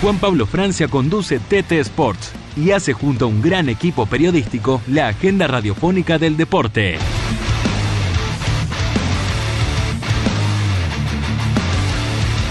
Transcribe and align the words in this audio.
Juan 0.00 0.18
Pablo 0.18 0.46
Francia 0.46 0.86
conduce 0.86 1.40
TT 1.40 1.72
Sports 1.72 2.30
y 2.56 2.70
hace 2.70 2.92
junto 2.92 3.24
a 3.24 3.28
un 3.28 3.42
gran 3.42 3.68
equipo 3.68 4.06
periodístico 4.06 4.80
la 4.86 5.08
agenda 5.08 5.48
radiofónica 5.48 6.18
del 6.18 6.36
deporte. 6.36 6.98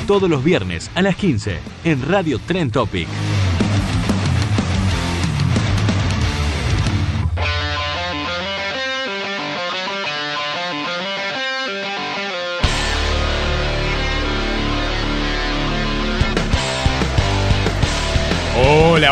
Todos 0.07 0.29
los 0.29 0.43
viernes 0.43 0.91
a 0.93 1.01
las 1.01 1.15
15 1.15 1.59
en 1.85 2.01
Radio 2.05 2.37
Tren 2.39 2.69
Topic. 2.69 3.07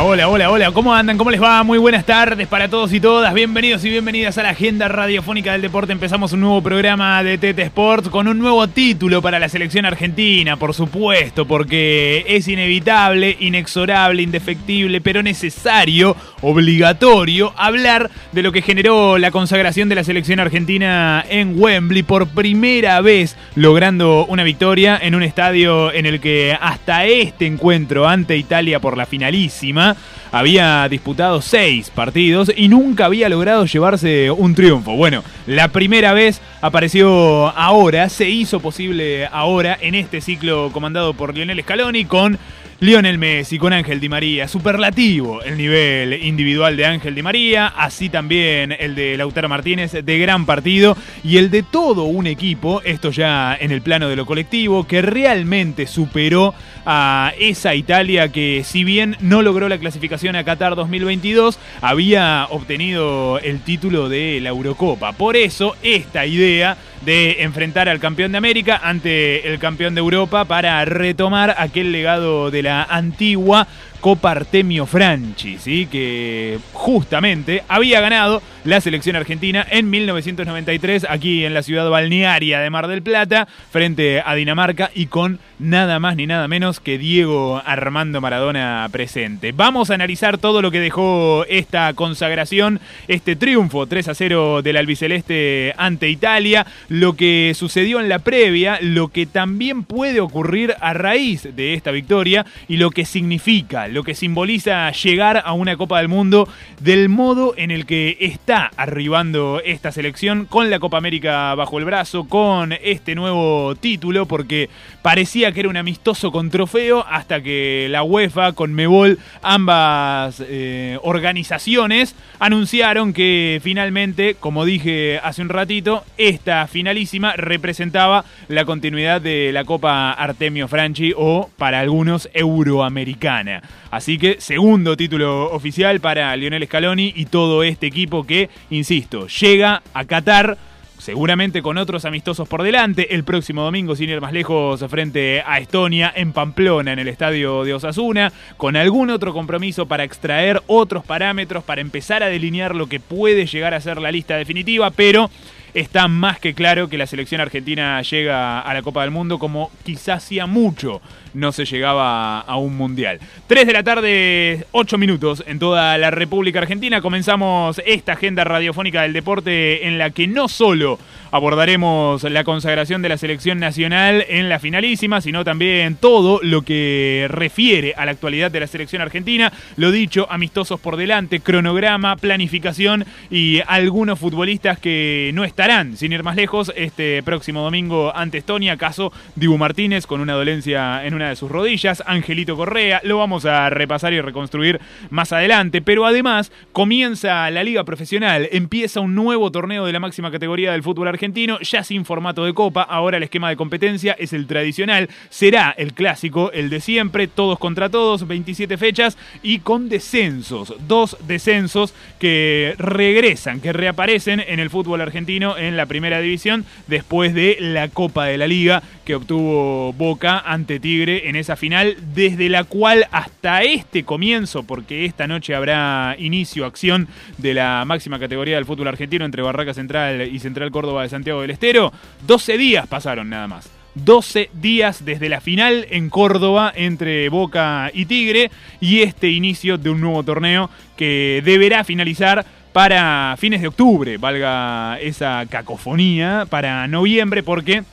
Hola, 0.08 0.30
hola, 0.30 0.52
hola, 0.52 0.72
¿cómo 0.72 0.94
andan? 0.94 1.18
¿Cómo 1.18 1.32
les 1.32 1.42
va? 1.42 1.64
Muy 1.64 1.80
buenas 1.80 2.06
tardes 2.06 2.48
para 2.48 2.70
todos 2.70 2.94
y 2.94 3.00
todas. 3.00 3.34
Bienvenidos 3.34 3.84
y 3.86 3.90
bienvenidas 3.90 4.38
a 4.38 4.44
la 4.44 4.50
agenda 4.50 4.88
radiofónica 4.88 5.54
del 5.54 5.64
deporte. 5.64 5.94
Empezamos 5.94 6.32
un 6.32 6.42
nuevo 6.42 6.62
programa 6.62 7.24
de 7.24 7.40
TT 7.40 7.58
Sports 7.62 8.10
con 8.10 8.28
un 8.28 8.38
nuevo 8.38 8.68
título 8.68 9.24
para 9.24 9.40
la 9.40 9.50
selección 9.50 9.84
argentina, 9.84 10.58
por 10.58 10.76
supuesto, 10.76 11.48
porque 11.48 12.24
es 12.28 12.48
inevitable, 12.48 13.36
inexorable, 13.40 14.22
indefectible, 14.22 15.02
pero 15.02 15.24
necesario, 15.24 16.16
obligatorio, 16.42 17.56
hablar 17.58 18.12
de 18.32 18.44
lo 18.44 18.52
que 18.52 18.62
generó 18.62 19.18
la 19.18 19.32
consagración 19.32 19.90
de 19.90 19.96
la 19.96 20.04
selección 20.04 20.40
argentina 20.40 21.26
en 21.28 21.60
Wembley 21.60 22.04
por 22.04 22.28
primera 22.28 23.02
vez, 23.02 23.36
logrando 23.56 24.28
una 24.28 24.44
victoria 24.44 25.00
en 25.02 25.16
un 25.16 25.24
estadio 25.24 25.92
en 25.92 26.06
el 26.06 26.20
que 26.20 26.56
hasta 26.62 27.06
este 27.06 27.48
encuentro 27.48 28.08
ante 28.08 28.38
Italia 28.38 28.80
por 28.80 28.98
la 28.98 29.08
finalísima 29.08 29.95
había 30.32 30.88
disputado 30.90 31.42
seis 31.42 31.90
partidos 31.90 32.52
y 32.56 32.68
nunca 32.68 33.06
había 33.06 33.30
logrado 33.30 33.66
llevarse 33.66 34.32
un 34.32 34.56
triunfo. 34.56 34.96
Bueno, 34.96 35.24
la 35.48 35.70
primera 35.70 36.14
vez 36.14 36.42
apareció 36.62 37.50
ahora, 37.58 38.10
se 38.10 38.30
hizo 38.30 38.60
posible 38.60 39.28
ahora 39.32 39.78
en 39.80 39.96
este 39.96 40.22
ciclo 40.22 40.72
comandado 40.72 41.14
por 41.14 41.34
Lionel 41.34 41.62
Scaloni 41.62 42.06
con 42.06 42.38
Lionel 42.82 43.18
Messi 43.18 43.58
con 43.58 43.72
Ángel 43.72 44.02
Di 44.02 44.10
María, 44.10 44.50
superlativo 44.50 45.42
el 45.42 45.58
nivel 45.58 46.26
individual 46.26 46.76
de 46.76 46.86
Ángel 46.86 47.16
Di 47.16 47.22
María, 47.22 47.68
así 47.68 48.10
también 48.10 48.76
el 48.78 48.96
de 48.96 49.16
Lautaro 49.16 49.48
Martínez, 49.48 49.94
de 49.94 50.20
gran 50.20 50.46
partido, 50.46 50.98
y 51.24 51.38
el 51.38 51.50
de 51.52 51.64
todo 51.64 52.04
un 52.04 52.28
equipo, 52.28 52.82
esto 52.84 53.12
ya 53.12 53.56
en 53.58 53.72
el 53.72 53.82
plano 53.82 54.10
de 54.10 54.18
lo 54.18 54.26
colectivo, 54.26 54.86
que 54.86 55.02
realmente 55.02 55.88
superó 55.88 56.54
a 56.86 57.34
esa 57.40 57.76
Italia 57.76 58.32
que 58.32 58.64
si 58.64 58.84
bien 58.84 59.18
no 59.20 59.42
logró 59.42 59.68
la 59.70 59.78
clasificación 59.78 60.36
a 60.36 60.44
Qatar 60.44 60.76
2022, 60.76 61.60
había 61.82 62.48
obtenido 62.50 63.40
el 63.40 63.62
título 63.62 64.10
de 64.10 64.40
la 64.42 64.50
Eurocopa. 64.50 65.14
Por 65.14 65.36
eso 65.36 65.76
esta 65.82 66.26
idea 66.26 66.78
de 67.06 67.44
enfrentar 67.44 67.88
al 67.88 68.00
campeón 68.00 68.32
de 68.32 68.38
América 68.38 68.80
ante 68.84 69.48
el 69.48 69.60
campeón 69.60 69.96
de 69.96 70.00
Europa 70.00 70.46
para 70.46 70.84
retomar 70.86 71.56
aquel 71.58 71.92
legado 71.92 72.52
de 72.52 72.64
la 72.64 72.84
antigua 72.84 73.68
Copa 74.06 74.30
Artemio 74.30 74.86
Franchi, 74.86 75.58
¿sí? 75.58 75.88
que 75.88 76.60
justamente 76.74 77.64
había 77.68 78.02
ganado 78.02 78.40
la 78.64 78.80
selección 78.80 79.16
argentina 79.16 79.66
en 79.68 79.90
1993 79.90 81.08
aquí 81.10 81.44
en 81.44 81.56
la 81.56 81.64
ciudad 81.64 81.90
balnearia 81.90 82.60
de 82.60 82.70
Mar 82.70 82.88
del 82.88 83.02
Plata 83.02 83.48
frente 83.72 84.22
a 84.24 84.36
Dinamarca 84.36 84.92
y 84.94 85.08
con 85.08 85.40
nada 85.58 86.00
más 86.00 86.16
ni 86.16 86.28
nada 86.28 86.48
menos 86.48 86.80
que 86.80 86.98
Diego 86.98 87.62
Armando 87.66 88.22
Maradona 88.22 88.88
presente. 88.92 89.52
Vamos 89.52 89.90
a 89.90 89.96
analizar 89.96 90.38
todo 90.38 90.62
lo 90.62 90.70
que 90.70 90.80
dejó 90.80 91.46
esta 91.48 91.94
consagración, 91.94 92.80
este 93.08 93.36
triunfo 93.36 93.88
3 93.88 94.08
a 94.08 94.14
0 94.14 94.62
del 94.62 94.78
albiceleste 94.78 95.74
ante 95.78 96.10
Italia, 96.10 96.66
lo 96.90 97.14
que 97.14 97.54
sucedió 97.56 98.00
en 98.00 98.10
la 98.10 98.20
previa, 98.20 98.78
lo 98.82 99.08
que 99.08 99.26
también 99.26 99.84
puede 99.84 100.20
ocurrir 100.20 100.76
a 100.80 100.94
raíz 100.94 101.56
de 101.56 101.74
esta 101.74 101.92
victoria 101.92 102.46
y 102.68 102.78
lo 102.78 102.92
que 102.92 103.06
significa 103.06 103.88
lo 103.96 104.04
que 104.04 104.14
simboliza 104.14 104.92
llegar 104.92 105.42
a 105.46 105.54
una 105.54 105.78
Copa 105.78 106.00
del 106.00 106.10
Mundo 106.10 106.50
del 106.82 107.08
modo 107.08 107.54
en 107.56 107.72
el 107.72 107.86
que 107.86 108.18
está 108.20 108.70
arribando 108.76 109.62
esta 109.64 109.94
selección 109.94 110.46
con 110.48 110.70
la 110.70 110.80
Copa 110.80 110.98
América 110.98 111.56
bajo 111.56 111.80
el 111.80 111.86
brazo, 111.86 112.26
con 112.26 112.74
este 112.74 113.16
nuevo 113.16 113.74
título, 113.76 114.26
porque 114.26 114.70
parecía 115.02 115.54
que 115.54 115.62
era 115.62 115.70
un 115.70 115.78
amistoso 115.78 116.34
con 116.34 116.50
trofeo 116.50 117.06
hasta 117.10 117.42
que 117.42 117.88
la 117.90 118.04
UEFA 118.04 118.52
con 118.52 118.74
Mebol, 118.74 119.18
ambas 119.42 120.44
eh, 120.46 121.00
organizaciones, 121.02 122.16
anunciaron 122.40 123.14
que 123.14 123.62
finalmente, 123.64 124.36
como 124.38 124.66
dije 124.66 125.22
hace 125.24 125.42
un 125.42 125.48
ratito, 125.48 126.04
esta 126.18 126.68
finalísima 126.68 127.32
representaba 127.38 128.26
la 128.50 128.66
continuidad 128.66 129.22
de 129.22 129.52
la 129.54 129.64
Copa 129.64 130.12
Artemio 130.12 130.68
Franchi 130.68 131.14
o 131.16 131.50
para 131.56 131.80
algunos 131.80 132.30
euroamericana. 132.34 133.62
Así 133.92 134.18
que 134.18 134.40
segundo 134.40 134.98
título 134.98 135.52
oficial 135.52 136.00
para 136.00 136.36
Lionel 136.36 136.66
Scaloni 136.66 137.14
y 137.16 137.26
todo 137.26 137.64
este 137.64 137.88
equipo 137.88 138.26
que, 138.26 138.50
insisto, 138.70 139.28
llega 139.28 139.82
a 139.94 140.06
Qatar 140.06 140.58
seguramente 140.98 141.62
con 141.62 141.78
otros 141.78 142.06
amistosos 142.06 142.48
por 142.48 142.64
delante. 142.64 143.14
El 143.14 143.24
próximo 143.24 143.64
domingo, 143.64 143.96
sin 143.96 144.10
ir 144.10 144.22
más 144.22 144.34
lejos, 144.34 144.84
frente 144.90 145.44
a 145.46 145.60
Estonia 145.60 146.12
en 146.16 146.34
Pamplona, 146.34 146.94
en 146.94 147.00
el 147.00 147.08
estadio 147.08 147.64
de 147.64 147.74
Osasuna, 147.74 148.32
con 148.58 148.76
algún 148.76 149.10
otro 149.10 149.34
compromiso 149.34 149.86
para 149.86 150.04
extraer 150.04 150.64
otros 150.68 151.06
parámetros, 151.06 151.64
para 151.64 151.82
empezar 151.82 152.24
a 152.24 152.28
delinear 152.28 152.76
lo 152.76 152.88
que 152.88 153.00
puede 153.00 153.46
llegar 153.46 153.74
a 153.74 153.82
ser 153.82 154.02
la 154.02 154.12
lista 154.12 154.36
definitiva, 154.38 154.90
pero 154.92 155.30
está 155.76 156.08
más 156.08 156.40
que 156.40 156.54
claro 156.54 156.88
que 156.88 156.98
la 156.98 157.06
selección 157.06 157.42
argentina 157.42 158.02
llega 158.02 158.62
a 158.62 158.74
la 158.74 158.82
Copa 158.82 159.02
del 159.02 159.12
Mundo 159.12 159.38
como 159.38 159.70
quizás 159.84 160.24
hacía 160.24 160.46
mucho 160.48 161.02
no 161.36 161.52
se 161.52 161.66
llegaba 161.66 162.40
a 162.40 162.58
un 162.58 162.76
mundial. 162.78 163.20
3 163.48 163.68
de 163.68 163.74
la 163.74 163.84
tarde, 163.84 164.66
8 164.72 164.98
minutos 164.98 165.44
en 165.46 165.60
toda 165.60 165.98
la 165.98 166.10
República 166.10 166.60
Argentina. 166.60 167.02
Comenzamos 167.02 167.82
esta 167.86 168.14
agenda 168.14 168.44
radiofónica 168.44 169.02
del 169.04 169.14
deporte 169.14 169.86
en 169.88 169.98
la 169.98 170.10
que 170.10 170.28
no 170.28 170.48
solo 170.48 170.98
abordaremos 171.32 172.24
la 172.24 172.44
consagración 172.44 173.02
de 173.02 173.10
la 173.10 173.18
selección 173.18 173.60
nacional 173.60 174.26
en 174.30 174.50
la 174.50 174.60
finalísima, 174.60 175.22
sino 175.22 175.44
también 175.44 175.96
todo 175.96 176.40
lo 176.42 176.62
que 176.62 177.28
refiere 177.30 177.94
a 177.98 178.06
la 178.06 178.12
actualidad 178.12 178.52
de 178.52 178.60
la 178.60 178.68
selección 178.68 179.02
argentina. 179.02 179.52
Lo 179.78 179.92
dicho, 179.92 180.28
amistosos 180.30 180.80
por 180.80 180.98
delante, 180.98 181.40
cronograma, 181.40 182.16
planificación 182.16 183.06
y 183.30 183.62
algunos 183.68 184.20
futbolistas 184.20 184.80
que 184.80 185.32
no 185.34 185.44
estarán, 185.44 185.98
sin 185.98 186.14
ir 186.14 186.24
más 186.24 186.36
lejos, 186.36 186.72
este 186.76 187.24
próximo 187.24 187.62
domingo 187.62 188.16
ante 188.16 188.38
Estonia, 188.38 188.78
caso 188.78 189.12
Dibu 189.36 189.58
Martínez 189.58 190.06
con 190.08 190.22
una 190.22 190.34
dolencia 190.34 191.06
en 191.06 191.14
una 191.14 191.30
de 191.30 191.36
sus 191.36 191.52
rodillas, 191.52 192.04
Angelito 192.06 192.56
Correa, 192.56 193.02
lo 193.04 193.18
vamos 193.18 193.46
a 193.46 193.70
repasar 193.70 194.14
y 194.14 194.22
reconstruir 194.22 194.80
más 195.10 195.32
adelante, 195.32 195.82
pero 195.82 196.06
además 196.06 196.52
comienza 196.72 197.50
la 197.52 197.64
liga 197.64 197.84
profesional, 197.84 198.50
empieza 198.52 199.00
un 199.00 199.16
nuevo 199.16 199.52
torneo 199.52 199.86
de 199.86 199.94
la 199.94 200.00
máxima 200.00 200.32
categoría 200.32 200.72
del 200.72 200.84
fútbol 200.84 201.08
argentino, 201.08 201.15
ya 201.62 201.84
sin 201.84 202.06
formato 202.06 202.46
de 202.46 202.54
copa, 202.54 202.82
ahora 202.82 203.18
el 203.18 203.24
esquema 203.24 203.50
de 203.50 203.56
competencia 203.56 204.16
es 204.18 204.34
el 204.34 204.48
tradicional, 204.48 205.10
será 205.30 205.74
el 205.78 205.94
clásico, 205.94 206.52
el 206.52 206.70
de 206.70 206.82
siempre, 206.82 207.28
todos 207.28 207.60
contra 207.60 207.90
todos, 207.90 208.28
27 208.28 208.78
fechas 208.78 209.18
y 209.44 209.60
con 209.60 209.90
descensos, 209.90 210.74
dos 210.88 211.18
descensos 211.28 211.94
que 212.20 212.76
regresan, 212.78 213.62
que 213.62 213.74
reaparecen 213.74 214.40
en 214.40 214.60
el 214.60 214.70
fútbol 214.70 215.02
argentino 215.02 215.58
en 215.58 215.78
la 215.78 215.86
primera 215.86 216.20
división 216.20 216.66
después 216.88 217.34
de 217.34 217.58
la 217.60 217.90
Copa 217.90 218.26
de 218.26 218.38
la 218.38 218.48
Liga 218.48 218.84
que 219.06 219.16
obtuvo 219.16 219.94
Boca 219.94 220.40
ante 220.40 220.80
Tigre 220.80 221.30
en 221.30 221.36
esa 221.36 221.56
final, 221.56 221.96
desde 222.14 222.50
la 222.50 222.64
cual 222.64 223.08
hasta 223.12 223.62
este 223.62 224.04
comienzo, 224.04 224.64
porque 224.64 225.06
esta 225.06 225.28
noche 225.28 225.54
habrá 225.54 226.16
inicio, 226.18 226.66
acción 226.66 227.08
de 227.38 227.54
la 227.54 227.84
máxima 227.86 228.20
categoría 228.20 228.56
del 228.56 228.66
fútbol 228.66 228.88
argentino 228.88 229.24
entre 229.24 229.44
Barraca 229.44 229.76
Central 229.76 230.28
y 230.28 230.40
Central 230.40 230.72
Córdoba 230.72 231.05
de 231.06 231.10
Santiago 231.10 231.42
del 231.42 231.52
Estero, 231.52 231.92
12 232.28 232.58
días 232.58 232.88
pasaron 232.88 233.30
nada 233.30 233.48
más. 233.48 233.70
12 233.96 234.50
días 234.54 235.06
desde 235.06 235.30
la 235.30 235.40
final 235.40 235.88
en 235.90 236.10
Córdoba 236.10 236.72
entre 236.76 237.30
Boca 237.30 237.90
y 237.94 238.06
Tigre 238.06 238.52
y 238.82 239.02
este 239.02 239.30
inicio 239.30 239.78
de 239.78 239.90
un 239.90 240.02
nuevo 240.02 240.22
torneo 240.24 240.70
que 240.98 241.42
deberá 241.46 241.84
finalizar 241.86 242.46
para 242.74 243.36
fines 243.38 243.62
de 243.62 243.70
octubre, 243.70 244.18
valga 244.18 245.00
esa 245.00 245.46
cacofonía, 245.50 246.46
para 246.50 246.90
noviembre 246.90 247.42
porque 247.42 247.84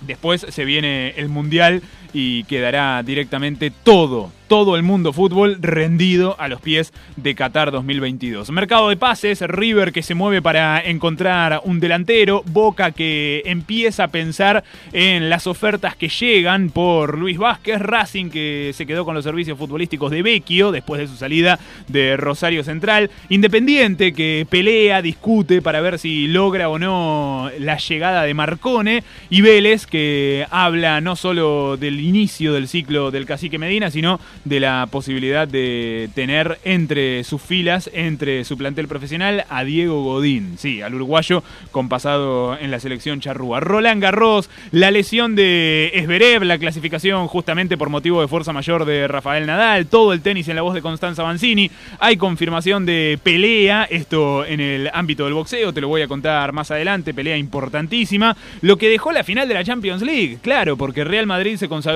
después 0.00 0.46
se 0.48 0.64
viene 0.64 1.12
el 1.18 1.28
Mundial 1.28 1.82
y 2.12 2.44
quedará 2.44 3.02
directamente 3.02 3.70
todo, 3.70 4.30
todo 4.48 4.76
el 4.76 4.82
mundo 4.82 5.12
fútbol 5.14 5.56
rendido 5.60 6.36
a 6.38 6.48
los 6.48 6.60
pies 6.60 6.92
de 7.16 7.34
Qatar 7.34 7.70
2022. 7.70 8.50
Mercado 8.50 8.90
de 8.90 8.96
pases, 8.96 9.40
River 9.40 9.92
que 9.92 10.02
se 10.02 10.14
mueve 10.14 10.42
para 10.42 10.78
encontrar 10.84 11.62
un 11.64 11.80
delantero, 11.80 12.42
Boca 12.46 12.90
que 12.90 13.42
empieza 13.46 14.04
a 14.04 14.08
pensar 14.08 14.62
en 14.92 15.30
las 15.30 15.46
ofertas 15.46 15.96
que 15.96 16.08
llegan 16.08 16.68
por 16.68 17.16
Luis 17.16 17.38
Vázquez, 17.38 17.80
Racing 17.80 18.28
que 18.28 18.72
se 18.74 18.84
quedó 18.84 19.04
con 19.06 19.14
los 19.14 19.24
servicios 19.24 19.56
futbolísticos 19.56 20.10
de 20.10 20.22
Vecchio 20.22 20.70
después 20.70 21.00
de 21.00 21.06
su 21.06 21.16
salida 21.16 21.58
de 21.88 22.16
Rosario 22.18 22.62
Central, 22.62 23.10
Independiente 23.30 24.12
que 24.12 24.46
pelea, 24.50 25.00
discute 25.00 25.62
para 25.62 25.80
ver 25.80 25.98
si 25.98 26.26
logra 26.26 26.68
o 26.68 26.78
no 26.78 27.50
la 27.58 27.78
llegada 27.78 28.24
de 28.24 28.34
Marcone 28.34 29.02
y 29.30 29.40
Vélez 29.40 29.86
que 29.86 30.46
habla 30.50 31.00
no 31.00 31.16
solo 31.16 31.76
del 31.78 32.01
inicio 32.02 32.52
del 32.52 32.68
ciclo 32.68 33.10
del 33.10 33.26
cacique 33.26 33.58
Medina, 33.58 33.90
sino 33.90 34.20
de 34.44 34.60
la 34.60 34.88
posibilidad 34.90 35.46
de 35.46 36.10
tener 36.14 36.58
entre 36.64 37.24
sus 37.24 37.40
filas, 37.40 37.90
entre 37.92 38.44
su 38.44 38.56
plantel 38.56 38.88
profesional, 38.88 39.44
a 39.48 39.64
Diego 39.64 40.02
Godín, 40.02 40.54
sí, 40.58 40.82
al 40.82 40.94
uruguayo 40.94 41.42
con 41.70 41.88
pasado 41.88 42.58
en 42.58 42.70
la 42.70 42.80
selección 42.80 43.20
charrúa. 43.20 43.60
Roland 43.60 44.02
Garros, 44.02 44.50
la 44.70 44.90
lesión 44.90 45.34
de 45.36 45.92
Esberev, 45.94 46.42
la 46.42 46.58
clasificación 46.58 47.28
justamente 47.28 47.76
por 47.76 47.88
motivo 47.88 48.20
de 48.20 48.28
fuerza 48.28 48.52
mayor 48.52 48.84
de 48.84 49.06
Rafael 49.08 49.46
Nadal, 49.46 49.86
todo 49.86 50.12
el 50.12 50.22
tenis 50.22 50.48
en 50.48 50.56
la 50.56 50.62
voz 50.62 50.74
de 50.74 50.82
Constanza 50.82 51.22
Banzini, 51.22 51.70
hay 51.98 52.16
confirmación 52.16 52.86
de 52.86 53.18
pelea, 53.22 53.84
esto 53.84 54.44
en 54.44 54.60
el 54.60 54.90
ámbito 54.92 55.24
del 55.24 55.34
boxeo, 55.34 55.72
te 55.72 55.80
lo 55.80 55.88
voy 55.88 56.02
a 56.02 56.08
contar 56.08 56.52
más 56.52 56.70
adelante, 56.70 57.14
pelea 57.14 57.36
importantísima, 57.36 58.36
lo 58.60 58.76
que 58.76 58.88
dejó 58.88 59.12
la 59.12 59.24
final 59.24 59.48
de 59.48 59.54
la 59.54 59.64
Champions 59.64 60.02
League, 60.02 60.38
claro, 60.42 60.76
porque 60.76 61.04
Real 61.04 61.26
Madrid 61.26 61.56
se 61.56 61.68
consagró 61.68 61.91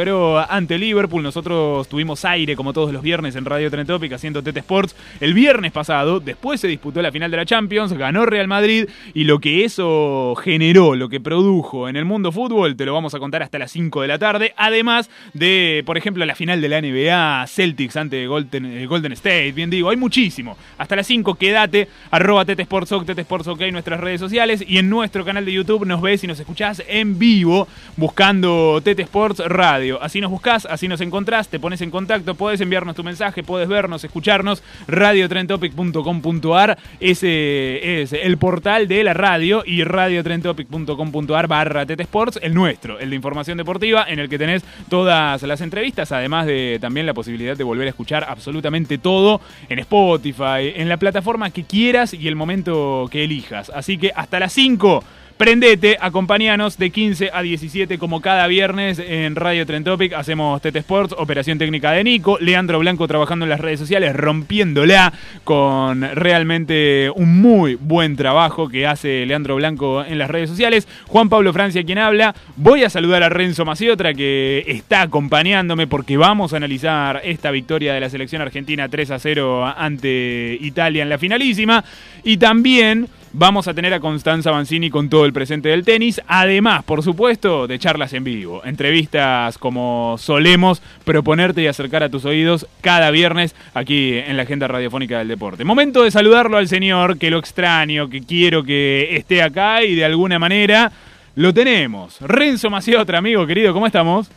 ante 0.49 0.79
Liverpool. 0.79 1.23
Nosotros 1.23 1.89
tuvimos 1.89 2.25
aire 2.25 2.55
como 2.55 2.73
todos 2.73 2.93
los 2.93 3.03
viernes 3.03 3.35
en 3.37 3.45
Radio 3.45 3.71
Trentópica 3.71 4.17
haciendo 4.17 4.43
Tete 4.43 4.61
Sports 4.61 4.95
el 5.21 5.33
viernes 5.33 5.73
pasado. 5.73 6.21
Después 6.21 6.61
se 6.61 6.69
disputó 6.69 7.01
la 7.01 7.13
final 7.13 7.31
de 7.31 7.39
la 7.39 7.47
Champions, 7.47 7.93
ganó 7.95 8.27
Real 8.27 8.47
Madrid 8.47 8.89
y 9.15 9.25
lo 9.25 9.39
que 9.39 9.65
eso 9.65 10.35
generó, 10.43 10.95
lo 10.95 11.09
que 11.09 11.21
produjo 11.21 11.89
en 11.89 11.97
el 11.97 12.05
mundo 12.05 12.31
fútbol, 12.31 12.77
te 12.77 12.85
lo 12.85 12.93
vamos 12.93 13.15
a 13.15 13.19
contar 13.19 13.43
hasta 13.43 13.59
las 13.59 13.73
5 13.73 14.03
de 14.03 14.09
la 14.09 14.19
tarde. 14.19 14.53
Además 14.57 15.09
de, 15.33 15.83
por 15.87 15.97
ejemplo, 15.97 16.25
la 16.27 16.35
final 16.35 16.61
de 16.61 16.69
la 16.69 16.81
NBA, 16.81 17.47
Celtics 17.47 17.97
ante 17.97 18.27
Golden, 18.27 18.87
Golden 18.87 19.13
State. 19.13 19.53
Bien 19.53 19.71
digo, 19.71 19.89
hay 19.89 19.97
muchísimo. 19.97 20.59
Hasta 20.77 20.97
las 20.97 21.07
5 21.07 21.37
quédate, 21.37 21.89
arroba 22.11 22.45
Tete 22.45 22.63
Sports 22.63 22.93
OK, 22.93 23.61
nuestras 23.73 24.01
redes 24.01 24.21
sociales 24.21 24.65
y 24.67 24.79
en 24.79 24.91
nuestro 24.91 25.25
canal 25.25 25.45
de 25.45 25.53
YouTube 25.53 25.87
nos 25.87 26.03
ves 26.03 26.23
y 26.25 26.27
nos 26.27 26.39
escuchás 26.39 26.83
en 26.87 27.19
vivo 27.19 27.67
buscando 27.97 28.81
Tete 28.83 29.03
Sports 29.03 29.43
Radio. 29.47 29.86
Así 30.01 30.21
nos 30.21 30.31
buscas, 30.31 30.67
así 30.67 30.89
nos 30.89 31.01
encontrás, 31.01 31.49
te 31.49 31.59
pones 31.59 31.81
en 31.81 31.91
contacto, 31.91 32.35
puedes 32.35 32.61
enviarnos 32.61 32.97
tu 32.97 33.05
mensaje, 33.05 33.43
puedes 33.43 33.69
vernos, 33.69 34.05
escucharnos, 34.05 34.63
radiotrentopic.com.ar, 34.87 36.79
ese 37.01 38.03
es 38.03 38.13
el 38.13 38.39
portal 38.39 38.89
de 38.89 39.05
la 39.05 39.15
radio 39.15 39.63
y 39.65 39.85
radiotrentopic.com.ar 39.85 41.47
barra 41.49 41.83
Sports, 41.83 42.39
el 42.43 42.55
nuestro, 42.55 42.99
el 42.99 43.11
de 43.11 43.17
información 43.17 43.59
deportiva, 43.59 44.05
en 44.09 44.19
el 44.19 44.29
que 44.29 44.39
tenés 44.39 44.65
todas 44.89 45.43
las 45.43 45.61
entrevistas, 45.61 46.13
además 46.13 46.47
de 46.47 46.79
también 46.81 47.07
la 47.07 47.15
posibilidad 47.15 47.57
de 47.57 47.65
volver 47.65 47.87
a 47.87 47.91
escuchar 47.91 48.27
absolutamente 48.29 48.99
todo 48.99 49.41
en 49.69 49.79
Spotify, 49.79 50.73
en 50.75 50.89
la 50.89 50.97
plataforma 50.97 51.51
que 51.51 51.65
quieras 51.65 52.15
y 52.15 52.29
el 52.29 52.37
momento 52.37 53.09
que 53.11 53.25
elijas. 53.25 53.71
Así 53.75 53.99
que 53.99 54.13
hasta 54.15 54.41
las 54.41 54.53
5 54.53 55.05
Prendete, 55.37 55.99
acompañanos 56.01 56.79
de 56.79 56.89
15 56.89 57.29
a 57.31 57.43
17 57.43 57.99
como 57.99 58.23
cada 58.23 58.47
viernes 58.47 58.99
en 58.99 59.37
Radio 59.37 59.67
Trentopic. 59.67 60.15
Hacemos 60.15 60.63
Tete 60.63 60.79
Sports, 60.79 61.15
operación 61.19 61.59
técnica 61.59 61.93
de 61.93 62.05
Nico, 62.05 62.39
Leandro 62.41 62.79
Blanco 62.79 63.07
trabajando 63.07 63.45
en 63.45 63.51
las 63.51 63.61
redes 63.61 63.79
sociales, 63.79 64.17
rompiéndola 64.17 65.13
con 65.45 66.01
realmente 66.01 67.11
un 67.15 67.43
muy 67.43 67.75
buen 67.75 68.17
trabajo 68.17 68.71
que 68.71 68.87
hace 68.87 69.27
Leandro 69.27 69.57
Blanco 69.57 70.03
en 70.03 70.17
las 70.17 70.31
redes 70.31 70.49
sociales. 70.49 70.89
Juan 71.07 71.29
Pablo 71.29 71.53
Francia 71.53 71.85
quien 71.85 71.99
habla. 71.99 72.35
Voy 72.57 72.85
a 72.85 72.89
saludar 72.89 73.23
a 73.23 73.29
Renzo 73.29 73.67
Maciotra 73.67 74.15
que 74.15 74.65
está 74.67 75.03
acompañándome 75.03 75.87
porque 75.87 76.17
vamos 76.17 76.55
a 76.55 76.57
analizar 76.57 77.21
esta 77.23 77.51
victoria 77.51 77.93
de 77.93 78.01
la 78.01 78.09
selección 78.09 78.41
argentina 78.41 78.89
3 78.89 79.11
a 79.11 79.19
0 79.19 79.67
ante 79.77 80.57
Italia 80.63 81.03
en 81.03 81.11
la 81.11 81.19
finalísima. 81.19 81.85
Y 82.25 82.39
también 82.39 83.07
Vamos 83.33 83.69
a 83.69 83.75
tener 83.75 83.93
a 83.93 84.01
Constanza 84.01 84.51
Banzini 84.51 84.89
con 84.89 85.11
todo 85.11 85.27
el 85.27 85.33
presente 85.33 85.69
del 85.69 85.85
tenis, 85.85 86.23
además, 86.27 86.85
por 86.85 87.03
supuesto, 87.03 87.67
de 87.67 87.79
charlas 87.79 88.13
en 88.15 88.25
vivo, 88.25 88.63
entrevistas 88.65 89.59
como 89.59 90.17
solemos 90.19 90.81
proponerte 91.05 91.61
y 91.61 91.67
acercar 91.67 92.03
a 92.03 92.09
tus 92.09 92.25
oídos 92.25 92.67
cada 92.81 93.11
viernes 93.11 93.55
aquí 93.75 94.15
en 94.15 94.37
la 94.37 94.45
agenda 94.45 94.69
radiofónica 94.69 95.19
del 95.19 95.29
deporte. 95.29 95.65
Momento 95.65 96.03
de 96.03 96.11
saludarlo 96.11 96.57
al 96.57 96.69
señor, 96.69 97.19
que 97.19 97.31
lo 97.31 97.39
extraño, 97.39 98.09
que 98.09 98.23
quiero 98.23 98.63
que 98.63 99.17
esté 99.17 99.43
acá 99.43 99.83
y 99.83 99.95
de 99.95 100.05
alguna 100.05 100.39
manera 100.39 100.93
lo 101.35 101.53
tenemos. 101.53 102.19
Renzo 102.21 102.71
Maciotra, 102.71 103.19
amigo 103.19 103.47
querido, 103.47 103.75
¿cómo 103.75 103.87
estamos? 103.87 104.31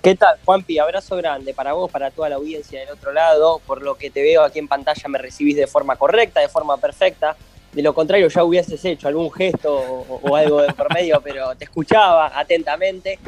¿Qué 0.00 0.14
tal, 0.14 0.38
Juanpi? 0.44 0.78
Abrazo 0.78 1.16
grande 1.16 1.52
para 1.52 1.72
vos, 1.72 1.90
para 1.90 2.12
toda 2.12 2.28
la 2.28 2.36
audiencia 2.36 2.78
del 2.78 2.90
otro 2.90 3.12
lado. 3.12 3.60
Por 3.66 3.82
lo 3.82 3.96
que 3.96 4.10
te 4.10 4.22
veo 4.22 4.44
aquí 4.44 4.60
en 4.60 4.68
pantalla 4.68 5.08
me 5.08 5.18
recibís 5.18 5.56
de 5.56 5.66
forma 5.66 5.96
correcta, 5.96 6.40
de 6.40 6.48
forma 6.48 6.76
perfecta. 6.76 7.36
De 7.72 7.82
lo 7.82 7.92
contrario, 7.94 8.28
ya 8.28 8.44
hubieses 8.44 8.84
hecho 8.84 9.08
algún 9.08 9.32
gesto 9.32 9.74
o, 9.76 10.36
algo 10.36 10.62
de 10.62 10.72
por 10.72 10.94
medio, 10.94 11.20
pero 11.24 11.52
te 11.56 11.64
escuchaba 11.64 12.30
atentamente. 12.38 13.18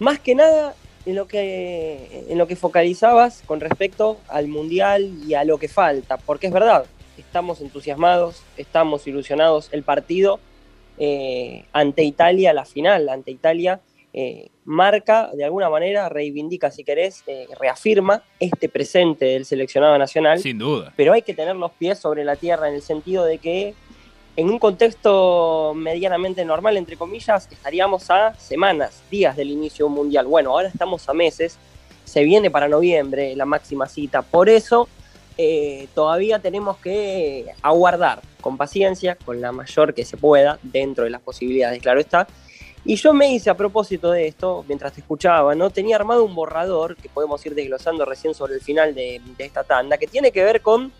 Más 0.00 0.18
que 0.18 0.34
nada 0.34 0.74
en 1.06 1.16
lo 1.16 1.26
que, 1.26 2.26
en 2.28 2.36
lo 2.36 2.46
que 2.46 2.56
focalizabas 2.56 3.42
con 3.46 3.60
respecto 3.60 4.18
al 4.28 4.48
Mundial 4.48 5.10
y 5.26 5.32
a 5.32 5.44
lo 5.44 5.56
que 5.58 5.68
falta, 5.68 6.18
porque 6.18 6.48
es 6.48 6.52
verdad, 6.52 6.84
estamos 7.16 7.62
entusiasmados, 7.62 8.42
estamos 8.58 9.06
ilusionados. 9.06 9.70
El 9.72 9.82
partido 9.82 10.40
eh, 10.98 11.64
ante 11.72 12.04
Italia, 12.04 12.52
la 12.52 12.66
final 12.66 13.08
ante 13.08 13.30
Italia, 13.30 13.80
eh, 14.12 14.50
marca, 14.64 15.30
de 15.34 15.44
alguna 15.44 15.68
manera, 15.68 16.08
reivindica, 16.08 16.70
si 16.70 16.84
querés, 16.84 17.22
eh, 17.26 17.46
reafirma 17.58 18.22
este 18.38 18.68
presente 18.68 19.24
del 19.24 19.44
seleccionado 19.44 19.98
nacional. 19.98 20.38
Sin 20.38 20.58
duda. 20.58 20.92
Pero 20.96 21.12
hay 21.12 21.22
que 21.22 21.34
tener 21.34 21.56
los 21.56 21.72
pies 21.72 21.98
sobre 21.98 22.24
la 22.24 22.36
tierra 22.36 22.68
en 22.68 22.74
el 22.74 22.82
sentido 22.82 23.24
de 23.24 23.38
que 23.38 23.74
en 24.36 24.48
un 24.48 24.58
contexto 24.58 25.72
medianamente 25.74 26.44
normal, 26.44 26.76
entre 26.76 26.96
comillas, 26.96 27.48
estaríamos 27.50 28.10
a 28.10 28.34
semanas, 28.34 29.02
días 29.10 29.36
del 29.36 29.50
inicio 29.50 29.88
mundial. 29.88 30.26
Bueno, 30.26 30.50
ahora 30.50 30.68
estamos 30.68 31.08
a 31.08 31.12
meses, 31.12 31.58
se 32.04 32.24
viene 32.24 32.50
para 32.50 32.68
noviembre 32.68 33.36
la 33.36 33.44
máxima 33.44 33.86
cita. 33.86 34.22
Por 34.22 34.48
eso 34.48 34.88
eh, 35.36 35.88
todavía 35.94 36.38
tenemos 36.38 36.78
que 36.78 37.46
aguardar 37.60 38.22
con 38.40 38.56
paciencia, 38.56 39.16
con 39.16 39.40
la 39.40 39.52
mayor 39.52 39.92
que 39.92 40.04
se 40.04 40.16
pueda, 40.16 40.58
dentro 40.62 41.04
de 41.04 41.10
las 41.10 41.20
posibilidades, 41.20 41.80
claro 41.82 42.00
está, 42.00 42.26
y 42.84 42.96
yo 42.96 43.12
me 43.12 43.32
hice 43.32 43.48
a 43.48 43.56
propósito 43.56 44.10
de 44.10 44.26
esto, 44.26 44.64
mientras 44.66 44.92
te 44.92 45.00
escuchaba, 45.00 45.54
¿no? 45.54 45.70
Tenía 45.70 45.96
armado 45.96 46.24
un 46.24 46.34
borrador 46.34 46.96
que 46.96 47.08
podemos 47.08 47.44
ir 47.46 47.54
desglosando 47.54 48.04
recién 48.04 48.34
sobre 48.34 48.54
el 48.54 48.60
final 48.60 48.94
de, 48.94 49.20
esta 49.38 49.62
tanda, 49.62 49.98
que 49.98 50.08
tiene 50.08 50.32
que 50.32 50.42
ver 50.42 50.62
con 50.62 50.92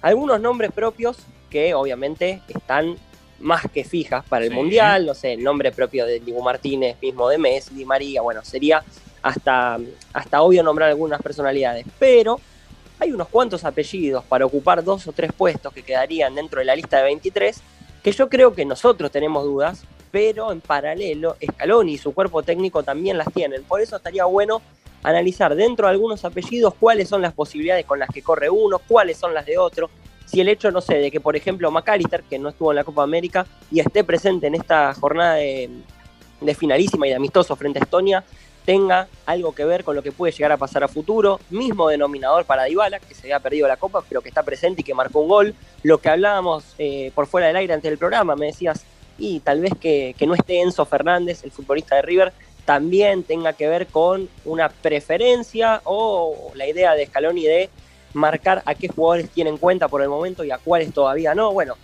algunos 0.00 0.40
nombres 0.40 0.70
propios 0.72 1.18
que 1.50 1.74
obviamente 1.74 2.40
están 2.48 2.96
más 3.40 3.64
que 3.72 3.84
fijas 3.84 4.24
para 4.26 4.44
el 4.44 4.52
Mundial, 4.52 5.06
no 5.06 5.14
sé, 5.14 5.32
el 5.32 5.42
nombre 5.42 5.72
propio 5.72 6.06
de 6.06 6.20
Dibu 6.20 6.40
Martínez, 6.40 6.96
mismo 7.02 7.28
de 7.28 7.38
Messi, 7.38 7.74
Di 7.74 7.84
María, 7.84 8.22
bueno, 8.22 8.44
sería 8.44 8.84
hasta, 9.20 9.78
hasta 10.12 10.42
obvio 10.42 10.62
nombrar 10.62 10.90
algunas 10.90 11.20
personalidades, 11.20 11.84
pero 11.98 12.40
hay 13.00 13.10
unos 13.10 13.28
cuantos 13.28 13.64
apellidos 13.64 14.24
para 14.24 14.46
ocupar 14.46 14.84
dos 14.84 15.06
o 15.08 15.12
tres 15.12 15.32
puestos 15.32 15.72
que 15.72 15.82
quedarían 15.82 16.34
dentro 16.34 16.60
de 16.60 16.64
la 16.64 16.76
lista 16.76 16.98
de 16.98 17.04
23, 17.04 17.60
que 18.04 18.12
yo 18.12 18.28
creo 18.28 18.52
que 18.52 18.66
nosotros 18.66 19.10
tenemos 19.10 19.44
dudas, 19.44 19.82
pero 20.10 20.52
en 20.52 20.60
paralelo 20.60 21.36
Scaloni 21.42 21.94
y 21.94 21.98
su 21.98 22.12
cuerpo 22.12 22.42
técnico 22.42 22.82
también 22.82 23.16
las 23.16 23.32
tienen. 23.32 23.64
Por 23.64 23.80
eso 23.80 23.96
estaría 23.96 24.26
bueno 24.26 24.60
analizar 25.02 25.54
dentro 25.54 25.86
de 25.86 25.92
algunos 25.92 26.22
apellidos 26.26 26.74
cuáles 26.78 27.08
son 27.08 27.22
las 27.22 27.32
posibilidades 27.32 27.86
con 27.86 27.98
las 27.98 28.10
que 28.10 28.20
corre 28.20 28.50
uno, 28.50 28.78
cuáles 28.86 29.16
son 29.16 29.32
las 29.32 29.46
de 29.46 29.56
otro, 29.56 29.88
si 30.26 30.40
el 30.40 30.48
hecho, 30.48 30.70
no 30.70 30.82
sé, 30.82 30.96
de 30.96 31.10
que 31.10 31.18
por 31.18 31.34
ejemplo 31.34 31.70
McAllister, 31.70 32.22
que 32.24 32.38
no 32.38 32.50
estuvo 32.50 32.72
en 32.72 32.76
la 32.76 32.84
Copa 32.84 33.02
América 33.02 33.46
y 33.70 33.80
esté 33.80 34.04
presente 34.04 34.48
en 34.48 34.54
esta 34.54 34.92
jornada 34.92 35.36
de, 35.36 35.70
de 36.42 36.54
finalísima 36.54 37.06
y 37.06 37.10
de 37.10 37.16
amistoso 37.16 37.56
frente 37.56 37.78
a 37.78 37.84
Estonia, 37.84 38.22
tenga 38.64 39.08
algo 39.26 39.54
que 39.54 39.64
ver 39.64 39.84
con 39.84 39.94
lo 39.94 40.02
que 40.02 40.12
puede 40.12 40.32
llegar 40.32 40.52
a 40.52 40.56
pasar 40.56 40.84
a 40.84 40.88
futuro. 40.88 41.40
Mismo 41.50 41.88
denominador 41.88 42.44
para 42.44 42.64
Dybala, 42.64 42.98
que 43.00 43.14
se 43.14 43.22
había 43.22 43.40
perdido 43.40 43.68
la 43.68 43.76
Copa, 43.76 44.02
pero 44.08 44.20
que 44.20 44.28
está 44.28 44.42
presente 44.42 44.80
y 44.80 44.84
que 44.84 44.94
marcó 44.94 45.20
un 45.20 45.28
gol. 45.28 45.54
Lo 45.82 45.98
que 45.98 46.08
hablábamos 46.08 46.64
eh, 46.78 47.12
por 47.14 47.26
fuera 47.26 47.46
del 47.46 47.56
aire 47.56 47.74
antes 47.74 47.90
del 47.90 47.98
programa, 47.98 48.36
me 48.36 48.46
decías, 48.46 48.84
y 49.18 49.40
tal 49.40 49.60
vez 49.60 49.72
que, 49.80 50.14
que 50.18 50.26
no 50.26 50.34
esté 50.34 50.60
Enzo 50.60 50.84
Fernández, 50.84 51.44
el 51.44 51.50
futbolista 51.50 51.96
de 51.96 52.02
River, 52.02 52.32
también 52.64 53.22
tenga 53.22 53.52
que 53.52 53.68
ver 53.68 53.86
con 53.86 54.28
una 54.44 54.68
preferencia 54.68 55.82
o 55.84 56.52
la 56.54 56.66
idea 56.66 56.94
de 56.94 57.06
Scaloni 57.06 57.44
de 57.44 57.70
marcar 58.14 58.62
a 58.64 58.74
qué 58.74 58.88
jugadores 58.88 59.28
tienen 59.30 59.54
en 59.54 59.58
cuenta 59.58 59.88
por 59.88 60.00
el 60.00 60.08
momento 60.08 60.44
y 60.44 60.50
a 60.50 60.58
cuáles 60.58 60.92
todavía 60.92 61.34
no. 61.34 61.52
Bueno, 61.52 61.76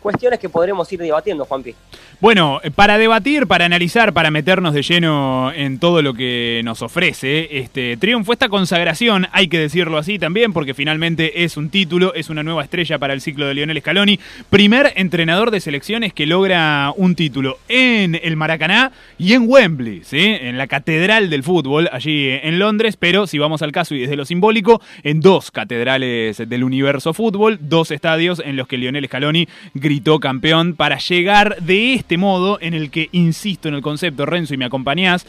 cuestiones 0.00 0.38
que 0.38 0.48
podremos 0.48 0.90
ir 0.92 1.00
debatiendo, 1.00 1.44
Juanpi. 1.44 1.74
Bueno, 2.20 2.60
para 2.74 2.98
debatir, 2.98 3.46
para 3.46 3.64
analizar, 3.64 4.12
para 4.12 4.30
meternos 4.30 4.74
de 4.74 4.82
lleno 4.82 5.52
en 5.54 5.78
todo 5.78 6.02
lo 6.02 6.14
que 6.14 6.60
nos 6.64 6.82
ofrece 6.82 7.58
este 7.58 7.96
triunfo, 7.96 8.32
esta 8.32 8.48
consagración, 8.48 9.26
hay 9.32 9.48
que 9.48 9.58
decirlo 9.58 9.96
así 9.98 10.18
también, 10.18 10.52
porque 10.52 10.74
finalmente 10.74 11.44
es 11.44 11.56
un 11.56 11.70
título, 11.70 12.12
es 12.14 12.28
una 12.28 12.42
nueva 12.42 12.62
estrella 12.62 12.98
para 12.98 13.14
el 13.14 13.20
ciclo 13.20 13.46
de 13.46 13.54
Lionel 13.54 13.80
Scaloni. 13.80 14.18
Primer 14.50 14.92
entrenador 14.96 15.50
de 15.50 15.60
selecciones 15.60 16.12
que 16.12 16.26
logra 16.26 16.92
un 16.96 17.14
título 17.14 17.58
en 17.68 18.18
el 18.22 18.36
Maracaná 18.36 18.92
y 19.18 19.32
en 19.32 19.44
Wembley, 19.48 20.02
¿sí? 20.04 20.20
en 20.20 20.58
la 20.58 20.66
catedral 20.66 21.30
del 21.30 21.42
fútbol, 21.42 21.88
allí 21.92 22.28
en 22.30 22.58
Londres, 22.58 22.96
pero 22.96 23.26
si 23.26 23.38
vamos 23.38 23.62
al 23.62 23.72
caso 23.72 23.94
y 23.94 24.00
desde 24.00 24.16
lo 24.16 24.24
simbólico, 24.24 24.80
en 25.02 25.20
dos 25.20 25.50
catedrales 25.50 26.36
del 26.48 26.64
universo 26.64 27.14
fútbol, 27.14 27.58
dos 27.60 27.90
estadios 27.90 28.42
en 28.44 28.56
los 28.56 28.68
que 28.68 28.76
Lionel 28.76 29.06
Scaloni 29.06 29.48
campeón 30.20 30.74
para 30.74 30.98
llegar 30.98 31.56
de 31.60 31.94
este 31.94 32.16
modo 32.16 32.58
en 32.60 32.74
el 32.74 32.90
que, 32.90 33.08
insisto 33.12 33.68
en 33.68 33.74
el 33.74 33.82
concepto, 33.82 34.26
Renzo, 34.26 34.54
y 34.54 34.56
me 34.56 34.64
acompañás, 34.64 35.26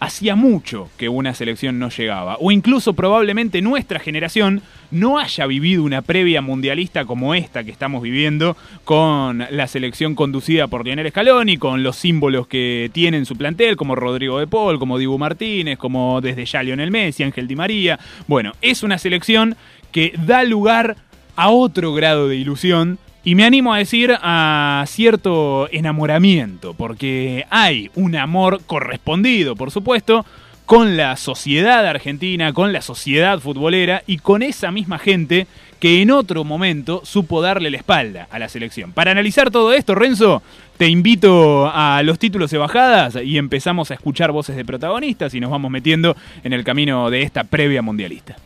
hacía 0.00 0.36
mucho 0.36 0.90
que 0.98 1.08
una 1.08 1.34
selección 1.34 1.78
no 1.78 1.88
llegaba, 1.88 2.36
o 2.38 2.50
incluso 2.50 2.92
probablemente 2.92 3.62
nuestra 3.62 3.98
generación 3.98 4.60
no 4.90 5.18
haya 5.18 5.46
vivido 5.46 5.82
una 5.82 6.02
previa 6.02 6.42
mundialista 6.42 7.06
como 7.06 7.34
esta 7.34 7.64
que 7.64 7.70
estamos 7.70 8.02
viviendo, 8.02 8.56
con 8.84 9.46
la 9.50 9.66
selección 9.66 10.14
conducida 10.14 10.66
por 10.66 10.84
Lionel 10.84 11.10
Scaloni, 11.10 11.56
con 11.56 11.82
los 11.82 11.96
símbolos 11.96 12.46
que 12.46 12.90
tiene 12.92 13.16
en 13.16 13.26
su 13.26 13.36
plantel, 13.36 13.76
como 13.76 13.94
Rodrigo 13.94 14.38
de 14.38 14.46
Paul, 14.46 14.78
como 14.78 14.98
Dibu 14.98 15.18
Martínez, 15.18 15.78
como 15.78 16.20
desde 16.20 16.44
ya 16.44 16.62
Lionel 16.62 16.90
Messi, 16.90 17.22
Ángel 17.22 17.48
Di 17.48 17.56
María. 17.56 17.98
Bueno, 18.26 18.52
es 18.60 18.82
una 18.82 18.98
selección 18.98 19.56
que 19.90 20.12
da 20.26 20.44
lugar 20.44 20.96
a 21.36 21.48
otro 21.48 21.94
grado 21.94 22.28
de 22.28 22.36
ilusión 22.36 22.98
y 23.24 23.34
me 23.34 23.44
animo 23.44 23.72
a 23.72 23.78
decir 23.78 24.14
a 24.20 24.84
cierto 24.86 25.68
enamoramiento, 25.72 26.74
porque 26.74 27.46
hay 27.48 27.90
un 27.94 28.16
amor 28.16 28.60
correspondido, 28.66 29.56
por 29.56 29.70
supuesto, 29.70 30.26
con 30.66 30.96
la 30.96 31.16
sociedad 31.16 31.86
argentina, 31.86 32.52
con 32.52 32.72
la 32.72 32.82
sociedad 32.82 33.38
futbolera 33.38 34.02
y 34.06 34.18
con 34.18 34.42
esa 34.42 34.70
misma 34.70 34.98
gente 34.98 35.46
que 35.80 36.02
en 36.02 36.10
otro 36.10 36.44
momento 36.44 37.02
supo 37.04 37.42
darle 37.42 37.70
la 37.70 37.76
espalda 37.76 38.28
a 38.30 38.38
la 38.38 38.48
selección. 38.48 38.92
Para 38.92 39.10
analizar 39.10 39.50
todo 39.50 39.72
esto, 39.72 39.94
Renzo, 39.94 40.42
te 40.76 40.88
invito 40.88 41.70
a 41.72 42.02
los 42.02 42.18
títulos 42.18 42.50
de 42.50 42.58
bajadas 42.58 43.16
y 43.22 43.38
empezamos 43.38 43.90
a 43.90 43.94
escuchar 43.94 44.32
voces 44.32 44.56
de 44.56 44.64
protagonistas 44.64 45.34
y 45.34 45.40
nos 45.40 45.50
vamos 45.50 45.70
metiendo 45.70 46.16
en 46.42 46.52
el 46.52 46.64
camino 46.64 47.10
de 47.10 47.22
esta 47.22 47.44
previa 47.44 47.82
mundialista. 47.82 48.36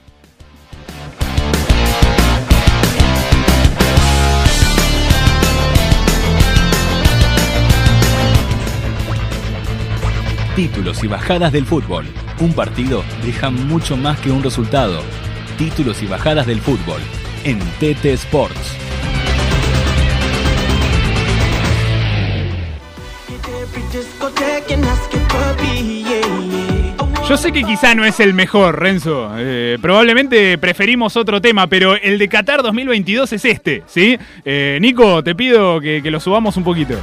Títulos 10.59 11.05
y 11.05 11.07
bajadas 11.07 11.53
del 11.53 11.65
fútbol. 11.65 12.05
Un 12.41 12.53
partido 12.53 13.05
deja 13.25 13.49
mucho 13.49 13.97
más 13.97 14.19
que 14.19 14.33
un 14.33 14.43
resultado. 14.43 15.03
Títulos 15.57 16.03
y 16.03 16.07
bajadas 16.07 16.49
del 16.49 16.61
fútbol. 16.61 17.00
En 17.45 17.61
TT 17.79 18.07
Sports. 18.07 18.77
Yo 27.29 27.37
sé 27.37 27.53
que 27.53 27.62
quizá 27.62 27.95
no 27.95 28.05
es 28.05 28.19
el 28.19 28.35
mejor, 28.35 28.81
Renzo. 28.81 29.31
Eh, 29.38 29.79
probablemente 29.81 30.59
preferimos 30.59 31.17
otro 31.17 31.41
tema, 31.41 31.69
pero 31.69 31.95
el 31.95 32.19
de 32.19 32.29
Qatar 32.29 32.65
2022 32.65 33.33
es 33.33 33.45
este, 33.45 33.85
¿sí? 33.87 34.19
Eh, 34.45 34.79
Nico, 34.81 35.23
te 35.23 35.37
pido 35.37 35.81
que, 35.81 36.03
que 36.03 36.11
lo 36.11 36.19
subamos 36.19 36.57
un 36.57 36.65
poquito. 36.65 36.97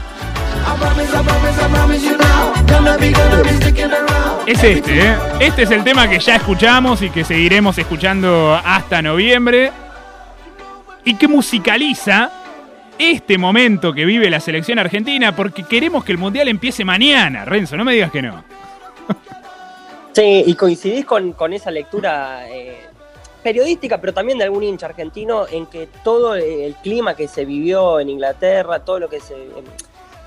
Es 4.48 4.64
este, 4.64 5.00
¿eh? 5.00 5.16
Este 5.40 5.64
es 5.64 5.72
el 5.72 5.84
tema 5.84 6.08
que 6.08 6.20
ya 6.20 6.36
escuchamos 6.36 7.02
y 7.02 7.10
que 7.10 7.24
seguiremos 7.24 7.78
escuchando 7.78 8.54
hasta 8.64 9.02
noviembre. 9.02 9.72
Y 11.04 11.16
que 11.16 11.28
musicaliza 11.28 12.32
este 12.98 13.38
momento 13.38 13.92
que 13.92 14.06
vive 14.06 14.30
la 14.30 14.40
selección 14.40 14.80
argentina 14.80 15.36
porque 15.36 15.64
queremos 15.64 16.04
que 16.04 16.12
el 16.12 16.18
mundial 16.18 16.48
empiece 16.48 16.86
mañana. 16.86 17.44
Renzo, 17.44 17.76
no 17.76 17.84
me 17.84 17.94
digas 17.94 18.12
que 18.12 18.22
no. 18.22 18.44
Sí, 20.14 20.44
y 20.46 20.56
coincidís 20.56 21.06
con, 21.06 21.54
esa 21.54 21.72
lectura 21.72 22.48
eh, 22.50 22.86
periodística, 23.44 24.00
pero 24.00 24.14
también 24.14 24.38
de 24.38 24.46
algún 24.46 24.64
hincha 24.64 24.86
argentino, 24.86 25.46
en 25.52 25.66
que 25.66 25.90
todo 26.06 26.36
el 26.36 26.74
clima 26.76 27.16
que 27.16 27.28
se 27.28 27.44
vivió 27.44 28.00
en 28.00 28.10
Inglaterra, 28.10 28.80
todo 28.80 29.00
lo 29.00 29.10
que 29.10 29.20
se 29.20 29.36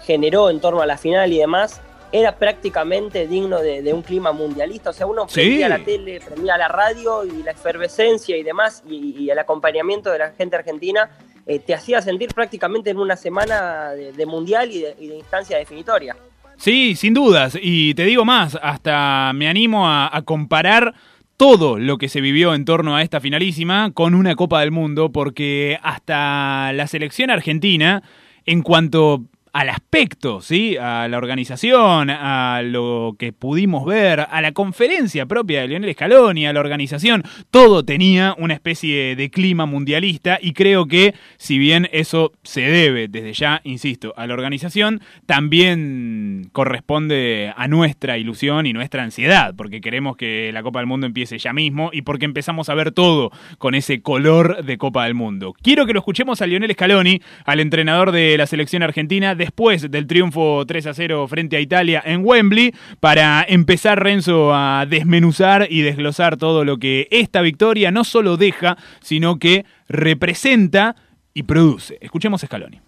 generó 0.04 0.50
en 0.50 0.60
torno 0.60 0.82
a 0.82 0.86
la 0.86 0.98
final 0.98 1.32
y 1.32 1.38
demás, 1.38 1.80
era 2.12 2.36
prácticamente 2.36 3.26
digno 3.26 3.60
de, 3.60 3.92
un 3.92 4.02
clima 4.02 4.32
mundialista. 4.32 4.90
O 4.90 4.92
sea, 4.92 5.06
uno 5.06 5.26
prendía 5.26 5.68
la 5.68 5.78
tele, 5.78 6.20
prendía 6.20 6.56
la 6.56 6.68
radio 6.68 7.24
y 7.24 7.42
la 7.42 7.52
efervescencia 7.52 8.36
y 8.36 8.42
demás, 8.42 8.82
y, 8.88 9.28
el 9.28 9.38
acompañamiento 9.38 10.10
de 10.10 10.18
la 10.18 10.30
gente 10.30 10.56
argentina 10.56 11.10
eh, 11.46 11.58
te 11.58 11.74
hacía 11.74 12.00
sentir 12.00 12.32
prácticamente 12.34 12.90
en 12.90 12.98
una 12.98 13.16
semana 13.16 13.90
de, 13.90 14.26
mundial 14.26 14.70
y 14.70 14.80
de, 14.80 15.16
instancia 15.16 15.58
definitoria. 15.58 16.16
Sí, 16.56 16.96
sin 16.96 17.14
dudas. 17.14 17.56
Y 17.60 17.94
te 17.94 18.04
digo 18.04 18.24
más, 18.24 18.58
hasta 18.60 19.32
me 19.34 19.48
animo 19.48 19.86
a, 19.86 20.14
a 20.14 20.22
comparar 20.22 20.94
todo 21.36 21.78
lo 21.78 21.98
que 21.98 22.08
se 22.08 22.20
vivió 22.20 22.54
en 22.54 22.64
torno 22.64 22.96
a 22.96 23.02
esta 23.02 23.20
finalísima 23.20 23.92
con 23.92 24.14
una 24.14 24.34
Copa 24.34 24.60
del 24.60 24.72
Mundo, 24.72 25.12
porque 25.12 25.78
hasta 25.82 26.72
la 26.72 26.86
selección 26.88 27.30
argentina, 27.30 28.02
en 28.44 28.62
cuanto 28.62 29.24
al 29.52 29.68
aspecto, 29.68 30.40
¿sí? 30.40 30.76
a 30.76 31.08
la 31.08 31.18
organización, 31.18 32.10
a 32.10 32.62
lo 32.64 33.16
que 33.18 33.32
pudimos 33.32 33.84
ver, 33.84 34.26
a 34.30 34.40
la 34.40 34.52
conferencia 34.52 35.26
propia 35.26 35.60
de 35.60 35.68
Lionel 35.68 35.92
Scaloni, 35.92 36.46
a 36.46 36.52
la 36.52 36.60
organización, 36.60 37.22
todo 37.50 37.84
tenía 37.84 38.34
una 38.38 38.54
especie 38.54 39.16
de 39.16 39.30
clima 39.30 39.66
mundialista 39.66 40.38
y 40.40 40.52
creo 40.52 40.86
que 40.86 41.14
si 41.36 41.58
bien 41.58 41.88
eso 41.92 42.32
se 42.42 42.62
debe 42.62 43.08
desde 43.08 43.32
ya, 43.32 43.60
insisto, 43.64 44.14
a 44.16 44.26
la 44.26 44.34
organización, 44.34 45.00
también 45.26 46.50
corresponde 46.52 47.52
a 47.56 47.68
nuestra 47.68 48.18
ilusión 48.18 48.66
y 48.66 48.72
nuestra 48.72 49.02
ansiedad, 49.02 49.54
porque 49.56 49.80
queremos 49.80 50.16
que 50.16 50.50
la 50.52 50.62
Copa 50.62 50.80
del 50.80 50.86
Mundo 50.86 51.06
empiece 51.06 51.38
ya 51.38 51.52
mismo 51.52 51.90
y 51.92 52.02
porque 52.02 52.24
empezamos 52.24 52.68
a 52.68 52.74
ver 52.74 52.92
todo 52.92 53.30
con 53.58 53.74
ese 53.74 54.02
color 54.02 54.64
de 54.64 54.78
Copa 54.78 55.04
del 55.04 55.14
Mundo. 55.14 55.54
Quiero 55.62 55.86
que 55.86 55.92
lo 55.92 56.00
escuchemos 56.00 56.42
a 56.42 56.46
Lionel 56.46 56.72
Scaloni, 56.72 57.20
al 57.44 57.60
entrenador 57.60 58.12
de 58.12 58.36
la 58.36 58.46
selección 58.46 58.82
argentina, 58.82 59.34
después 59.38 59.90
del 59.90 60.06
triunfo 60.06 60.64
3 60.66 60.86
a 60.88 60.94
0 60.94 61.26
frente 61.28 61.56
a 61.56 61.60
Italia 61.60 62.02
en 62.04 62.20
Wembley 62.24 62.74
para 63.00 63.44
empezar 63.48 64.02
Renzo 64.02 64.54
a 64.54 64.84
desmenuzar 64.86 65.66
y 65.70 65.80
desglosar 65.80 66.36
todo 66.36 66.64
lo 66.64 66.78
que 66.78 67.08
esta 67.10 67.40
victoria 67.40 67.90
no 67.90 68.04
solo 68.04 68.36
deja, 68.36 68.76
sino 69.00 69.38
que 69.38 69.64
representa 69.88 70.96
y 71.32 71.44
produce. 71.44 71.98
Escuchemos 72.00 72.42
a 72.44 72.46
Scaloni. 72.46 72.80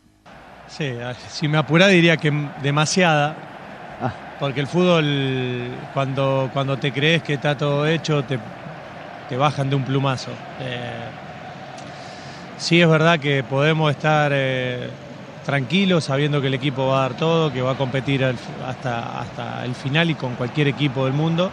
Sí, 0.69 0.91
si 1.29 1.49
me 1.49 1.59
apura 1.59 1.89
diría 1.89 2.17
que 2.17 2.33
demasiada, 2.63 3.35
ah. 4.01 4.13
porque 4.39 4.61
el 4.61 4.67
fútbol 4.67 5.69
cuando, 5.95 6.51
cuando 6.53 6.79
te 6.79 6.93
crees 6.93 7.23
que 7.23 7.35
está 7.35 7.57
todo 7.57 7.87
hecho 7.87 8.23
te, 8.25 8.39
te 9.29 9.37
bajan 9.37 9.71
de 9.71 9.77
un 9.77 9.85
plumazo. 9.85 10.31
Eh, 10.61 11.09
sí 12.59 12.81
es 12.81 12.89
verdad 12.89 13.19
que 13.19 13.43
podemos 13.43 13.91
estar... 13.91 14.33
Eh, 14.35 14.91
tranquilo, 15.45 16.01
sabiendo 16.01 16.41
que 16.41 16.49
el 16.49 16.55
equipo 16.55 16.87
va 16.89 16.99
a 16.99 17.01
dar 17.03 17.15
todo, 17.17 17.53
que 17.53 17.63
va 17.63 17.73
a 17.73 17.77
competir 17.77 18.25
hasta, 18.25 19.21
hasta 19.21 19.65
el 19.65 19.75
final 19.75 20.11
y 20.11 20.15
con 20.15 20.35
cualquier 20.35 20.69
equipo 20.69 21.05
del 21.05 21.15
mundo, 21.15 21.51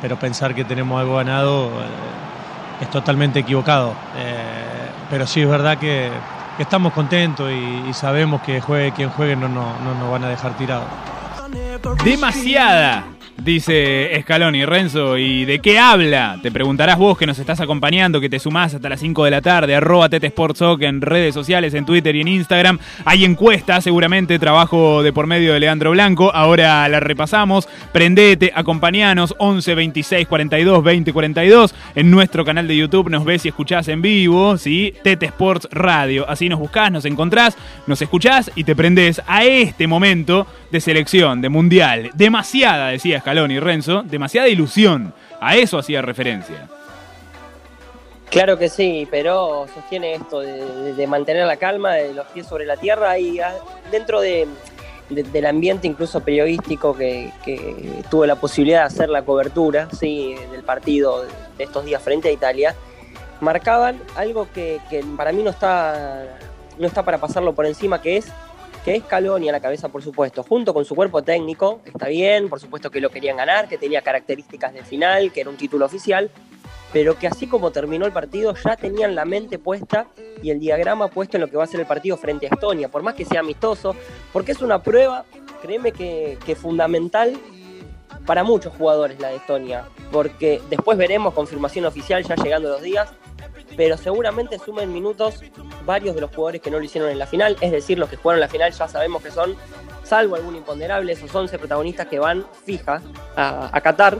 pero 0.00 0.18
pensar 0.18 0.54
que 0.54 0.64
tenemos 0.64 1.00
algo 1.00 1.16
ganado 1.16 1.66
eh, 1.66 2.82
es 2.82 2.90
totalmente 2.90 3.40
equivocado. 3.40 3.94
Eh, 4.16 4.88
pero 5.10 5.26
sí 5.26 5.42
es 5.42 5.48
verdad 5.48 5.78
que, 5.78 6.10
estamos 6.58 6.92
contentos 6.92 7.50
y, 7.50 7.92
sabemos 7.94 8.42
que 8.42 8.60
juegue 8.60 8.92
quien 8.92 9.08
juegue 9.10 9.34
no, 9.34 9.48
no, 9.48 9.78
no 9.80 9.94
nos 9.94 10.10
van 10.10 10.24
a 10.24 10.28
dejar 10.28 10.56
tirados. 10.56 10.86
Demasiada 12.04 13.04
dice 13.42 14.10
Scaloni. 14.22 14.64
Renzo, 14.64 15.18
¿y 15.18 15.44
de 15.44 15.58
qué 15.58 15.78
habla? 15.78 16.38
Te 16.42 16.50
preguntarás 16.50 16.98
vos 16.98 17.16
que 17.18 17.26
nos 17.26 17.38
estás 17.38 17.60
acompañando, 17.60 18.20
que 18.20 18.28
te 18.28 18.38
sumás 18.38 18.74
hasta 18.74 18.88
las 18.88 19.00
5 19.00 19.24
de 19.24 19.30
la 19.30 19.40
tarde, 19.40 19.74
arroba 19.74 20.08
Sportsoc 20.08 20.82
en 20.82 21.00
redes 21.00 21.34
sociales, 21.34 21.74
en 21.74 21.84
Twitter 21.84 22.14
y 22.16 22.20
en 22.20 22.28
Instagram. 22.28 22.78
Hay 23.04 23.24
encuestas, 23.24 23.84
seguramente 23.84 24.38
trabajo 24.38 25.02
de 25.02 25.12
por 25.12 25.26
medio 25.26 25.52
de 25.52 25.60
Leandro 25.60 25.90
Blanco. 25.90 26.32
Ahora 26.34 26.88
la 26.88 27.00
repasamos. 27.00 27.68
Prendete, 27.92 28.52
acompañanos, 28.54 29.34
11 29.38 29.74
26 29.74 30.28
42 30.28 30.84
20 30.84 31.12
42. 31.12 31.74
En 31.94 32.10
nuestro 32.10 32.44
canal 32.44 32.68
de 32.68 32.76
YouTube 32.76 33.10
nos 33.10 33.24
ves 33.24 33.44
y 33.44 33.48
escuchás 33.48 33.88
en 33.88 34.02
vivo, 34.02 34.56
¿sí? 34.58 34.94
Tete 35.02 35.26
Sports 35.26 35.68
Radio. 35.70 36.28
Así 36.28 36.48
nos 36.48 36.58
buscás, 36.58 36.90
nos 36.90 37.04
encontrás, 37.04 37.56
nos 37.86 38.00
escuchás 38.02 38.50
y 38.54 38.64
te 38.64 38.76
prendés 38.76 39.20
a 39.26 39.44
este 39.44 39.86
momento 39.86 40.46
de 40.70 40.80
selección, 40.80 41.40
de 41.40 41.48
mundial. 41.48 42.10
Demasiada, 42.14 42.88
decía 42.88 43.20
Scaloni 43.20 43.54
y 43.54 43.60
Renzo, 43.60 44.02
demasiada 44.02 44.48
ilusión. 44.48 45.12
A 45.40 45.56
eso 45.56 45.78
hacía 45.78 46.02
referencia. 46.02 46.68
Claro 48.30 48.56
que 48.56 48.68
sí, 48.68 49.08
pero 49.10 49.66
sostiene 49.74 50.14
esto 50.14 50.40
de, 50.40 51.06
mantener 51.08 51.46
la 51.46 51.56
calma, 51.56 51.94
de 51.94 52.14
los 52.14 52.26
pies 52.28 52.46
sobre 52.46 52.64
la 52.64 52.76
tierra 52.76 53.18
y 53.18 53.40
ah, 53.40 53.52
dentro 53.90 54.20
de, 54.20 54.46
del 55.08 55.46
ambiente 55.46 55.88
incluso 55.88 56.20
periodístico 56.20 56.96
que, 56.96 57.32
tuve 58.08 58.28
la 58.28 58.36
posibilidad 58.36 58.80
de 58.80 58.86
hacer 58.86 59.08
la 59.08 59.22
cobertura 59.22 59.88
sí, 59.98 60.36
del 60.52 60.62
partido 60.62 61.24
de 61.58 61.64
estos 61.64 61.84
días 61.84 62.00
frente 62.00 62.28
a 62.28 62.32
Italia, 62.32 62.76
marcaban 63.40 64.00
algo 64.14 64.46
que, 64.54 64.80
que 64.88 65.04
para 65.16 65.32
mí 65.32 65.42
no 65.42 65.50
está, 65.50 66.24
no 66.78 66.86
está 66.86 67.02
para 67.02 67.18
pasarlo 67.18 67.52
por 67.52 67.66
encima, 67.66 68.00
que 68.00 68.18
es 68.18 68.32
que 68.84 68.96
es 68.96 69.04
Caloni 69.04 69.48
a 69.48 69.52
la 69.52 69.60
cabeza, 69.60 69.88
por 69.88 70.02
supuesto, 70.02 70.42
junto 70.42 70.72
con 70.72 70.84
su 70.84 70.94
cuerpo 70.94 71.22
técnico, 71.22 71.80
está 71.84 72.08
bien, 72.08 72.48
por 72.48 72.60
supuesto 72.60 72.90
que 72.90 73.00
lo 73.00 73.10
querían 73.10 73.36
ganar, 73.36 73.68
que 73.68 73.78
tenía 73.78 74.02
características 74.02 74.72
de 74.72 74.84
final, 74.84 75.32
que 75.32 75.42
era 75.42 75.50
un 75.50 75.56
título 75.56 75.84
oficial, 75.84 76.30
pero 76.92 77.18
que 77.18 77.26
así 77.26 77.46
como 77.46 77.70
terminó 77.70 78.06
el 78.06 78.12
partido 78.12 78.54
ya 78.54 78.76
tenían 78.76 79.14
la 79.14 79.24
mente 79.24 79.58
puesta 79.58 80.06
y 80.42 80.50
el 80.50 80.58
diagrama 80.58 81.08
puesto 81.08 81.36
en 81.36 81.42
lo 81.42 81.48
que 81.48 81.56
va 81.56 81.64
a 81.64 81.66
ser 81.66 81.80
el 81.80 81.86
partido 81.86 82.16
frente 82.16 82.46
a 82.46 82.54
Estonia, 82.54 82.88
por 82.88 83.02
más 83.02 83.14
que 83.14 83.24
sea 83.24 83.40
amistoso, 83.40 83.94
porque 84.32 84.52
es 84.52 84.62
una 84.62 84.82
prueba, 84.82 85.24
créeme 85.62 85.92
que, 85.92 86.38
que 86.44 86.56
fundamental 86.56 87.38
para 88.26 88.44
muchos 88.44 88.72
jugadores 88.74 89.20
la 89.20 89.28
de 89.28 89.36
Estonia, 89.36 89.84
porque 90.10 90.60
después 90.70 90.96
veremos 90.96 91.34
confirmación 91.34 91.84
oficial 91.84 92.24
ya 92.24 92.34
llegando 92.36 92.70
los 92.70 92.82
días, 92.82 93.10
pero 93.80 93.96
seguramente 93.96 94.58
sumen 94.58 94.92
minutos 94.92 95.40
varios 95.86 96.14
de 96.14 96.20
los 96.20 96.28
jugadores 96.28 96.60
que 96.60 96.70
no 96.70 96.78
lo 96.78 96.84
hicieron 96.84 97.08
en 97.08 97.18
la 97.18 97.26
final, 97.26 97.56
es 97.62 97.72
decir, 97.72 97.98
los 97.98 98.10
que 98.10 98.16
jugaron 98.16 98.38
la 98.38 98.46
final 98.46 98.70
ya 98.70 98.86
sabemos 98.86 99.22
que 99.22 99.30
son, 99.30 99.56
salvo 100.04 100.34
algún 100.36 100.54
imponderable, 100.54 101.14
esos 101.14 101.34
11 101.34 101.58
protagonistas 101.58 102.06
que 102.06 102.18
van 102.18 102.44
fija 102.66 103.00
a, 103.36 103.80
Qatar, 103.82 104.18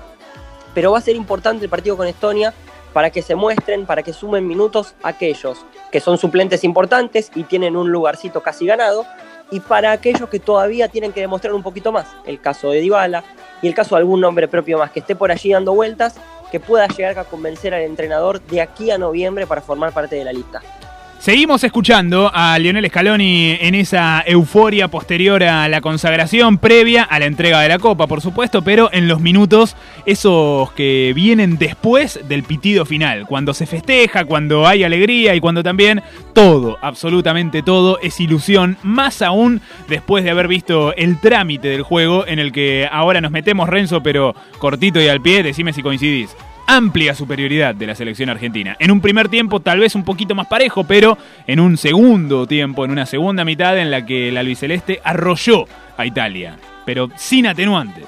pero 0.72 0.92
va 0.92 0.98
a 0.98 1.02
ser 1.02 1.14
importante 1.14 1.62
el 1.62 1.70
partido 1.70 1.98
con 1.98 2.06
Estonia 2.06 2.54
para 2.94 3.10
que 3.10 3.20
se 3.20 3.34
muestren, 3.34 3.84
para 3.84 4.02
que 4.02 4.14
sumen 4.14 4.46
minutos 4.48 4.94
aquellos 5.02 5.58
que 5.92 6.00
son 6.00 6.16
suplentes 6.16 6.64
importantes 6.64 7.30
y 7.34 7.42
tienen 7.42 7.76
un 7.76 7.92
lugarcito 7.92 8.42
casi 8.42 8.64
ganado, 8.64 9.04
y 9.50 9.60
para 9.60 9.92
aquellos 9.92 10.30
que 10.30 10.40
todavía 10.40 10.88
tienen 10.88 11.12
que 11.12 11.20
demostrar 11.20 11.52
un 11.52 11.62
poquito 11.62 11.92
más, 11.92 12.06
el 12.24 12.40
caso 12.40 12.70
de 12.70 12.80
Dybala 12.80 13.24
y 13.60 13.68
el 13.68 13.74
caso 13.74 13.94
de 13.94 13.98
algún 13.98 14.22
nombre 14.22 14.48
propio 14.48 14.78
más 14.78 14.90
que 14.90 15.00
esté 15.00 15.14
por 15.14 15.30
allí 15.30 15.52
dando 15.52 15.74
vueltas 15.74 16.14
que 16.50 16.60
pueda 16.60 16.86
llegar 16.88 17.18
a 17.18 17.24
convencer 17.24 17.74
al 17.74 17.82
entrenador 17.82 18.40
de 18.40 18.60
aquí 18.60 18.90
a 18.90 18.98
noviembre 18.98 19.46
para 19.46 19.60
formar 19.60 19.92
parte 19.92 20.16
de 20.16 20.24
la 20.24 20.32
lista. 20.32 20.62
Seguimos 21.20 21.62
escuchando 21.64 22.30
a 22.32 22.58
Lionel 22.58 22.88
Scaloni 22.88 23.58
en 23.60 23.74
esa 23.74 24.24
euforia 24.26 24.88
posterior 24.88 25.44
a 25.44 25.68
la 25.68 25.82
consagración, 25.82 26.56
previa 26.56 27.02
a 27.02 27.18
la 27.18 27.26
entrega 27.26 27.60
de 27.60 27.68
la 27.68 27.78
Copa, 27.78 28.06
por 28.06 28.22
supuesto, 28.22 28.62
pero 28.62 28.88
en 28.90 29.06
los 29.06 29.20
minutos 29.20 29.76
esos 30.06 30.72
que 30.72 31.12
vienen 31.14 31.58
después 31.58 32.20
del 32.26 32.42
pitido 32.42 32.86
final, 32.86 33.26
cuando 33.26 33.52
se 33.52 33.66
festeja, 33.66 34.24
cuando 34.24 34.66
hay 34.66 34.82
alegría 34.82 35.34
y 35.34 35.40
cuando 35.40 35.62
también 35.62 36.00
todo, 36.32 36.78
absolutamente 36.80 37.62
todo, 37.62 37.98
es 38.00 38.18
ilusión, 38.18 38.78
más 38.82 39.20
aún 39.20 39.60
después 39.88 40.24
de 40.24 40.30
haber 40.30 40.48
visto 40.48 40.94
el 40.96 41.20
trámite 41.20 41.68
del 41.68 41.82
juego 41.82 42.26
en 42.26 42.38
el 42.38 42.50
que 42.50 42.88
ahora 42.90 43.20
nos 43.20 43.30
metemos, 43.30 43.68
Renzo, 43.68 44.02
pero 44.02 44.34
cortito 44.58 44.98
y 45.02 45.08
al 45.08 45.20
pie, 45.20 45.42
decime 45.42 45.74
si 45.74 45.82
coincidís 45.82 46.34
amplia 46.76 47.16
superioridad 47.16 47.74
de 47.74 47.86
la 47.88 47.96
selección 47.96 48.30
argentina. 48.30 48.76
En 48.78 48.92
un 48.92 49.00
primer 49.00 49.28
tiempo 49.28 49.58
tal 49.58 49.80
vez 49.80 49.96
un 49.96 50.04
poquito 50.04 50.36
más 50.36 50.46
parejo, 50.46 50.84
pero 50.84 51.18
en 51.48 51.58
un 51.58 51.76
segundo 51.76 52.46
tiempo, 52.46 52.84
en 52.84 52.92
una 52.92 53.06
segunda 53.06 53.44
mitad 53.44 53.76
en 53.76 53.90
la 53.90 54.06
que 54.06 54.30
la 54.30 54.38
albiceleste 54.38 55.00
arrolló 55.02 55.64
a 55.96 56.06
Italia, 56.06 56.56
pero 56.86 57.08
sin 57.16 57.48
atenuante. 57.48 58.02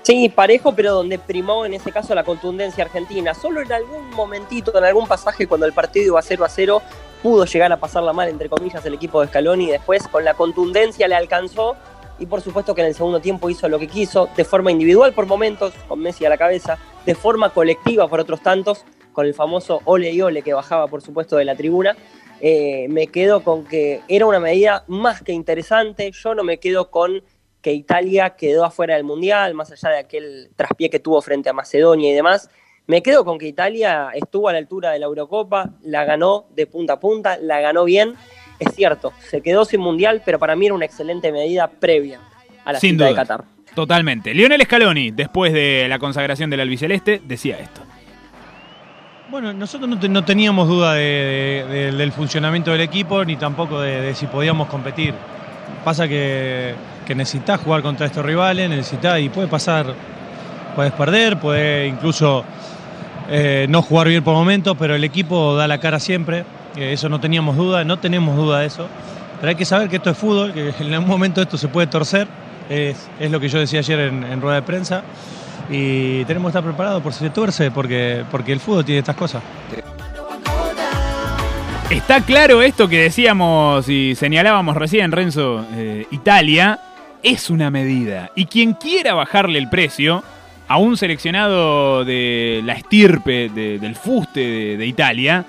Sí, 0.00 0.30
parejo, 0.30 0.74
pero 0.74 0.94
donde 0.94 1.18
primó 1.18 1.66
en 1.66 1.74
ese 1.74 1.92
caso 1.92 2.14
la 2.14 2.24
contundencia 2.24 2.84
argentina. 2.84 3.34
Solo 3.34 3.60
en 3.60 3.70
algún 3.70 4.08
momentito, 4.10 4.76
en 4.78 4.84
algún 4.84 5.06
pasaje, 5.06 5.46
cuando 5.46 5.66
el 5.66 5.74
partido 5.74 6.06
iba 6.06 6.22
0 6.22 6.46
a 6.46 6.48
0, 6.48 6.82
pudo 7.22 7.44
llegar 7.44 7.70
a 7.70 7.76
pasarla 7.76 8.14
mal, 8.14 8.28
entre 8.28 8.48
comillas, 8.48 8.82
el 8.86 8.94
equipo 8.94 9.20
de 9.20 9.26
Scaloni 9.26 9.64
y 9.66 9.72
después 9.72 10.08
con 10.08 10.24
la 10.24 10.32
contundencia 10.32 11.06
le 11.06 11.16
alcanzó 11.16 11.76
y 12.18 12.26
por 12.26 12.40
supuesto 12.40 12.74
que 12.74 12.80
en 12.80 12.88
el 12.88 12.94
segundo 12.94 13.20
tiempo 13.20 13.50
hizo 13.50 13.68
lo 13.68 13.78
que 13.78 13.86
quiso, 13.86 14.28
de 14.36 14.44
forma 14.44 14.70
individual 14.70 15.12
por 15.12 15.26
momentos, 15.26 15.72
con 15.86 16.00
Messi 16.00 16.24
a 16.24 16.28
la 16.28 16.38
cabeza, 16.38 16.78
de 17.06 17.14
forma 17.14 17.50
colectiva 17.50 18.08
por 18.08 18.20
otros 18.20 18.42
tantos, 18.42 18.84
con 19.12 19.26
el 19.26 19.34
famoso 19.34 19.80
ole 19.84 20.12
y 20.12 20.20
ole 20.20 20.42
que 20.42 20.52
bajaba 20.52 20.86
por 20.88 21.02
supuesto 21.02 21.36
de 21.36 21.44
la 21.44 21.56
tribuna. 21.56 21.96
Eh, 22.40 22.86
me 22.88 23.08
quedo 23.08 23.42
con 23.42 23.64
que 23.64 24.00
era 24.08 24.26
una 24.26 24.38
medida 24.38 24.84
más 24.86 25.22
que 25.22 25.32
interesante, 25.32 26.10
yo 26.12 26.34
no 26.34 26.44
me 26.44 26.58
quedo 26.58 26.90
con 26.90 27.22
que 27.60 27.72
Italia 27.72 28.30
quedó 28.30 28.64
afuera 28.64 28.94
del 28.94 29.04
Mundial, 29.04 29.54
más 29.54 29.72
allá 29.72 29.90
de 29.90 29.98
aquel 29.98 30.50
traspié 30.54 30.90
que 30.90 31.00
tuvo 31.00 31.20
frente 31.20 31.48
a 31.48 31.52
Macedonia 31.52 32.10
y 32.10 32.14
demás. 32.14 32.48
Me 32.86 33.02
quedo 33.02 33.24
con 33.24 33.38
que 33.38 33.46
Italia 33.46 34.10
estuvo 34.14 34.48
a 34.48 34.52
la 34.52 34.58
altura 34.58 34.92
de 34.92 34.98
la 34.98 35.06
Eurocopa, 35.06 35.74
la 35.82 36.04
ganó 36.04 36.46
de 36.54 36.66
punta 36.66 36.94
a 36.94 37.00
punta, 37.00 37.36
la 37.36 37.60
ganó 37.60 37.84
bien 37.84 38.14
es 38.58 38.74
cierto, 38.74 39.12
se 39.18 39.40
quedó 39.40 39.64
sin 39.64 39.80
mundial, 39.80 40.22
pero 40.24 40.38
para 40.38 40.56
mí 40.56 40.66
era 40.66 40.74
una 40.74 40.84
excelente 40.84 41.32
medida 41.32 41.68
previa 41.68 42.20
a 42.64 42.72
la 42.72 42.80
cita 42.80 43.06
de 43.06 43.14
Qatar. 43.14 43.44
Totalmente. 43.74 44.34
Lionel 44.34 44.62
Scaloni, 44.62 45.12
después 45.12 45.52
de 45.52 45.86
la 45.88 45.98
consagración 45.98 46.50
del 46.50 46.60
albiceleste, 46.60 47.22
decía 47.24 47.58
esto. 47.58 47.82
Bueno, 49.30 49.52
nosotros 49.52 49.90
no, 50.08 50.24
teníamos 50.24 50.68
duda 50.68 50.94
del 50.94 52.12
funcionamiento 52.12 52.72
del 52.72 52.80
equipo 52.80 53.24
ni 53.24 53.36
tampoco 53.36 53.80
de, 53.80 54.14
si 54.14 54.26
podíamos 54.26 54.68
competir. 54.68 55.14
Pasa 55.84 56.08
que, 56.08 56.74
que 57.06 57.14
necesitas 57.14 57.60
jugar 57.60 57.82
contra 57.82 58.06
estos 58.06 58.24
rivales, 58.24 58.70
necesitas 58.70 59.20
y 59.20 59.28
puede 59.28 59.46
pasar, 59.46 59.94
puedes 60.74 60.92
perder, 60.92 61.38
puede 61.38 61.86
incluso 61.86 62.42
eh, 63.28 63.66
no 63.68 63.82
jugar 63.82 64.08
bien 64.08 64.24
por 64.24 64.32
momentos, 64.34 64.74
pero 64.78 64.94
el 64.94 65.04
equipo 65.04 65.54
da 65.54 65.68
la 65.68 65.78
cara 65.78 66.00
siempre 66.00 66.44
eso 66.78 67.08
no 67.08 67.20
teníamos 67.20 67.56
duda, 67.56 67.84
no 67.84 67.98
tenemos 67.98 68.36
duda 68.36 68.60
de 68.60 68.66
eso. 68.66 68.88
Pero 69.40 69.50
hay 69.50 69.54
que 69.54 69.64
saber 69.64 69.88
que 69.88 69.96
esto 69.96 70.10
es 70.10 70.18
fútbol, 70.18 70.52
que 70.52 70.72
en 70.80 70.94
algún 70.94 71.08
momento 71.08 71.40
esto 71.40 71.56
se 71.56 71.68
puede 71.68 71.86
torcer, 71.86 72.26
es, 72.68 73.08
lo 73.30 73.38
que 73.40 73.48
yo 73.48 73.58
decía 73.58 73.78
ayer 73.80 74.00
en, 74.00 74.40
rueda 74.40 74.56
de 74.56 74.62
prensa, 74.62 75.02
y 75.70 76.24
tenemos 76.24 76.50
que 76.50 76.58
estar 76.58 76.64
preparados 76.64 77.02
por 77.02 77.12
si 77.12 77.20
se 77.20 77.30
tuerce, 77.30 77.70
porque, 77.70 78.24
porque 78.30 78.52
el 78.52 78.60
fútbol 78.60 78.84
tiene 78.84 79.00
estas 79.00 79.16
cosas. 79.16 79.42
Está 81.90 82.20
claro 82.20 82.60
esto 82.60 82.86
que 82.86 83.00
decíamos 83.00 83.88
y 83.88 84.14
señalábamos 84.14 84.76
recién, 84.76 85.10
Renzo, 85.10 85.64
eh, 85.74 86.06
Italia 86.10 86.78
es 87.22 87.48
una 87.48 87.70
medida. 87.70 88.30
Y 88.34 88.44
quien 88.44 88.74
quiera 88.74 89.14
bajarle 89.14 89.58
el 89.58 89.70
precio 89.70 90.22
a 90.68 90.76
un 90.76 90.98
seleccionado 90.98 92.04
de 92.04 92.60
la 92.64 92.74
estirpe 92.74 93.48
del 93.48 93.96
fuste 93.96 94.76
de 94.76 94.86
Italia, 94.86 95.44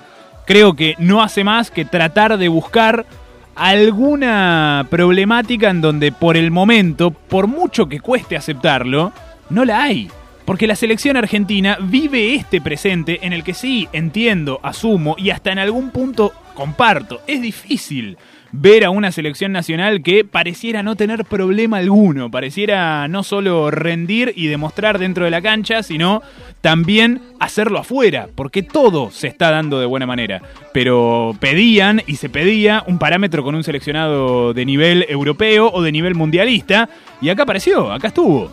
creo 0.50 0.74
que 0.74 0.96
no 0.98 1.22
hace 1.22 1.44
más 1.44 1.70
que 1.70 1.84
tratar 1.84 2.36
de 2.36 2.48
buscar 2.48 3.06
alguna 3.54 4.84
problemática 4.90 5.70
en 5.70 5.80
donde 5.80 6.10
por 6.10 6.36
el 6.36 6.50
momento, 6.50 7.12
por 7.12 7.46
mucho 7.46 7.88
que 7.88 8.00
cueste 8.00 8.36
aceptarlo, 8.36 9.12
no 9.48 9.64
la 9.64 9.80
hay. 9.80 10.10
Porque 10.44 10.66
la 10.66 10.74
selección 10.74 11.16
argentina 11.16 11.78
vive 11.80 12.34
este 12.34 12.60
presente 12.60 13.24
en 13.24 13.32
el 13.32 13.44
que 13.44 13.54
sí, 13.54 13.88
entiendo, 13.92 14.58
asumo 14.64 15.14
y 15.16 15.30
hasta 15.30 15.52
en 15.52 15.60
algún 15.60 15.90
punto 15.90 16.32
comparto. 16.54 17.20
Es 17.28 17.40
difícil 17.40 18.18
ver 18.52 18.84
a 18.84 18.90
una 18.90 19.12
selección 19.12 19.52
nacional 19.52 20.02
que 20.02 20.24
pareciera 20.24 20.82
no 20.82 20.96
tener 20.96 21.24
problema 21.24 21.78
alguno, 21.78 22.30
pareciera 22.30 23.06
no 23.08 23.22
solo 23.22 23.70
rendir 23.70 24.32
y 24.36 24.48
demostrar 24.48 24.98
dentro 24.98 25.24
de 25.24 25.30
la 25.30 25.42
cancha, 25.42 25.82
sino 25.82 26.22
también 26.60 27.22
hacerlo 27.38 27.78
afuera, 27.78 28.28
porque 28.34 28.62
todo 28.62 29.10
se 29.10 29.28
está 29.28 29.50
dando 29.50 29.80
de 29.80 29.86
buena 29.86 30.06
manera. 30.06 30.42
Pero 30.72 31.34
pedían 31.40 32.02
y 32.06 32.16
se 32.16 32.28
pedía 32.28 32.84
un 32.86 32.98
parámetro 32.98 33.42
con 33.42 33.54
un 33.54 33.64
seleccionado 33.64 34.52
de 34.52 34.64
nivel 34.64 35.06
europeo 35.08 35.70
o 35.72 35.82
de 35.82 35.92
nivel 35.92 36.14
mundialista, 36.14 36.88
y 37.20 37.28
acá 37.28 37.44
apareció, 37.44 37.92
acá 37.92 38.08
estuvo. 38.08 38.50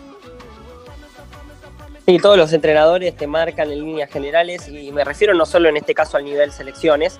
Y 2.06 2.20
todos 2.20 2.38
los 2.38 2.54
entrenadores 2.54 3.18
te 3.18 3.28
marcan 3.28 3.70
en 3.70 3.84
líneas 3.84 4.10
generales, 4.10 4.70
y 4.70 4.92
me 4.94 5.04
refiero 5.04 5.34
no 5.34 5.46
solo 5.46 5.68
en 5.68 5.76
este 5.76 5.94
caso 5.94 6.16
al 6.16 6.24
nivel 6.24 6.54
selecciones, 6.54 7.20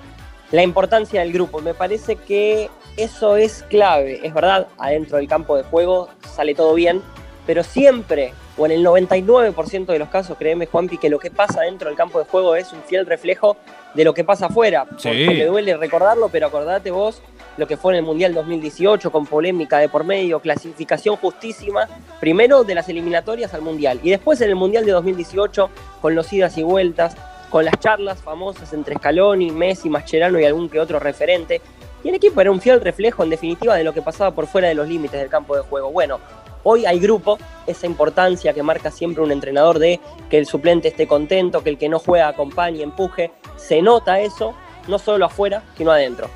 la 0.50 0.62
importancia 0.62 1.20
del 1.20 1.32
grupo. 1.32 1.60
Me 1.60 1.74
parece 1.74 2.16
que 2.16 2.70
eso 2.96 3.36
es 3.36 3.64
clave. 3.64 4.20
Es 4.26 4.34
verdad, 4.34 4.68
adentro 4.78 5.18
del 5.18 5.28
campo 5.28 5.56
de 5.56 5.62
juego 5.62 6.08
sale 6.34 6.54
todo 6.54 6.74
bien, 6.74 7.02
pero 7.46 7.62
siempre 7.62 8.32
o 8.58 8.66
en 8.66 8.72
el 8.72 8.84
99% 8.84 9.86
de 9.86 9.98
los 9.98 10.08
casos, 10.08 10.36
créeme 10.36 10.66
Juanpi, 10.66 10.98
que 10.98 11.08
lo 11.08 11.20
que 11.20 11.30
pasa 11.30 11.62
dentro 11.62 11.88
del 11.88 11.96
campo 11.96 12.18
de 12.18 12.24
juego 12.24 12.56
es 12.56 12.72
un 12.72 12.82
fiel 12.82 13.06
reflejo 13.06 13.56
de 13.94 14.04
lo 14.04 14.12
que 14.12 14.24
pasa 14.24 14.46
afuera. 14.46 14.84
Sí. 14.98 15.08
Porque 15.08 15.38
me 15.38 15.44
duele 15.44 15.76
recordarlo, 15.76 16.28
pero 16.28 16.48
acordate 16.48 16.90
vos 16.90 17.22
lo 17.56 17.66
que 17.66 17.76
fue 17.76 17.92
en 17.92 17.98
el 17.98 18.04
Mundial 18.04 18.34
2018 18.34 19.10
con 19.10 19.26
polémica 19.26 19.78
de 19.78 19.88
por 19.88 20.04
medio, 20.04 20.40
clasificación 20.40 21.16
justísima, 21.16 21.88
primero 22.20 22.64
de 22.64 22.74
las 22.74 22.88
eliminatorias 22.88 23.52
al 23.52 23.62
Mundial 23.62 23.98
y 24.02 24.10
después 24.10 24.40
en 24.40 24.50
el 24.50 24.56
Mundial 24.56 24.86
de 24.86 24.92
2018 24.92 25.68
con 26.00 26.14
los 26.14 26.32
idas 26.32 26.56
y 26.56 26.62
vueltas, 26.62 27.16
con 27.50 27.64
las 27.64 27.78
charlas 27.78 28.22
famosas 28.22 28.72
entre 28.72 28.96
Scaloni, 28.96 29.50
Messi, 29.50 29.88
Mascherano 29.88 30.38
y 30.38 30.44
algún 30.44 30.68
que 30.68 30.80
otro 30.80 30.98
referente. 30.98 31.60
Y 32.04 32.08
el 32.08 32.14
equipo 32.14 32.40
era 32.40 32.50
un 32.50 32.60
fiel 32.60 32.80
reflejo 32.80 33.22
en 33.24 33.30
definitiva 33.30 33.74
de 33.74 33.84
lo 33.84 33.92
que 33.92 34.02
pasaba 34.02 34.34
por 34.34 34.46
fuera 34.46 34.68
de 34.68 34.74
los 34.74 34.88
límites 34.88 35.20
del 35.20 35.28
campo 35.28 35.56
de 35.56 35.62
juego. 35.62 35.90
Bueno, 35.90 36.20
Hoy 36.64 36.84
hay 36.86 36.98
grupo, 36.98 37.38
esa 37.66 37.86
importancia 37.86 38.52
que 38.52 38.62
marca 38.62 38.90
siempre 38.90 39.22
un 39.22 39.32
entrenador 39.32 39.78
de 39.78 40.00
que 40.28 40.38
el 40.38 40.46
suplente 40.46 40.88
esté 40.88 41.06
contento, 41.06 41.62
que 41.62 41.70
el 41.70 41.78
que 41.78 41.88
no 41.88 41.98
juega 41.98 42.28
acompañe, 42.28 42.82
empuje. 42.82 43.30
Se 43.56 43.80
nota 43.80 44.20
eso, 44.20 44.54
no 44.88 44.98
solo 44.98 45.24
afuera, 45.24 45.62
sino 45.76 45.92
adentro. 45.92 46.28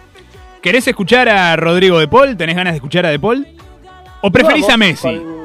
¿Querés 0.62 0.87
escuchar 0.87 1.29
a 1.29 1.57
Rodrigo 1.57 1.98
de 1.98 2.07
Paul? 2.07 2.37
¿Tenés 2.37 2.55
ganas 2.57 2.72
de 2.72 2.77
escuchar 2.77 3.05
a 3.05 3.11
de 3.11 3.18
Paul? 3.18 3.46
¿O 4.22 4.31
preferís 4.31 4.62
Vamos 4.62 4.75
a 4.75 4.77
Messi? 4.77 5.16
Con, 5.18 5.41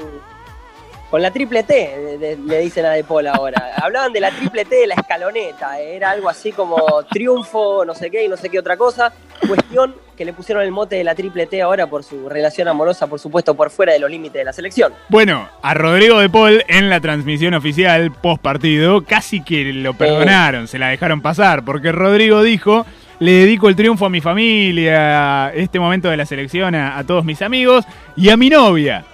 con 1.10 1.22
la 1.22 1.32
triple 1.32 1.64
T, 1.64 1.74
de- 1.74 2.18
de- 2.18 2.38
le 2.38 2.60
dicen 2.60 2.86
a 2.86 2.92
De 2.92 3.04
Paul 3.04 3.28
ahora. 3.28 3.72
Hablaban 3.82 4.12
de 4.14 4.20
la 4.20 4.32
triple 4.32 4.66
T 4.66 4.76
de 4.76 4.88
la 4.88 4.96
escaloneta, 4.96 5.80
era 5.80 6.12
algo 6.12 6.30
así 6.30 6.52
como 6.52 6.76
triunfo, 7.10 7.86
no 7.86 7.94
sé 7.96 8.10
qué 8.12 8.26
y 8.26 8.28
no 8.28 8.36
sé 8.38 8.50
qué 8.50 8.60
otra 8.60 8.76
cosa. 8.78 9.14
Cuestión 9.48 9.96
que 10.18 10.26
le 10.26 10.34
pusieron 10.34 10.64
el 10.64 10.72
mote 10.72 10.96
de 10.96 11.04
la 11.04 11.14
triple 11.16 11.46
T 11.46 11.62
ahora 11.62 11.88
por 11.88 12.04
su 12.04 12.28
relación 12.28 12.68
amorosa, 12.68 13.06
por 13.08 13.20
supuesto, 13.20 13.54
por 13.56 13.70
fuera 13.70 13.94
de 13.94 14.00
los 14.00 14.10
límites 14.10 14.34
de 14.40 14.44
la 14.46 14.52
selección. 14.52 14.92
Bueno, 15.10 15.48
a 15.62 15.74
Rodrigo 15.76 16.20
de 16.20 16.28
Paul 16.30 16.64
en 16.68 16.90
la 16.90 17.00
transmisión 17.00 17.54
oficial 17.54 18.12
post 18.12 18.42
partido 18.42 19.04
casi 19.04 19.42
que 19.44 19.64
lo 19.74 19.94
perdonaron, 19.94 20.68
se 20.68 20.80
la 20.80 20.90
dejaron 20.90 21.22
pasar, 21.22 21.64
porque 21.64 21.92
Rodrigo 21.92 22.42
dijo, 22.42 22.86
le 23.20 23.32
dedico 23.32 23.70
el 23.70 23.76
triunfo 23.76 24.08
a 24.08 24.10
mi 24.10 24.20
familia, 24.22 25.52
este 25.54 25.80
momento 25.80 26.10
de 26.10 26.18
la 26.18 26.26
selección 26.26 26.74
a, 26.76 26.98
a 26.98 27.04
todos 27.06 27.24
mis 27.24 27.42
amigos 27.42 27.86
y 28.16 28.30
a 28.30 28.38
mi 28.38 28.50
novia. 28.50 29.06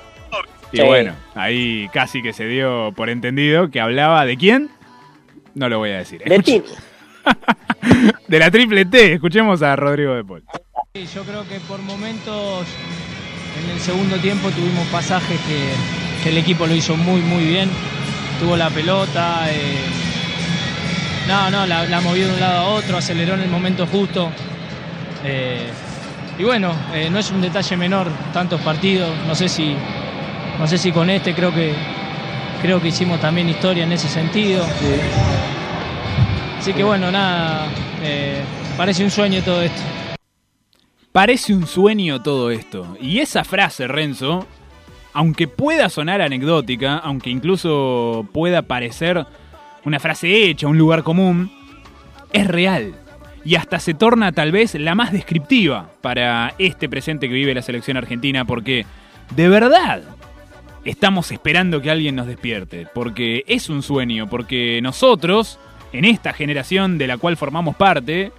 Y 0.74 0.78
Sí. 0.78 0.84
bueno, 0.84 1.14
ahí 1.36 1.88
casi 1.94 2.22
que 2.22 2.34
se 2.34 2.46
dio 2.48 2.92
por 2.96 3.10
entendido 3.10 3.70
que 3.70 3.80
hablaba 3.80 4.26
de 4.26 4.36
quién. 4.38 4.70
No 5.56 5.70
lo 5.70 5.78
voy 5.78 5.92
a 5.92 5.98
decir. 6.00 6.22
De 6.26 6.36
Escuche- 6.36 6.64
Tini. 6.64 6.64
de 8.28 8.40
la 8.40 8.52
triple 8.52 8.86
T, 8.86 9.14
escuchemos 9.14 9.62
a 9.62 9.76
Rodrigo 9.76 10.16
de 10.16 10.24
Paul. 10.24 10.44
Sí, 10.94 11.08
Yo 11.14 11.24
creo 11.24 11.48
que 11.48 11.60
por 11.62 11.80
momentos 11.82 12.66
en 13.64 13.70
el 13.72 13.80
segundo 13.80 14.18
tiempo 14.18 14.50
tuvimos 14.50 14.86
pasajes 14.88 15.40
que, 15.42 16.24
que 16.24 16.30
el 16.30 16.38
equipo 16.40 16.66
lo 16.66 16.74
hizo 16.76 16.96
muy 16.98 17.22
muy 17.22 17.46
bien. 17.46 17.70
Tuvo 18.40 18.58
la 18.58 18.70
pelota, 18.72 19.46
eh, 19.52 19.78
no, 21.28 21.50
no, 21.52 21.66
la, 21.68 21.86
la 21.86 22.02
movió 22.02 22.28
de 22.28 22.34
un 22.34 22.40
lado 22.40 22.58
a 22.60 22.64
otro, 22.70 22.98
aceleró 22.98 23.36
en 23.36 23.42
el 23.42 23.50
momento 23.50 23.86
justo. 23.86 24.32
Eh, 25.24 25.70
y 26.38 26.44
bueno, 26.44 26.74
eh, 26.94 27.10
no 27.12 27.20
es 27.20 27.30
un 27.32 27.42
detalle 27.42 27.78
menor 27.78 28.08
tantos 28.34 28.60
partidos. 28.62 29.16
No 29.28 29.36
sé 29.36 29.48
si, 29.48 29.76
no 30.60 30.68
sé 30.68 30.78
si 30.78 30.92
con 30.92 31.10
este 31.10 31.34
creo 31.34 31.54
que 31.54 31.74
creo 32.62 32.82
que 32.82 32.88
hicimos 32.88 33.20
también 33.20 33.50
historia 33.50 33.84
en 33.84 33.92
ese 33.92 34.08
sentido. 34.08 34.66
Así 36.58 36.74
que 36.74 36.84
bueno, 36.84 37.12
nada, 37.12 37.68
eh, 38.02 38.42
parece 38.78 39.04
un 39.04 39.12
sueño 39.12 39.42
todo 39.44 39.62
esto. 39.62 39.82
Parece 41.12 41.54
un 41.54 41.68
sueño 41.68 42.22
todo 42.24 42.50
esto. 42.52 42.98
Y 43.02 43.20
esa 43.20 43.44
frase, 43.44 43.88
Renzo, 43.88 44.48
aunque 45.14 45.48
pueda 45.48 45.90
sonar 45.90 46.22
anecdótica, 46.22 46.98
aunque 46.98 47.30
incluso 47.30 48.28
pueda 48.32 48.62
parecer 48.62 49.26
una 49.86 50.00
frase 50.00 50.50
hecha, 50.50 50.68
un 50.68 50.78
lugar 50.78 51.04
común, 51.04 51.52
es 52.32 52.48
real. 52.48 52.96
Y 53.46 53.56
hasta 53.56 53.80
se 53.80 53.94
torna 53.94 54.32
tal 54.32 54.52
vez 54.52 54.74
la 54.76 54.96
más 54.96 55.12
descriptiva 55.12 55.90
para 56.02 56.56
este 56.58 56.88
presente 56.88 57.28
que 57.28 57.36
vive 57.36 57.54
la 57.54 57.62
selección 57.62 57.98
argentina, 57.98 58.46
porque 58.46 58.86
de 59.36 59.50
verdad 59.50 60.02
estamos 60.86 61.32
esperando 61.32 61.82
que 61.82 61.92
alguien 61.92 62.16
nos 62.16 62.28
despierte, 62.28 62.88
porque 62.94 63.44
es 63.48 63.70
un 63.70 63.84
sueño, 63.84 64.30
porque 64.30 64.80
nosotros, 64.82 65.60
en 65.92 66.06
esta 66.06 66.34
generación 66.34 66.98
de 66.98 67.08
la 67.08 67.18
cual 67.18 67.38
formamos 67.38 67.76
parte, 67.76 68.32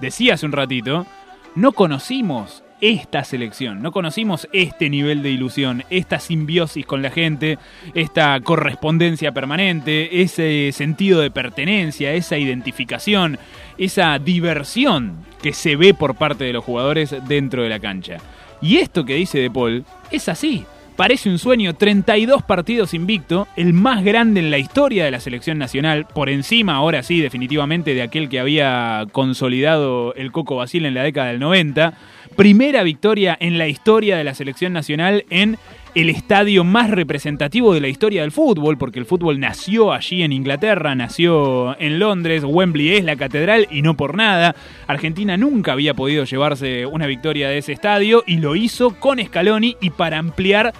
decía 0.00 0.34
hace 0.34 0.46
un 0.46 0.52
ratito, 0.52 1.06
no 1.54 1.72
conocimos 1.72 2.62
esta 2.80 3.22
selección, 3.22 3.80
no 3.80 3.92
conocimos 3.92 4.48
este 4.52 4.90
nivel 4.90 5.22
de 5.22 5.30
ilusión, 5.30 5.84
esta 5.88 6.18
simbiosis 6.18 6.84
con 6.84 7.00
la 7.00 7.10
gente, 7.10 7.58
esta 7.94 8.40
correspondencia 8.40 9.30
permanente, 9.32 10.22
ese 10.22 10.70
sentido 10.72 11.20
de 11.20 11.30
pertenencia, 11.30 12.12
esa 12.12 12.38
identificación, 12.38 13.38
esa 13.78 14.18
diversión 14.18 15.18
que 15.40 15.52
se 15.52 15.76
ve 15.76 15.94
por 15.94 16.16
parte 16.16 16.42
de 16.42 16.52
los 16.52 16.64
jugadores 16.64 17.14
dentro 17.28 17.62
de 17.62 17.68
la 17.68 17.78
cancha. 17.78 18.18
Y 18.60 18.78
esto 18.78 19.04
que 19.04 19.14
dice 19.14 19.38
De 19.38 19.50
Paul 19.50 19.84
es 20.10 20.28
así. 20.28 20.64
Parece 20.96 21.30
un 21.30 21.38
sueño, 21.38 21.74
32 21.74 22.42
partidos 22.42 22.92
invicto, 22.92 23.48
el 23.56 23.72
más 23.72 24.04
grande 24.04 24.40
en 24.40 24.50
la 24.50 24.58
historia 24.58 25.04
de 25.04 25.10
la 25.10 25.20
selección 25.20 25.56
nacional, 25.56 26.06
por 26.06 26.28
encima, 26.28 26.74
ahora 26.74 27.02
sí, 27.02 27.20
definitivamente, 27.20 27.94
de 27.94 28.02
aquel 28.02 28.28
que 28.28 28.38
había 28.38 29.06
consolidado 29.10 30.14
el 30.14 30.32
Coco 30.32 30.56
Basil 30.56 30.84
en 30.84 30.94
la 30.94 31.02
década 31.02 31.28
del 31.28 31.40
90. 31.40 31.94
Primera 32.36 32.82
victoria 32.82 33.36
en 33.40 33.56
la 33.56 33.68
historia 33.68 34.18
de 34.18 34.24
la 34.24 34.34
selección 34.34 34.74
nacional 34.74 35.24
en 35.30 35.58
el 35.94 36.08
estadio 36.08 36.64
más 36.64 36.90
representativo 36.90 37.74
de 37.74 37.80
la 37.80 37.88
historia 37.88 38.22
del 38.22 38.32
fútbol, 38.32 38.78
porque 38.78 38.98
el 38.98 39.04
fútbol 39.04 39.38
nació 39.38 39.92
allí 39.92 40.22
en 40.22 40.32
Inglaterra, 40.32 40.94
nació 40.94 41.78
en 41.78 41.98
Londres, 41.98 42.44
Wembley 42.46 42.94
es 42.94 43.04
la 43.04 43.16
catedral 43.16 43.68
y 43.70 43.82
no 43.82 43.96
por 43.96 44.16
nada. 44.16 44.56
Argentina 44.86 45.36
nunca 45.36 45.72
había 45.72 45.94
podido 45.94 46.24
llevarse 46.24 46.86
una 46.86 47.06
victoria 47.06 47.48
de 47.48 47.58
ese 47.58 47.72
estadio 47.72 48.24
y 48.26 48.38
lo 48.38 48.56
hizo 48.56 48.98
con 48.98 49.22
Scaloni 49.22 49.76
y 49.80 49.90
para 49.90 50.18
ampliar 50.18 50.72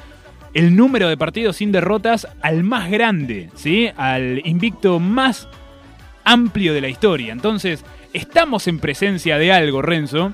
el 0.54 0.76
número 0.76 1.08
de 1.08 1.16
partidos 1.16 1.56
sin 1.56 1.72
derrotas 1.72 2.26
al 2.40 2.64
más 2.64 2.90
grande, 2.90 3.50
¿sí? 3.54 3.90
Al 3.96 4.40
invicto 4.44 4.98
más 4.98 5.48
amplio 6.24 6.72
de 6.72 6.80
la 6.80 6.88
historia. 6.88 7.32
Entonces, 7.32 7.84
estamos 8.12 8.66
en 8.66 8.78
presencia 8.78 9.38
de 9.38 9.52
algo, 9.52 9.82
Renzo, 9.82 10.32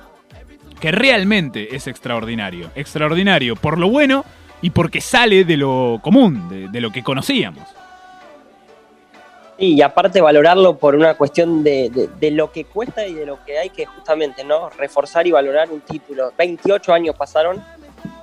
que 0.81 0.93
realmente 0.93 1.75
es 1.75 1.87
extraordinario. 1.89 2.71
Extraordinario 2.77 3.57
por 3.57 3.79
lo 3.79 3.89
bueno 3.89 4.25
y 4.61 4.71
porque 4.71 5.01
sale 5.01 5.45
de 5.45 5.57
lo 5.57 6.01
común, 6.03 6.71
de, 6.71 6.81
lo 6.81 6.91
que 6.91 7.03
conocíamos. 7.03 7.63
Y 9.57 9.83
aparte 9.83 10.21
valorarlo 10.21 10.79
por 10.79 10.95
una 10.95 11.15
cuestión 11.15 11.65
de 11.65 12.31
lo 12.33 12.53
que 12.53 12.65
cuesta 12.65 13.07
y 13.07 13.15
de 13.15 13.27
lo 13.27 13.45
que 13.45 13.59
hay 13.59 13.71
que 13.71 13.87
justamente 13.87 14.45
no 14.45 14.71
reforzar 14.71 15.27
y 15.27 15.33
valorar 15.33 15.71
un 15.71 15.81
título. 15.81 16.33
28 16.37 16.93
años 16.93 17.17
pasaron 17.17 17.63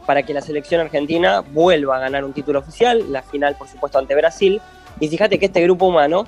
para 0.05 0.23
que 0.23 0.33
la 0.33 0.41
selección 0.41 0.81
argentina 0.81 1.41
vuelva 1.41 1.97
a 1.97 1.99
ganar 1.99 2.23
un 2.23 2.33
título 2.33 2.59
oficial, 2.59 3.11
la 3.11 3.23
final 3.23 3.55
por 3.55 3.67
supuesto 3.67 3.97
ante 3.97 4.15
Brasil. 4.15 4.61
Y 4.99 5.07
fíjate 5.07 5.39
que 5.39 5.47
este 5.47 5.61
grupo 5.61 5.87
humano 5.87 6.25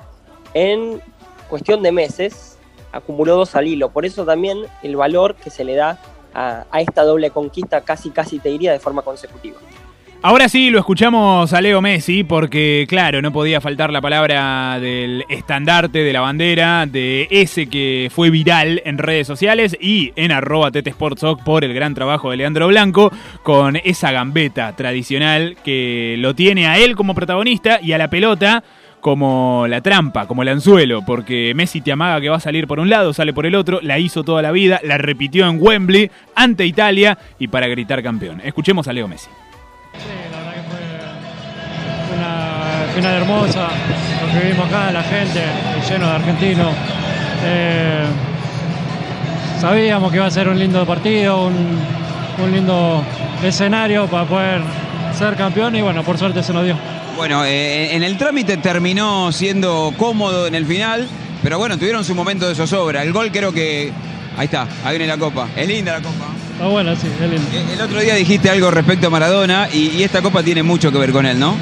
en 0.54 1.00
cuestión 1.48 1.82
de 1.82 1.92
meses 1.92 2.58
acumuló 2.92 3.36
dos 3.36 3.54
al 3.54 3.66
hilo. 3.66 3.90
Por 3.90 4.04
eso 4.04 4.24
también 4.24 4.58
el 4.82 4.96
valor 4.96 5.36
que 5.36 5.50
se 5.50 5.64
le 5.64 5.74
da 5.74 5.98
a, 6.34 6.64
a 6.70 6.80
esta 6.80 7.04
doble 7.04 7.30
conquista 7.30 7.80
casi 7.82 8.10
casi 8.10 8.38
te 8.38 8.48
diría 8.50 8.72
de 8.72 8.80
forma 8.80 9.02
consecutiva. 9.02 9.58
Ahora 10.20 10.48
sí 10.48 10.70
lo 10.70 10.80
escuchamos 10.80 11.52
a 11.52 11.60
Leo 11.60 11.80
Messi 11.80 12.24
porque, 12.24 12.86
claro, 12.88 13.22
no 13.22 13.32
podía 13.32 13.60
faltar 13.60 13.92
la 13.92 14.00
palabra 14.00 14.80
del 14.80 15.24
estandarte, 15.28 16.00
de 16.02 16.12
la 16.12 16.20
bandera, 16.20 16.86
de 16.86 17.28
ese 17.30 17.68
que 17.68 18.10
fue 18.12 18.28
viral 18.28 18.82
en 18.84 18.98
redes 18.98 19.28
sociales 19.28 19.76
y 19.80 20.12
en 20.16 20.32
arroba 20.32 20.72
tetesportsoc 20.72 21.44
por 21.44 21.62
el 21.62 21.72
gran 21.72 21.94
trabajo 21.94 22.32
de 22.32 22.38
Leandro 22.38 22.66
Blanco 22.66 23.12
con 23.44 23.76
esa 23.76 24.10
gambeta 24.10 24.74
tradicional 24.74 25.56
que 25.64 26.16
lo 26.18 26.34
tiene 26.34 26.66
a 26.66 26.78
él 26.78 26.96
como 26.96 27.14
protagonista 27.14 27.78
y 27.80 27.92
a 27.92 27.98
la 27.98 28.10
pelota 28.10 28.64
como 29.00 29.66
la 29.68 29.82
trampa, 29.82 30.26
como 30.26 30.42
el 30.42 30.48
anzuelo, 30.48 31.02
porque 31.06 31.52
Messi 31.54 31.80
te 31.80 31.92
amaga 31.92 32.20
que 32.20 32.28
va 32.28 32.38
a 32.38 32.40
salir 32.40 32.66
por 32.66 32.80
un 32.80 32.90
lado, 32.90 33.12
sale 33.12 33.32
por 33.32 33.46
el 33.46 33.54
otro, 33.54 33.78
la 33.82 34.00
hizo 34.00 34.24
toda 34.24 34.42
la 34.42 34.50
vida, 34.50 34.80
la 34.82 34.98
repitió 34.98 35.48
en 35.48 35.62
Wembley 35.62 36.10
ante 36.34 36.66
Italia 36.66 37.16
y 37.38 37.46
para 37.46 37.68
gritar 37.68 38.02
campeón. 38.02 38.40
Escuchemos 38.44 38.88
a 38.88 38.92
Leo 38.92 39.06
Messi. 39.06 39.28
Sí, 39.94 40.08
la 40.30 40.38
verdad 40.38 40.54
que 40.54 40.62
fue 40.70 42.16
una 42.16 42.94
final 42.94 43.14
hermosa, 43.14 43.68
lo 44.22 44.40
que 44.40 44.46
vimos 44.48 44.66
acá, 44.66 44.92
la 44.92 45.02
gente, 45.02 45.42
lleno 45.88 46.06
de 46.06 46.12
argentinos. 46.12 46.72
Eh, 47.44 48.04
sabíamos 49.60 50.10
que 50.10 50.16
iba 50.18 50.26
a 50.26 50.30
ser 50.30 50.48
un 50.48 50.58
lindo 50.58 50.84
partido, 50.86 51.46
un, 51.46 51.78
un 52.42 52.52
lindo 52.52 53.02
escenario 53.42 54.06
para 54.06 54.24
poder 54.24 54.60
ser 55.16 55.36
campeón 55.36 55.74
y 55.76 55.82
bueno, 55.82 56.02
por 56.02 56.18
suerte 56.18 56.42
se 56.42 56.52
nos 56.52 56.64
dio. 56.64 56.76
Bueno, 57.16 57.44
eh, 57.44 57.96
en 57.96 58.02
el 58.04 58.16
trámite 58.16 58.58
terminó 58.58 59.32
siendo 59.32 59.92
cómodo 59.96 60.46
en 60.46 60.54
el 60.54 60.66
final, 60.66 61.08
pero 61.42 61.58
bueno, 61.58 61.76
tuvieron 61.76 62.04
su 62.04 62.14
momento 62.14 62.48
de 62.48 62.54
zozobra. 62.54 63.02
El 63.02 63.12
gol 63.12 63.32
creo 63.32 63.52
que... 63.52 63.92
Ahí 64.36 64.44
está, 64.44 64.68
ahí 64.84 64.96
viene 64.98 65.12
la 65.12 65.18
copa. 65.18 65.48
Es 65.56 65.66
linda 65.66 65.94
la 65.94 65.98
copa. 66.00 66.26
Está 66.58 66.66
bueno, 66.66 66.96
sí, 66.96 67.06
es 67.06 67.30
lindo. 67.30 67.48
Eh, 67.52 67.64
El 67.74 67.80
otro 67.80 68.00
día 68.00 68.16
dijiste 68.16 68.50
algo 68.50 68.68
respecto 68.72 69.06
a 69.06 69.10
Maradona 69.10 69.68
y, 69.72 69.90
y 69.90 70.02
esta 70.02 70.20
copa 70.20 70.42
tiene 70.42 70.64
mucho 70.64 70.90
que 70.90 70.98
ver 70.98 71.12
con 71.12 71.24
él, 71.24 71.38
¿no? 71.38 71.54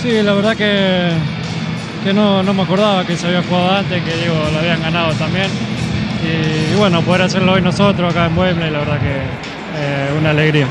Sí, 0.00 0.22
la 0.22 0.34
verdad 0.34 0.56
que, 0.56 1.10
que 2.04 2.14
no, 2.14 2.44
no 2.44 2.54
me 2.54 2.62
acordaba 2.62 3.04
que 3.04 3.16
se 3.16 3.26
había 3.26 3.42
jugado 3.42 3.72
antes, 3.78 4.00
que 4.04 4.16
digo, 4.22 4.34
lo 4.52 4.58
habían 4.60 4.80
ganado 4.80 5.12
también. 5.14 5.50
Y, 6.22 6.74
y 6.74 6.76
bueno, 6.78 7.02
poder 7.02 7.22
hacerlo 7.22 7.54
hoy 7.54 7.62
nosotros 7.62 8.12
acá 8.12 8.26
en 8.26 8.38
Wembley, 8.38 8.70
la 8.70 8.78
verdad 8.78 9.00
que 9.00 9.16
eh, 9.16 10.10
una 10.16 10.30
alegría. 10.30 10.68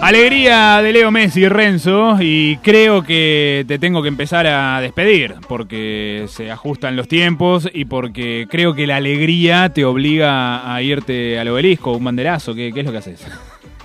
Alegría 0.00 0.82
de 0.82 0.92
Leo 0.92 1.10
Messi, 1.10 1.48
Renzo, 1.48 2.16
y 2.20 2.58
creo 2.58 3.02
que 3.02 3.64
te 3.66 3.78
tengo 3.78 4.02
que 4.02 4.08
empezar 4.08 4.46
a 4.46 4.80
despedir, 4.80 5.34
porque 5.48 6.26
se 6.28 6.50
ajustan 6.50 6.96
los 6.96 7.08
tiempos 7.08 7.68
y 7.72 7.86
porque 7.86 8.46
creo 8.50 8.74
que 8.74 8.86
la 8.86 8.96
alegría 8.96 9.70
te 9.70 9.84
obliga 9.84 10.72
a 10.72 10.82
irte 10.82 11.38
al 11.38 11.48
obelisco, 11.48 11.92
un 11.92 12.04
banderazo, 12.04 12.54
¿qué, 12.54 12.68
es 12.68 12.84
lo 12.84 12.92
que 12.92 12.98
haces? 12.98 13.26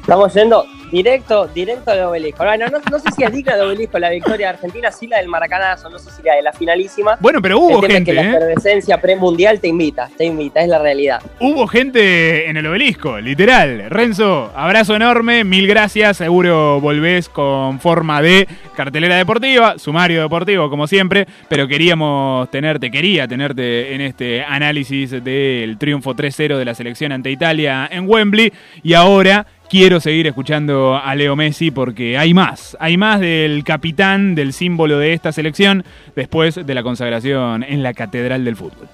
Estamos 0.00 0.32
yendo 0.34 0.64
directo, 0.90 1.46
directo 1.48 1.90
al 1.90 2.04
obelisco. 2.04 2.44
Bueno, 2.44 2.66
no, 2.66 2.78
no 2.90 2.98
sé 2.98 3.10
si 3.16 3.24
es 3.24 3.32
digna 3.32 3.56
de 3.56 3.62
obelisco 3.62 3.98
la 3.98 4.10
victoria 4.10 4.48
de 4.48 4.54
Argentina, 4.54 4.90
sí 4.90 5.06
la 5.06 5.18
del 5.18 5.28
Maracanazo, 5.28 5.90
no 5.90 5.98
sé 5.98 6.10
si 6.10 6.22
la 6.22 6.34
de 6.34 6.42
la 6.42 6.52
finalísima. 6.52 7.16
Bueno, 7.20 7.40
pero 7.42 7.58
hubo 7.58 7.76
El 7.76 7.80
tema 7.80 7.86
es 7.86 7.94
gente, 7.94 8.10
que 8.10 8.14
la 8.14 8.22
¿eh? 8.22 8.28
efervescencia 8.28 9.00
premundial 9.00 9.60
te 9.60 9.68
invita, 9.68 10.08
te 10.16 10.24
invita, 10.24 10.60
es 10.60 10.68
la 10.68 10.78
realidad. 10.78 11.20
Hubo 11.40 11.66
gente 11.66 12.48
en 12.48 12.56
el 12.56 12.66
obelisco, 12.66 13.20
literal. 13.20 13.90
Renzo, 13.90 14.52
abrazo 14.54 14.96
enorme, 14.96 15.44
mil 15.44 15.66
gracias. 15.66 16.18
Seguro 16.18 16.80
volvés 16.80 17.28
con 17.28 17.80
forma 17.80 18.22
de 18.22 18.48
cartelera 18.74 19.16
deportiva, 19.16 19.78
sumario 19.78 20.22
deportivo, 20.22 20.70
como 20.70 20.86
siempre. 20.86 21.26
Pero 21.48 21.68
queríamos 21.68 22.50
tenerte, 22.50 22.90
quería 22.90 23.28
tenerte 23.28 23.94
en 23.94 24.00
este 24.00 24.42
análisis 24.42 25.10
del 25.22 25.76
triunfo 25.78 26.14
3-0 26.14 26.56
de 26.56 26.64
la 26.64 26.74
selección 26.74 27.12
ante 27.12 27.30
Italia 27.30 27.88
en 27.90 28.08
Wembley. 28.08 28.52
Y 28.82 28.94
ahora 28.94 29.46
quiero 29.68 30.00
seguir 30.00 30.26
escuchando 30.26 30.96
a 30.96 31.14
Leo 31.14 31.36
Messi 31.36 31.70
porque 31.70 32.18
hay 32.18 32.34
más. 32.34 32.76
Hay 32.80 32.96
más 32.96 33.20
del 33.20 33.64
capitán, 33.64 34.34
del 34.34 34.52
símbolo 34.52 34.98
de 34.98 35.12
esta 35.12 35.32
selección, 35.32 35.84
después 36.16 36.54
de 36.54 36.74
la 36.74 36.82
consagración 36.82 37.62
en 37.62 37.82
la 37.82 37.92
Catedral 37.92 38.44
del 38.44 38.56
Fútbol. 38.56 38.88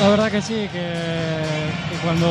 La 0.00 0.08
verdad 0.08 0.30
que 0.30 0.42
sí, 0.42 0.68
que, 0.72 2.00
cuando, 2.02 2.26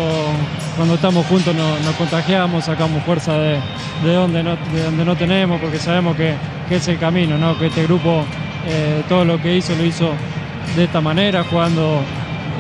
cuando 0.75 0.95
estamos 0.95 1.25
juntos 1.27 1.55
nos, 1.55 1.95
contagiamos, 1.95 2.65
sacamos 2.65 3.01
fuerza 3.03 3.37
de, 3.37 3.59
de, 4.03 4.13
donde 4.13 4.43
no, 4.43 4.57
de 4.73 4.83
donde 4.83 5.05
no 5.05 5.15
tenemos, 5.15 5.61
porque 5.61 5.77
sabemos 5.77 6.17
que, 6.17 6.33
que 6.67 6.75
es 6.75 6.87
el 6.87 6.99
camino, 6.99 7.37
¿no? 7.37 7.57
que 7.57 7.67
este 7.67 7.83
grupo 7.83 8.25
eh, 8.67 9.03
todo 9.07 9.23
lo 9.23 9.41
que 9.41 9.55
hizo 9.55 9.73
lo 9.75 9.85
hizo 9.85 10.11
de 10.75 10.83
esta 10.83 10.99
manera, 10.99 11.43
jugando 11.45 12.01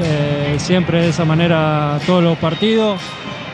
eh, 0.01 0.55
siempre 0.57 1.01
de 1.01 1.09
esa 1.09 1.25
manera 1.25 1.99
todos 2.05 2.23
los 2.23 2.37
partidos 2.37 3.01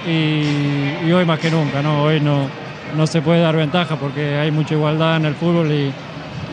y, 0.07 1.11
hoy 1.11 1.25
más 1.25 1.39
que 1.39 1.51
nunca, 1.51 1.81
¿no? 1.81 2.03
hoy 2.03 2.19
no, 2.19 2.47
no 2.95 3.07
se 3.07 3.21
puede 3.21 3.41
dar 3.41 3.55
ventaja 3.55 3.95
porque 3.97 4.37
hay 4.37 4.51
mucha 4.51 4.73
igualdad 4.73 5.17
en 5.17 5.25
el 5.25 5.35
fútbol 5.35 5.71
y, 5.71 5.91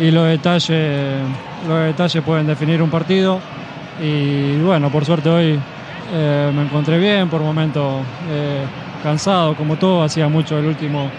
y 0.00 0.10
los, 0.10 0.26
detalles, 0.26 1.20
los 1.68 1.84
detalles 1.84 2.22
pueden 2.22 2.46
definir 2.46 2.82
un 2.82 2.90
partido. 2.90 3.40
Y 4.02 4.56
bueno, 4.58 4.90
por 4.90 5.04
suerte 5.04 5.28
hoy 5.28 5.58
eh, 6.12 6.52
me 6.54 6.62
encontré 6.62 6.98
bien, 6.98 7.28
por 7.28 7.40
momentos 7.40 8.02
eh, 8.30 8.64
cansado, 9.02 9.54
como 9.54 9.76
todo, 9.76 10.02
hacía 10.02 10.28
mucho 10.28 10.56
del 10.56 10.66
último, 10.66 11.10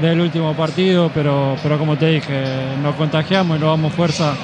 del 0.00 0.20
último 0.20 0.54
partido, 0.54 1.10
pero, 1.14 1.56
pero 1.62 1.78
como 1.78 1.96
te 1.96 2.06
dije, 2.06 2.42
nos 2.82 2.94
contagiamos 2.96 3.56
y 3.56 3.60
nos 3.60 3.70
damos 3.70 3.92
fuerza 3.92 4.34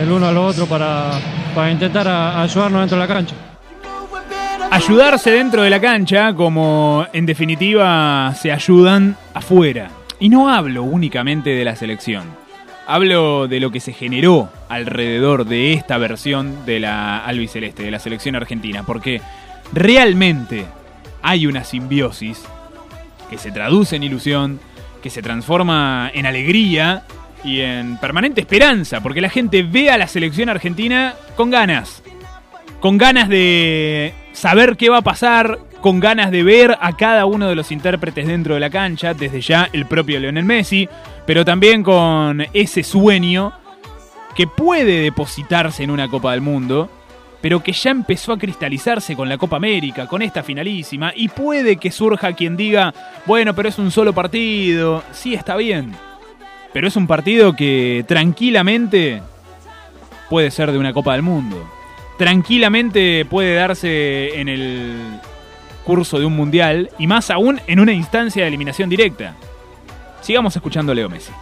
el 0.00 0.10
uno 0.10 0.26
al 0.26 0.36
otro 0.36 0.66
para, 0.66 1.12
para 1.54 1.70
intentar 1.70 2.06
ayudarnos 2.08 2.80
dentro 2.80 2.98
de 2.98 3.06
la 3.06 3.14
cancha. 3.14 3.49
Ayudarse 4.70 5.32
dentro 5.32 5.62
de 5.62 5.70
la 5.70 5.80
cancha 5.80 6.32
como 6.34 7.06
en 7.12 7.26
definitiva 7.26 8.32
se 8.34 8.52
ayudan 8.52 9.16
afuera. 9.34 9.90
Y 10.20 10.28
no 10.28 10.48
hablo 10.48 10.84
únicamente 10.84 11.50
de 11.50 11.64
la 11.64 11.74
selección. 11.76 12.24
Hablo 12.86 13.48
de 13.48 13.60
lo 13.60 13.70
que 13.70 13.80
se 13.80 13.92
generó 13.92 14.48
alrededor 14.68 15.44
de 15.46 15.72
esta 15.72 15.98
versión 15.98 16.64
de 16.66 16.80
la 16.80 17.18
albiceleste, 17.24 17.82
de 17.82 17.90
la 17.90 17.98
selección 17.98 18.36
argentina, 18.36 18.84
porque 18.84 19.20
realmente 19.72 20.66
hay 21.22 21.46
una 21.46 21.64
simbiosis 21.64 22.42
que 23.28 23.38
se 23.38 23.52
traduce 23.52 23.96
en 23.96 24.02
ilusión, 24.02 24.60
que 25.02 25.10
se 25.10 25.22
transforma 25.22 26.10
en 26.12 26.26
alegría 26.26 27.04
y 27.44 27.60
en 27.60 27.96
permanente 27.98 28.40
esperanza, 28.40 29.00
porque 29.00 29.20
la 29.20 29.30
gente 29.30 29.62
ve 29.62 29.90
a 29.90 29.98
la 29.98 30.06
selección 30.06 30.48
argentina 30.48 31.14
con 31.36 31.50
ganas, 31.50 32.02
con 32.80 32.98
ganas 32.98 33.28
de 33.28 34.12
saber 34.32 34.76
qué 34.76 34.88
va 34.88 34.98
a 34.98 35.02
pasar, 35.02 35.58
con 35.80 35.98
ganas 35.98 36.30
de 36.30 36.42
ver 36.42 36.76
a 36.80 36.96
cada 36.96 37.24
uno 37.26 37.48
de 37.48 37.54
los 37.54 37.72
intérpretes 37.72 38.26
dentro 38.26 38.54
de 38.54 38.60
la 38.60 38.70
cancha, 38.70 39.14
desde 39.14 39.40
ya 39.40 39.68
el 39.72 39.86
propio 39.86 40.20
Lionel 40.20 40.44
Messi, 40.44 40.88
pero 41.26 41.44
también 41.44 41.82
con 41.82 42.46
ese 42.52 42.82
sueño 42.82 43.52
que 44.34 44.46
puede 44.46 45.00
depositarse 45.00 45.82
en 45.82 45.90
una 45.90 46.08
Copa 46.08 46.32
del 46.32 46.42
Mundo, 46.42 46.90
pero 47.40 47.62
que 47.62 47.72
ya 47.72 47.90
empezó 47.90 48.32
a 48.32 48.38
cristalizarse 48.38 49.16
con 49.16 49.28
la 49.28 49.38
Copa 49.38 49.56
América, 49.56 50.06
con 50.06 50.20
esta 50.22 50.42
finalísima, 50.42 51.12
y 51.14 51.28
puede 51.28 51.76
que 51.76 51.90
surja 51.90 52.34
quien 52.34 52.56
diga, 52.56 52.92
bueno, 53.24 53.54
pero 53.54 53.68
es 53.68 53.78
un 53.78 53.90
solo 53.90 54.12
partido, 54.12 55.02
sí 55.12 55.34
está 55.34 55.56
bien, 55.56 55.94
pero 56.72 56.86
es 56.86 56.96
un 56.96 57.06
partido 57.06 57.56
que 57.56 58.04
tranquilamente 58.06 59.22
puede 60.28 60.50
ser 60.50 60.70
de 60.70 60.78
una 60.78 60.92
Copa 60.92 61.14
del 61.14 61.22
Mundo 61.22 61.79
tranquilamente 62.20 63.24
puede 63.24 63.54
darse 63.54 64.38
en 64.38 64.50
el 64.50 64.94
curso 65.86 66.18
de 66.18 66.26
un 66.26 66.36
mundial 66.36 66.90
y 66.98 67.06
más 67.06 67.30
aún 67.30 67.58
en 67.66 67.80
una 67.80 67.94
instancia 67.94 68.42
de 68.42 68.48
eliminación 68.48 68.90
directa. 68.90 69.32
Sigamos 70.20 70.54
escuchando 70.54 70.92
a 70.92 70.94
Leo 70.94 71.08
Messi. 71.08 71.32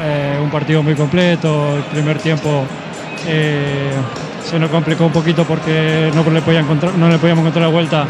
Eh, 0.00 0.38
un 0.40 0.48
partido 0.48 0.80
muy 0.84 0.94
completo, 0.94 1.76
el 1.76 1.82
primer 1.84 2.18
tiempo 2.18 2.64
eh, 3.26 3.90
se 4.48 4.56
nos 4.56 4.70
complicó 4.70 5.06
un 5.06 5.12
poquito 5.12 5.42
porque 5.44 6.12
no 6.14 6.22
le, 6.30 6.40
podía 6.40 6.60
encontrar- 6.60 6.94
no 6.94 7.08
le 7.08 7.18
podíamos 7.18 7.42
encontrar 7.42 7.64
la 7.64 7.72
vuelta 7.72 8.06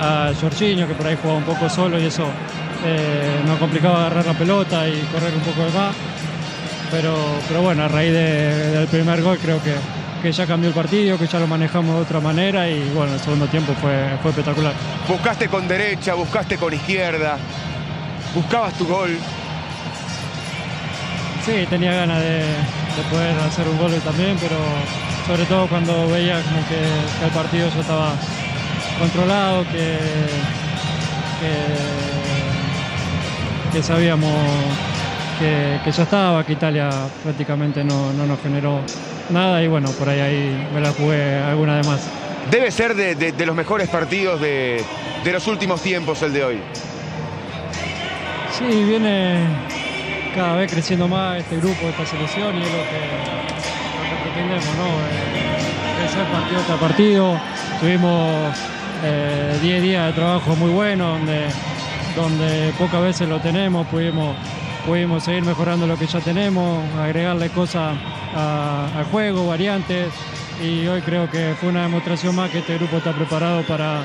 a 0.00 0.30
Jorginho, 0.40 0.86
que 0.86 0.94
por 0.94 1.04
ahí 1.04 1.16
jugaba 1.20 1.38
un 1.40 1.44
poco 1.44 1.68
solo 1.68 1.98
y 1.98 2.04
eso 2.04 2.26
eh, 2.86 3.40
nos 3.44 3.58
complicaba 3.58 4.06
agarrar 4.06 4.24
la 4.26 4.34
pelota 4.34 4.88
y 4.88 5.00
correr 5.12 5.34
un 5.34 5.40
poco 5.40 5.64
de 5.64 5.72
más. 5.76 5.96
Pero, 6.90 7.14
pero 7.48 7.62
bueno, 7.62 7.84
a 7.84 7.88
raíz 7.88 8.12
de- 8.12 8.70
del 8.70 8.86
primer 8.88 9.20
gol 9.22 9.38
creo 9.38 9.62
que, 9.62 9.74
que 10.22 10.32
ya 10.32 10.46
cambió 10.46 10.68
el 10.68 10.74
partido, 10.74 11.18
que 11.18 11.26
ya 11.26 11.38
lo 11.38 11.46
manejamos 11.46 11.96
de 11.96 12.02
otra 12.02 12.20
manera 12.20 12.68
y 12.68 12.90
bueno, 12.94 13.12
el 13.14 13.20
segundo 13.20 13.46
tiempo 13.46 13.74
fue, 13.80 13.92
fue 14.22 14.30
espectacular. 14.30 14.72
Buscaste 15.06 15.48
con 15.48 15.68
derecha, 15.68 16.14
buscaste 16.14 16.56
con 16.56 16.72
izquierda, 16.72 17.36
buscabas 18.34 18.72
tu 18.74 18.86
gol. 18.86 19.18
Sí, 21.44 21.66
tenía 21.68 21.92
ganas 21.94 22.20
de, 22.20 22.38
de 22.38 23.02
poder 23.10 23.38
hacer 23.40 23.68
un 23.68 23.78
gol 23.78 23.92
también, 24.04 24.36
pero 24.40 24.56
sobre 25.26 25.44
todo 25.44 25.66
cuando 25.68 26.08
veía 26.08 26.40
como 26.42 26.60
que, 26.68 26.78
que 27.18 27.24
el 27.26 27.30
partido 27.32 27.68
ya 27.68 27.80
estaba 27.80 28.12
controlado, 28.98 29.64
que, 29.64 29.98
que, 31.40 31.52
que 33.72 33.82
sabíamos 33.82 34.34
que, 35.38 35.78
que 35.84 35.90
ya 35.92 36.02
estaba, 36.02 36.44
que 36.44 36.52
Italia 36.54 36.90
prácticamente 37.22 37.84
no, 37.84 38.12
no 38.12 38.26
nos 38.26 38.40
generó 38.40 38.80
nada 39.30 39.62
y 39.62 39.68
bueno, 39.68 39.90
por 39.92 40.08
ahí, 40.08 40.20
ahí 40.20 40.68
me 40.74 40.80
la 40.80 40.92
jugué 40.92 41.36
alguna 41.38 41.76
de 41.76 41.82
más. 41.88 42.00
Debe 42.50 42.70
ser 42.70 42.94
de, 42.94 43.14
de- 43.14 43.32
de 43.32 43.46
los 43.46 43.54
mejores 43.54 43.88
partidos 43.88 44.40
de, 44.40 44.82
de 45.24 45.32
los 45.32 45.46
últimos 45.46 45.82
tiempos 45.82 46.22
el 46.22 46.32
de 46.32 46.44
hoy. 46.44 46.60
Sí, 48.58 48.64
viene 48.84 49.40
cada 50.34 50.56
vez 50.56 50.70
creciendo 50.70 51.06
más 51.08 51.38
este 51.38 51.56
grupo, 51.58 51.88
esta 51.88 52.04
selección 52.06 52.56
y 52.56 52.62
es 52.62 52.66
lo 52.72 52.78
que, 52.78 53.00
lo 54.02 54.16
que 54.16 54.22
pretendemos, 54.22 54.74
¿no? 54.76 54.86
Eh, 54.86 56.00
crecer 56.00 56.24
partido 56.26 56.60
tras 56.66 56.78
partido. 56.78 57.40
Tuvimos 57.80 58.56
eh, 59.04 59.58
10 59.62 59.82
días 59.82 60.06
de 60.06 60.12
trabajo 60.14 60.56
muy 60.56 60.70
buenos 60.70 61.18
donde, 61.18 61.44
donde 62.16 62.72
pocas 62.78 63.00
veces 63.02 63.28
lo 63.28 63.38
tenemos, 63.40 63.86
pudimos, 63.88 64.34
pudimos 64.88 65.22
seguir 65.22 65.44
mejorando 65.44 65.86
lo 65.86 65.98
que 65.98 66.06
ya 66.06 66.18
tenemos, 66.20 66.82
agregarle 66.96 67.50
cosas 67.50 67.94
al 68.34 69.04
juego, 69.12 69.46
variantes 69.46 70.08
y 70.64 70.86
hoy 70.86 71.02
creo 71.02 71.30
que 71.30 71.54
fue 71.60 71.68
una 71.68 71.82
demostración 71.82 72.34
más 72.34 72.50
que 72.50 72.60
este 72.60 72.78
grupo 72.78 72.96
está 72.96 73.12
preparado 73.12 73.60
para, 73.66 74.02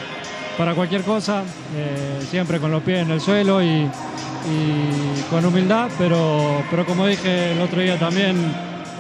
para 0.58 0.76
cualquier 0.76 1.04
cosa, 1.04 1.44
eh, 1.74 2.20
siempre 2.30 2.60
con 2.60 2.70
los 2.70 2.84
pies 2.84 3.00
en 3.00 3.12
el 3.12 3.22
suelo 3.22 3.64
y, 3.64 3.68
y 3.88 5.22
con 5.30 5.46
humildad, 5.46 5.90
pero, 5.98 6.62
pero 6.70 6.86
como 6.86 7.08
dije 7.08 7.54
el 7.54 7.62
otro 7.62 7.80
día 7.80 7.98
también, 7.98 8.36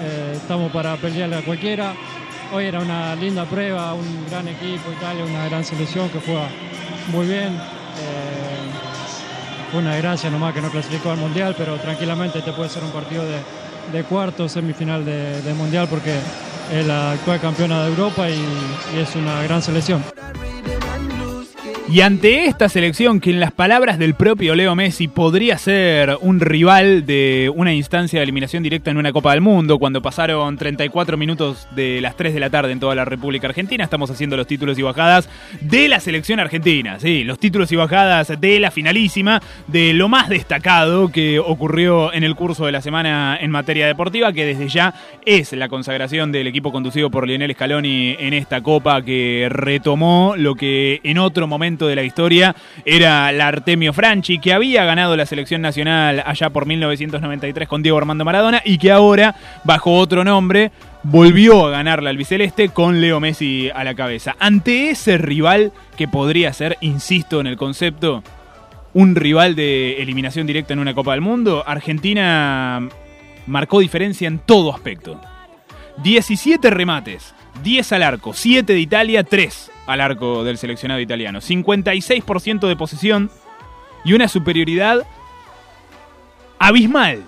eh, 0.01 0.33
estamos 0.37 0.71
para 0.71 0.95
pelearle 0.95 1.35
a 1.35 1.41
cualquiera. 1.41 1.95
Hoy 2.53 2.63
era 2.63 2.79
una 2.79 3.13
linda 3.15 3.43
prueba, 3.43 3.93
un 3.93 4.25
gran 4.29 4.47
equipo, 4.47 4.89
Italia, 4.89 5.25
una 5.25 5.47
gran 5.49 5.65
selección 5.65 6.07
que 6.07 6.21
juega 6.21 6.47
muy 7.11 7.27
bien. 7.27 7.49
Eh, 7.99 8.42
fue 9.73 9.81
una 9.81 9.93
desgracia 9.93 10.29
nomás 10.29 10.53
que 10.53 10.61
no 10.61 10.69
clasificó 10.69 11.09
al 11.09 11.17
Mundial, 11.17 11.55
pero 11.57 11.77
tranquilamente 11.77 12.43
te 12.43 12.51
puede 12.51 12.69
ser 12.69 12.83
un 12.83 12.91
partido 12.91 13.23
de, 13.23 13.39
de 13.91 14.03
cuarto, 14.03 14.47
semifinal 14.47 15.03
de, 15.03 15.53
Mundial 15.55 15.87
porque 15.89 16.15
es 16.71 16.85
la 16.85 17.13
actual 17.13 17.41
campeona 17.41 17.81
de 17.81 17.89
Europa 17.89 18.29
y 18.29 18.45
es 18.95 19.15
una 19.15 19.41
gran 19.41 19.63
selección. 19.63 20.03
Y 21.93 22.01
ante 22.01 22.45
esta 22.47 22.69
selección, 22.69 23.19
que 23.19 23.29
en 23.29 23.39
las 23.39 23.51
palabras 23.51 23.99
del 23.99 24.15
propio 24.15 24.55
Leo 24.55 24.73
Messi 24.73 25.07
podría 25.07 25.59
ser 25.59 26.17
un 26.21 26.39
rival 26.39 27.05
de 27.05 27.51
una 27.55 27.71
instancia 27.71 28.17
de 28.17 28.23
eliminación 28.23 28.63
directa 28.63 28.89
en 28.89 28.97
una 28.97 29.13
Copa 29.13 29.29
del 29.29 29.41
Mundo, 29.41 29.77
cuando 29.77 30.01
pasaron 30.01 30.57
34 30.57 31.17
minutos 31.17 31.67
de 31.75 32.01
las 32.01 32.17
3 32.17 32.33
de 32.33 32.39
la 32.39 32.49
tarde 32.49 32.71
en 32.71 32.79
toda 32.79 32.95
la 32.95 33.05
República 33.05 33.47
Argentina, 33.47 33.83
estamos 33.83 34.09
haciendo 34.09 34.35
los 34.35 34.47
títulos 34.47 34.79
y 34.79 34.81
bajadas 34.81 35.29
de 35.61 35.87
la 35.87 35.99
selección 35.99 36.39
argentina, 36.39 36.99
sí, 36.99 37.23
los 37.23 37.37
títulos 37.37 37.71
y 37.71 37.75
bajadas 37.75 38.41
de 38.41 38.59
la 38.59 38.71
finalísima, 38.71 39.39
de 39.67 39.93
lo 39.93 40.09
más 40.09 40.29
destacado 40.29 41.11
que 41.11 41.37
ocurrió 41.37 42.11
en 42.11 42.23
el 42.23 42.33
curso 42.33 42.65
de 42.65 42.71
la 42.71 42.81
semana 42.81 43.37
en 43.39 43.51
materia 43.51 43.85
deportiva, 43.85 44.33
que 44.33 44.47
desde 44.47 44.67
ya 44.67 44.95
es 45.27 45.53
la 45.53 45.69
consagración 45.69 46.31
del 46.31 46.47
equipo 46.47 46.71
conducido 46.71 47.11
por 47.11 47.27
Lionel 47.27 47.53
Scaloni 47.53 48.15
en 48.17 48.33
esta 48.33 48.61
Copa 48.61 49.03
que 49.03 49.47
retomó 49.51 50.33
lo 50.35 50.55
que 50.55 50.99
en 51.03 51.19
otro 51.19 51.45
de 51.87 51.95
la 51.95 52.03
historia 52.03 52.55
era 52.85 53.31
la 53.31 53.47
Artemio 53.47 53.93
Franchi, 53.93 54.39
que 54.39 54.53
había 54.53 54.85
ganado 54.85 55.15
la 55.15 55.25
selección 55.25 55.61
nacional 55.61 56.23
allá 56.25 56.49
por 56.49 56.65
1993 56.65 57.67
con 57.67 57.83
Diego 57.83 57.97
Armando 57.97 58.25
Maradona 58.25 58.61
y 58.63 58.77
que 58.77 58.91
ahora, 58.91 59.35
bajo 59.63 59.93
otro 59.97 60.23
nombre, 60.23 60.71
volvió 61.03 61.67
a 61.67 61.71
ganar 61.71 62.01
la 62.01 62.09
albiceleste 62.09 62.69
con 62.69 63.01
Leo 63.01 63.19
Messi 63.19 63.69
a 63.73 63.83
la 63.83 63.95
cabeza. 63.95 64.35
Ante 64.39 64.89
ese 64.89 65.17
rival 65.17 65.71
que 65.97 66.07
podría 66.07 66.53
ser, 66.53 66.77
insisto 66.81 67.39
en 67.39 67.47
el 67.47 67.57
concepto, 67.57 68.23
un 68.93 69.15
rival 69.15 69.55
de 69.55 70.01
eliminación 70.01 70.47
directa 70.47 70.73
en 70.73 70.79
una 70.79 70.93
Copa 70.93 71.11
del 71.11 71.21
Mundo, 71.21 71.63
Argentina 71.65 72.87
marcó 73.47 73.79
diferencia 73.79 74.27
en 74.27 74.39
todo 74.39 74.73
aspecto. 74.73 75.19
17 76.03 76.69
remates, 76.69 77.35
10 77.63 77.91
al 77.91 78.03
arco, 78.03 78.33
7 78.33 78.73
de 78.73 78.79
Italia, 78.79 79.23
3 79.23 79.72
al 79.85 80.01
arco 80.01 80.43
del 80.43 80.57
seleccionado 80.57 80.99
italiano. 80.99 81.39
56% 81.39 82.67
de 82.67 82.75
posesión 82.75 83.29
y 84.05 84.13
una 84.13 84.27
superioridad 84.27 85.05
abismal 86.59 87.23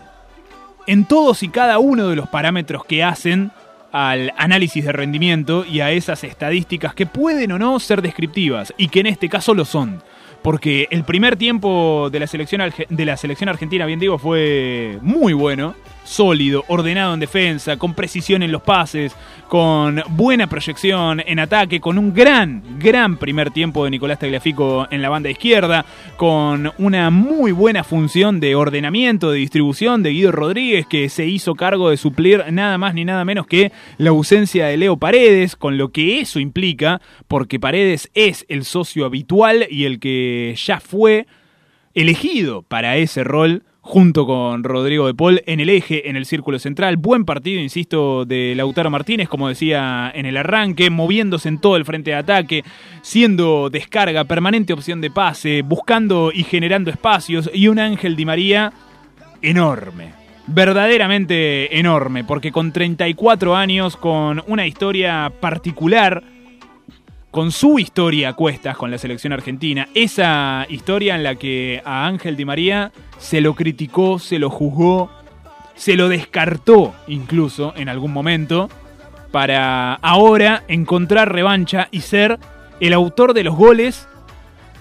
en 0.87 1.05
todos 1.05 1.43
y 1.43 1.49
cada 1.49 1.79
uno 1.79 2.07
de 2.07 2.15
los 2.15 2.29
parámetros 2.29 2.85
que 2.85 3.03
hacen 3.03 3.51
al 3.91 4.33
análisis 4.37 4.83
de 4.83 4.91
rendimiento 4.91 5.65
y 5.65 5.79
a 5.79 5.91
esas 5.91 6.23
estadísticas 6.23 6.93
que 6.93 7.05
pueden 7.05 7.51
o 7.53 7.59
no 7.59 7.79
ser 7.79 8.01
descriptivas 8.01 8.73
y 8.77 8.89
que 8.89 8.99
en 8.99 9.07
este 9.07 9.29
caso 9.29 9.53
lo 9.53 9.65
son. 9.65 10.03
Porque 10.41 10.87
el 10.91 11.03
primer 11.05 11.37
tiempo 11.37 12.09
de 12.11 12.19
la 12.19 12.27
selección, 12.27 12.61
de 12.89 13.05
la 13.05 13.17
selección 13.17 13.49
argentina, 13.49 13.85
bien 13.85 13.99
digo, 13.99 14.19
fue 14.19 14.99
muy 15.01 15.33
bueno 15.33 15.75
sólido, 16.05 16.63
ordenado 16.69 17.13
en 17.13 17.19
defensa, 17.19 17.77
con 17.77 17.93
precisión 17.93 18.43
en 18.43 18.51
los 18.51 18.61
pases, 18.61 19.13
con 19.49 20.01
buena 20.09 20.47
proyección 20.47 21.21
en 21.25 21.39
ataque, 21.39 21.81
con 21.81 21.97
un 21.97 22.13
gran, 22.13 22.63
gran 22.79 23.17
primer 23.17 23.51
tiempo 23.51 23.83
de 23.83 23.91
Nicolás 23.91 24.19
Tagliafico 24.19 24.87
en 24.89 25.01
la 25.01 25.09
banda 25.09 25.29
izquierda, 25.29 25.85
con 26.15 26.71
una 26.77 27.09
muy 27.09 27.51
buena 27.51 27.83
función 27.83 28.39
de 28.39 28.55
ordenamiento, 28.55 29.31
de 29.31 29.39
distribución 29.39 30.03
de 30.03 30.11
Guido 30.11 30.31
Rodríguez, 30.31 30.85
que 30.87 31.09
se 31.09 31.25
hizo 31.25 31.55
cargo 31.55 31.89
de 31.89 31.97
suplir 31.97 32.45
nada 32.51 32.77
más 32.77 32.93
ni 32.93 33.03
nada 33.03 33.25
menos 33.25 33.47
que 33.47 33.71
la 33.97 34.11
ausencia 34.11 34.67
de 34.67 34.77
Leo 34.77 34.97
Paredes, 34.97 35.55
con 35.55 35.77
lo 35.77 35.89
que 35.89 36.21
eso 36.21 36.39
implica, 36.39 37.01
porque 37.27 37.59
Paredes 37.59 38.09
es 38.13 38.45
el 38.47 38.63
socio 38.63 39.05
habitual 39.05 39.67
y 39.69 39.85
el 39.85 39.99
que 39.99 40.55
ya 40.57 40.79
fue 40.79 41.25
elegido 41.93 42.61
para 42.61 42.97
ese 42.97 43.23
rol 43.23 43.63
junto 43.85 44.25
con 44.25 44.63
Rodrigo 44.63 45.05
de 45.05 45.13
Paul 45.13 45.43
en 45.45 45.59
el 45.59 45.69
eje, 45.69 46.09
en 46.09 46.15
el 46.15 46.25
círculo 46.25 46.57
central. 46.57 46.97
Buen 46.97 47.23
partido, 47.23 47.61
insisto, 47.61 48.25
de 48.25 48.55
Lautaro 48.55 48.89
Martínez, 48.89 49.29
como 49.29 49.47
decía 49.47 50.11
en 50.13 50.25
el 50.25 50.37
arranque, 50.37 50.89
moviéndose 50.89 51.49
en 51.49 51.59
todo 51.59 51.77
el 51.77 51.85
frente 51.85 52.09
de 52.09 52.17
ataque, 52.17 52.63
siendo 53.03 53.69
descarga, 53.69 54.23
permanente 54.23 54.73
opción 54.73 55.01
de 55.01 55.11
pase, 55.11 55.61
buscando 55.61 56.31
y 56.33 56.43
generando 56.43 56.89
espacios, 56.89 57.51
y 57.53 57.67
un 57.67 57.77
Ángel 57.77 58.15
Di 58.15 58.25
María 58.25 58.73
enorme. 59.43 60.13
Verdaderamente 60.47 61.77
enorme, 61.77 62.23
porque 62.23 62.51
con 62.51 62.71
34 62.71 63.55
años, 63.55 63.97
con 63.97 64.41
una 64.47 64.65
historia 64.65 65.31
particular, 65.39 66.23
con 67.35 67.51
su 67.51 67.79
historia 67.79 68.29
a 68.29 68.33
cuestas 68.33 68.77
con 68.77 68.89
la 68.89 68.97
selección 68.97 69.33
argentina, 69.33 69.89
esa 69.93 70.65
historia 70.69 71.15
en 71.15 71.23
la 71.23 71.35
que 71.35 71.81
a 71.83 72.07
Ángel 72.07 72.37
Di 72.37 72.45
María 72.45 72.93
se 73.17 73.41
lo 73.41 73.55
criticó, 73.55 74.19
se 74.19 74.39
lo 74.39 74.49
juzgó, 74.49 75.11
se 75.75 75.97
lo 75.97 76.07
descartó 76.07 76.95
incluso 77.09 77.73
en 77.75 77.89
algún 77.89 78.13
momento, 78.13 78.69
para 79.33 79.95
ahora 79.95 80.63
encontrar 80.69 81.33
revancha 81.33 81.89
y 81.91 81.99
ser 81.99 82.39
el 82.79 82.93
autor 82.93 83.33
de 83.33 83.43
los 83.43 83.57
goles 83.57 84.07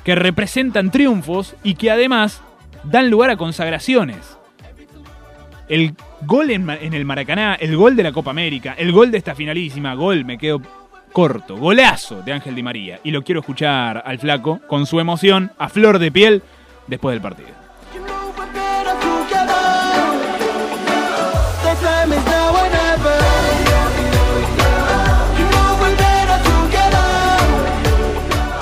que 0.05 0.15
representan 0.15 0.93
triunfos 0.93 1.57
y 1.65 1.75
que 1.75 1.91
además 1.91 2.41
dan 2.85 3.11
lugar 3.11 3.31
a 3.31 3.37
consagraciones. 3.37 4.39
El 5.69 5.97
gol 6.25 6.53
en, 6.53 6.71
el 6.71 7.05
Maracaná, 7.05 7.57
el 7.57 7.77
gol 7.77 7.97
de 7.97 8.05
la 8.05 8.13
Copa 8.13 8.31
América, 8.31 8.77
el 8.79 8.93
gol 8.93 9.11
de 9.11 9.19
esta 9.19 9.35
finalísima, 9.35 9.95
gol, 9.95 10.25
me 10.25 10.39
quedo 10.39 10.63
corto, 11.15 11.57
golazo 11.57 12.23
de 12.23 12.33
Ángel 12.33 12.57
Di 12.57 12.63
María. 12.65 12.99
Y 13.05 13.13
lo 13.13 13.23
quiero 13.23 13.41
escuchar 13.41 14.03
al 14.05 14.19
flaco 14.19 14.61
con 14.67 14.85
su 14.85 14.99
emoción 14.99 15.53
a 15.59 15.69
flor 15.69 16.01
de 16.01 16.11
piel 16.11 16.43
después 16.89 17.15
del 17.15 17.23
partido. 17.23 17.51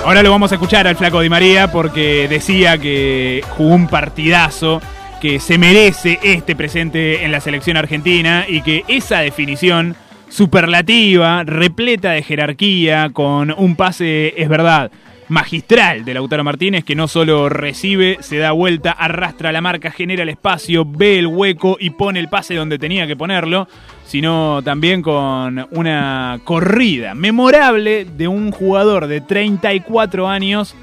Ahora 0.05 0.21
lo 0.21 0.29
vamos 0.29 0.51
a 0.51 0.55
escuchar 0.55 0.85
al 0.85 0.95
flaco 0.95 1.21
Di 1.21 1.29
María 1.29 1.71
porque 1.71 2.27
decía 2.27 2.77
que 2.77 3.43
jugó 3.57 3.73
un 3.73 3.87
partidazo, 3.87 4.79
que 5.19 5.39
se 5.39 5.57
merece 5.57 6.19
este 6.21 6.55
presente 6.55 7.25
en 7.25 7.31
la 7.31 7.41
selección 7.41 7.77
argentina 7.77 8.45
y 8.47 8.61
que 8.61 8.83
esa 8.87 9.21
definición 9.21 9.95
superlativa, 10.33 11.43
repleta 11.43 12.11
de 12.11 12.23
jerarquía, 12.23 13.11
con 13.13 13.53
un 13.55 13.75
pase, 13.75 14.33
es 14.35 14.49
verdad, 14.49 14.89
magistral 15.27 16.03
de 16.05 16.15
Lautaro 16.15 16.43
Martínez, 16.43 16.83
que 16.83 16.95
no 16.95 17.07
solo 17.07 17.49
recibe, 17.49 18.17
se 18.21 18.37
da 18.37 18.51
vuelta, 18.51 18.91
arrastra 18.93 19.51
la 19.51 19.61
marca, 19.61 19.91
genera 19.91 20.23
el 20.23 20.29
espacio, 20.29 20.85
ve 20.85 21.19
el 21.19 21.27
hueco 21.27 21.77
y 21.79 21.91
pone 21.91 22.19
el 22.19 22.29
pase 22.29 22.55
donde 22.55 22.79
tenía 22.79 23.05
que 23.05 23.15
ponerlo, 23.15 23.67
sino 24.07 24.63
también 24.63 25.03
con 25.03 25.67
una 25.69 26.39
corrida 26.43 27.13
memorable 27.13 28.05
de 28.05 28.27
un 28.27 28.51
jugador 28.51 29.05
de 29.05 29.21
34 29.21 30.27
años 30.27 30.75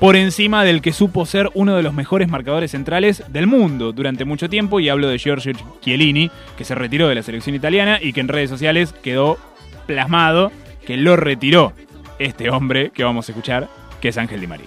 por 0.00 0.16
encima 0.16 0.64
del 0.64 0.82
que 0.82 0.92
supo 0.92 1.24
ser 1.24 1.50
uno 1.54 1.74
de 1.74 1.82
los 1.82 1.94
mejores 1.94 2.28
marcadores 2.28 2.72
centrales 2.72 3.22
del 3.28 3.46
mundo 3.46 3.92
durante 3.92 4.24
mucho 4.24 4.48
tiempo, 4.48 4.80
y 4.80 4.88
hablo 4.88 5.08
de 5.08 5.18
Giorgio 5.18 5.52
Chiellini, 5.80 6.30
que 6.56 6.64
se 6.64 6.74
retiró 6.74 7.08
de 7.08 7.14
la 7.14 7.22
selección 7.22 7.56
italiana 7.56 7.98
y 8.00 8.12
que 8.12 8.20
en 8.20 8.28
redes 8.28 8.50
sociales 8.50 8.92
quedó 9.02 9.38
plasmado 9.86 10.52
que 10.86 10.96
lo 10.96 11.16
retiró 11.16 11.72
este 12.18 12.50
hombre 12.50 12.90
que 12.90 13.04
vamos 13.04 13.28
a 13.28 13.32
escuchar, 13.32 13.68
que 14.00 14.08
es 14.08 14.18
Ángel 14.18 14.40
Di 14.40 14.46
María. 14.46 14.66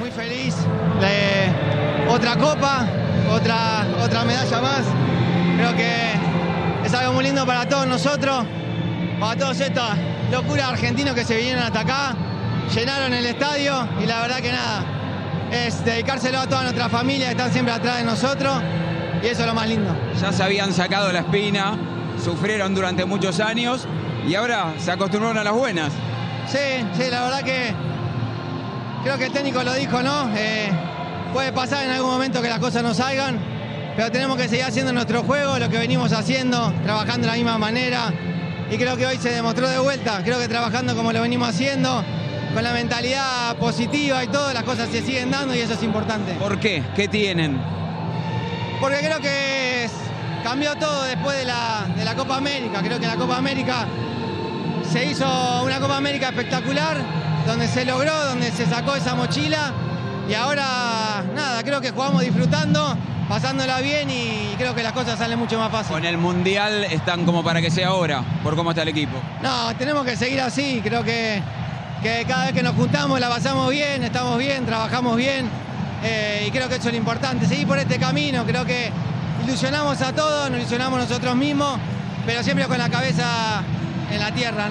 Muy 0.00 0.10
feliz 0.10 0.56
de 1.00 2.10
otra 2.10 2.36
copa, 2.36 2.86
otra, 3.30 3.86
otra 4.02 4.24
medalla 4.24 4.60
más. 4.60 4.84
Creo 5.56 5.76
que 5.76 6.86
es 6.86 6.94
algo 6.94 7.12
muy 7.12 7.24
lindo 7.24 7.44
para 7.44 7.68
todos 7.68 7.86
nosotros, 7.86 8.46
para 9.20 9.38
todos 9.38 9.60
estos 9.60 9.84
locuras 10.32 10.70
argentinos 10.70 11.14
que 11.14 11.24
se 11.24 11.36
vinieron 11.36 11.62
hasta 11.62 11.80
acá 11.80 12.16
llenaron 12.74 13.14
el 13.14 13.26
estadio 13.26 13.88
y 14.02 14.06
la 14.06 14.20
verdad 14.20 14.38
que 14.38 14.52
nada, 14.52 14.84
es 15.50 15.84
dedicárselo 15.84 16.38
a 16.40 16.46
toda 16.46 16.62
nuestra 16.62 16.88
familia 16.88 17.26
que 17.26 17.32
están 17.32 17.52
siempre 17.52 17.72
atrás 17.72 17.98
de 17.98 18.04
nosotros 18.04 18.62
y 19.22 19.26
eso 19.26 19.40
es 19.42 19.46
lo 19.46 19.54
más 19.54 19.68
lindo. 19.68 19.94
Ya 20.20 20.32
se 20.32 20.42
habían 20.42 20.72
sacado 20.72 21.12
la 21.12 21.20
espina, 21.20 21.76
sufrieron 22.22 22.74
durante 22.74 23.04
muchos 23.04 23.40
años 23.40 23.86
y 24.26 24.34
ahora 24.34 24.74
se 24.78 24.92
acostumbraron 24.92 25.38
a 25.38 25.44
las 25.44 25.54
buenas. 25.54 25.92
Sí, 26.46 26.84
sí, 26.96 27.10
la 27.10 27.24
verdad 27.24 27.42
que 27.42 27.74
creo 29.02 29.18
que 29.18 29.26
el 29.26 29.32
técnico 29.32 29.62
lo 29.62 29.74
dijo, 29.74 30.02
¿no? 30.02 30.30
Eh, 30.36 30.70
puede 31.32 31.52
pasar 31.52 31.84
en 31.84 31.90
algún 31.90 32.10
momento 32.10 32.42
que 32.42 32.48
las 32.48 32.58
cosas 32.58 32.82
no 32.82 32.94
salgan, 32.94 33.38
pero 33.96 34.10
tenemos 34.10 34.36
que 34.36 34.48
seguir 34.48 34.64
haciendo 34.64 34.92
nuestro 34.92 35.22
juego, 35.22 35.58
lo 35.58 35.68
que 35.68 35.78
venimos 35.78 36.12
haciendo, 36.12 36.72
trabajando 36.84 37.22
de 37.22 37.26
la 37.28 37.34
misma 37.34 37.58
manera. 37.58 38.12
Y 38.70 38.76
creo 38.76 38.96
que 38.96 39.06
hoy 39.06 39.16
se 39.16 39.30
demostró 39.30 39.68
de 39.68 39.78
vuelta, 39.78 40.22
creo 40.22 40.38
que 40.38 40.46
trabajando 40.48 40.94
como 40.94 41.12
lo 41.12 41.22
venimos 41.22 41.48
haciendo, 41.48 42.04
con 42.58 42.64
la 42.64 42.72
mentalidad 42.72 43.54
positiva 43.54 44.24
y 44.24 44.26
todo, 44.26 44.52
las 44.52 44.64
cosas 44.64 44.88
se 44.88 45.00
siguen 45.00 45.30
dando 45.30 45.54
y 45.54 45.60
eso 45.60 45.74
es 45.74 45.82
importante. 45.84 46.32
¿Por 46.32 46.58
qué? 46.58 46.82
¿Qué 46.96 47.06
tienen? 47.06 47.56
Porque 48.80 48.98
creo 48.98 49.20
que 49.20 49.88
cambió 50.42 50.74
todo 50.74 51.04
después 51.04 51.38
de 51.38 51.44
la, 51.44 51.86
de 51.96 52.04
la 52.04 52.16
Copa 52.16 52.36
América. 52.36 52.82
Creo 52.82 52.98
que 52.98 53.06
la 53.06 53.14
Copa 53.14 53.36
América 53.36 53.86
se 54.90 55.04
hizo 55.04 55.24
una 55.62 55.78
Copa 55.78 55.98
América 55.98 56.30
espectacular, 56.30 56.96
donde 57.46 57.68
se 57.68 57.84
logró, 57.84 58.12
donde 58.24 58.50
se 58.50 58.66
sacó 58.66 58.96
esa 58.96 59.14
mochila 59.14 59.72
y 60.28 60.34
ahora 60.34 61.22
nada, 61.36 61.62
creo 61.62 61.80
que 61.80 61.92
jugamos 61.92 62.22
disfrutando, 62.22 62.96
pasándola 63.28 63.80
bien 63.82 64.10
y 64.10 64.56
creo 64.58 64.74
que 64.74 64.82
las 64.82 64.94
cosas 64.94 65.16
salen 65.16 65.38
mucho 65.38 65.60
más 65.60 65.70
fácil. 65.70 65.92
Con 65.92 66.04
el 66.04 66.18
Mundial 66.18 66.82
están 66.90 67.24
como 67.24 67.44
para 67.44 67.60
que 67.60 67.70
sea 67.70 67.90
ahora, 67.90 68.24
por 68.42 68.56
cómo 68.56 68.70
está 68.70 68.82
el 68.82 68.88
equipo. 68.88 69.16
No, 69.44 69.76
tenemos 69.76 70.04
que 70.04 70.16
seguir 70.16 70.40
así, 70.40 70.80
creo 70.82 71.04
que 71.04 71.40
que 72.02 72.24
cada 72.26 72.46
vez 72.46 72.54
que 72.54 72.62
nos 72.62 72.74
juntamos 72.74 73.18
la 73.18 73.28
pasamos 73.28 73.70
bien, 73.70 74.04
estamos 74.04 74.38
bien, 74.38 74.64
trabajamos 74.64 75.16
bien 75.16 75.48
eh, 76.02 76.44
y 76.46 76.50
creo 76.50 76.68
que 76.68 76.76
eso 76.76 76.88
es 76.88 76.94
lo 76.94 76.98
importante, 76.98 77.46
seguir 77.46 77.66
por 77.66 77.78
este 77.78 77.98
camino, 77.98 78.44
creo 78.44 78.64
que 78.64 78.90
ilusionamos 79.44 80.00
a 80.02 80.12
todos, 80.12 80.50
nos 80.50 80.60
ilusionamos 80.60 81.00
nosotros 81.00 81.34
mismos, 81.34 81.78
pero 82.24 82.42
siempre 82.42 82.66
con 82.66 82.78
la 82.78 82.88
cabeza 82.88 83.62
en 84.10 84.20
la 84.20 84.32
tierra. 84.32 84.70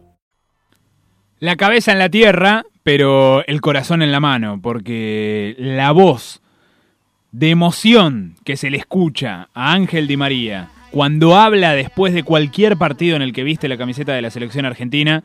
La 1.41 1.55
cabeza 1.55 1.91
en 1.91 1.97
la 1.97 2.09
tierra, 2.09 2.65
pero 2.83 3.43
el 3.47 3.61
corazón 3.61 4.03
en 4.03 4.11
la 4.11 4.19
mano, 4.19 4.59
porque 4.61 5.55
la 5.57 5.91
voz 5.91 6.39
de 7.31 7.49
emoción 7.49 8.35
que 8.45 8.55
se 8.55 8.69
le 8.69 8.77
escucha 8.77 9.49
a 9.55 9.73
Ángel 9.73 10.05
Di 10.05 10.17
María 10.17 10.69
cuando 10.91 11.35
habla 11.35 11.73
después 11.73 12.13
de 12.13 12.21
cualquier 12.21 12.77
partido 12.77 13.15
en 13.15 13.23
el 13.23 13.33
que 13.33 13.43
viste 13.43 13.67
la 13.67 13.79
camiseta 13.79 14.13
de 14.13 14.21
la 14.21 14.29
selección 14.29 14.67
argentina, 14.67 15.23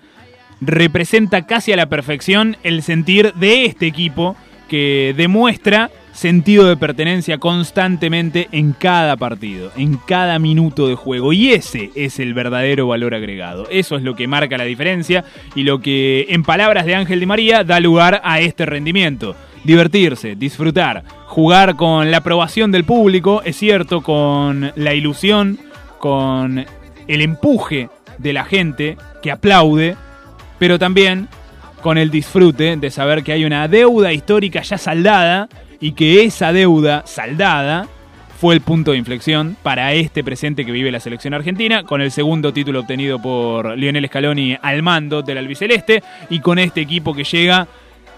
representa 0.62 1.44
casi 1.44 1.72
a 1.72 1.76
la 1.76 1.90
perfección 1.90 2.56
el 2.62 2.82
sentir 2.82 3.34
de 3.34 3.66
este 3.66 3.86
equipo 3.86 4.36
que 4.68 5.12
demuestra 5.18 5.90
sentido 6.16 6.66
de 6.66 6.78
pertenencia 6.78 7.36
constantemente 7.36 8.48
en 8.50 8.72
cada 8.72 9.16
partido, 9.18 9.70
en 9.76 9.98
cada 9.98 10.38
minuto 10.38 10.88
de 10.88 10.94
juego. 10.94 11.34
Y 11.34 11.52
ese 11.52 11.90
es 11.94 12.18
el 12.18 12.32
verdadero 12.32 12.88
valor 12.88 13.14
agregado. 13.14 13.66
Eso 13.70 13.96
es 13.96 14.02
lo 14.02 14.16
que 14.16 14.26
marca 14.26 14.56
la 14.56 14.64
diferencia 14.64 15.24
y 15.54 15.62
lo 15.62 15.80
que, 15.80 16.26
en 16.30 16.42
palabras 16.42 16.86
de 16.86 16.94
Ángel 16.94 17.20
Di 17.20 17.26
María, 17.26 17.64
da 17.64 17.80
lugar 17.80 18.22
a 18.24 18.40
este 18.40 18.64
rendimiento. 18.64 19.36
Divertirse, 19.64 20.36
disfrutar, 20.36 21.04
jugar 21.26 21.76
con 21.76 22.10
la 22.10 22.18
aprobación 22.18 22.72
del 22.72 22.84
público, 22.84 23.42
es 23.44 23.56
cierto, 23.56 24.00
con 24.00 24.72
la 24.74 24.94
ilusión, 24.94 25.58
con 25.98 26.64
el 27.08 27.20
empuje 27.20 27.90
de 28.16 28.32
la 28.32 28.44
gente 28.44 28.96
que 29.22 29.32
aplaude, 29.32 29.96
pero 30.58 30.78
también 30.78 31.28
con 31.82 31.98
el 31.98 32.10
disfrute 32.10 32.76
de 32.76 32.90
saber 32.90 33.22
que 33.22 33.32
hay 33.32 33.44
una 33.44 33.68
deuda 33.68 34.12
histórica 34.12 34.62
ya 34.62 34.78
saldada 34.78 35.48
y 35.80 35.92
que 35.92 36.24
esa 36.24 36.52
deuda 36.52 37.02
saldada 37.06 37.88
fue 38.38 38.54
el 38.54 38.60
punto 38.60 38.92
de 38.92 38.98
inflexión 38.98 39.56
para 39.62 39.94
este 39.94 40.22
presente 40.22 40.66
que 40.66 40.72
vive 40.72 40.90
la 40.90 41.00
selección 41.00 41.32
argentina, 41.32 41.84
con 41.84 42.02
el 42.02 42.10
segundo 42.10 42.52
título 42.52 42.80
obtenido 42.80 43.20
por 43.20 43.76
Lionel 43.78 44.06
Scaloni 44.06 44.58
al 44.60 44.82
mando 44.82 45.22
del 45.22 45.38
albiceleste 45.38 46.02
y 46.28 46.40
con 46.40 46.58
este 46.58 46.82
equipo 46.82 47.14
que 47.14 47.24
llega 47.24 47.66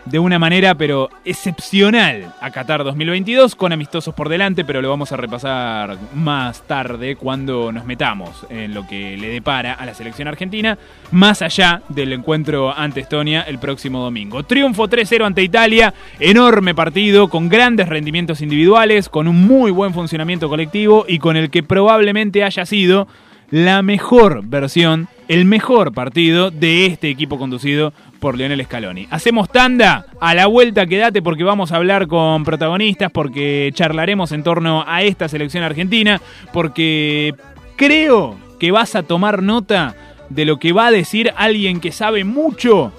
de 0.05 0.18
una 0.18 0.38
manera 0.38 0.74
pero 0.74 1.11
excepcional 1.24 2.32
a 2.40 2.51
Qatar 2.51 2.84
2022 2.84 3.55
con 3.55 3.72
amistosos 3.72 4.14
por 4.14 4.28
delante, 4.28 4.64
pero 4.64 4.80
lo 4.80 4.88
vamos 4.88 5.12
a 5.12 5.16
repasar 5.16 5.99
más 6.14 6.62
tarde 6.66 7.16
cuando 7.16 7.72
nos 7.72 7.84
metamos 7.84 8.46
en 8.51 8.74
lo 8.74 8.86
que 8.86 9.16
le 9.16 9.28
depara 9.28 9.74
a 9.74 9.86
la 9.86 9.94
selección 9.94 10.28
argentina, 10.28 10.78
más 11.11 11.42
allá 11.42 11.82
del 11.88 12.12
encuentro 12.12 12.76
ante 12.76 13.01
Estonia 13.01 13.42
el 13.42 13.59
próximo 13.59 14.01
domingo. 14.01 14.42
Triunfo 14.42 14.88
3-0 14.88 15.26
ante 15.26 15.42
Italia, 15.42 15.92
enorme 16.18 16.74
partido 16.74 17.28
con 17.28 17.49
grandes 17.49 17.88
rendimientos 17.88 18.40
individuales, 18.40 19.09
con 19.09 19.28
un 19.28 19.46
muy 19.46 19.70
buen 19.70 19.94
funcionamiento 19.94 20.49
colectivo 20.49 21.05
y 21.09 21.18
con 21.18 21.36
el 21.36 21.51
que 21.51 21.62
probablemente 21.62 22.44
haya 22.44 22.64
sido 22.64 23.09
la 23.51 23.82
mejor 23.82 24.42
versión, 24.44 25.09
el 25.28 25.44
mejor 25.44 25.92
partido 25.92 26.50
de 26.50 26.86
este 26.86 27.10
equipo 27.10 27.38
conducido 27.38 27.92
por 28.18 28.36
Lionel 28.36 28.64
Scaloni. 28.64 29.06
Hacemos 29.10 29.50
tanda, 29.50 30.06
a 30.20 30.34
la 30.34 30.46
vuelta 30.46 30.86
quédate 30.86 31.22
porque 31.22 31.44
vamos 31.44 31.70
a 31.70 31.76
hablar 31.76 32.08
con 32.08 32.44
protagonistas, 32.44 33.12
porque 33.12 33.70
charlaremos 33.74 34.32
en 34.32 34.42
torno 34.42 34.84
a 34.86 35.02
esta 35.02 35.28
selección 35.28 35.62
argentina, 35.62 36.20
porque 36.52 37.34
creo 37.76 38.36
que 38.58 38.72
vas 38.72 38.94
a 38.96 39.02
tomar 39.02 39.42
nota 39.42 39.94
de 40.30 40.44
lo 40.44 40.58
que 40.58 40.72
va 40.72 40.86
a 40.86 40.90
decir 40.90 41.32
alguien 41.36 41.80
que 41.80 41.92
sabe 41.92 42.24
mucho 42.24 42.92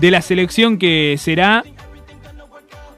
de 0.00 0.10
la 0.10 0.22
selección 0.22 0.78
que 0.78 1.16
será 1.18 1.64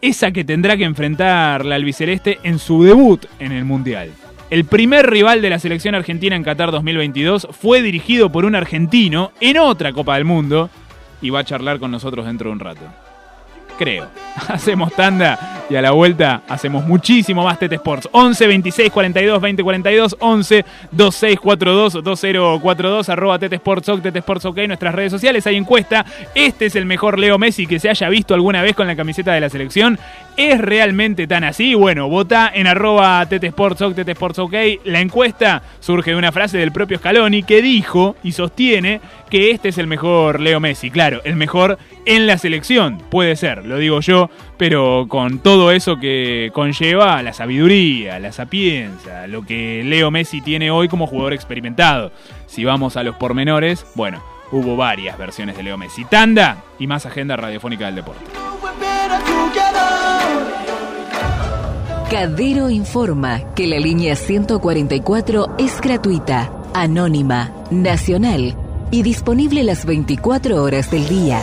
esa 0.00 0.32
que 0.32 0.44
tendrá 0.44 0.76
que 0.76 0.84
enfrentar 0.84 1.64
la 1.64 1.76
albiceleste 1.76 2.38
en 2.42 2.58
su 2.58 2.82
debut 2.82 3.24
en 3.38 3.52
el 3.52 3.64
Mundial. 3.64 4.10
El 4.52 4.66
primer 4.66 5.08
rival 5.08 5.40
de 5.40 5.48
la 5.48 5.58
selección 5.58 5.94
argentina 5.94 6.36
en 6.36 6.44
Qatar 6.44 6.72
2022 6.72 7.48
fue 7.52 7.80
dirigido 7.80 8.30
por 8.30 8.44
un 8.44 8.54
argentino 8.54 9.32
en 9.40 9.56
otra 9.56 9.94
Copa 9.94 10.16
del 10.16 10.26
Mundo 10.26 10.68
y 11.22 11.30
va 11.30 11.38
a 11.38 11.44
charlar 11.44 11.78
con 11.78 11.90
nosotros 11.90 12.26
dentro 12.26 12.50
de 12.50 12.52
un 12.52 12.60
rato. 12.60 12.82
Creo. 13.78 14.08
Hacemos 14.48 14.92
tanda 14.92 15.64
y 15.70 15.76
a 15.76 15.80
la 15.80 15.92
vuelta 15.92 16.42
hacemos 16.48 16.84
muchísimo 16.84 17.44
más 17.44 17.58
Tete 17.58 17.76
Sports. 17.76 18.08
11 18.12 18.46
26 18.46 18.92
42 18.92 19.40
20 19.40 19.62
42 19.62 20.16
11 20.18 20.64
26 20.90 21.40
42 21.40 21.92
2042 22.04 23.08
arroba 23.08 23.38
Tete 23.38 23.56
Sports 23.56 23.88
OK, 23.88 24.04
Sports 24.04 24.44
OK, 24.44 24.58
nuestras 24.66 24.94
redes 24.94 25.12
sociales. 25.12 25.46
Hay 25.46 25.56
encuesta. 25.56 26.04
Este 26.34 26.66
es 26.66 26.76
el 26.76 26.84
mejor 26.84 27.18
Leo 27.18 27.38
Messi 27.38 27.66
que 27.66 27.78
se 27.78 27.88
haya 27.88 28.08
visto 28.10 28.34
alguna 28.34 28.60
vez 28.60 28.74
con 28.74 28.86
la 28.86 28.96
camiseta 28.96 29.32
de 29.32 29.40
la 29.40 29.48
selección. 29.48 29.98
¿Es 30.36 30.58
realmente 30.58 31.26
tan 31.26 31.44
así? 31.44 31.74
Bueno, 31.74 32.08
vota 32.08 32.50
en 32.54 32.66
arroba 32.66 33.24
Tete 33.26 33.48
Sports 33.48 33.82
OK, 33.82 33.94
Tete 33.94 34.12
Sports 34.12 34.38
OK. 34.38 34.54
La 34.84 35.00
encuesta 35.00 35.62
surge 35.78 36.12
de 36.12 36.16
una 36.16 36.32
frase 36.32 36.56
del 36.56 36.72
propio 36.72 36.98
Scaloni 36.98 37.42
que 37.42 37.60
dijo 37.60 38.16
y 38.22 38.32
sostiene 38.32 39.02
que 39.28 39.50
este 39.50 39.68
es 39.68 39.78
el 39.78 39.86
mejor 39.86 40.40
Leo 40.40 40.58
Messi. 40.58 40.90
Claro, 40.90 41.20
el 41.24 41.36
mejor 41.36 41.78
en 42.06 42.26
la 42.26 42.38
selección. 42.38 42.98
Puede 43.10 43.36
ser, 43.36 43.66
lo 43.66 43.76
digo 43.76 44.00
yo, 44.00 44.30
pero 44.56 45.04
con 45.06 45.38
todo 45.38 45.70
eso 45.70 45.98
que 45.98 46.50
conlleva 46.54 47.22
la 47.22 47.34
sabiduría, 47.34 48.18
la 48.18 48.32
sapiencia, 48.32 49.26
lo 49.26 49.42
que 49.42 49.82
Leo 49.84 50.10
Messi 50.10 50.40
tiene 50.40 50.70
hoy 50.70 50.88
como 50.88 51.06
jugador 51.06 51.34
experimentado. 51.34 52.10
Si 52.46 52.64
vamos 52.64 52.96
a 52.96 53.02
los 53.02 53.16
pormenores, 53.16 53.84
bueno, 53.96 54.22
hubo 54.50 54.76
varias 54.76 55.18
versiones 55.18 55.58
de 55.58 55.62
Leo 55.62 55.76
Messi. 55.76 56.06
Tanda 56.06 56.64
y 56.78 56.86
más 56.86 57.04
agenda 57.04 57.36
radiofónica 57.36 57.84
del 57.84 57.96
deporte. 57.96 58.24
Cadero 62.12 62.68
informa 62.68 63.54
que 63.54 63.66
la 63.66 63.78
línea 63.78 64.16
144 64.16 65.56
es 65.56 65.80
gratuita, 65.80 66.52
anónima, 66.74 67.54
nacional 67.70 68.54
y 68.90 69.02
disponible 69.02 69.64
las 69.64 69.86
24 69.86 70.62
horas 70.62 70.90
del 70.90 71.08
día. 71.08 71.40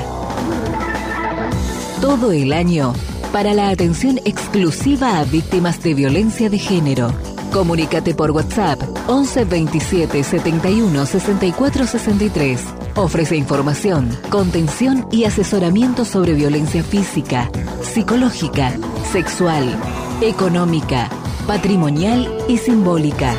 Todo 1.99 2.31
el 2.31 2.53
año 2.53 2.93
para 3.33 3.55
la 3.55 3.69
atención 3.69 4.19
exclusiva 4.25 5.17
a 5.17 5.23
víctimas 5.23 5.81
de 5.81 5.95
violencia 5.95 6.51
de 6.51 6.59
género. 6.59 7.15
Comunícate 7.51 8.13
por 8.13 8.31
WhatsApp 8.31 8.79
11 9.07 9.45
27 9.45 10.23
71 10.23 11.05
64 11.05 11.87
63. 11.87 12.63
Ofrece 12.95 13.35
información, 13.35 14.09
contención 14.29 15.07
y 15.11 15.25
asesoramiento 15.25 16.05
sobre 16.05 16.33
violencia 16.33 16.83
física, 16.83 17.49
psicológica, 17.81 18.73
sexual, 19.11 19.75
económica, 20.21 21.09
patrimonial 21.47 22.27
y 22.47 22.57
simbólica. 22.57 23.33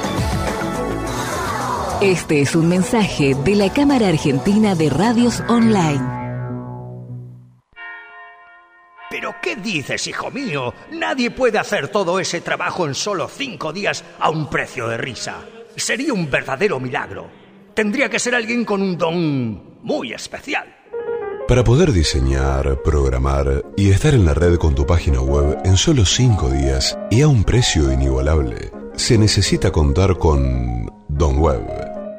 Este 2.01 2.41
es 2.41 2.57
un 2.57 2.69
mensaje 2.69 3.35
de 3.35 3.55
la 3.55 3.73
Cámara 3.73 4.09
Argentina 4.09 4.75
de 4.75 4.89
Radios 4.89 5.43
Online. 5.49 6.20
Dices, 9.61 10.07
hijo 10.07 10.31
mío? 10.31 10.75
Nadie 10.91 11.31
puede 11.31 11.59
hacer 11.59 11.89
todo 11.89 12.19
ese 12.19 12.41
trabajo 12.41 12.87
en 12.87 12.95
solo 12.95 13.29
cinco 13.29 13.73
días 13.73 14.05
a 14.19 14.31
un 14.31 14.49
precio 14.49 14.89
de 14.89 14.97
risa. 14.97 15.37
Sería 15.77 16.13
un 16.13 16.31
verdadero 16.31 16.81
milagro. 16.81 17.29
Tendría 17.75 18.09
que 18.09 18.19
ser 18.19 18.35
alguien 18.35 18.65
con 18.65 18.83
un 18.83 18.99
don 18.99 19.79
muy 19.83 20.13
especial. 20.13 20.77
Para 21.49 21.65
poder 21.65 21.93
diseñar, 21.93 22.81
programar 22.83 23.65
y 23.77 23.91
estar 23.91 24.15
en 24.15 24.25
la 24.25 24.35
red 24.35 24.57
con 24.57 24.75
tu 24.75 24.87
página 24.87 25.21
web 25.21 25.59
en 25.65 25.77
solo 25.77 26.05
5 26.05 26.49
días 26.51 26.97
y 27.11 27.23
a 27.23 27.29
un 27.29 27.43
precio 27.43 27.93
inigualable, 27.93 28.71
se 28.95 29.19
necesita 29.19 29.73
contar 29.73 30.17
con 30.17 30.89
Don 31.09 31.39
Web. 31.39 31.63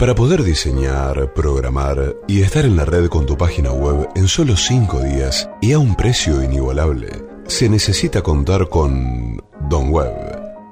Para 0.00 0.16
poder 0.16 0.42
diseñar, 0.42 1.32
programar 1.32 2.16
y 2.26 2.42
estar 2.42 2.64
en 2.64 2.74
la 2.74 2.84
red 2.84 3.06
con 3.08 3.24
tu 3.24 3.36
página 3.36 3.70
web 3.70 4.08
en 4.16 4.26
solo 4.26 4.56
5 4.56 4.98
días 5.04 5.48
y 5.60 5.74
a 5.74 5.78
un 5.78 5.94
precio 5.94 6.42
inigualable, 6.42 7.10
se 7.46 7.68
necesita 7.68 8.22
contar 8.22 8.68
con 8.68 9.36
Don 9.68 9.90
Web. 9.90 10.12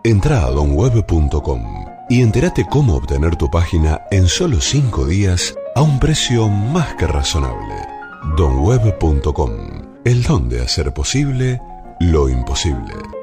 Entra 0.03 0.45
a 0.47 0.51
donweb.com 0.51 1.63
y 2.11 2.23
entérate 2.23 2.67
cómo 2.69 2.97
obtener 2.97 3.37
tu 3.37 3.49
página 3.53 4.01
en 4.11 4.27
solo 4.27 4.61
5 4.61 5.07
días 5.07 5.55
a 5.77 5.83
un 5.83 6.01
precio 6.01 6.49
más 6.49 6.97
que 6.97 7.07
razonable. 7.07 7.88
donweb.com. 8.37 9.89
El 10.05 10.23
don 10.23 10.49
de 10.49 10.63
hacer 10.63 10.93
posible 10.93 11.61
lo 12.01 12.29
imposible. 12.29 13.19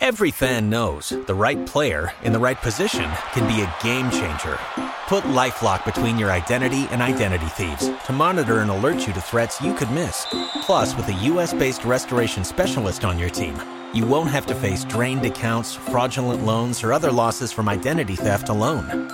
Every 0.00 0.32
fan 0.32 0.68
knows 0.68 1.10
the 1.10 1.34
right 1.34 1.64
player 1.64 2.12
in 2.22 2.32
the 2.32 2.38
right 2.38 2.60
position 2.60 3.08
can 3.32 3.46
be 3.46 3.62
a 3.62 3.74
game 3.82 4.10
changer. 4.10 4.58
Put 5.06 5.24
LifeLock 5.24 5.84
between 5.84 6.18
your 6.18 6.30
identity 6.30 6.86
and 6.90 7.00
identity 7.00 7.46
thieves 7.46 7.88
to 8.06 8.12
monitor 8.12 8.58
and 8.58 8.70
alert 8.70 9.06
you 9.06 9.12
to 9.12 9.20
threats 9.20 9.60
you 9.60 9.72
could 9.74 9.90
miss. 9.90 10.26
Plus, 10.62 10.96
with 10.96 11.08
a 11.08 11.24
US-based 11.30 11.84
restoration 11.84 12.44
specialist 12.44 13.04
on 13.04 13.18
your 13.18 13.30
team, 13.30 13.56
you 13.94 14.04
won't 14.04 14.30
have 14.30 14.44
to 14.46 14.54
face 14.54 14.84
drained 14.84 15.24
accounts, 15.24 15.74
fraudulent 15.74 16.44
loans, 16.44 16.82
or 16.82 16.92
other 16.92 17.12
losses 17.12 17.52
from 17.52 17.68
identity 17.68 18.16
theft 18.16 18.48
alone. 18.48 19.08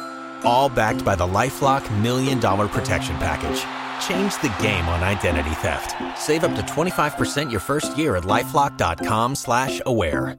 All 0.45 0.69
backed 0.69 1.05
by 1.05 1.15
the 1.15 1.27
LifeLock 1.27 1.85
Million 2.03 2.41
Dollar 2.41 2.67
Protection 2.67 3.17
Package. 3.19 3.65
Change 4.09 4.35
the 4.41 4.55
game 4.61 4.89
on 4.89 5.03
identity 5.03 5.55
theft. 5.63 5.95
Save 6.19 6.45
up 6.45 6.55
to 6.57 6.63
25% 6.63 7.51
your 7.51 7.61
first 7.61 7.97
year 7.97 8.17
at 8.17 8.25
LifeLock.com 8.25 9.35
slash 9.35 9.81
aware. 9.87 10.39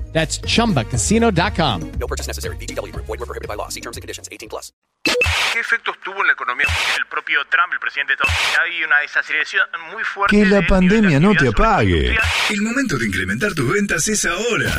That's 0.13 0.39
chumbacasino.com. 0.41 1.91
No 1.99 2.07
purchase 2.07 2.27
necessary. 2.27 2.55
VGW 2.57 2.91
Group. 2.91 3.05
Void 3.07 3.19
were 3.19 3.25
prohibited 3.25 3.47
by 3.47 3.55
law. 3.55 3.69
See 3.69 3.81
terms 3.81 3.97
and 3.97 4.01
conditions. 4.03 4.27
18 4.31 4.47
plus. 4.49 4.71
¿Qué 5.03 5.59
efectos 5.59 5.95
tuvo 6.05 6.21
en 6.21 6.27
la 6.27 6.33
economía 6.33 6.65
el 6.97 7.05
propio 7.07 7.39
Trump, 7.49 7.73
el 7.73 7.79
presidente 7.79 8.13
de 8.13 8.21
Estados 8.21 8.33
Unidos? 8.39 8.59
Hay 8.63 8.83
una 8.83 8.97
desaceleración 8.99 9.63
muy 9.91 10.03
fuerte. 10.03 10.35
Que 10.37 10.45
la 10.45 10.61
de- 10.61 10.67
pandemia 10.67 11.19
no 11.19 11.33
te 11.35 11.47
apague. 11.49 12.15
El 12.49 12.61
momento 12.61 12.97
de 12.97 13.07
incrementar 13.07 13.53
tus 13.53 13.71
ventas 13.73 14.07
es 14.07 14.23
ahora. 14.25 14.71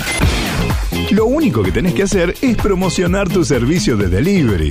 Lo 1.10 1.26
único 1.26 1.62
que 1.62 1.72
tenés 1.72 1.92
que 1.94 2.04
hacer 2.04 2.34
es 2.40 2.56
promocionar 2.56 3.28
tu 3.28 3.44
servicio 3.44 3.96
de 3.96 4.08
delivery. 4.08 4.70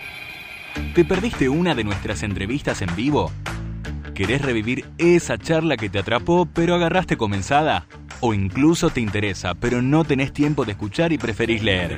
¿Te 0.95 1.05
perdiste 1.05 1.49
una 1.49 1.75
de 1.75 1.83
nuestras 1.83 2.23
entrevistas 2.23 2.81
en 2.81 2.95
vivo? 2.95 3.31
¿Querés 4.13 4.41
revivir 4.41 4.85
esa 4.97 5.37
charla 5.37 5.77
que 5.77 5.89
te 5.89 5.99
atrapó 5.99 6.45
pero 6.45 6.75
agarraste 6.75 7.15
comenzada? 7.17 7.85
¿O 8.19 8.33
incluso 8.33 8.89
te 8.89 8.99
interesa 9.01 9.53
pero 9.55 9.81
no 9.81 10.03
tenés 10.03 10.33
tiempo 10.33 10.65
de 10.65 10.73
escuchar 10.73 11.13
y 11.13 11.17
preferís 11.17 11.63
leer? 11.63 11.95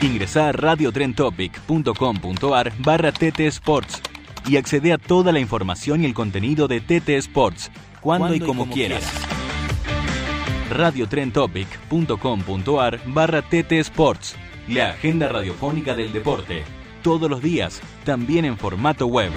Ingresá 0.00 0.48
a 0.48 0.52
radiotrentopic.com.ar 0.52 2.72
barra 2.78 3.12
TT 3.12 3.40
Sports 3.40 4.00
y 4.48 4.56
accede 4.56 4.92
a 4.92 4.98
toda 4.98 5.32
la 5.32 5.40
información 5.40 6.02
y 6.02 6.06
el 6.06 6.14
contenido 6.14 6.68
de 6.68 6.80
TT 6.80 7.10
Sports, 7.10 7.70
cuando, 8.00 8.34
y 8.34 8.40
como, 8.40 8.70
quieras. 8.70 9.04
radiotrentopic.com.ar 10.70 13.00
barra 13.06 13.42
TT 13.42 13.72
Sports, 13.72 14.36
la 14.68 14.90
agenda 14.90 15.28
radiofónica 15.28 15.94
del 15.94 16.12
deporte. 16.12 16.62
Todos 17.02 17.28
los 17.30 17.42
días, 17.42 17.82
también 18.04 18.44
en 18.44 18.56
formato 18.56 19.06
web. 19.06 19.32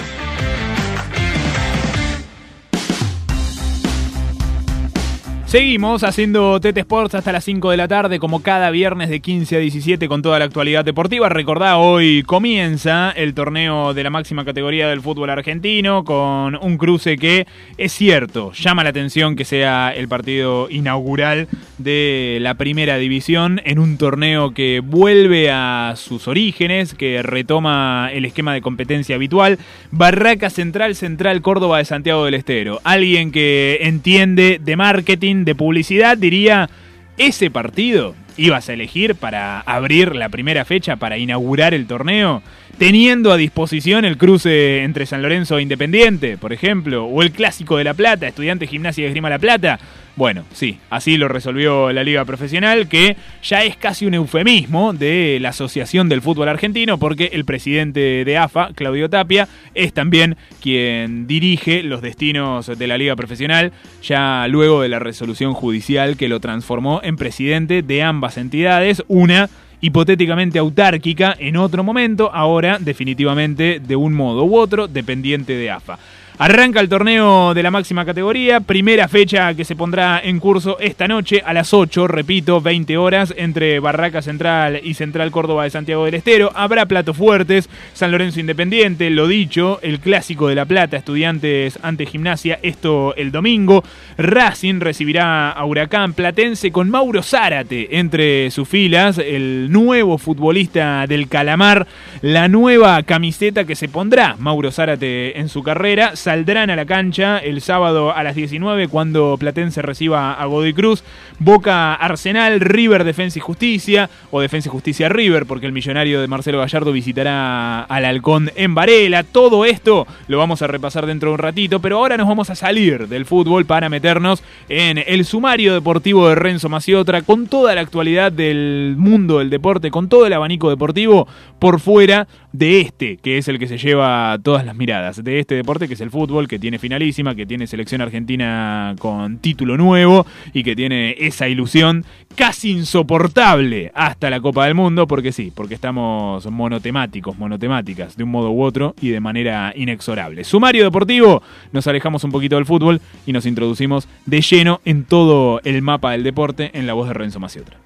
Seguimos 5.54 6.04
haciendo 6.04 6.60
TT 6.60 6.80
Sports 6.80 7.14
hasta 7.14 7.32
las 7.32 7.44
5 7.44 7.70
de 7.70 7.78
la 7.78 7.88
tarde, 7.88 8.18
como 8.18 8.42
cada 8.42 8.72
viernes 8.72 9.10
de 9.10 9.20
15 9.20 9.58
a 9.58 9.60
17 9.60 10.08
con 10.08 10.24
toda 10.24 10.40
la 10.40 10.46
actualidad 10.46 10.84
deportiva. 10.84 11.30
Recordá, 11.30 11.78
hoy 11.78 12.24
comienza 12.24 13.12
el 13.12 13.36
torneo 13.36 13.94
de 13.94 14.04
la 14.04 14.10
máxima 14.10 14.46
categoría 14.46 14.90
del 14.90 15.02
fútbol 15.02 15.30
argentino 15.30 16.06
con 16.06 16.56
un 16.56 16.78
cruce 16.80 17.20
que 17.20 17.46
es 17.78 17.92
cierto, 17.92 18.52
llama 18.54 18.84
la 18.84 18.90
atención 18.90 19.36
que 19.36 19.46
sea 19.46 19.94
el 19.96 20.08
partido 20.08 20.72
inaugural 20.72 21.48
de 21.78 22.40
la 22.42 22.56
primera 22.56 22.98
división 22.98 23.62
en 23.64 23.78
un 23.78 24.00
torneo 24.00 24.56
que 24.56 24.80
vuelve 24.80 25.52
a 25.52 25.94
sus 25.98 26.28
orígenes, 26.28 26.96
que 26.96 27.22
retoma 27.22 28.10
el 28.12 28.26
esquema 28.26 28.56
de 28.56 28.62
competencia 28.62 29.18
habitual. 29.18 29.60
Barraca 29.92 30.50
Central, 30.50 30.96
Central 30.96 31.44
Córdoba 31.44 31.78
de 31.78 31.86
Santiago 31.86 32.26
del 32.26 32.34
Estero. 32.34 32.80
Alguien 32.84 33.32
que 33.32 33.78
entiende 33.82 34.60
de 34.60 34.76
marketing, 34.76 35.43
de 35.46 35.56
publicidad, 35.56 36.18
diría, 36.18 36.70
ese 37.18 37.52
partido 37.52 38.16
ibas 38.38 38.70
a 38.70 38.74
elegir 38.74 39.16
para 39.16 39.60
abrir 39.62 40.16
la 40.16 40.30
primera 40.30 40.66
fecha, 40.66 40.96
para 40.96 41.18
inaugurar 41.18 41.74
el 41.74 41.88
torneo. 41.88 42.42
Teniendo 42.78 43.32
a 43.32 43.38
disposición 43.38 44.06
el 44.06 44.18
cruce 44.18 44.84
entre 44.84 45.06
San 45.06 45.22
Lorenzo 45.22 45.58
e 45.58 45.62
Independiente, 45.62 46.38
por 46.38 46.54
ejemplo, 46.54 47.06
o 47.06 47.22
el 47.22 47.32
Clásico 47.32 47.78
de 47.78 47.84
La 47.84 47.94
Plata, 47.94 48.28
Estudiante 48.28 48.68
Gimnasia 48.68 49.06
de 49.06 49.12
Grima 49.12 49.30
La 49.30 49.40
Plata. 49.40 49.80
Bueno, 50.16 50.44
sí, 50.54 50.78
así 50.92 51.18
lo 51.18 51.28
resolvió 51.28 51.92
la 51.92 52.04
Liga 52.04 52.24
Profesional, 52.24 52.88
que 52.88 53.16
ya 53.42 53.64
es 53.64 53.78
casi 53.78 54.06
un 54.06 54.14
eufemismo 54.14 54.94
de 54.94 55.40
la 55.42 55.50
Asociación 55.50 56.08
del 56.08 56.22
Fútbol 56.22 56.50
Argentino, 56.50 57.00
porque 57.00 57.32
el 57.34 57.46
presidente 57.46 58.24
de 58.24 58.38
AFA, 58.38 58.70
Claudio 58.76 59.10
Tapia, 59.10 59.48
es 59.74 59.92
también 59.92 60.38
quien 60.62 61.26
dirige 61.26 61.82
los 61.82 62.04
destinos 62.04 62.68
de 62.78 62.88
la 62.88 63.00
Liga 63.00 63.16
Profesional, 63.16 63.72
ya 64.04 64.46
luego 64.48 64.84
de 64.84 64.90
la 64.90 65.00
resolución 65.00 65.54
judicial 65.54 66.16
que 66.16 66.30
lo 66.30 66.40
transformó 66.40 67.02
en 67.04 67.16
presidente 67.16 67.82
de 67.82 68.04
ambas 68.04 68.38
entidades, 68.38 69.04
una 69.08 69.50
hipotéticamente 69.84 70.58
autárquica 70.60 71.36
en 71.38 71.58
otro 71.58 71.84
momento, 71.84 72.32
ahora 72.34 72.80
definitivamente 72.80 73.82
de 73.86 73.96
un 73.98 74.14
modo 74.14 74.46
u 74.46 74.56
otro, 74.56 74.88
dependiente 74.88 75.58
de 75.58 75.70
AFA. 75.72 76.00
Arranca 76.40 76.80
el 76.80 76.90
torneo 76.90 77.54
de 77.54 77.62
la 77.62 77.70
máxima 77.70 78.06
categoría, 78.06 78.60
primera 78.60 79.08
fecha 79.08 79.54
que 79.54 79.66
se 79.66 79.76
pondrá 79.76 80.20
en 80.24 80.40
curso 80.40 80.80
esta 80.80 81.08
noche 81.08 81.44
a 81.46 81.54
las 81.54 81.76
8, 81.76 82.08
repito, 82.08 82.60
20 82.60 82.98
horas, 82.98 83.32
entre 83.38 83.80
Barraca 83.80 84.24
Central 84.24 84.82
y 84.84 84.96
Central 84.96 85.30
Córdoba 85.30 85.66
de 85.66 85.70
Santiago 85.70 86.06
del 86.06 86.16
Estero. 86.16 86.52
Habrá 86.56 86.88
platos 86.88 87.16
fuertes, 87.16 87.70
San 87.94 88.12
Lorenzo 88.12 88.40
Independiente, 88.40 89.12
lo 89.12 89.28
dicho, 89.28 89.78
el 89.84 90.00
clásico 90.00 90.48
de 90.48 90.56
La 90.56 90.66
Plata, 90.66 90.98
estudiantes 90.98 91.78
ante 91.84 92.08
gimnasia, 92.08 92.58
esto 92.64 93.14
el 93.16 93.32
domingo. 93.32 93.84
Racing 94.18 94.80
recibirá 94.80 95.52
a 95.52 95.66
Huracán 95.66 96.14
Platense 96.14 96.72
con 96.72 96.90
Mauro 96.90 97.22
Zárate 97.22 98.00
entre 98.00 98.50
sus 98.50 98.68
filas, 98.68 99.20
el 99.20 99.72
nuevo 99.72 100.18
futbolista 100.18 101.06
del 101.06 101.28
Calamar, 101.28 101.86
la 102.22 102.48
nueva 102.48 103.04
camiseta 103.04 103.66
que 103.66 103.76
se 103.76 103.88
pondrá 103.88 104.36
Mauro 104.40 104.72
Zárate 104.72 105.40
en 105.40 105.48
su 105.48 105.62
carrera 105.62 106.16
saldrán 106.24 106.70
a 106.70 106.78
la 106.78 106.86
cancha 106.86 107.38
el 107.38 107.60
sábado 107.60 108.16
a 108.16 108.24
las 108.24 108.34
19 108.34 108.88
cuando 108.88 109.36
Platense 109.38 109.82
reciba 109.82 110.34
a 110.34 110.46
Godoy 110.46 110.74
Cruz. 110.74 111.04
Boca 111.40 111.94
Arsenal, 111.96 112.62
River 112.62 113.04
Defensa 113.04 113.40
y 113.40 113.42
Justicia, 113.42 114.10
o 114.32 114.40
Defensa 114.40 114.70
y 114.70 114.72
Justicia 114.72 115.10
River, 115.10 115.46
porque 115.46 115.66
el 115.66 115.74
millonario 115.74 116.22
de 116.22 116.28
Marcelo 116.30 116.60
Gallardo 116.60 116.94
visitará 116.94 117.82
al 117.82 118.06
Halcón 118.06 118.52
en 118.56 118.74
Varela. 118.74 119.24
Todo 119.24 119.66
esto 119.66 120.08
lo 120.30 120.38
vamos 120.38 120.62
a 120.62 120.68
repasar 120.68 121.06
dentro 121.06 121.30
de 121.30 121.34
un 121.34 121.40
ratito, 121.40 121.82
pero 121.82 121.98
ahora 121.98 122.16
nos 122.16 122.30
vamos 122.30 122.50
a 122.50 122.56
salir 122.56 123.10
del 123.10 123.26
fútbol 123.26 123.66
para 123.66 123.90
meternos 123.90 124.44
en 124.70 125.04
el 125.06 125.26
sumario 125.26 125.74
deportivo 125.74 126.30
de 126.30 126.36
Renzo 126.36 126.70
Maciotra, 126.70 127.24
con 127.24 127.48
toda 127.48 127.76
la 127.76 127.82
actualidad 127.82 128.32
del 128.32 128.96
mundo 128.98 129.40
del 129.40 129.50
deporte, 129.50 129.92
con 129.92 130.08
todo 130.08 130.26
el 130.26 130.32
abanico 130.32 130.70
deportivo 130.70 131.28
por 131.60 131.82
fuera 131.82 132.28
de 132.54 132.82
este, 132.82 133.18
que 133.18 133.40
es 133.40 133.48
el 133.48 133.58
que 133.58 133.68
se 133.68 133.80
lleva 133.80 134.38
todas 134.42 134.66
las 134.66 134.76
miradas, 134.76 135.24
de 135.24 135.40
este 135.40 135.56
deporte 135.56 135.88
que 135.88 135.96
es 135.96 136.02
el 136.02 136.12
fútbol, 136.12 136.48
que 136.48 136.60
tiene 136.60 136.78
finalísima, 136.78 137.36
que 137.36 137.48
tiene 137.48 137.66
selección 137.66 138.02
argentina 138.02 138.96
con 139.00 139.40
título 139.40 139.76
nuevo 139.76 140.26
y 140.54 140.64
que 140.64 140.76
tiene 140.76 141.16
esa 141.20 141.50
ilusión 141.50 142.06
casi 142.36 142.72
insoportable 142.72 143.92
hasta 143.96 144.30
la 144.30 144.40
Copa 144.40 144.66
del 144.66 144.76
Mundo, 144.76 145.08
porque 145.08 145.32
sí, 145.32 145.52
porque 145.54 145.74
estamos 145.74 146.46
monotemáticos, 146.50 147.38
monotemáticas, 147.38 148.16
de 148.16 148.24
un 148.24 148.30
modo 148.30 148.52
u 148.52 148.62
otro 148.62 148.94
y 149.02 149.10
de 149.10 149.20
manera 149.20 149.74
inexorable. 149.76 150.44
Sumario 150.44 150.84
deportivo, 150.84 151.42
nos 151.72 151.88
alejamos 151.88 152.24
un 152.24 152.32
poquito 152.32 152.56
del 152.56 152.66
fútbol 152.66 153.02
y 153.26 153.34
nos 153.34 153.48
introducimos 153.48 154.08
de 154.28 154.42
lleno 154.42 154.80
en 154.86 155.06
todo 155.06 155.60
el 155.64 155.82
mapa 155.82 156.12
del 156.12 156.24
deporte 156.24 156.70
en 156.76 156.86
la 156.86 156.94
voz 156.94 157.08
de 157.08 157.16
Renzo 157.16 157.40
Maciotra. 157.40 157.78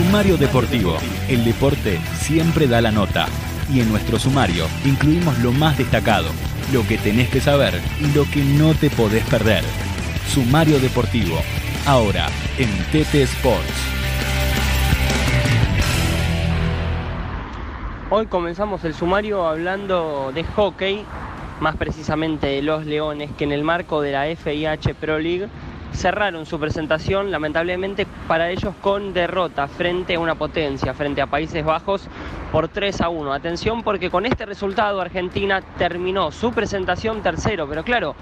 Sumario 0.00 0.38
Deportivo. 0.38 0.96
El 1.28 1.44
deporte 1.44 2.00
siempre 2.14 2.66
da 2.66 2.80
la 2.80 2.90
nota. 2.90 3.26
Y 3.70 3.80
en 3.80 3.90
nuestro 3.90 4.18
sumario 4.18 4.64
incluimos 4.82 5.38
lo 5.40 5.52
más 5.52 5.76
destacado, 5.76 6.30
lo 6.72 6.86
que 6.88 6.96
tenés 6.96 7.28
que 7.28 7.42
saber 7.42 7.74
y 8.00 8.06
lo 8.14 8.24
que 8.24 8.42
no 8.42 8.72
te 8.72 8.88
podés 8.88 9.22
perder. 9.26 9.62
Sumario 10.26 10.80
Deportivo. 10.80 11.36
Ahora 11.86 12.28
en 12.56 12.70
TT 12.90 13.14
Sports. 13.16 13.74
Hoy 18.08 18.24
comenzamos 18.24 18.82
el 18.84 18.94
sumario 18.94 19.46
hablando 19.46 20.32
de 20.34 20.44
hockey, 20.44 21.04
más 21.60 21.76
precisamente 21.76 22.46
de 22.46 22.62
los 22.62 22.86
Leones, 22.86 23.30
que 23.36 23.44
en 23.44 23.52
el 23.52 23.64
marco 23.64 24.00
de 24.00 24.12
la 24.12 24.24
FIH 24.34 24.94
Pro 24.94 25.18
League 25.18 25.48
cerraron 25.92 26.46
su 26.46 26.58
presentación 26.58 27.30
lamentablemente 27.30 28.06
para 28.28 28.50
ellos 28.50 28.74
con 28.80 29.12
derrota 29.12 29.68
frente 29.68 30.14
a 30.14 30.20
una 30.20 30.34
potencia, 30.34 30.94
frente 30.94 31.20
a 31.20 31.26
Países 31.26 31.64
Bajos 31.64 32.08
por 32.52 32.68
3 32.68 33.00
a 33.00 33.08
1. 33.08 33.32
Atención 33.32 33.82
porque 33.82 34.10
con 34.10 34.26
este 34.26 34.46
resultado 34.46 35.00
Argentina 35.00 35.62
terminó 35.78 36.32
su 36.32 36.52
presentación 36.52 37.22
tercero, 37.22 37.68
pero 37.68 37.84
claro, 37.84 38.14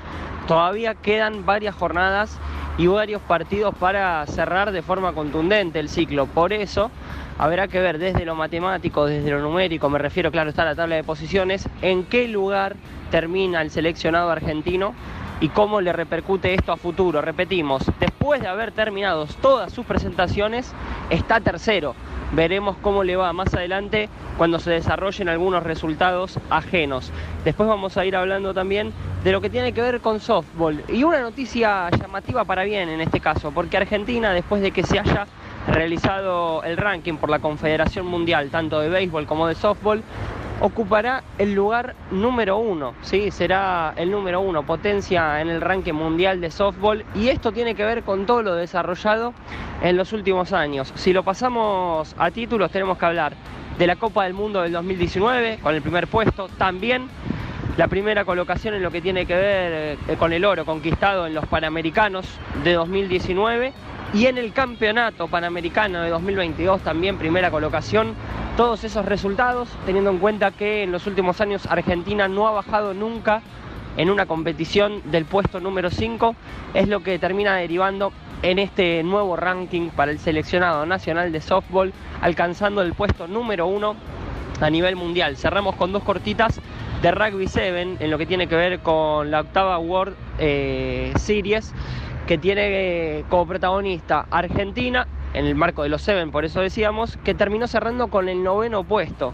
todavía 0.47 0.95
quedan 0.95 1.45
varias 1.45 1.75
jornadas 1.75 2.39
y 2.79 2.87
varios 2.87 3.21
partidos 3.23 3.75
para 3.75 4.25
cerrar 4.27 4.71
de 4.71 4.83
forma 4.83 5.13
contundente 5.13 5.81
el 5.81 5.89
ciclo. 5.89 6.27
Por 6.27 6.53
eso 6.53 6.91
habrá 7.39 7.69
que 7.69 7.81
ver 7.81 7.99
desde 7.99 8.25
lo 8.25 8.35
matemático, 8.35 9.07
desde 9.07 9.31
lo 9.31 9.41
numérico, 9.41 9.91
me 9.91 9.99
refiero, 9.99 10.31
claro, 10.31 10.51
está 10.51 10.65
la 10.65 10.75
tabla 10.75 10.97
de 10.97 11.05
posiciones, 11.05 11.69
en 11.83 12.05
qué 12.05 12.29
lugar 12.29 12.77
termina 13.11 13.63
el 13.63 13.71
seleccionado 13.71 14.31
argentino 14.31 14.95
y 15.41 15.49
cómo 15.49 15.81
le 15.81 15.93
repercute 15.93 16.55
esto 16.55 16.73
a 16.73 16.77
futuro. 16.77 17.21
Repetimos, 17.23 17.83
después 18.01 18.41
de 18.41 18.49
haber 18.49 18.73
terminado 18.73 19.27
todas 19.41 19.73
sus 19.73 19.87
presentaciones, 19.87 20.73
está 21.11 21.41
tercero. 21.41 21.95
Veremos 22.33 22.77
cómo 22.83 23.05
le 23.05 23.17
va 23.17 23.33
más 23.33 23.55
adelante 23.55 24.09
cuando 24.37 24.59
se 24.59 24.71
desarrollen 24.71 25.29
algunos 25.29 25.63
resultados 25.63 26.39
ajenos. 26.51 27.11
Después 27.45 27.69
vamos 27.69 27.97
a 27.97 28.05
ir 28.05 28.17
hablando 28.17 28.53
también 28.53 28.93
de 29.25 29.33
lo 29.33 29.41
que 29.41 29.49
tiene 29.49 29.73
que 29.73 29.81
ver 29.81 30.01
con 30.01 30.21
softball. 30.21 30.85
Y 30.89 31.05
una 31.05 31.21
noticia 31.21 31.89
llamativa 31.91 32.45
para 32.45 32.65
bien 32.65 32.91
en 32.91 33.01
este 33.01 33.21
caso, 33.21 33.51
porque 33.53 33.79
Argentina, 33.79 34.33
después 34.33 34.61
de 34.61 34.73
que 34.73 34.83
se 34.83 34.99
haya 34.99 35.27
realizado 35.69 36.63
el 36.65 36.77
ranking 36.77 37.15
por 37.15 37.31
la 37.31 37.39
Confederación 37.39 38.07
Mundial, 38.07 38.51
tanto 38.51 38.81
de 38.81 38.89
béisbol 38.91 39.27
como 39.27 39.47
de 39.47 39.55
softball, 39.55 40.03
ocupará 40.61 41.23
el 41.39 41.55
lugar 41.55 41.95
número 42.11 42.59
uno, 42.59 42.95
¿sí? 43.03 43.31
será 43.31 43.93
el 43.97 44.11
número 44.11 44.41
uno, 44.41 44.65
potencia 44.65 45.41
en 45.41 45.49
el 45.49 45.61
ranking 45.61 45.93
mundial 45.93 46.41
de 46.41 46.51
softball 46.51 47.05
y 47.15 47.29
esto 47.29 47.53
tiene 47.53 47.75
que 47.75 47.85
ver 47.85 48.03
con 48.03 48.27
todo 48.27 48.43
lo 48.43 48.55
desarrollado 48.55 49.35
en 49.83 49.97
los 49.97 50.13
últimos 50.13 50.53
años. 50.53 50.93
Si 50.97 51.13
lo 51.13 51.23
pasamos 51.23 52.15
a 52.19 52.31
títulos 52.31 52.71
tenemos 52.71 52.99
que 52.99 53.07
hablar 53.07 53.35
de 53.79 53.87
la 53.87 53.97
Copa 53.97 54.25
del 54.25 54.35
Mundo 54.35 54.63
del 54.63 54.73
2019 54.73 55.61
con 55.63 55.75
el 55.75 55.83
primer 55.83 56.09
puesto, 56.09 56.49
también 56.59 57.09
la 57.77 57.87
primera 57.87 58.25
colocación 58.25 58.75
en 58.75 58.83
lo 58.83 58.91
que 58.91 59.01
tiene 59.01 59.25
que 59.25 59.35
ver 59.35 59.99
eh, 60.09 60.17
con 60.19 60.33
el 60.33 60.45
oro 60.45 60.65
conquistado 60.65 61.29
en 61.29 61.35
los 61.35 61.47
Panamericanos 61.47 62.27
de 62.65 62.73
2019 62.73 63.73
y 64.15 64.27
en 64.27 64.39
el 64.39 64.53
Campeonato 64.53 65.29
Panamericano 65.29 66.01
de 66.01 66.11
2022 66.11 66.81
también 66.81 67.19
primera 67.19 67.51
colocación. 67.51 68.15
Todos 68.57 68.83
esos 68.85 69.05
resultados, 69.05 69.69
teniendo 69.87 70.11
en 70.11 70.19
cuenta 70.19 70.51
que 70.51 70.83
en 70.83 70.93
los 70.93 71.07
últimos 71.07 71.41
años 71.41 71.67
Argentina 71.67 72.27
no 72.27 72.49
ha 72.49 72.53
bajado 72.53 72.95
nunca 72.95 73.43
en 73.97 74.11
una 74.11 74.27
competición 74.27 75.03
del 75.11 75.25
puesto 75.25 75.61
número 75.61 75.91
5, 75.91 76.35
es 76.75 76.89
lo 76.89 77.03
que 77.03 77.19
termina 77.19 77.57
derivando 77.57 78.13
en 78.43 78.59
este 78.59 79.03
nuevo 79.03 79.37
ranking 79.37 79.91
para 79.91 80.11
el 80.11 80.19
seleccionado 80.19 80.87
nacional 80.87 81.33
de 81.33 81.41
softball, 81.41 81.93
alcanzando 82.21 82.83
el 82.83 82.95
puesto 82.95 83.29
número 83.29 83.67
1 83.67 83.95
a 84.61 84.71
nivel 84.71 84.97
mundial. 84.97 85.37
Cerramos 85.37 85.77
con 85.77 85.93
dos 85.93 86.03
cortitas 86.03 86.61
de 87.03 87.11
Rugby 87.11 87.47
7 87.47 87.97
en 88.01 88.11
lo 88.11 88.19
que 88.19 88.27
tiene 88.27 88.49
que 88.49 88.57
ver 88.57 88.81
con 88.81 89.31
la 89.31 89.41
octava 89.41 89.79
World 89.79 90.17
eh, 90.39 91.13
Series 91.17 91.73
que 92.29 92.37
tiene 92.37 93.25
como 93.31 93.47
protagonista 93.47 94.27
Argentina, 94.31 95.09
en 95.33 95.47
el 95.47 95.55
marco 95.55 95.83
de 95.83 95.89
los 95.89 96.03
Seven, 96.03 96.31
por 96.31 96.45
eso 96.45 96.61
decíamos, 96.61 97.17
que 97.25 97.35
terminó 97.35 97.67
cerrando 97.67 98.09
con 98.09 98.29
el 98.29 98.45
noveno 98.45 98.85
puesto. 98.85 99.33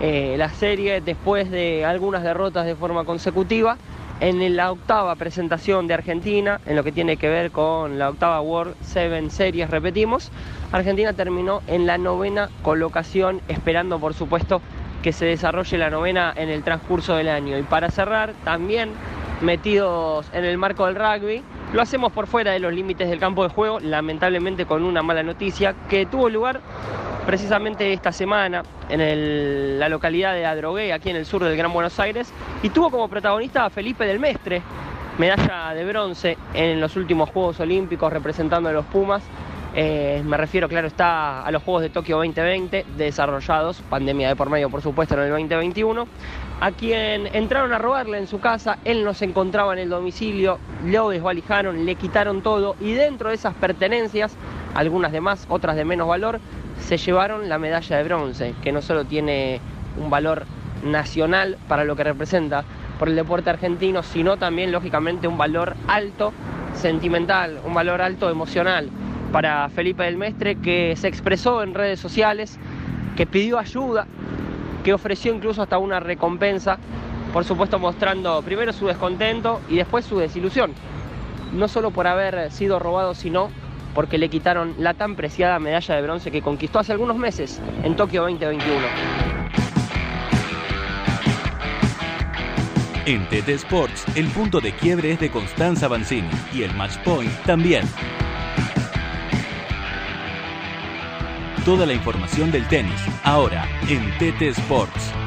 Eh, 0.00 0.34
la 0.36 0.48
serie, 0.48 1.00
después 1.00 1.52
de 1.52 1.84
algunas 1.84 2.24
derrotas 2.24 2.66
de 2.66 2.74
forma 2.74 3.04
consecutiva, 3.04 3.76
en 4.18 4.56
la 4.56 4.72
octava 4.72 5.14
presentación 5.14 5.86
de 5.86 5.94
Argentina, 5.94 6.60
en 6.66 6.74
lo 6.74 6.82
que 6.82 6.90
tiene 6.90 7.16
que 7.16 7.28
ver 7.28 7.52
con 7.52 8.00
la 8.00 8.10
octava 8.10 8.40
World 8.40 8.74
Seven 8.82 9.30
Series, 9.30 9.70
repetimos, 9.70 10.32
Argentina 10.72 11.12
terminó 11.12 11.62
en 11.68 11.86
la 11.86 11.96
novena 11.96 12.48
colocación, 12.62 13.40
esperando 13.46 14.00
por 14.00 14.14
supuesto 14.14 14.60
que 15.02 15.12
se 15.12 15.26
desarrolle 15.26 15.78
la 15.78 15.90
novena 15.90 16.32
en 16.36 16.48
el 16.48 16.64
transcurso 16.64 17.14
del 17.14 17.28
año. 17.28 17.56
Y 17.56 17.62
para 17.62 17.88
cerrar, 17.90 18.32
también 18.44 18.90
metidos 19.42 20.26
en 20.32 20.44
el 20.44 20.56
marco 20.56 20.86
del 20.86 20.94
rugby, 20.94 21.42
lo 21.72 21.82
hacemos 21.82 22.12
por 22.12 22.26
fuera 22.26 22.52
de 22.52 22.60
los 22.60 22.72
límites 22.72 23.08
del 23.08 23.18
campo 23.18 23.42
de 23.42 23.50
juego, 23.50 23.80
lamentablemente 23.80 24.66
con 24.66 24.84
una 24.84 25.02
mala 25.02 25.22
noticia 25.22 25.74
que 25.88 26.06
tuvo 26.06 26.28
lugar 26.28 26.60
precisamente 27.26 27.92
esta 27.92 28.12
semana 28.12 28.62
en 28.88 29.78
la 29.78 29.88
localidad 29.88 30.34
de 30.34 30.46
Adrogué, 30.46 30.92
aquí 30.92 31.10
en 31.10 31.16
el 31.16 31.26
sur 31.26 31.44
del 31.44 31.56
Gran 31.56 31.72
Buenos 31.72 31.98
Aires, 32.00 32.32
y 32.62 32.70
tuvo 32.70 32.90
como 32.90 33.08
protagonista 33.08 33.64
a 33.64 33.70
Felipe 33.70 34.06
del 34.06 34.18
Mestre, 34.18 34.62
medalla 35.18 35.74
de 35.74 35.84
bronce 35.84 36.36
en 36.54 36.80
los 36.80 36.96
últimos 36.96 37.30
Juegos 37.30 37.60
Olímpicos 37.60 38.12
representando 38.12 38.68
a 38.68 38.72
los 38.72 38.86
Pumas, 38.86 39.22
Eh, 39.74 40.22
me 40.26 40.36
refiero, 40.36 40.68
claro, 40.68 40.86
está 40.86 41.42
a 41.42 41.50
los 41.50 41.62
Juegos 41.62 41.82
de 41.82 41.88
Tokio 41.88 42.16
2020 42.16 42.84
desarrollados, 42.96 43.80
pandemia 43.88 44.28
de 44.28 44.36
por 44.36 44.50
medio, 44.50 44.68
por 44.68 44.82
supuesto, 44.82 45.14
en 45.14 45.20
el 45.20 45.30
2021, 45.30 46.06
a 46.62 46.70
quien 46.70 47.26
entraron 47.34 47.72
a 47.72 47.78
robarle 47.78 48.18
en 48.18 48.28
su 48.28 48.38
casa, 48.38 48.78
él 48.84 49.02
no 49.02 49.14
se 49.14 49.24
encontraba 49.24 49.72
en 49.72 49.80
el 49.80 49.88
domicilio, 49.88 50.60
lo 50.84 51.08
desvalijaron, 51.08 51.84
le 51.84 51.96
quitaron 51.96 52.40
todo 52.40 52.76
y 52.80 52.92
dentro 52.92 53.30
de 53.30 53.34
esas 53.34 53.52
pertenencias, 53.54 54.36
algunas 54.72 55.10
de 55.10 55.20
más, 55.20 55.44
otras 55.48 55.74
de 55.74 55.84
menos 55.84 56.06
valor, 56.06 56.38
se 56.78 56.98
llevaron 56.98 57.48
la 57.48 57.58
medalla 57.58 57.96
de 57.96 58.04
bronce, 58.04 58.54
que 58.62 58.70
no 58.70 58.80
solo 58.80 59.04
tiene 59.04 59.60
un 59.98 60.08
valor 60.08 60.44
nacional 60.84 61.58
para 61.66 61.82
lo 61.82 61.96
que 61.96 62.04
representa 62.04 62.62
por 62.96 63.08
el 63.08 63.16
deporte 63.16 63.50
argentino, 63.50 64.04
sino 64.04 64.36
también, 64.36 64.70
lógicamente, 64.70 65.26
un 65.26 65.36
valor 65.36 65.74
alto 65.88 66.32
sentimental, 66.74 67.58
un 67.64 67.74
valor 67.74 68.00
alto 68.00 68.30
emocional. 68.30 68.88
Para 69.32 69.68
Felipe 69.70 70.04
del 70.04 70.16
Mestre, 70.16 70.54
que 70.54 70.94
se 70.94 71.08
expresó 71.08 71.64
en 71.64 71.74
redes 71.74 71.98
sociales, 71.98 72.56
que 73.16 73.26
pidió 73.26 73.58
ayuda, 73.58 74.06
que 74.82 74.92
ofreció 74.92 75.34
incluso 75.34 75.62
hasta 75.62 75.78
una 75.78 76.00
recompensa, 76.00 76.78
por 77.32 77.44
supuesto 77.44 77.78
mostrando 77.78 78.42
primero 78.42 78.72
su 78.72 78.86
descontento 78.86 79.60
y 79.68 79.76
después 79.76 80.04
su 80.04 80.18
desilusión, 80.18 80.72
no 81.52 81.68
solo 81.68 81.90
por 81.90 82.06
haber 82.06 82.50
sido 82.50 82.78
robado, 82.78 83.14
sino 83.14 83.50
porque 83.94 84.18
le 84.18 84.28
quitaron 84.28 84.74
la 84.78 84.94
tan 84.94 85.16
preciada 85.16 85.58
medalla 85.58 85.94
de 85.94 86.02
bronce 86.02 86.30
que 86.30 86.42
conquistó 86.42 86.78
hace 86.78 86.92
algunos 86.92 87.16
meses 87.16 87.60
en 87.82 87.94
Tokio 87.96 88.22
2021. 88.22 88.78
En 93.04 93.26
TT 93.26 93.48
Sports, 93.48 94.04
el 94.14 94.28
punto 94.28 94.60
de 94.60 94.72
quiebre 94.72 95.10
es 95.12 95.20
de 95.20 95.28
Constanza 95.30 95.88
Banzini 95.88 96.30
y 96.54 96.62
el 96.62 96.72
match 96.74 96.98
point 96.98 97.32
también. 97.44 97.82
Toda 101.64 101.86
la 101.86 101.92
información 101.92 102.50
del 102.50 102.66
tenis, 102.66 103.00
ahora 103.22 103.68
en 103.88 104.10
TT 104.18 104.42
Sports. 104.58 105.21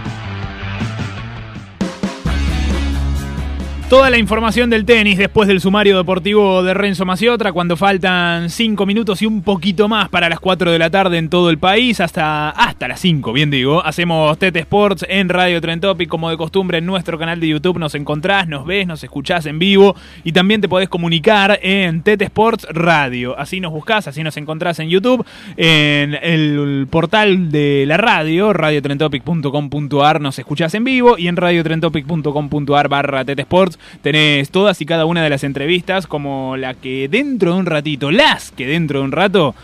Toda 3.89 4.09
la 4.09 4.17
información 4.17 4.71
del 4.71 4.83
tenis 4.83 5.19
después 5.19 5.47
del 5.47 5.61
sumario 5.61 5.95
deportivo 5.95 6.63
de 6.63 6.73
Renzo 6.73 7.05
Maciotra, 7.05 7.51
cuando 7.51 7.77
faltan 7.77 8.49
5 8.49 8.83
minutos 8.83 9.21
y 9.21 9.27
un 9.27 9.43
poquito 9.43 9.87
más 9.87 10.09
para 10.09 10.27
las 10.27 10.39
4 10.39 10.71
de 10.71 10.79
la 10.79 10.89
tarde 10.89 11.19
en 11.19 11.29
todo 11.29 11.51
el 11.51 11.59
país, 11.59 11.99
hasta, 11.99 12.49
hasta 12.49 12.87
las 12.87 12.99
5, 13.01 13.31
bien 13.31 13.51
digo. 13.51 13.85
Hacemos 13.85 14.39
TT 14.39 14.55
Sports 14.55 15.05
en 15.07 15.29
Radio 15.29 15.61
Trentopic, 15.61 16.09
como 16.09 16.31
de 16.31 16.35
costumbre 16.35 16.79
en 16.79 16.87
nuestro 16.87 17.19
canal 17.19 17.39
de 17.39 17.47
YouTube. 17.47 17.77
Nos 17.77 17.93
encontrás, 17.93 18.47
nos 18.47 18.65
ves, 18.65 18.87
nos 18.87 19.03
escuchás 19.03 19.45
en 19.45 19.59
vivo 19.59 19.95
y 20.23 20.31
también 20.31 20.61
te 20.61 20.67
podés 20.67 20.89
comunicar 20.89 21.59
en 21.61 22.01
TT 22.01 22.23
Sports 22.23 22.65
Radio. 22.71 23.37
Así 23.37 23.59
nos 23.59 23.71
buscás, 23.71 24.07
así 24.07 24.23
nos 24.23 24.35
encontrás 24.37 24.79
en 24.79 24.89
YouTube, 24.89 25.23
en 25.57 26.15
el 26.15 26.87
portal 26.89 27.51
de 27.51 27.85
la 27.85 27.97
radio, 27.97 28.51
radiotrentopic.com.ar, 28.51 30.21
nos 30.21 30.39
escuchás 30.39 30.73
en 30.73 30.83
vivo 30.85 31.19
y 31.19 31.27
en 31.27 31.35
radiotrentopic.com.ar 31.35 32.89
barra 32.89 33.23
TT 33.23 33.41
Sports 33.41 33.75
tenés 34.01 34.49
todas 34.49 34.81
y 34.81 34.85
cada 34.85 35.05
una 35.05 35.23
de 35.23 35.29
las 35.29 35.43
entrevistas, 35.43 36.07
como 36.07 36.57
la 36.57 36.73
que 36.73 37.07
dentro 37.09 37.53
de 37.53 37.59
un 37.59 37.65
ratito, 37.65 38.11
las 38.11 38.51
que 38.51 38.67
dentro 38.67 38.99
de 38.99 39.05
un 39.05 39.11
rato 39.11 39.55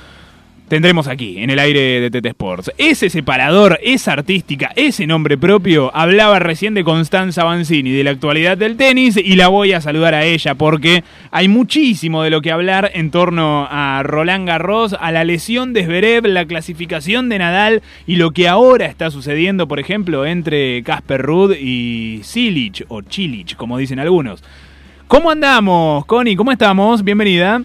tendremos 0.71 1.09
aquí, 1.09 1.35
en 1.39 1.49
el 1.49 1.59
aire 1.59 1.99
de 1.99 2.09
TT 2.09 2.27
Sports. 2.27 2.71
Ese 2.77 3.09
separador, 3.09 3.77
esa 3.83 4.13
artística, 4.13 4.71
ese 4.77 5.05
nombre 5.05 5.37
propio, 5.37 5.91
hablaba 5.93 6.39
recién 6.39 6.73
de 6.73 6.85
Constanza 6.85 7.43
Banzini, 7.43 7.91
de 7.91 8.05
la 8.05 8.11
actualidad 8.11 8.57
del 8.57 8.77
tenis, 8.77 9.17
y 9.17 9.35
la 9.35 9.49
voy 9.49 9.73
a 9.73 9.81
saludar 9.81 10.13
a 10.13 10.23
ella 10.23 10.55
porque 10.55 11.03
hay 11.29 11.49
muchísimo 11.49 12.23
de 12.23 12.29
lo 12.29 12.41
que 12.41 12.53
hablar 12.53 12.89
en 12.93 13.11
torno 13.11 13.67
a 13.69 14.01
Roland 14.03 14.47
Garros, 14.47 14.95
a 14.97 15.11
la 15.11 15.25
lesión 15.25 15.73
de 15.73 15.83
Zverev, 15.83 16.25
la 16.27 16.45
clasificación 16.45 17.27
de 17.27 17.39
Nadal 17.39 17.81
y 18.07 18.15
lo 18.15 18.31
que 18.31 18.47
ahora 18.47 18.85
está 18.85 19.11
sucediendo, 19.11 19.67
por 19.67 19.81
ejemplo, 19.81 20.25
entre 20.25 20.83
Casper 20.83 21.21
Ruud 21.21 21.53
y 21.59 22.21
Silic, 22.23 22.85
o 22.87 23.01
Chilich, 23.01 23.57
como 23.57 23.77
dicen 23.77 23.99
algunos. 23.99 24.41
¿Cómo 25.09 25.31
andamos, 25.31 26.05
Connie? 26.05 26.37
¿Cómo 26.37 26.53
estamos? 26.53 27.03
Bienvenida. 27.03 27.61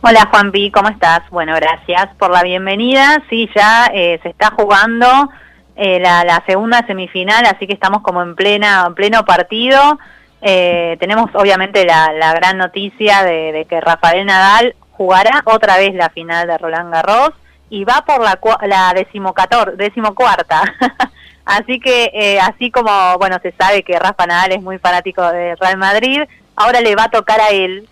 Hola 0.00 0.28
Juanpi, 0.30 0.70
¿cómo 0.70 0.88
estás? 0.90 1.28
Bueno, 1.28 1.56
gracias 1.56 2.08
por 2.18 2.30
la 2.30 2.44
bienvenida. 2.44 3.20
Sí, 3.28 3.50
ya 3.52 3.90
eh, 3.92 4.20
se 4.22 4.28
está 4.28 4.52
jugando 4.52 5.28
eh, 5.74 5.98
la, 5.98 6.40
segunda 6.46 6.86
semifinal, 6.86 7.44
así 7.46 7.66
que 7.66 7.72
estamos 7.72 8.02
como 8.02 8.22
en 8.22 8.36
plena 8.36 8.84
en 8.86 8.94
pleno 8.94 9.24
partido. 9.24 9.98
Eh, 10.40 10.96
tenemos 11.00 11.34
obviamente 11.34 11.84
la, 11.84 12.32
gran 12.32 12.58
noticia 12.58 13.24
de, 13.24 13.66
que 13.68 13.80
Rafael 13.80 14.24
Nadal 14.24 14.76
jugará 14.92 15.42
otra 15.46 15.76
vez 15.78 15.92
la 15.94 16.10
final 16.10 16.46
de 16.46 16.58
Roland 16.58 16.92
Garros 16.92 17.32
y 17.68 17.82
va 17.82 18.04
por 18.06 18.22
la, 18.22 18.38
la 18.68 18.94
decimocuarta. 18.94 20.62
así 21.44 21.80
que 21.80 22.38
así 22.40 22.70
como 22.70 23.18
bueno 23.18 23.38
se 23.42 23.50
sabe 23.50 23.82
que 23.82 23.98
Rafa 23.98 24.26
Nadal 24.28 24.52
es 24.52 24.62
muy 24.62 24.78
fanático 24.78 25.22
de 25.32 25.56
Real 25.56 25.76
Madrid, 25.76 26.22
ahora 26.54 26.80
le 26.80 26.94
va 26.94 27.04
a 27.04 27.10
tocar 27.10 27.40
a 27.40 27.48
él 27.48 27.88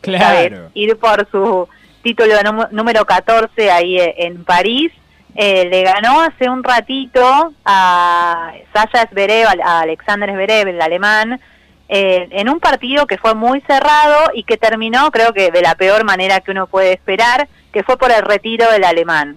ir 0.75 0.97
por 0.99 1.29
su 1.33 1.69
título 2.07 2.35
número 2.71 3.05
14 3.05 3.69
ahí 3.69 3.99
eh, 3.99 4.15
en 4.19 4.45
París. 4.45 4.93
Eh, 5.35 5.69
le 5.69 5.83
ganó 5.83 6.21
hace 6.21 6.49
un 6.49 6.63
ratito 6.63 7.53
a 7.65 8.53
Sasha 8.73 9.09
Zverev, 9.09 9.49
a 9.65 9.81
Alexander 9.81 10.31
Zverev, 10.31 10.69
el 10.69 10.81
alemán, 10.81 11.41
eh, 11.89 12.29
en 12.31 12.49
un 12.49 12.61
partido 12.61 13.09
que 13.09 13.19
fue 13.19 13.35
muy 13.35 13.61
cerrado 13.63 14.31
y 14.35 14.45
que 14.45 14.57
terminó, 14.57 15.11
creo 15.11 15.33
que 15.33 15.51
de 15.51 15.63
la 15.63 15.75
peor 15.75 16.05
manera 16.05 16.41
que 16.41 16.53
uno 16.53 16.69
puede 16.69 16.93
esperar, 16.93 17.49
que 17.73 17.83
fue 17.83 17.99
por 17.99 18.13
el 18.13 18.23
retiro 18.23 18.71
del 18.71 18.85
alemán. 18.85 19.37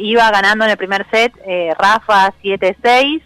iba 0.00 0.28
ganando 0.32 0.64
en 0.64 0.72
el 0.72 0.76
primer 0.76 1.06
set 1.08 1.32
Rafa 1.78 2.34
7-6 2.42 3.22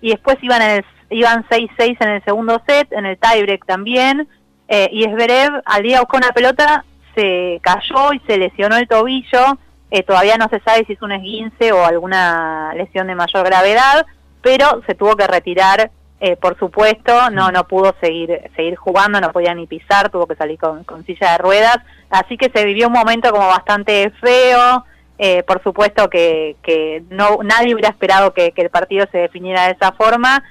y 0.00 0.10
después 0.10 0.38
iban, 0.40 0.62
en 0.62 0.84
iban 1.10 1.44
6-6 1.48 1.96
en 1.98 2.08
el 2.08 2.24
segundo 2.24 2.62
set, 2.64 2.92
en 2.92 3.06
el 3.06 3.18
tiebreak 3.18 3.66
también. 3.66 4.28
y 4.68 5.02
Zverev 5.02 5.62
al 5.64 5.82
día 5.82 6.00
buscó 6.00 6.16
una 6.16 6.30
pelota 6.30 6.84
se 7.14 7.60
cayó 7.62 8.12
y 8.12 8.20
se 8.20 8.38
lesionó 8.38 8.76
el 8.76 8.88
tobillo. 8.88 9.58
Eh, 9.90 10.02
todavía 10.02 10.36
no 10.36 10.48
se 10.48 10.60
sabe 10.60 10.84
si 10.86 10.92
es 10.92 11.02
un 11.02 11.12
esguince 11.12 11.72
o 11.72 11.84
alguna 11.84 12.72
lesión 12.74 13.08
de 13.08 13.14
mayor 13.16 13.44
gravedad, 13.44 14.06
pero 14.40 14.82
se 14.86 14.94
tuvo 14.94 15.16
que 15.16 15.26
retirar, 15.26 15.90
eh, 16.20 16.36
por 16.36 16.56
supuesto, 16.58 17.30
no 17.30 17.50
no 17.50 17.66
pudo 17.66 17.94
seguir 18.00 18.50
seguir 18.54 18.76
jugando, 18.76 19.20
no 19.20 19.32
podía 19.32 19.54
ni 19.54 19.66
pisar, 19.66 20.10
tuvo 20.10 20.26
que 20.26 20.36
salir 20.36 20.58
con, 20.58 21.04
silla 21.04 21.32
de 21.32 21.38
ruedas, 21.38 21.78
así 22.08 22.36
que 22.36 22.50
se 22.54 22.64
vivió 22.64 22.86
un 22.86 22.92
momento 22.92 23.30
como 23.30 23.48
bastante 23.48 24.10
feo. 24.20 24.84
Eh, 25.22 25.42
por 25.42 25.62
supuesto 25.62 26.08
que, 26.08 26.56
que 26.62 27.02
no 27.10 27.40
nadie 27.42 27.74
hubiera 27.74 27.90
esperado 27.90 28.32
que, 28.32 28.52
que 28.52 28.62
el 28.62 28.70
partido 28.70 29.06
se 29.12 29.18
definiera 29.18 29.66
de 29.66 29.72
esa 29.72 29.92
forma, 29.92 30.42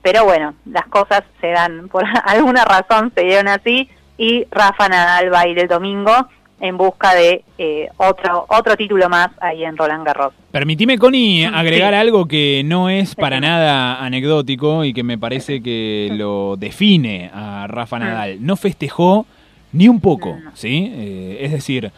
pero 0.00 0.24
bueno, 0.24 0.54
las 0.64 0.86
cosas 0.86 1.22
se 1.40 1.48
dan 1.48 1.88
por 1.88 2.04
alguna 2.24 2.64
razón, 2.64 3.12
se 3.14 3.24
dieron 3.24 3.48
así 3.48 3.90
y 4.18 4.46
Rafa 4.50 4.88
Nadal 4.88 5.32
va 5.32 5.40
a 5.40 5.48
ir 5.48 5.58
el 5.58 5.68
domingo 5.68 6.12
en 6.60 6.76
busca 6.76 7.14
de 7.14 7.44
eh, 7.56 7.88
otro 7.98 8.44
otro 8.48 8.76
título 8.76 9.08
más 9.08 9.30
ahí 9.40 9.64
en 9.64 9.76
Roland 9.76 10.04
Garros. 10.04 10.34
Permitime, 10.50 10.98
Connie, 10.98 11.44
agregar 11.44 11.94
algo 11.94 12.26
que 12.26 12.62
no 12.64 12.90
es 12.90 13.14
para 13.14 13.40
nada 13.40 14.04
anecdótico 14.04 14.84
y 14.84 14.92
que 14.92 15.04
me 15.04 15.18
parece 15.18 15.62
que 15.62 16.10
lo 16.14 16.56
define 16.56 17.30
a 17.32 17.66
Rafa 17.68 18.00
Nadal. 18.00 18.44
No 18.44 18.56
festejó 18.56 19.24
ni 19.72 19.88
un 19.88 20.00
poco, 20.00 20.36
¿sí? 20.54 20.90
Eh, 20.94 21.38
es 21.42 21.52
decir, 21.52 21.92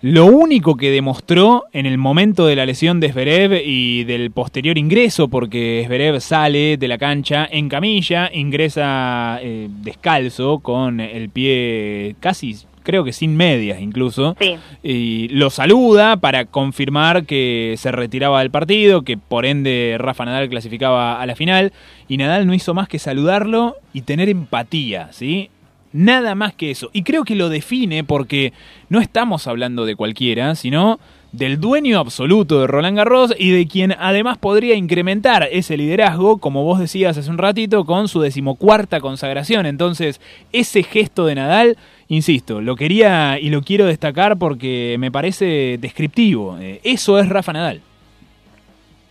lo 0.00 0.26
único 0.26 0.76
que 0.76 0.90
demostró 0.90 1.64
en 1.72 1.86
el 1.86 1.98
momento 1.98 2.46
de 2.46 2.56
la 2.56 2.66
lesión 2.66 3.00
de 3.00 3.12
Zverev 3.12 3.62
y 3.64 4.04
del 4.04 4.30
posterior 4.30 4.78
ingreso, 4.78 5.28
porque 5.28 5.84
Zverev 5.86 6.20
sale 6.20 6.76
de 6.76 6.88
la 6.88 6.98
cancha 6.98 7.48
en 7.50 7.68
camilla, 7.68 8.30
ingresa 8.32 9.38
eh, 9.42 9.68
descalzo, 9.82 10.60
con 10.60 11.00
el 11.00 11.30
pie 11.30 12.16
casi 12.20 12.56
creo 12.88 13.04
que 13.04 13.12
sin 13.12 13.36
medias 13.36 13.82
incluso, 13.82 14.34
y 14.82 15.28
lo 15.28 15.50
saluda 15.50 16.16
para 16.16 16.46
confirmar 16.46 17.26
que 17.26 17.74
se 17.76 17.92
retiraba 17.92 18.40
del 18.40 18.50
partido, 18.50 19.02
que 19.02 19.18
por 19.18 19.44
ende 19.44 19.96
Rafa 19.98 20.24
Nadal 20.24 20.48
clasificaba 20.48 21.20
a 21.20 21.26
la 21.26 21.36
final, 21.36 21.74
y 22.08 22.16
Nadal 22.16 22.46
no 22.46 22.54
hizo 22.54 22.72
más 22.72 22.88
que 22.88 22.98
saludarlo 22.98 23.76
y 23.92 24.02
tener 24.02 24.30
empatía, 24.30 25.08
¿sí? 25.12 25.50
Nada 25.92 26.34
más 26.34 26.54
que 26.54 26.70
eso. 26.70 26.90
Y 26.92 27.02
creo 27.02 27.24
que 27.24 27.34
lo 27.34 27.48
define 27.48 28.04
porque 28.04 28.52
no 28.88 29.00
estamos 29.00 29.46
hablando 29.46 29.86
de 29.86 29.96
cualquiera, 29.96 30.54
sino 30.54 30.98
del 31.32 31.60
dueño 31.60 31.98
absoluto 31.98 32.60
de 32.60 32.66
Roland 32.66 32.96
Garros 32.96 33.34
y 33.38 33.50
de 33.50 33.66
quien 33.66 33.94
además 33.98 34.38
podría 34.38 34.74
incrementar 34.74 35.46
ese 35.50 35.76
liderazgo, 35.76 36.38
como 36.38 36.64
vos 36.64 36.78
decías 36.78 37.18
hace 37.18 37.30
un 37.30 37.38
ratito, 37.38 37.84
con 37.84 38.08
su 38.08 38.20
decimocuarta 38.20 39.00
consagración. 39.00 39.66
Entonces, 39.66 40.20
ese 40.52 40.82
gesto 40.82 41.26
de 41.26 41.34
Nadal, 41.34 41.76
insisto, 42.08 42.60
lo 42.60 42.76
quería 42.76 43.38
y 43.38 43.50
lo 43.50 43.62
quiero 43.62 43.86
destacar 43.86 44.38
porque 44.38 44.96
me 44.98 45.10
parece 45.10 45.78
descriptivo. 45.78 46.58
Eh, 46.60 46.80
eso 46.84 47.18
es 47.18 47.28
Rafa 47.28 47.52
Nadal. 47.52 47.82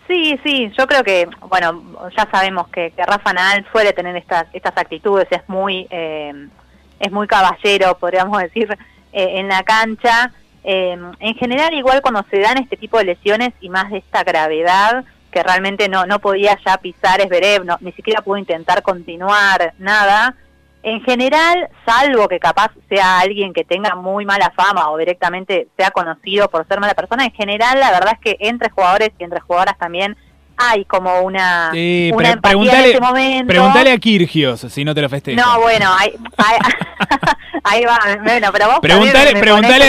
Sí, 0.08 0.40
sí, 0.44 0.72
yo 0.78 0.88
creo 0.88 1.04
que, 1.04 1.28
bueno, 1.50 1.84
ya 2.18 2.28
sabemos 2.32 2.70
que, 2.70 2.94
Rafa 2.98 3.34
Nadal 3.34 3.66
suele 3.72 3.92
tener 3.94 4.16
estas, 4.16 4.48
estas 4.54 4.78
actitudes, 4.78 5.28
es 5.32 5.42
muy... 5.48 5.88
Eh, 5.90 6.48
es 7.00 7.12
muy 7.12 7.28
caballero, 7.28 7.98
podríamos 7.98 8.42
decir, 8.42 8.68
eh, 9.12 9.40
en 9.40 9.48
la 9.48 9.64
cancha. 9.64 10.32
Eh, 10.64 10.98
en 11.20 11.36
general, 11.36 11.74
igual 11.74 12.02
cuando 12.02 12.26
se 12.30 12.40
dan 12.40 12.58
este 12.58 12.78
tipo 12.78 12.98
de 12.98 13.06
lesiones 13.06 13.54
y 13.62 13.70
más 13.70 13.90
de 13.90 14.00
esta 14.00 14.24
gravedad, 14.24 15.06
que 15.32 15.44
realmente 15.44 15.90
no, 15.90 16.06
no 16.06 16.20
podía 16.20 16.58
ya 16.66 16.78
pisar 16.78 17.22
Esberev, 17.22 17.66
no, 17.66 17.78
ni 17.82 17.92
siquiera 17.94 18.22
pudo 18.22 18.38
intentar 18.38 18.82
continuar, 18.82 19.74
nada. 19.78 20.36
En 20.84 21.02
general, 21.02 21.70
salvo 21.86 22.28
que 22.28 22.40
capaz 22.40 22.72
sea 22.88 23.20
alguien 23.20 23.54
que 23.54 23.66
tenga 23.66 23.96
muy 23.96 24.26
mala 24.26 24.52
fama 24.56 24.90
o 24.90 24.98
directamente 24.98 25.68
sea 25.76 25.92
conocido 25.92 26.50
por 26.50 26.68
ser 26.68 26.80
mala 26.80 26.94
persona, 26.94 27.26
en 27.26 27.34
general 27.34 27.80
la 27.80 27.92
verdad 27.92 28.14
es 28.14 28.20
que 28.20 28.48
entre 28.48 28.70
jugadores 28.70 29.12
y 29.18 29.24
entre 29.24 29.42
jugadoras 29.42 29.78
también 29.78 30.16
hay 30.58 30.86
como 30.86 31.22
una, 31.22 31.70
Sí, 31.72 32.10
una 32.14 32.36
pre- 32.42 32.52
en 32.54 32.64
ese 32.92 33.00
momento. 33.00 33.48
preguntale 33.48 33.92
a 33.92 33.98
Kirgios 33.98 34.60
si 34.70 34.84
no 34.84 34.94
te 34.96 35.02
lo 35.02 35.10
festeja. 35.10 35.40
No, 35.42 35.62
bueno, 35.62 35.90
ahí, 35.98 36.14
ahí, 36.38 36.58
ahí 37.64 37.86
va, 37.86 38.00
bueno, 38.24 38.50
pero 38.52 38.66
vos 38.68 38.80
a 38.84 38.88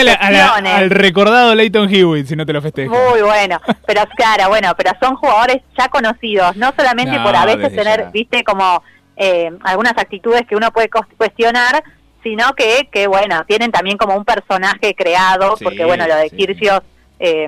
la- 0.03 0.13
a 0.13 0.31
la- 0.31 0.39
excepciones. 0.39 0.73
al 0.73 0.89
recordado 0.89 1.55
Leighton 1.55 1.93
Hewitt 1.93 2.27
si 2.27 2.35
no 2.35 2.45
te 2.45 2.53
lo 2.53 2.61
festeja. 2.61 2.89
Muy 2.91 3.21
bueno, 3.21 3.59
pero 3.87 4.03
claro, 4.15 4.49
bueno, 4.49 4.73
pero 4.77 4.91
son 5.01 5.15
jugadores 5.15 5.57
ya 5.77 5.87
conocidos, 5.89 6.55
no 6.55 6.71
solamente 6.77 7.17
No, 7.17 7.23
por 7.23 7.35
a 7.35 7.45
veces 7.45 7.75
tener, 7.75 8.01
ya. 8.05 8.09
viste, 8.11 8.43
como 8.43 8.83
eh, 9.17 9.51
algunas 9.63 9.97
actitudes 9.97 10.43
que 10.47 10.55
uno 10.55 10.71
puede 10.71 10.89
cuestionar, 11.17 11.83
sino 12.23 12.53
que, 12.53 12.89
que, 12.91 13.07
bueno, 13.07 13.43
tienen 13.47 13.71
también 13.71 13.97
como 13.97 14.15
un 14.15 14.25
personaje 14.25 14.93
creado, 14.95 15.55
Sí, 15.57 15.63
porque, 15.63 15.83
bueno, 15.85 16.05
lo 16.07 16.15
de 16.15 16.29
sí. 16.29 16.35
Kirgios, 16.35 16.81
eh, 17.19 17.47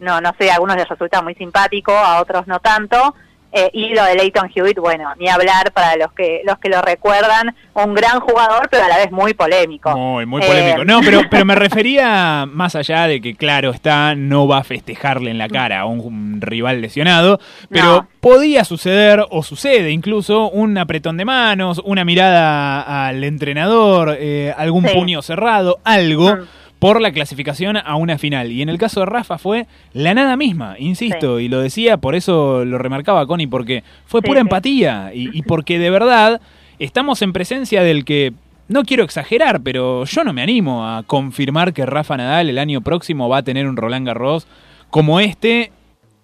no, 0.00 0.20
no 0.20 0.32
sé, 0.38 0.50
a 0.50 0.54
algunos 0.54 0.76
les 0.76 0.88
resulta 0.88 1.22
muy 1.22 1.34
simpático, 1.34 1.92
a 1.92 2.20
otros 2.20 2.46
no 2.46 2.58
tanto, 2.60 3.14
eh, 3.52 3.70
y 3.72 3.94
lo 3.94 4.04
de 4.04 4.16
Leighton 4.16 4.50
Hewitt, 4.54 4.76
bueno, 4.78 5.14
ni 5.18 5.28
hablar 5.28 5.72
para 5.72 5.96
los 5.96 6.12
que 6.12 6.42
los 6.44 6.58
que 6.58 6.68
lo 6.68 6.82
recuerdan, 6.82 7.54
un 7.72 7.94
gran 7.94 8.20
jugador, 8.20 8.68
pero 8.70 8.84
a 8.84 8.88
la 8.88 8.98
vez 8.98 9.10
muy 9.10 9.32
polémico. 9.32 9.96
Muy, 9.96 10.26
muy 10.26 10.42
Eh, 10.42 10.46
polémico. 10.46 10.84
No, 10.84 11.00
pero, 11.00 11.22
pero 11.30 11.44
me 11.46 11.54
refería 11.86 12.44
más 12.46 12.74
allá 12.76 13.06
de 13.06 13.22
que, 13.22 13.34
claro, 13.34 13.70
está, 13.70 14.14
no 14.14 14.46
va 14.46 14.58
a 14.58 14.64
festejarle 14.64 15.30
en 15.30 15.38
la 15.38 15.48
cara 15.48 15.80
a 15.80 15.84
un, 15.86 16.00
un 16.00 16.40
rival 16.42 16.82
lesionado, 16.82 17.38
pero 17.70 17.84
No. 18.02 18.08
podía 18.20 18.64
suceder, 18.64 19.24
o 19.30 19.42
sucede 19.42 19.90
incluso, 19.90 20.50
un 20.50 20.76
apretón 20.76 21.16
de 21.16 21.24
manos, 21.24 21.80
una 21.84 22.04
mirada 22.04 23.06
al 23.06 23.24
entrenador, 23.24 24.16
eh, 24.18 24.52
algún 24.58 24.86
Sí. 24.86 24.94
puño 24.94 25.22
cerrado, 25.22 25.78
algo. 25.84 26.36
Mm. 26.36 26.40
Por 26.78 27.00
la 27.00 27.12
clasificación 27.12 27.76
a 27.76 27.96
una 27.96 28.18
final. 28.18 28.52
Y 28.52 28.62
en 28.62 28.68
el 28.68 28.78
caso 28.78 29.00
de 29.00 29.06
Rafa 29.06 29.38
fue 29.38 29.66
la 29.92 30.14
nada 30.14 30.36
misma, 30.36 30.76
insisto, 30.78 31.40
y 31.40 31.48
lo 31.48 31.60
decía, 31.60 31.96
por 31.96 32.14
eso 32.14 32.64
lo 32.64 32.78
remarcaba 32.78 33.26
Connie, 33.26 33.46
porque 33.46 33.82
fue 34.06 34.22
pura 34.22 34.40
sí. 34.40 34.42
empatía 34.42 35.10
y, 35.14 35.36
y 35.36 35.42
porque 35.42 35.78
de 35.78 35.90
verdad 35.90 36.40
estamos 36.78 37.22
en 37.22 37.32
presencia 37.32 37.82
del 37.82 38.04
que, 38.04 38.32
no 38.68 38.84
quiero 38.84 39.04
exagerar, 39.04 39.60
pero 39.62 40.04
yo 40.04 40.24
no 40.24 40.32
me 40.32 40.42
animo 40.42 40.86
a 40.86 41.04
confirmar 41.04 41.72
que 41.72 41.86
Rafa 41.86 42.16
Nadal 42.16 42.50
el 42.50 42.58
año 42.58 42.80
próximo 42.80 43.28
va 43.28 43.38
a 43.38 43.42
tener 43.42 43.68
un 43.68 43.76
Roland 43.76 44.06
Garros 44.06 44.46
como 44.90 45.20
este 45.20 45.70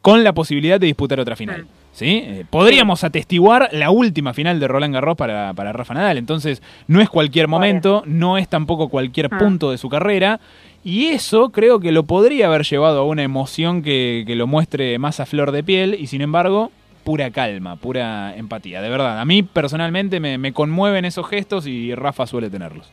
con 0.00 0.24
la 0.24 0.32
posibilidad 0.32 0.80
de 0.80 0.86
disputar 0.86 1.20
otra 1.20 1.36
final. 1.36 1.66
¿Sí? 1.92 2.22
Eh, 2.24 2.44
podríamos 2.48 3.04
atestiguar 3.04 3.68
la 3.72 3.90
última 3.90 4.32
final 4.32 4.58
de 4.58 4.66
Roland 4.66 4.94
Garros 4.94 5.16
para, 5.16 5.52
para 5.52 5.72
Rafa 5.74 5.92
Nadal. 5.94 6.16
Entonces, 6.16 6.62
no 6.88 7.00
es 7.02 7.10
cualquier 7.10 7.48
momento, 7.48 8.02
no 8.06 8.38
es 8.38 8.48
tampoco 8.48 8.88
cualquier 8.88 9.28
Ah. 9.30 9.38
punto 9.38 9.70
de 9.70 9.78
su 9.78 9.88
carrera. 9.90 10.40
Y 10.84 11.08
eso 11.08 11.50
creo 11.50 11.80
que 11.80 11.92
lo 11.92 12.04
podría 12.04 12.46
haber 12.46 12.62
llevado 12.64 13.00
a 13.00 13.04
una 13.04 13.22
emoción 13.22 13.82
que, 13.82 14.24
que 14.26 14.34
lo 14.34 14.46
muestre 14.46 14.98
más 14.98 15.20
a 15.20 15.26
flor 15.26 15.52
de 15.52 15.62
piel. 15.62 15.94
Y 16.00 16.06
sin 16.06 16.22
embargo, 16.22 16.72
pura 17.04 17.30
calma, 17.30 17.76
pura 17.76 18.34
empatía. 18.36 18.80
De 18.80 18.88
verdad, 18.88 19.20
a 19.20 19.24
mí 19.26 19.42
personalmente 19.42 20.18
me, 20.18 20.38
me 20.38 20.52
conmueven 20.52 21.04
esos 21.04 21.28
gestos 21.28 21.66
y 21.66 21.94
Rafa 21.94 22.26
suele 22.26 22.48
tenerlos. 22.48 22.90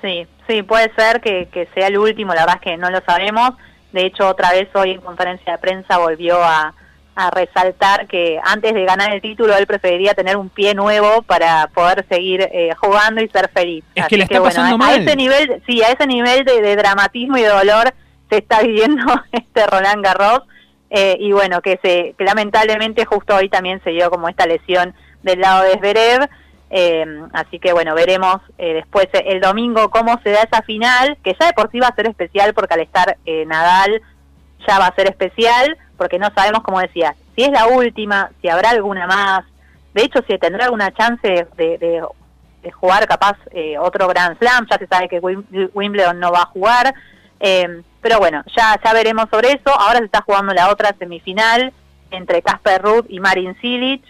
Sí, 0.00 0.26
sí, 0.46 0.62
puede 0.62 0.92
ser 0.94 1.20
que, 1.20 1.48
que 1.52 1.66
sea 1.74 1.88
el 1.88 1.98
último, 1.98 2.32
la 2.34 2.42
verdad 2.42 2.60
es 2.62 2.70
que 2.70 2.76
no 2.76 2.88
lo 2.88 3.00
sabemos. 3.00 3.50
De 3.92 4.06
hecho, 4.06 4.28
otra 4.28 4.52
vez 4.52 4.68
hoy 4.74 4.92
en 4.92 5.00
conferencia 5.00 5.52
de 5.54 5.58
prensa 5.58 5.98
volvió 5.98 6.36
a, 6.40 6.72
a 7.18 7.30
resaltar 7.30 8.06
que 8.06 8.38
antes 8.42 8.72
de 8.72 8.84
ganar 8.84 9.12
el 9.12 9.20
título 9.20 9.56
él 9.56 9.66
preferiría 9.66 10.14
tener 10.14 10.36
un 10.36 10.48
pie 10.48 10.74
nuevo 10.74 11.22
para 11.22 11.66
poder 11.74 12.06
seguir 12.08 12.42
eh, 12.52 12.70
jugando 12.80 13.20
y 13.20 13.28
ser 13.28 13.50
feliz. 13.52 13.84
Es 13.94 14.06
que 14.06 14.16
la 14.16 14.24
está 14.24 14.42
pasando 14.42 14.76
a, 14.76 14.78
mal. 14.78 14.90
a 14.90 15.02
ese 15.02 15.16
nivel, 15.16 15.62
sí, 15.66 15.82
a 15.82 15.88
ese 15.88 16.06
nivel 16.06 16.44
de, 16.44 16.60
de 16.62 16.76
dramatismo 16.76 17.36
y 17.36 17.42
de 17.42 17.48
dolor 17.48 17.92
se 18.30 18.38
está 18.38 18.62
viviendo 18.62 19.04
este 19.32 19.66
Roland 19.66 20.04
Garros. 20.04 20.42
Eh, 20.90 21.16
y 21.20 21.32
bueno, 21.32 21.60
que 21.60 21.78
se 21.82 22.14
que 22.16 22.24
lamentablemente 22.24 23.04
justo 23.04 23.36
hoy 23.36 23.50
también 23.50 23.82
se 23.84 23.90
dio 23.90 24.10
como 24.10 24.28
esta 24.28 24.46
lesión 24.46 24.94
del 25.22 25.40
lado 25.40 25.64
de 25.64 25.78
Zverev. 25.78 26.28
Eh, 26.70 27.06
así 27.32 27.58
que 27.58 27.72
bueno, 27.72 27.94
veremos 27.94 28.36
eh, 28.58 28.74
después 28.74 29.06
eh, 29.14 29.24
el 29.26 29.40
domingo 29.40 29.88
cómo 29.90 30.20
se 30.22 30.30
da 30.30 30.42
esa 30.42 30.62
final, 30.62 31.16
que 31.22 31.34
ya 31.38 31.46
de 31.46 31.52
por 31.54 31.70
sí 31.70 31.80
va 31.80 31.88
a 31.88 31.94
ser 31.94 32.08
especial 32.08 32.52
porque 32.52 32.74
al 32.74 32.80
estar 32.80 33.16
eh, 33.24 33.44
Nadal 33.46 34.02
ya 34.66 34.78
va 34.78 34.86
a 34.86 34.94
ser 34.94 35.08
especial, 35.08 35.78
porque 35.98 36.18
no 36.18 36.30
sabemos, 36.34 36.62
como 36.62 36.80
decía, 36.80 37.14
si 37.36 37.42
es 37.44 37.50
la 37.50 37.66
última, 37.66 38.30
si 38.40 38.48
habrá 38.48 38.70
alguna 38.70 39.06
más, 39.06 39.44
de 39.92 40.02
hecho 40.04 40.20
si 40.26 40.38
tendrá 40.38 40.64
alguna 40.66 40.92
chance 40.92 41.46
de, 41.56 41.78
de- 41.78 42.02
jugar 42.72 43.06
capaz 43.06 43.36
eh, 43.52 43.78
otro 43.78 44.06
Grand 44.08 44.36
Slam, 44.38 44.66
ya 44.70 44.76
se 44.78 44.86
sabe 44.86 45.08
que 45.08 45.20
Wim- 45.22 45.70
Wimbledon 45.74 46.18
no 46.20 46.30
va 46.32 46.42
a 46.42 46.46
jugar, 46.46 46.94
eh, 47.40 47.82
pero 48.02 48.18
bueno, 48.18 48.42
ya, 48.56 48.78
ya 48.84 48.92
veremos 48.92 49.26
sobre 49.30 49.52
eso, 49.52 49.70
ahora 49.78 49.98
se 50.00 50.04
está 50.06 50.22
jugando 50.22 50.52
la 50.52 50.70
otra 50.70 50.94
semifinal 50.98 51.72
entre 52.10 52.42
Casper 52.42 52.82
Ruud 52.82 53.06
y 53.08 53.20
Marin 53.20 53.54
Cilic, 53.60 54.02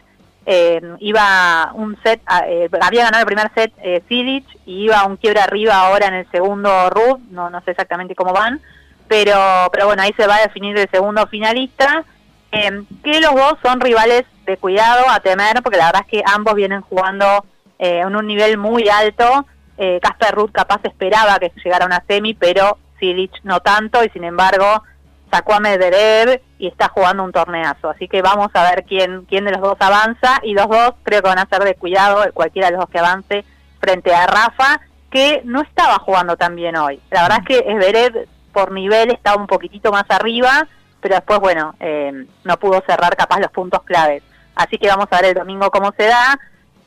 eh, 0.47 0.80
iba 1.01 1.70
un 1.74 1.97
set, 2.03 2.20
a- 2.26 2.49
eh, 2.49 2.68
había 2.80 3.05
ganado 3.05 3.20
el 3.20 3.26
primer 3.26 3.51
set 3.55 3.72
eh, 3.82 4.03
Cilic 4.09 4.45
y 4.64 4.84
iba 4.84 5.05
un 5.05 5.16
quiebre 5.18 5.41
arriba 5.41 5.74
ahora 5.74 6.07
en 6.07 6.14
el 6.14 6.30
segundo 6.30 6.89
Ruud, 6.91 7.18
no, 7.30 7.51
no 7.51 7.61
sé 7.61 7.72
exactamente 7.72 8.14
cómo 8.14 8.32
van, 8.32 8.61
pero, 9.09 9.68
pero 9.72 9.86
bueno, 9.86 10.02
ahí 10.02 10.12
se 10.16 10.26
va 10.26 10.36
a 10.36 10.42
definir 10.42 10.78
el 10.78 10.88
segundo 10.90 11.26
finalista, 11.26 12.04
eh, 12.52 12.82
que 13.02 13.20
los 13.20 13.34
dos 13.34 13.54
son 13.62 13.80
rivales 13.80 14.24
de 14.46 14.56
cuidado 14.56 15.04
a 15.09 15.20
temer, 15.20 15.62
porque 15.62 15.78
la 15.78 15.86
verdad 15.86 16.02
es 16.06 16.11
que 16.11 16.22
ambos 16.24 16.54
vienen 16.54 16.82
jugando 16.82 17.44
eh, 17.78 18.00
en 18.00 18.14
un 18.14 18.26
nivel 18.26 18.59
muy 18.59 18.88
alto, 18.88 19.46
eh, 19.76 19.98
Casper 20.02 20.34
Ruud 20.34 20.50
capaz 20.52 20.80
esperaba 20.84 21.38
que 21.38 21.52
llegara 21.64 21.86
una 21.86 22.02
semi, 22.06 22.34
pero 22.34 22.78
Cilic 22.98 23.32
no 23.44 23.61
tanto, 23.61 24.04
y 24.04 24.11
sin 24.11 24.24
embargo 24.24 24.82
sacó 25.30 25.54
a 25.54 25.61
Medvedev 25.61 26.40
y 26.59 26.68
está 26.68 26.88
jugando 26.88 27.22
un 27.22 27.32
torneazo. 27.32 27.90
Así 27.90 28.09
que 28.09 28.22
vamos 28.22 28.48
a 28.54 28.62
ver 28.70 28.84
quién, 28.84 29.24
quién 29.26 29.44
de 29.44 29.52
los 29.52 29.61
dos 29.61 29.76
avanza 29.78 30.40
y 30.42 30.54
los 30.54 30.68
dos 30.68 30.94
creo 31.02 31.22
que 31.22 31.28
van 31.28 31.38
a 31.38 31.48
ser 31.48 31.62
de 31.62 31.74
cuidado, 31.74 32.24
cualquiera 32.32 32.68
de 32.68 32.72
los 32.72 32.80
dos 32.80 32.90
que 32.90 32.98
avance 32.98 33.44
frente 33.78 34.14
a 34.14 34.26
Rafa, 34.26 34.80
que 35.11 35.42
no 35.44 35.61
estaba 35.62 35.98
jugando 35.98 36.36
tan 36.36 36.56
bien 36.56 36.76
hoy. 36.76 37.00
La 37.11 37.22
verdad 37.22 37.38
es 37.42 37.46
que 37.46 37.70
Esberev 37.70 38.26
por 38.53 38.72
nivel 38.72 39.11
estaba 39.11 39.40
un 39.40 39.46
poquitito 39.46 39.90
más 39.92 40.05
arriba, 40.09 40.66
pero 41.01 41.14
después, 41.14 41.38
bueno, 41.40 41.74
eh, 41.80 42.26
no 42.44 42.57
pudo 42.59 42.82
cerrar 42.86 43.16
capaz 43.16 43.40
los 43.40 43.51
puntos 43.51 43.82
claves. 43.82 44.22
Así 44.55 44.78
que 44.78 44.88
vamos 44.88 45.07
a 45.11 45.16
ver 45.20 45.30
el 45.30 45.34
domingo 45.34 45.70
cómo 45.70 45.92
se 45.96 46.05
da. 46.05 46.38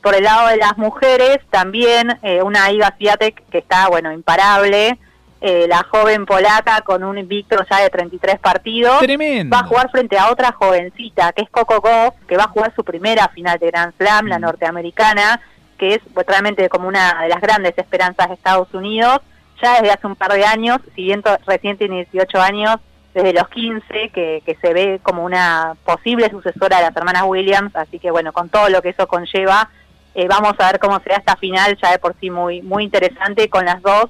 Por 0.02 0.14
el 0.14 0.24
lado 0.24 0.48
de 0.48 0.56
las 0.56 0.76
mujeres, 0.76 1.38
también 1.50 2.18
eh, 2.22 2.42
una 2.42 2.70
Iga 2.70 2.94
Swiatek 2.98 3.48
que 3.48 3.58
está, 3.58 3.88
bueno, 3.88 4.12
imparable. 4.12 4.98
Eh, 5.44 5.66
la 5.68 5.82
joven 5.90 6.24
polaca 6.24 6.82
con 6.82 7.02
un 7.02 7.18
invicto 7.18 7.56
ya 7.68 7.78
de 7.80 7.90
33 7.90 8.38
partidos. 8.38 8.98
Tremendo. 9.00 9.56
Va 9.56 9.62
a 9.62 9.66
jugar 9.66 9.90
frente 9.90 10.16
a 10.16 10.30
otra 10.30 10.52
jovencita, 10.52 11.32
que 11.32 11.42
es 11.42 11.50
Coco 11.50 11.80
Gauff, 11.80 12.14
que 12.28 12.36
va 12.36 12.44
a 12.44 12.48
jugar 12.48 12.72
su 12.76 12.84
primera 12.84 13.26
final 13.28 13.58
de 13.58 13.66
Grand 13.66 13.92
Slam, 13.96 14.26
la 14.26 14.38
norteamericana, 14.38 15.40
que 15.78 15.94
es 15.94 16.00
pues, 16.14 16.26
realmente 16.28 16.68
como 16.68 16.86
una 16.86 17.22
de 17.22 17.28
las 17.28 17.40
grandes 17.40 17.76
esperanzas 17.76 18.28
de 18.28 18.34
Estados 18.34 18.72
Unidos. 18.72 19.18
Ya 19.60 19.80
desde 19.80 19.92
hace 19.92 20.06
un 20.06 20.16
par 20.16 20.32
de 20.32 20.44
años, 20.44 20.78
si 20.94 21.04
bien 21.04 21.22
recién 21.46 21.76
tiene 21.76 22.06
18 22.10 22.40
años, 22.40 22.76
desde 23.14 23.32
los 23.32 23.48
15, 23.48 24.10
que, 24.10 24.42
que 24.44 24.56
se 24.60 24.72
ve 24.72 25.00
como 25.02 25.24
una 25.24 25.76
posible 25.84 26.30
sucesora 26.30 26.78
de 26.78 26.84
las 26.84 26.96
hermanas 26.96 27.24
Williams, 27.26 27.74
así 27.76 27.98
que 27.98 28.10
bueno, 28.10 28.32
con 28.32 28.48
todo 28.48 28.68
lo 28.68 28.80
que 28.80 28.90
eso 28.90 29.06
conlleva, 29.06 29.68
eh, 30.14 30.28
vamos 30.28 30.54
a 30.58 30.70
ver 30.70 30.78
cómo 30.78 30.98
será 31.00 31.16
esta 31.16 31.36
final, 31.36 31.76
ya 31.82 31.90
de 31.90 31.98
por 31.98 32.14
sí 32.20 32.30
muy, 32.30 32.62
muy 32.62 32.84
interesante, 32.84 33.48
con 33.48 33.64
las 33.64 33.82
dos, 33.82 34.06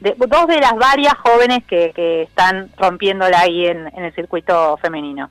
de, 0.00 0.14
dos 0.16 0.46
de 0.46 0.60
las 0.60 0.74
varias 0.74 1.14
jóvenes 1.14 1.64
que, 1.64 1.92
que 1.94 2.22
están 2.22 2.70
rompiéndola 2.76 3.40
ahí 3.40 3.66
en, 3.66 3.86
en 3.88 4.04
el 4.04 4.14
circuito 4.14 4.76
femenino. 4.78 5.30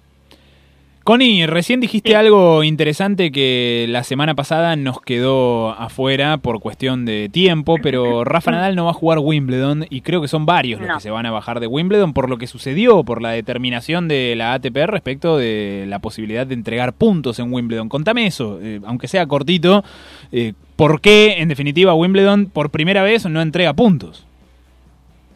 Connie, 1.03 1.45
recién 1.47 1.81
dijiste 1.81 2.15
algo 2.15 2.63
interesante 2.63 3.29
que 3.33 3.87
la 3.89 4.05
semana 4.05 4.35
pasada 4.35 4.77
nos 4.77 5.01
quedó 5.01 5.71
afuera 5.71 6.37
por 6.37 6.61
cuestión 6.61 7.03
de 7.03 7.27
tiempo, 7.29 7.75
pero 7.83 8.23
Rafa 8.23 8.51
Nadal 8.51 8.77
no 8.77 8.85
va 8.85 8.91
a 8.91 8.93
jugar 8.93 9.19
Wimbledon 9.19 9.85
y 9.89 9.99
creo 9.99 10.21
que 10.21 10.29
son 10.29 10.45
varios 10.45 10.79
los 10.79 10.89
que 10.95 11.01
se 11.01 11.11
van 11.11 11.25
a 11.25 11.31
bajar 11.31 11.59
de 11.59 11.67
Wimbledon 11.67 12.13
por 12.13 12.29
lo 12.29 12.37
que 12.37 12.47
sucedió, 12.47 13.03
por 13.03 13.21
la 13.21 13.31
determinación 13.31 14.07
de 14.07 14.35
la 14.37 14.53
ATP 14.53 14.77
respecto 14.85 15.37
de 15.37 15.83
la 15.89 15.99
posibilidad 15.99 16.47
de 16.47 16.53
entregar 16.53 16.93
puntos 16.93 17.37
en 17.39 17.51
Wimbledon. 17.51 17.89
Contame 17.89 18.25
eso, 18.25 18.59
eh, 18.61 18.79
aunque 18.85 19.09
sea 19.09 19.27
cortito, 19.27 19.83
eh, 20.31 20.53
¿por 20.77 21.01
qué 21.01 21.41
en 21.41 21.49
definitiva 21.49 21.93
Wimbledon 21.93 22.45
por 22.45 22.69
primera 22.69 23.03
vez 23.03 23.25
no 23.25 23.41
entrega 23.41 23.73
puntos? 23.73 24.25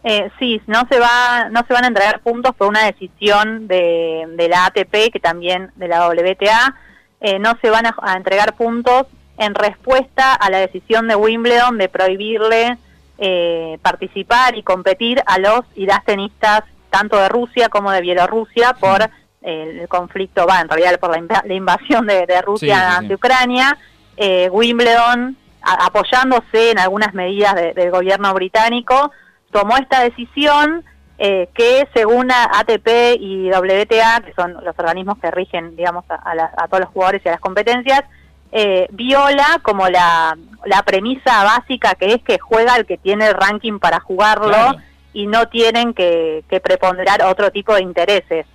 Eh, 0.10 0.30
sí, 0.40 0.62
no 0.68 0.84
se 0.90 1.00
va, 1.00 1.50
no 1.52 1.66
se 1.68 1.74
van 1.74 1.84
a 1.84 1.88
entregar 1.88 2.22
puntos 2.22 2.56
por 2.56 2.68
una 2.70 2.86
decisión 2.86 3.68
de, 3.68 4.24
de 4.38 4.48
la 4.48 4.66
ATP, 4.68 5.12
que 5.12 5.20
también 5.20 5.72
de 5.76 5.88
la 5.90 6.08
WTA, 6.08 6.76
eh, 7.20 7.40
no 7.40 7.58
se 7.62 7.70
van 7.70 7.86
a, 7.88 7.96
a 8.02 8.14
entregar 8.16 8.54
puntos 8.56 9.08
en 9.38 9.54
respuesta 9.54 10.34
a 10.34 10.50
la 10.50 10.60
decisión 10.60 11.08
de 11.10 11.16
Wimbledon 11.16 11.78
de 11.78 11.90
prohibirle 11.90 12.78
eh, 13.18 13.80
participar 13.82 14.56
y 14.58 14.64
competir 14.64 15.22
a 15.26 15.40
los 15.40 15.62
y 15.76 15.86
las 15.86 16.06
tenistas 16.06 16.62
tanto 16.90 17.18
de 17.18 17.28
Rusia 17.30 17.68
como 17.70 17.92
de 17.92 18.02
Bielorrusia 18.02 18.74
por 18.74 19.02
eh, 19.42 19.80
el 19.82 19.88
conflicto, 19.88 20.46
va, 20.48 20.62
en 20.62 20.70
realidad 20.70 21.00
por 21.00 21.12
la, 21.12 21.18
inv- 21.18 21.44
la 21.46 21.54
invasión 21.54 22.08
de, 22.08 22.26
de 22.26 22.42
Rusia 22.42 22.76
Sí, 22.92 22.96
ante 23.00 23.16
Ucrania, 23.16 23.78
eh, 24.16 24.48
Wimbledon, 24.52 25.36
a- 25.62 25.86
apoyándose 25.88 26.72
en 26.72 26.80
algunas 26.80 27.14
medidas 27.14 27.56
de- 27.56 27.74
del 27.74 27.92
gobierno 27.92 28.34
británico, 28.34 29.12
tomó 29.52 29.78
esta 29.78 30.02
decisión 30.02 30.84
eh, 31.20 31.50
que 31.56 31.88
según 31.96 32.32
ATP 32.32 33.18
y 33.20 33.50
WTA, 33.52 34.22
que 34.24 34.34
son 34.36 34.54
los 34.64 34.78
organismos 34.78 35.18
que 35.20 35.32
rigen, 35.32 35.76
digamos, 35.76 36.06
a, 36.10 36.16
a 36.16 36.36
la- 36.36 36.52
a 36.58 36.68
todos 36.68 36.82
los 36.82 36.90
jugadores 36.90 37.22
y 37.26 37.28
a 37.30 37.32
las 37.32 37.40
competencias, 37.42 38.04
eh, 38.52 38.88
viola 38.92 39.60
como 39.64 39.90
la, 39.90 40.38
la 40.66 40.84
premisa 40.84 41.44
básica 41.44 41.96
que 41.96 42.14
es 42.14 42.24
que 42.24 42.38
juega 42.40 42.76
el 42.76 42.86
que 42.86 42.98
tiene 42.98 43.28
el 43.28 43.34
ranking 43.34 43.80
para 43.80 44.00
jugarlo 44.00 44.48
Claro. 44.50 44.78
y 45.12 45.28
no 45.28 45.48
tienen 45.50 45.94
que, 45.94 46.44
que 46.50 46.60
preponderar 46.60 47.24
otro 47.24 47.52
tipo 47.52 47.74
de 47.74 47.82
intereses. 47.82 48.46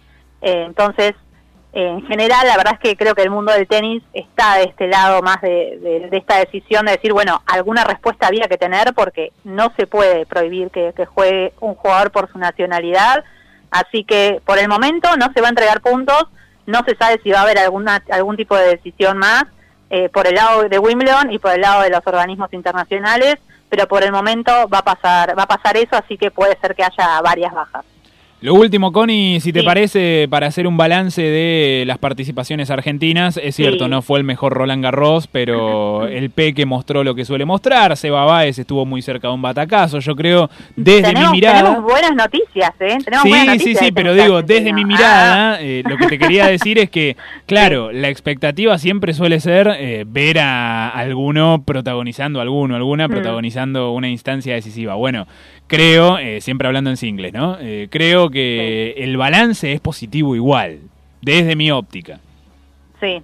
Eh, 0.40 0.64
entonces, 0.66 1.14
en 1.72 2.06
general, 2.06 2.46
la 2.46 2.56
verdad 2.56 2.74
es 2.74 2.80
que 2.80 2.96
creo 2.96 3.14
que 3.14 3.22
el 3.22 3.30
mundo 3.30 3.50
del 3.52 3.66
tenis 3.66 4.02
está 4.12 4.56
de 4.56 4.64
este 4.64 4.88
lado 4.88 5.22
más 5.22 5.40
de, 5.40 6.08
esta 6.12 6.36
decisión 6.36 6.84
de 6.84 6.92
decir, 6.92 7.14
bueno, 7.14 7.42
alguna 7.46 7.82
respuesta 7.84 8.26
había 8.26 8.46
que 8.46 8.58
tener 8.58 8.92
porque 8.94 9.32
no 9.44 9.72
se 9.76 9.86
puede 9.86 10.26
prohibir 10.26 10.70
que, 10.70 10.92
que 10.94 11.06
juegue 11.06 11.54
un 11.60 11.74
jugador 11.74 12.10
por 12.10 12.30
su 12.30 12.38
nacionalidad. 12.38 13.24
Así 13.70 14.04
que 14.04 14.42
por 14.44 14.58
el 14.58 14.68
momento 14.68 15.16
no 15.16 15.32
se 15.32 15.40
va 15.40 15.46
a 15.46 15.50
entregar 15.50 15.80
puntos, 15.80 16.24
no 16.66 16.84
se 16.84 16.94
sabe 16.94 17.20
si 17.22 17.30
va 17.30 17.38
a 17.38 17.42
haber 17.42 17.58
alguna, 17.58 18.02
algún 18.10 18.36
tipo 18.36 18.54
de 18.54 18.68
decisión 18.68 19.16
más 19.16 19.44
eh, 19.88 20.10
por 20.10 20.26
el 20.26 20.34
lado 20.34 20.68
de 20.68 20.78
Wimbledon 20.78 21.32
y 21.32 21.38
por 21.38 21.52
el 21.52 21.62
lado 21.62 21.82
de 21.82 21.90
los 21.90 22.06
organismos 22.06 22.52
internacionales, 22.52 23.36
pero 23.70 23.88
por 23.88 24.02
el 24.02 24.12
momento 24.12 24.52
va 24.68 24.78
a 24.78 24.84
pasar, 24.84 25.38
va 25.38 25.44
a 25.44 25.46
pasar 25.46 25.78
eso, 25.78 25.96
así 25.96 26.18
que 26.18 26.30
puede 26.30 26.58
ser 26.60 26.74
que 26.74 26.84
haya 26.84 27.20
varias 27.22 27.54
bajas. 27.54 27.84
Lo 28.42 28.54
último, 28.54 28.90
Connie, 28.90 29.38
si 29.40 29.52
te 29.52 29.60
Sí. 29.60 29.64
parece, 29.66 30.26
para 30.28 30.48
hacer 30.48 30.66
un 30.66 30.76
balance 30.76 31.22
de 31.22 31.84
las 31.86 31.98
participaciones 31.98 32.70
argentinas, 32.70 33.36
es 33.40 33.54
cierto, 33.54 33.84
Sí. 33.84 33.90
no 33.90 34.02
fue 34.02 34.18
el 34.18 34.24
mejor 34.24 34.52
Roland 34.52 34.82
Garros, 34.82 35.28
pero 35.28 36.06
el 36.08 36.30
Peque 36.30 36.66
mostró 36.66 37.04
lo 37.04 37.14
que 37.14 37.24
suele 37.24 37.44
mostrar, 37.44 37.96
Seba 37.96 38.24
Báez 38.24 38.58
estuvo 38.58 38.84
muy 38.84 39.00
cerca 39.00 39.28
de 39.28 39.34
un 39.34 39.42
batacazo, 39.42 40.00
yo 40.00 40.16
creo, 40.16 40.50
desde 40.74 41.02
tenemos, 41.02 41.30
mi 41.30 41.36
mirada... 41.36 41.62
tenemos 41.62 41.82
buenas 41.84 42.16
noticias, 42.16 42.70
¿eh? 42.80 42.98
Tenemos 43.04 43.22
Sí, 43.22 43.28
buenas 43.28 43.46
sí, 43.46 43.58
noticias 43.58 43.78
sí, 43.78 43.84
de 43.86 43.92
pero 43.92 44.10
tenis 44.10 44.24
digo, 44.24 44.42
desde 44.42 44.72
mi 44.72 44.82
Ah, 44.82 44.86
mirada, 44.86 45.62
eh, 45.62 45.82
lo 45.88 45.96
que 45.96 46.06
te 46.08 46.18
quería 46.18 46.46
decir 46.48 46.80
es 46.80 46.90
que, 46.90 47.16
claro, 47.46 47.92
la 47.92 48.08
expectativa 48.08 48.76
siempre 48.78 49.14
suele 49.14 49.38
ser 49.38 49.68
eh, 49.78 50.04
ver 50.04 50.40
a 50.40 50.88
alguno 50.88 51.62
protagonizando, 51.64 52.40
alguno, 52.40 52.74
alguna 52.74 53.06
Mm. 53.06 53.10
protagonizando 53.12 53.92
una 53.92 54.08
instancia 54.08 54.54
decisiva. 54.54 54.94
Bueno, 54.96 55.28
creo, 55.76 56.18
eh, 56.18 56.40
siempre 56.40 56.66
hablando 56.68 56.90
en 56.90 56.96
singles, 56.96 57.32
¿no? 57.32 57.56
Eh, 57.60 57.88
creo 57.90 58.30
que 58.30 58.94
el 58.98 59.16
balance 59.16 59.72
es 59.72 59.80
positivo 59.80 60.36
igual, 60.36 60.80
desde 61.20 61.56
mi 61.56 61.70
óptica. 61.70 62.20
Sí. 63.00 63.22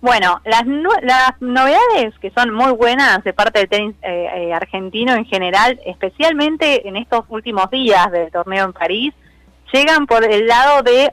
Bueno, 0.00 0.40
las, 0.44 0.62
las 1.02 1.32
novedades 1.40 2.16
que 2.20 2.30
son 2.30 2.54
muy 2.54 2.70
buenas 2.72 3.24
de 3.24 3.32
parte 3.32 3.58
del 3.58 3.68
tenis 3.68 3.94
eh, 4.02 4.28
eh, 4.36 4.52
argentino 4.54 5.14
en 5.14 5.24
general, 5.24 5.80
especialmente 5.84 6.86
en 6.88 6.96
estos 6.96 7.24
últimos 7.28 7.68
días 7.70 8.10
del 8.12 8.30
torneo 8.30 8.64
en 8.66 8.72
París, 8.72 9.12
llegan 9.72 10.06
por 10.06 10.24
el 10.24 10.46
lado 10.46 10.82
de, 10.82 11.12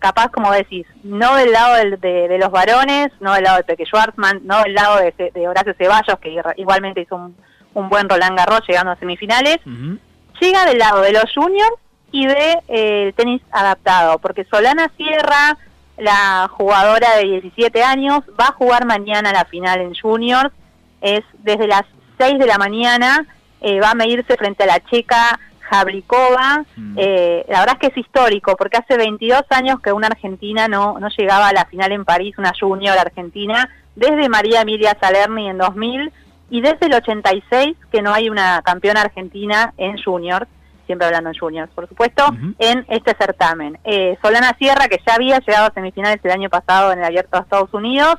capaz 0.00 0.30
como 0.32 0.50
decís, 0.52 0.86
no 1.04 1.36
del 1.36 1.52
lado 1.52 1.76
del- 1.76 2.00
de, 2.00 2.26
de 2.28 2.38
los 2.38 2.50
varones, 2.50 3.10
no 3.20 3.32
del 3.32 3.44
lado 3.44 3.58
de 3.58 3.64
Peque 3.64 3.86
Schwartzman, 3.86 4.40
no 4.44 4.60
del 4.64 4.74
lado 4.74 4.98
de, 4.98 5.30
de 5.32 5.48
Horacio 5.48 5.74
Ceballos, 5.78 6.18
que 6.20 6.36
igualmente 6.56 7.02
hizo 7.02 7.14
un, 7.16 7.36
un 7.74 7.88
buen 7.88 8.08
Roland 8.08 8.36
Garros 8.36 8.62
llegando 8.68 8.90
a 8.90 8.96
semifinales, 8.96 9.58
llega 10.40 10.64
del 10.64 10.78
lado 10.78 11.00
de 11.02 11.12
los 11.12 11.24
juniors 11.34 11.76
y 12.12 12.26
de 12.26 12.58
eh, 12.68 13.02
el 13.08 13.14
tenis 13.14 13.42
adaptado, 13.50 14.18
porque 14.18 14.44
Solana 14.44 14.90
Sierra, 14.96 15.58
la 15.98 16.48
jugadora 16.50 17.16
de 17.16 17.24
17 17.24 17.82
años, 17.82 18.20
va 18.40 18.48
a 18.48 18.52
jugar 18.52 18.86
mañana 18.86 19.32
la 19.32 19.44
final 19.44 19.80
en 19.80 19.94
juniors, 19.94 20.52
es 21.00 21.22
desde 21.42 21.66
las 21.66 21.82
6 22.18 22.38
de 22.38 22.46
la 22.46 22.58
mañana, 22.58 23.26
eh, 23.60 23.80
va 23.80 23.90
a 23.90 23.94
medirse 23.94 24.36
frente 24.36 24.64
a 24.64 24.66
la 24.66 24.80
checa 24.80 25.38
Jablikova, 25.60 26.64
eh, 26.96 27.44
la 27.48 27.60
verdad 27.60 27.76
es 27.80 27.80
que 27.80 27.98
es 27.98 28.06
histórico, 28.06 28.56
porque 28.56 28.76
hace 28.76 28.96
22 28.96 29.42
años 29.50 29.80
que 29.80 29.92
una 29.92 30.06
argentina 30.06 30.68
no, 30.68 30.98
no 31.00 31.08
llegaba 31.08 31.48
a 31.48 31.52
la 31.52 31.64
final 31.64 31.90
en 31.90 32.04
París, 32.04 32.38
una 32.38 32.52
junior 32.58 32.96
argentina, 32.96 33.68
desde 33.96 34.28
María 34.28 34.60
Emilia 34.60 34.96
Salerni 35.00 35.48
en 35.48 35.58
2000 35.58 36.12
y 36.50 36.60
desde 36.60 36.86
el 36.86 36.94
86 36.94 37.76
que 37.90 38.02
no 38.02 38.12
hay 38.12 38.28
una 38.30 38.62
campeona 38.62 39.02
argentina 39.02 39.72
en 39.76 40.00
juniors, 40.02 40.46
siempre 40.86 41.06
hablando 41.06 41.30
en 41.30 41.36
juniors, 41.38 41.70
por 41.74 41.88
supuesto, 41.88 42.24
en 42.58 42.84
este 42.88 43.14
certamen. 43.16 43.78
Eh, 43.84 44.16
Solana 44.22 44.54
Sierra, 44.58 44.86
que 44.88 45.00
ya 45.06 45.14
había 45.14 45.38
llegado 45.40 45.66
a 45.66 45.72
semifinales 45.74 46.20
el 46.24 46.30
año 46.30 46.48
pasado 46.48 46.92
en 46.92 47.00
el 47.00 47.04
Abierto 47.04 47.36
de 47.36 47.42
Estados 47.42 47.74
Unidos 47.74 48.16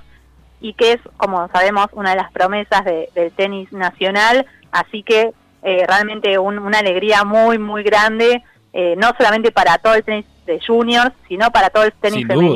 y 0.59 0.73
que 0.73 0.93
es, 0.93 0.99
como 1.17 1.47
sabemos, 1.53 1.87
una 1.93 2.09
de 2.09 2.17
las 2.17 2.31
promesas 2.31 2.83
de- 2.83 3.09
del 3.15 3.31
tenis 3.31 3.71
nacional, 3.71 4.45
así 4.71 5.03
que 5.03 5.31
eh, 5.63 5.85
realmente 5.87 6.37
un- 6.37 6.59
una 6.59 6.79
alegría 6.79 7.23
muy, 7.23 7.57
muy 7.57 7.83
grande, 7.83 8.43
eh, 8.73 8.95
no 8.97 9.11
solamente 9.17 9.51
para 9.51 9.77
todo 9.79 9.95
el 9.95 10.03
tenis 10.03 10.25
de 10.45 10.59
juniors, 10.65 11.11
sino 11.27 11.49
para 11.51 11.69
todo 11.69 11.83
el 11.83 11.91
tenis 11.93 12.19
Sin 12.19 12.27
duda. 12.27 12.47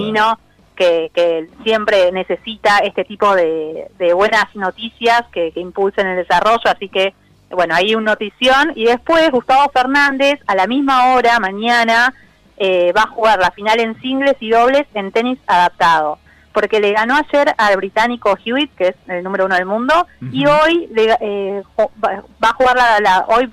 Que, 0.75 1.11
que 1.13 1.47
siempre 1.63 2.11
necesita 2.11 2.79
este 2.79 3.03
tipo 3.05 3.35
de, 3.35 3.87
de 3.99 4.13
buenas 4.13 4.45
noticias 4.55 5.23
que, 5.31 5.51
que 5.51 5.59
impulsen 5.59 6.07
el 6.07 6.17
desarrollo, 6.17 6.63
así 6.65 6.89
que 6.89 7.13
bueno, 7.49 7.75
hay 7.75 7.95
una 7.95 8.11
notición 8.11 8.71
y 8.75 8.85
después 8.85 9.29
Gustavo 9.29 9.69
Fernández 9.73 10.39
a 10.47 10.55
la 10.55 10.67
misma 10.67 11.13
hora, 11.13 11.39
mañana, 11.39 12.13
eh, 12.57 12.93
va 12.97 13.03
a 13.03 13.07
jugar 13.07 13.39
la 13.39 13.51
final 13.51 13.79
en 13.79 13.99
singles 14.01 14.37
y 14.39 14.51
dobles 14.51 14.85
en 14.93 15.11
tenis 15.11 15.37
adaptado, 15.47 16.17
porque 16.53 16.79
le 16.79 16.93
ganó 16.93 17.15
ayer 17.17 17.53
al 17.57 17.75
británico 17.77 18.37
Hewitt, 18.43 18.73
que 18.75 18.87
es 18.89 18.95
el 19.07 19.21
número 19.23 19.45
uno 19.47 19.55
del 19.55 19.65
mundo, 19.65 20.07
y 20.31 20.45
hoy 20.45 20.87
le, 20.93 21.17
eh, 21.19 21.63
va 21.77 22.23
va 22.43 22.49
a 22.49 22.53
jugar 22.53 22.75
la, 22.77 22.99
la- 23.01 23.25
hoy 23.27 23.51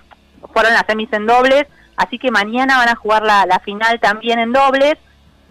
fueron 0.53 0.73
las 0.75 0.85
semis 0.87 1.13
en 1.13 1.27
dobles, 1.27 1.65
así 1.97 2.19
que 2.21 2.31
mañana 2.31 2.79
van 2.79 2.91
a 2.91 2.95
jugar 2.95 3.23
la, 3.25 3.47
la 3.47 3.59
final 3.59 3.99
también 3.99 4.39
en 4.39 4.53
dobles 4.53 4.95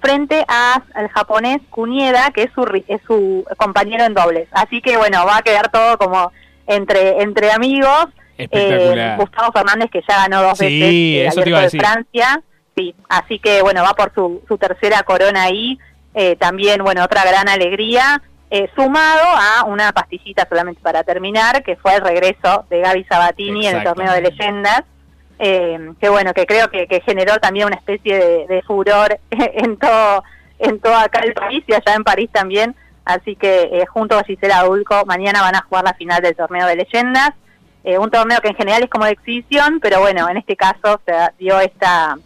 frente 0.02 0.46
a, 0.48 0.82
al 0.94 1.08
japonés 1.10 1.60
Kunieda, 1.70 2.32
que 2.34 2.44
es 2.44 2.52
su, 2.54 2.64
es 2.88 3.02
su 3.08 3.46
compañero 3.58 4.04
en 4.06 4.14
dobles. 4.14 4.48
Así 4.52 4.82
que 4.82 4.98
bueno, 4.98 5.26
va 5.26 5.38
a 5.38 5.42
quedar 5.42 5.70
todo 5.72 5.98
como 5.98 6.32
entre, 6.68 7.22
entre 7.22 7.52
amigos. 7.52 8.08
Eh, 8.38 9.16
Gustavo 9.18 9.52
Fernández, 9.52 9.90
que 9.92 10.02
ya 10.08 10.18
ganó 10.18 10.44
dos 10.44 10.58
Sí, 10.60 10.66
veces 10.66 11.22
el 11.22 11.28
eso 11.28 11.42
te 11.42 11.50
iba 11.50 11.58
a 11.60 11.62
Abierto 11.62 11.78
de. 11.78 11.80
Francia. 11.80 12.42
Sí, 12.76 12.96
así 13.10 13.40
que 13.40 13.62
bueno, 13.64 13.82
va 13.84 13.94
por 13.94 14.14
su, 14.14 14.44
su 14.48 14.58
tercera 14.58 15.02
corona 15.04 15.44
ahí. 15.44 15.80
Eh, 16.14 16.36
también, 16.36 16.84
bueno, 16.84 17.04
otra 17.04 17.24
gran 17.26 17.50
alegría. 17.50 18.22
eh, 18.50 18.70
sumado 18.76 19.26
a 19.26 19.66
una 19.66 19.92
pastillita 19.92 20.48
solamente 20.48 20.82
para 20.82 21.04
terminar, 21.04 21.64
que 21.64 21.76
fue 21.76 21.96
el 21.96 22.02
regreso 22.02 22.66
de 22.70 22.80
Gaby 22.80 23.04
Sabatini 23.06 23.68
en 23.68 23.78
el 23.78 23.84
torneo 23.84 24.14
de 24.14 24.22
leyendas. 24.22 24.84
Eh, 25.40 25.94
que 26.00 26.10
bueno, 26.10 26.34
que 26.34 26.46
creo 26.46 26.70
que, 26.70 26.88
que 26.88 27.02
generó 27.02 27.38
también 27.38 27.68
una 27.68 27.76
especie 27.76 28.18
de, 28.18 28.48
de 28.48 28.62
furor 28.64 29.20
en 29.30 29.78
todo, 29.78 30.24
en 30.60 30.80
todo 30.80 30.96
acá 30.96 31.20
el 31.20 31.34
país 31.34 31.64
y 31.68 31.74
allá 31.74 31.96
en 31.96 32.04
París 32.04 32.30
también. 32.32 32.76
Así 33.08 33.38
que 33.38 33.70
eh, 33.72 33.86
junto 33.86 34.18
a 34.18 34.24
Gisela 34.24 34.64
Dulco, 34.64 35.06
mañana 35.06 35.42
van 35.42 35.56
a 35.56 35.62
jugar 35.62 35.86
la 35.86 35.94
final 35.94 36.22
del 36.22 36.36
torneo 36.36 36.68
de 36.68 36.76
leyendas. 36.76 37.32
Eh, 37.86 37.98
un 37.98 38.12
torneo 38.12 38.42
que 38.42 38.50
en 38.50 38.56
general 38.56 38.84
es 38.84 38.90
como 38.90 39.06
de 39.06 39.12
exhibición, 39.12 39.80
pero 39.80 40.02
bueno, 40.02 40.28
en 40.28 40.36
este 40.36 40.58
caso 40.58 41.00
se 41.06 41.14
dio 41.40 41.58
esta, 41.62 42.18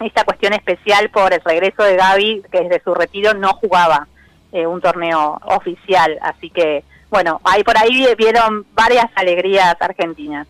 esta 0.00 0.24
cuestión 0.24 0.52
especial 0.52 1.10
por 1.10 1.32
el 1.32 1.40
regreso 1.44 1.84
de 1.84 1.94
Gaby, 1.94 2.42
que 2.50 2.62
desde 2.62 2.82
su 2.82 2.92
retiro 2.92 3.34
no 3.34 3.52
jugaba 3.52 4.08
eh, 4.50 4.66
un 4.66 4.80
torneo 4.80 5.40
oficial. 5.44 6.18
Así 6.22 6.50
que, 6.50 6.82
bueno, 7.08 7.40
ahí 7.44 7.62
por 7.62 7.78
ahí 7.78 8.04
vieron 8.18 8.66
varias 8.72 9.06
alegrías 9.14 9.76
argentinas. 9.78 10.48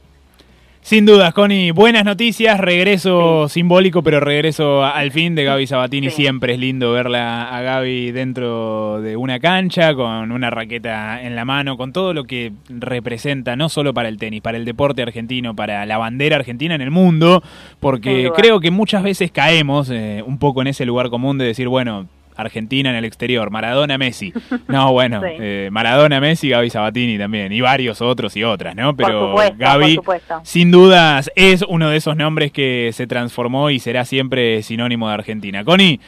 Sin 0.83 1.05
dudas, 1.05 1.35
Connie, 1.35 1.73
buenas 1.73 2.05
noticias, 2.05 2.59
regreso 2.59 3.49
simbólico, 3.49 4.03
pero 4.03 4.19
regreso 4.19 4.83
al 4.83 5.13
fin 5.13 5.35
de 5.35 5.45
Gaby 5.45 5.67
Sabatini. 5.67 6.11
Siempre 6.11 6.55
es 6.55 6.59
lindo 6.59 6.91
verla 6.93 7.55
a 7.55 7.61
Gaby 7.61 8.11
dentro 8.13 9.01
de 9.03 9.15
una 9.15 9.39
cancha, 9.39 9.95
con 9.95 10.33
una 10.33 10.49
raqueta 10.51 11.23
en 11.23 11.37
la 11.37 11.45
mano, 11.45 11.77
con 11.77 11.93
todo 11.93 12.15
lo 12.15 12.25
que 12.25 12.53
representa, 12.71 13.57
no 13.57 13.69
solo 13.69 13.93
para 13.93 14.09
el 14.09 14.17
tenis, 14.17 14.41
para 14.41 14.57
el 14.57 14.65
deporte 14.65 15.03
argentino, 15.03 15.55
para 15.55 15.85
la 15.85 15.99
bandera 15.99 16.37
argentina 16.37 16.75
en 16.75 16.81
el 16.81 16.91
mundo, 16.91 17.43
porque 17.79 18.31
creo 18.35 18.59
que 18.59 18.71
muchas 18.71 19.03
veces 19.03 19.31
caemos 19.31 19.91
eh, 19.91 20.25
un 20.27 20.39
poco 20.39 20.63
en 20.63 20.69
ese 20.69 20.87
lugar 20.87 21.11
común 21.11 21.37
de 21.37 21.45
decir, 21.45 21.69
bueno, 21.69 22.09
Argentina 22.41 22.91
en 22.91 22.97
el 22.97 23.05
exterior, 23.05 23.51
Maradona, 23.51 23.99
Messi. 23.99 24.33
No, 24.69 24.93
bueno, 24.93 25.21
Sí. 25.21 25.29
eh, 25.39 25.69
Maradona, 25.73 26.21
Messi, 26.21 26.49
Gaby 26.49 26.71
Sabatini 26.71 27.19
también, 27.19 27.53
y 27.53 27.61
varios 27.61 28.01
otros 28.01 28.37
y 28.37 28.45
otras, 28.45 28.75
¿no? 28.77 28.95
Pero 28.97 29.29
supuesto, 29.31 29.57
Gaby, 29.59 30.01
sin 30.43 30.71
dudas, 30.71 31.31
es 31.35 31.63
uno 31.69 31.91
de 31.91 31.97
esos 31.97 32.17
nombres 32.17 32.53
que 32.53 32.91
se 32.93 33.07
transformó 33.07 33.71
y 33.71 33.79
será 33.79 34.05
siempre 34.05 34.63
sinónimo 34.63 35.09
de 35.09 35.15
Argentina. 35.15 35.65
Connie, 35.65 36.01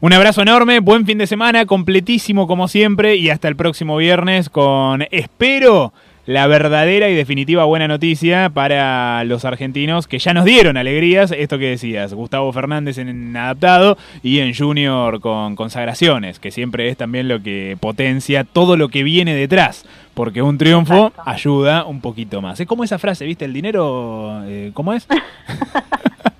un 0.00 0.12
abrazo 0.12 0.42
enorme, 0.42 0.78
buen 0.80 1.06
fin 1.06 1.18
de 1.18 1.26
semana, 1.26 1.66
completísimo 1.66 2.46
como 2.46 2.68
siempre, 2.68 3.16
y 3.16 3.30
hasta 3.30 3.48
el 3.48 3.56
próximo 3.56 3.96
viernes 3.96 4.48
con, 4.48 5.04
espero, 5.10 5.92
la 6.28 6.46
verdadera 6.46 7.08
y 7.08 7.14
definitiva 7.14 7.64
buena 7.64 7.88
noticia 7.88 8.50
para 8.50 9.24
los 9.24 9.46
argentinos 9.46 10.06
que 10.06 10.18
ya 10.18 10.34
nos 10.34 10.44
dieron 10.44 10.76
alegrías, 10.76 11.32
esto 11.32 11.58
que 11.58 11.70
decías, 11.70 12.12
Gustavo 12.12 12.52
Fernández 12.52 12.98
en 12.98 13.34
adaptado 13.34 13.96
y 14.22 14.40
en 14.40 14.54
junior 14.54 15.20
con 15.20 15.56
consagraciones, 15.56 16.38
que 16.38 16.50
siempre 16.50 16.90
es 16.90 16.98
también 16.98 17.28
lo 17.28 17.42
que 17.42 17.78
potencia 17.80 18.44
todo 18.44 18.76
lo 18.76 18.90
que 18.90 19.04
viene 19.04 19.34
detrás, 19.34 19.86
porque 20.12 20.42
un 20.42 20.58
triunfo 20.58 21.14
ayuda 21.24 21.86
un 21.86 22.02
poquito 22.02 22.42
más. 22.42 22.60
Es 22.60 22.66
como 22.66 22.84
esa 22.84 22.98
frase, 22.98 23.24
¿viste? 23.24 23.46
El 23.46 23.54
dinero, 23.54 24.42
eh, 24.44 24.70
¿cómo 24.74 24.92
es? 24.92 25.08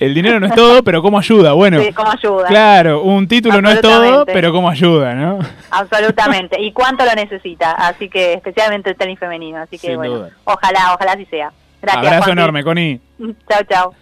el 0.00 0.14
dinero 0.14 0.40
no 0.40 0.46
es 0.46 0.54
todo, 0.54 0.82
pero 0.82 1.02
cómo 1.02 1.18
ayuda. 1.18 1.52
Bueno, 1.52 1.80
Sí, 1.80 1.92
cómo 1.92 2.10
ayuda. 2.10 2.46
Claro, 2.48 3.02
un 3.02 3.26
título 3.28 3.60
no 3.60 3.70
es 3.70 3.80
todo, 3.80 4.24
pero 4.26 4.52
cómo 4.52 4.68
ayuda, 4.68 5.14
¿no? 5.14 5.38
Absolutamente. 5.70 6.60
¿Y 6.60 6.72
cuánto 6.72 7.04
lo 7.04 7.14
necesita? 7.14 7.72
Así 7.72 8.08
que, 8.08 8.34
especialmente 8.34 8.90
el 8.90 8.96
tenis 8.96 9.18
femenino. 9.18 9.58
Así 9.58 9.78
que, 9.78 9.88
Sin 9.88 9.96
bueno, 9.96 10.14
duda. 10.16 10.30
ojalá, 10.44 10.94
ojalá 10.94 11.12
así 11.12 11.26
sea. 11.26 11.52
Gracias. 11.82 12.06
Abrazo 12.06 12.30
enorme, 12.32 12.64
Connie. 12.64 13.00
Chao, 13.48 13.62
chao. 13.68 13.94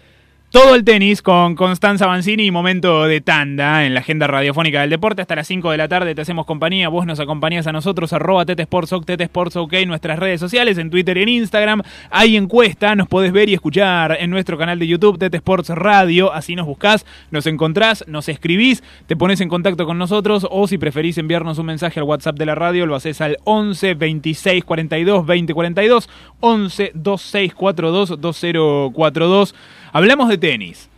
Todo 0.53 0.75
el 0.75 0.83
tenis 0.83 1.23
con 1.23 1.55
Constanza 1.55 2.05
Banzini 2.05 2.45
y 2.45 2.51
momento 2.51 3.05
de 3.05 3.21
tanda 3.21 3.87
en 3.87 3.95
la 3.95 4.01
agenda 4.01 4.27
radiofónica 4.27 4.81
del 4.81 4.91
deporte. 4.91 5.23
Hasta 5.23 5.35
las 5.35 5.47
5 5.47 5.71
de 5.71 5.77
la 5.77 5.87
tarde 5.87 6.13
te 6.13 6.21
hacemos 6.21 6.45
compañía. 6.45 6.89
Vos 6.89 7.07
nos 7.07 7.19
acompañás 7.19 7.65
a 7.65 7.71
nosotros, 7.71 8.13
arroba 8.13 8.45
Tete 8.45 8.61
Sports, 8.61 8.93
ok, 8.93 9.03
Tete 9.03 9.23
Sports, 9.23 9.55
ok, 9.55 9.73
en 9.73 9.87
nuestras 9.87 10.19
redes 10.19 10.39
sociales, 10.39 10.77
en 10.77 10.91
Twitter 10.91 11.17
y 11.17 11.23
en 11.23 11.29
Instagram. 11.29 11.81
Hay 12.11 12.37
encuesta, 12.37 12.93
nos 12.93 13.07
podés 13.07 13.31
ver 13.31 13.49
y 13.49 13.55
escuchar 13.55 14.15
en 14.19 14.29
nuestro 14.29 14.55
canal 14.55 14.77
de 14.77 14.85
YouTube, 14.85 15.17
Tete 15.17 15.37
Sports 15.37 15.69
Radio. 15.69 16.31
Así 16.31 16.55
nos 16.55 16.67
buscás, 16.67 17.03
nos 17.31 17.47
encontrás, 17.47 18.05
nos 18.07 18.29
escribís, 18.29 18.83
te 19.07 19.15
pones 19.15 19.41
en 19.41 19.49
contacto 19.49 19.87
con 19.87 19.97
nosotros 19.97 20.45
o 20.51 20.67
si 20.67 20.77
preferís 20.77 21.17
enviarnos 21.17 21.57
un 21.57 21.65
mensaje 21.65 21.99
al 21.99 22.05
WhatsApp 22.05 22.37
de 22.37 22.45
la 22.45 22.53
radio, 22.53 22.85
lo 22.85 22.93
haces 22.93 23.21
al 23.21 23.39
11 23.45 23.95
26 23.95 24.63
42 24.65 25.25
20 25.25 25.51
42, 25.55 26.09
11 26.41 26.91
26 26.93 27.55
42 27.55 28.21
2042. 28.21 29.55
Hablamos 29.95 30.27
de 30.27 30.39
tenis. 30.39 30.89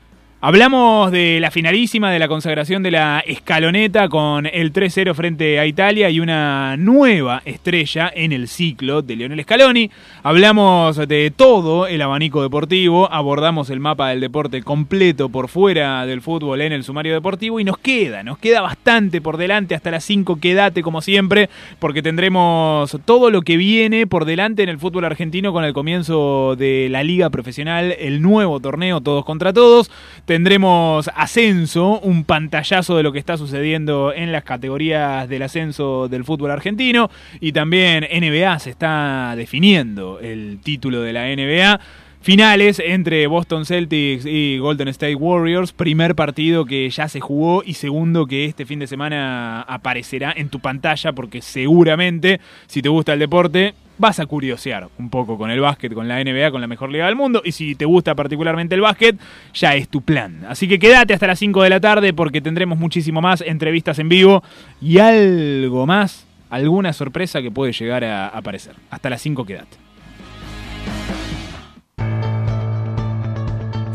Hablamos 0.47 1.09
de 1.09 1.39
la 1.39 1.49
finalísima, 1.49 2.11
de 2.11 2.19
la 2.19 2.27
consagración 2.27 2.83
de 2.83 2.91
la 2.91 3.23
escaloneta 3.25 4.09
con 4.09 4.45
el 4.45 4.71
3-0 4.71 5.15
frente 5.15 5.57
a 5.57 5.65
Italia 5.65 6.11
y 6.11 6.19
una 6.19 6.77
nueva 6.77 7.41
estrella 7.45 8.11
en 8.13 8.31
el 8.31 8.47
ciclo 8.47 9.01
de 9.01 9.15
Lionel 9.15 9.41
Scaloni. 9.41 9.89
Hablamos 10.21 10.97
de 11.07 11.33
todo 11.35 11.87
el 11.87 11.99
abanico 11.99 12.43
deportivo, 12.43 13.11
abordamos 13.11 13.71
el 13.71 13.79
mapa 13.79 14.09
del 14.09 14.19
deporte 14.19 14.61
completo 14.61 15.29
por 15.29 15.47
fuera 15.47 16.05
del 16.05 16.21
fútbol 16.21 16.61
en 16.61 16.73
el 16.73 16.83
sumario 16.83 17.15
deportivo 17.15 17.59
y 17.59 17.63
nos 17.63 17.79
queda, 17.79 18.21
nos 18.21 18.37
queda 18.37 18.61
bastante 18.61 19.21
por 19.21 19.37
delante 19.37 19.73
hasta 19.73 19.89
las 19.89 20.03
5, 20.03 20.39
quédate 20.39 20.83
como 20.83 21.01
siempre, 21.01 21.49
porque 21.79 22.03
tendremos 22.03 22.95
todo 23.05 23.31
lo 23.31 23.41
que 23.41 23.57
viene 23.57 24.05
por 24.05 24.25
delante 24.25 24.61
en 24.61 24.69
el 24.69 24.77
fútbol 24.77 25.05
argentino 25.05 25.51
con 25.51 25.63
el 25.63 25.73
comienzo 25.73 26.55
de 26.55 26.87
la 26.91 27.03
liga 27.03 27.31
profesional, 27.31 27.95
el 27.97 28.21
nuevo 28.21 28.59
torneo 28.59 29.01
todos 29.01 29.25
contra 29.25 29.51
todos. 29.51 29.89
Tendremos 30.35 31.09
ascenso, 31.15 32.01
un 32.01 32.25
pantallazo 32.25 32.97
de 32.97 33.03
lo 33.03 33.13
que 33.13 33.19
está 33.19 33.37
sucediendo 33.37 34.11
en 34.13 34.33
las 34.33 34.43
categorías 34.43 35.29
del 35.29 35.43
ascenso 35.43 36.09
del 36.09 36.25
fútbol 36.25 36.51
argentino. 36.51 37.09
Y 37.39 37.53
también 37.53 38.03
NBA 38.03 38.59
se 38.59 38.71
está 38.71 39.33
definiendo 39.37 40.19
el 40.19 40.59
título 40.61 40.99
de 40.99 41.13
la 41.13 41.33
NBA. 41.33 41.79
Finales 42.19 42.81
entre 42.85 43.27
Boston 43.27 43.65
Celtics 43.65 44.25
y 44.25 44.57
Golden 44.57 44.89
State 44.89 45.15
Warriors. 45.15 45.71
Primer 45.71 46.15
partido 46.15 46.65
que 46.65 46.89
ya 46.89 47.07
se 47.07 47.21
jugó 47.21 47.63
y 47.65 47.75
segundo 47.75 48.25
que 48.25 48.43
este 48.43 48.65
fin 48.65 48.79
de 48.79 48.87
semana 48.87 49.61
aparecerá 49.61 50.33
en 50.35 50.49
tu 50.49 50.59
pantalla 50.59 51.13
porque 51.13 51.41
seguramente, 51.41 52.41
si 52.67 52.81
te 52.81 52.89
gusta 52.89 53.13
el 53.13 53.19
deporte, 53.19 53.73
vas 53.97 54.19
a 54.19 54.25
curiosear 54.25 54.87
un 54.97 55.09
poco 55.09 55.37
con 55.37 55.51
el 55.51 55.59
básquet, 55.59 55.93
con 55.93 56.07
la 56.07 56.23
NBA, 56.23 56.51
con 56.51 56.61
la 56.61 56.67
mejor 56.67 56.91
liga 56.91 57.05
del 57.05 57.15
mundo. 57.15 57.41
Y 57.43 57.51
si 57.51 57.75
te 57.75 57.85
gusta 57.85 58.15
particularmente 58.15 58.75
el 58.75 58.81
básquet, 58.81 59.17
ya 59.53 59.75
es 59.75 59.89
tu 59.89 60.01
plan. 60.01 60.45
Así 60.47 60.67
que 60.67 60.79
quédate 60.79 61.13
hasta 61.13 61.27
las 61.27 61.39
5 61.39 61.63
de 61.63 61.69
la 61.69 61.79
tarde 61.79 62.13
porque 62.13 62.41
tendremos 62.41 62.77
muchísimo 62.77 63.21
más 63.21 63.41
entrevistas 63.41 63.99
en 63.99 64.09
vivo 64.09 64.43
y 64.81 64.99
algo 64.99 65.85
más, 65.85 66.25
alguna 66.49 66.93
sorpresa 66.93 67.41
que 67.41 67.51
puede 67.51 67.71
llegar 67.73 68.03
a 68.03 68.27
aparecer. 68.27 68.75
Hasta 68.89 69.09
las 69.09 69.21
5 69.21 69.45
quédate. 69.45 69.77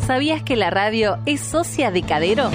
¿Sabías 0.06 0.42
que 0.42 0.56
la 0.56 0.70
radio 0.70 1.18
es 1.24 1.40
socia 1.40 1.92
de 1.92 2.02
Cadero? 2.02 2.50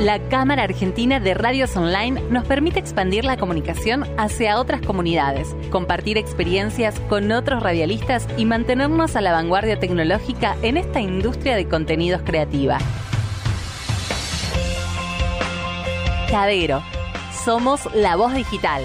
La 0.00 0.18
Cámara 0.28 0.62
Argentina 0.62 1.20
de 1.20 1.34
Radios 1.34 1.76
Online 1.76 2.22
nos 2.30 2.46
permite 2.46 2.78
expandir 2.78 3.24
la 3.24 3.36
comunicación 3.36 4.06
hacia 4.16 4.58
otras 4.58 4.80
comunidades, 4.80 5.54
compartir 5.70 6.16
experiencias 6.16 6.98
con 7.00 7.30
otros 7.32 7.62
radialistas 7.62 8.26
y 8.38 8.46
mantenernos 8.46 9.14
a 9.14 9.20
la 9.20 9.32
vanguardia 9.32 9.78
tecnológica 9.78 10.56
en 10.62 10.78
esta 10.78 11.00
industria 11.00 11.54
de 11.54 11.68
contenidos 11.68 12.22
creativa. 12.22 12.78
Cadero. 16.30 16.82
Somos 17.44 17.86
la 17.94 18.16
voz 18.16 18.34
digital. 18.34 18.82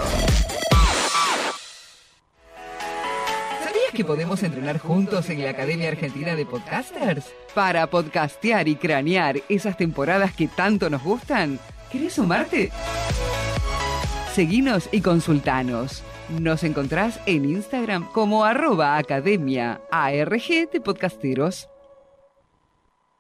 ¿Sabías 3.65 3.93
que 3.95 4.05
podemos 4.05 4.43
entrenar 4.43 4.79
juntos 4.79 5.31
en 5.31 5.43
la 5.45 5.51
Academia 5.51 5.89
Argentina 5.89 6.35
de 6.35 6.45
Podcasters? 6.45 7.25
Para 7.55 7.87
podcastear 7.89 8.67
y 8.69 8.77
cranear 8.77 9.37
esas 9.49 9.77
temporadas 9.77 10.33
que 10.33 10.49
tanto 10.49 10.91
nos 10.91 11.03
gustan. 11.03 11.59
¿Querés 11.91 12.15
sumarte? 12.15 12.71
Seguinos 14.39 14.89
y 14.93 15.01
consultanos. 15.01 16.05
Nos 16.29 16.63
encontrás 16.63 17.19
en 17.27 17.45
Instagram 17.45 18.09
como 18.13 18.45
arroba 18.45 18.97
academia 18.97 19.81
ARG 19.91 20.71
de 20.71 20.81
podcasteros. 20.81 21.69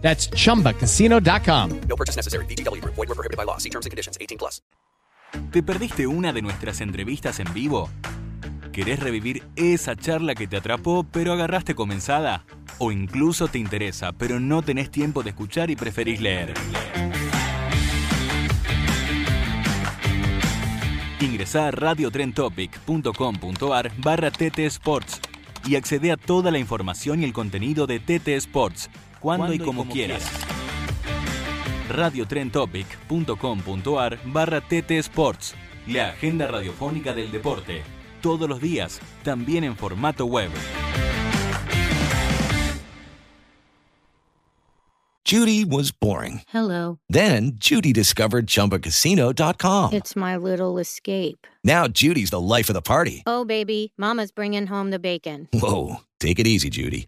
That's 0.00 0.30
chumbacasino.com. 0.30 1.80
No 1.88 1.96
purchase 1.96 2.16
necessary. 2.16 2.46
VGW. 2.46 2.82
Void 2.84 2.96
were 2.96 3.14
prohibited 3.14 3.36
by 3.36 3.44
law. 3.44 3.58
See 3.58 3.70
terms 3.70 3.86
and 3.86 3.92
conditions. 3.92 4.18
18 4.20 4.38
plus. 4.38 4.62
¿Te 5.52 5.62
perdiste 5.62 6.06
una 6.06 6.32
de 6.32 6.42
nuestras 6.42 6.80
entrevistas 6.80 7.40
en 7.40 7.52
vivo? 7.54 7.88
¿Querés 8.72 9.00
revivir 9.00 9.42
esa 9.56 9.96
charla 9.96 10.34
que 10.34 10.46
te 10.46 10.56
atrapó 10.56 11.04
pero 11.04 11.32
agarraste 11.32 11.74
comenzada? 11.74 12.44
¿O 12.78 12.92
incluso 12.92 13.48
te 13.48 13.58
interesa 13.58 14.12
pero 14.12 14.40
no 14.40 14.62
tenés 14.62 14.90
tiempo 14.90 15.22
de 15.22 15.30
escuchar 15.30 15.70
y 15.70 15.76
preferís 15.76 16.20
leer? 16.20 16.54
Ingresá 21.20 21.68
a 21.68 21.70
radiotrentopic.com.ar 21.72 23.92
barra 23.98 24.30
TT 24.30 24.58
Sports 24.60 25.20
y 25.66 25.76
accede 25.76 26.12
a 26.12 26.16
toda 26.16 26.50
la 26.50 26.58
información 26.58 27.20
y 27.20 27.24
el 27.24 27.32
contenido 27.32 27.86
de 27.86 28.00
TT 28.00 28.28
Sports 28.28 28.88
cuando, 29.20 29.52
y 29.52 29.58
como, 29.58 29.88
quieras. 29.88 30.24
radiotrentopic.com.ar 31.88 34.18
barra 34.24 34.60
TT 34.60 34.92
Sports, 34.92 35.54
la 35.86 36.10
agenda 36.10 36.46
radiofónica 36.46 37.12
del 37.12 37.30
deporte. 37.30 37.82
Todos 38.22 38.48
los 38.48 38.60
días, 38.60 39.00
también 39.22 39.64
en 39.64 39.76
formato 39.76 40.26
web. 40.26 40.50
Judy 45.30 45.64
was 45.64 45.92
boring. 45.92 46.42
Hello. 46.48 46.98
Then 47.08 47.52
Judy 47.54 47.92
discovered 47.92 48.48
ChumbaCasino.com. 48.48 49.92
It's 49.92 50.16
my 50.16 50.36
little 50.36 50.80
escape. 50.80 51.46
Now 51.62 51.86
Judy's 51.86 52.30
the 52.30 52.40
life 52.40 52.68
of 52.68 52.74
the 52.74 52.82
party. 52.82 53.22
Oh, 53.26 53.44
baby, 53.44 53.92
Mama's 53.96 54.32
bringing 54.32 54.66
home 54.66 54.90
the 54.90 54.98
bacon. 54.98 55.46
Whoa, 55.52 56.00
take 56.18 56.40
it 56.40 56.48
easy, 56.48 56.68
Judy. 56.68 57.06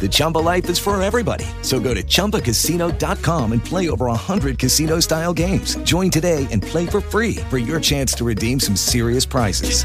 The 0.00 0.08
Chumba 0.08 0.38
life 0.38 0.68
is 0.68 0.78
for 0.78 1.00
everybody. 1.02 1.46
So 1.62 1.80
go 1.80 1.94
to 1.94 2.02
ChumbaCasino.com 2.02 3.52
and 3.52 3.64
play 3.64 3.88
over 3.88 4.06
100 4.06 4.58
casino 4.58 5.00
style 5.00 5.32
games. 5.32 5.76
Join 5.78 6.10
today 6.10 6.46
and 6.52 6.62
play 6.62 6.84
for 6.86 7.00
free 7.00 7.36
for 7.48 7.56
your 7.56 7.80
chance 7.80 8.12
to 8.14 8.24
redeem 8.24 8.60
some 8.60 8.76
serious 8.76 9.24
prizes. 9.24 9.84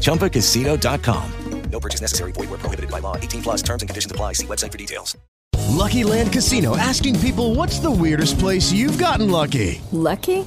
ChumbaCasino.com. 0.00 1.32
No 1.70 1.80
purchase 1.80 2.00
necessary. 2.00 2.32
Void 2.32 2.50
were 2.50 2.58
prohibited 2.58 2.90
by 2.90 2.98
law. 3.00 3.16
18 3.16 3.42
plus 3.42 3.62
terms 3.62 3.82
and 3.82 3.88
conditions 3.88 4.12
apply. 4.12 4.34
See 4.34 4.46
website 4.46 4.70
for 4.70 4.78
details. 4.78 5.16
Lucky 5.68 6.04
Land 6.04 6.32
Casino 6.32 6.76
asking 6.76 7.18
people 7.20 7.54
what's 7.54 7.78
the 7.78 7.90
weirdest 7.90 8.38
place 8.38 8.70
you've 8.70 8.98
gotten 8.98 9.30
lucky? 9.30 9.80
Lucky? 9.90 10.46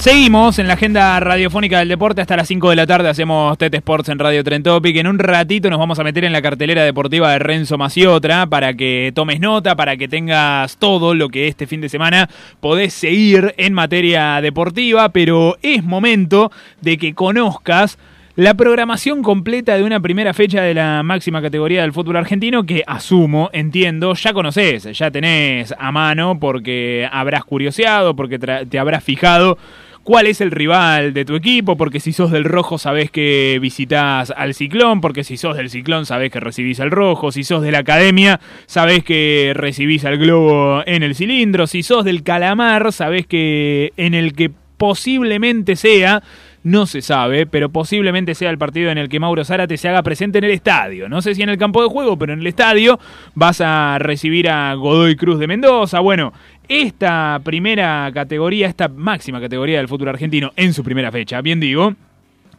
Seguimos 0.00 0.58
en 0.58 0.66
la 0.66 0.74
agenda 0.74 1.20
radiofónica 1.20 1.78
del 1.80 1.88
deporte 1.88 2.22
hasta 2.22 2.34
las 2.34 2.48
5 2.48 2.70
de 2.70 2.76
la 2.76 2.86
tarde. 2.86 3.10
Hacemos 3.10 3.58
TT 3.58 3.74
Sports 3.74 4.08
en 4.08 4.18
Radio 4.18 4.42
Tren 4.42 4.62
Topic. 4.62 4.96
En 4.96 5.06
un 5.06 5.18
ratito 5.18 5.68
nos 5.68 5.78
vamos 5.78 5.98
a 5.98 6.04
meter 6.04 6.24
en 6.24 6.32
la 6.32 6.40
cartelera 6.40 6.84
deportiva 6.84 7.30
de 7.30 7.38
Renzo 7.38 7.76
Maciotra 7.76 8.46
para 8.46 8.72
que 8.72 9.12
tomes 9.14 9.40
nota, 9.40 9.76
para 9.76 9.98
que 9.98 10.08
tengas 10.08 10.78
todo 10.78 11.14
lo 11.14 11.28
que 11.28 11.48
este 11.48 11.66
fin 11.66 11.82
de 11.82 11.90
semana 11.90 12.30
podés 12.60 12.94
seguir 12.94 13.54
en 13.58 13.74
materia 13.74 14.40
deportiva. 14.40 15.10
Pero 15.10 15.58
es 15.60 15.84
momento 15.84 16.50
de 16.80 16.96
que 16.96 17.12
conozcas 17.12 17.98
la 18.36 18.54
programación 18.54 19.22
completa 19.22 19.76
de 19.76 19.82
una 19.82 20.00
primera 20.00 20.32
fecha 20.32 20.62
de 20.62 20.72
la 20.72 21.02
máxima 21.02 21.42
categoría 21.42 21.82
del 21.82 21.92
fútbol 21.92 22.16
argentino 22.16 22.64
que 22.64 22.82
asumo, 22.86 23.50
entiendo, 23.52 24.14
ya 24.14 24.32
conoces, 24.32 24.84
ya 24.96 25.10
tenés 25.10 25.74
a 25.78 25.92
mano 25.92 26.38
porque 26.40 27.06
habrás 27.12 27.44
curioseado, 27.44 28.16
porque 28.16 28.38
te 28.38 28.78
habrás 28.78 29.04
fijado 29.04 29.58
cuál 30.02 30.26
es 30.26 30.40
el 30.40 30.50
rival 30.50 31.12
de 31.12 31.24
tu 31.24 31.34
equipo, 31.34 31.76
porque 31.76 32.00
si 32.00 32.12
sos 32.12 32.30
del 32.30 32.44
rojo 32.44 32.78
sabés 32.78 33.10
que 33.10 33.58
visitas 33.60 34.32
al 34.36 34.54
ciclón, 34.54 35.00
porque 35.00 35.24
si 35.24 35.36
sos 35.36 35.56
del 35.56 35.70
ciclón 35.70 36.06
sabés 36.06 36.30
que 36.30 36.40
recibís 36.40 36.80
al 36.80 36.90
rojo, 36.90 37.32
si 37.32 37.44
sos 37.44 37.62
de 37.62 37.70
la 37.70 37.78
academia 37.78 38.40
sabés 38.66 39.04
que 39.04 39.52
recibís 39.54 40.04
al 40.04 40.18
globo 40.18 40.82
en 40.86 41.02
el 41.02 41.14
cilindro, 41.14 41.66
si 41.66 41.82
sos 41.82 42.04
del 42.04 42.22
calamar 42.22 42.92
sabés 42.92 43.26
que 43.26 43.92
en 43.96 44.14
el 44.14 44.32
que 44.32 44.50
posiblemente 44.76 45.76
sea 45.76 46.22
no 46.62 46.86
se 46.86 47.02
sabe, 47.02 47.46
pero 47.46 47.70
posiblemente 47.70 48.34
sea 48.34 48.50
el 48.50 48.58
partido 48.58 48.90
en 48.90 48.98
el 48.98 49.08
que 49.08 49.20
Mauro 49.20 49.44
Zárate 49.44 49.76
se 49.76 49.88
haga 49.88 50.02
presente 50.02 50.38
en 50.38 50.44
el 50.44 50.50
estadio. 50.50 51.08
No 51.08 51.22
sé 51.22 51.34
si 51.34 51.42
en 51.42 51.48
el 51.48 51.58
campo 51.58 51.82
de 51.82 51.88
juego, 51.88 52.18
pero 52.18 52.32
en 52.32 52.40
el 52.40 52.46
estadio 52.46 52.98
vas 53.34 53.60
a 53.60 53.98
recibir 53.98 54.48
a 54.48 54.74
Godoy 54.74 55.16
Cruz 55.16 55.38
de 55.38 55.46
Mendoza. 55.46 56.00
Bueno, 56.00 56.32
esta 56.68 57.40
primera 57.42 58.10
categoría, 58.12 58.68
esta 58.68 58.88
máxima 58.88 59.40
categoría 59.40 59.78
del 59.78 59.88
fútbol 59.88 60.10
argentino 60.10 60.52
en 60.56 60.72
su 60.74 60.84
primera 60.84 61.10
fecha, 61.10 61.40
bien 61.40 61.60
digo, 61.60 61.94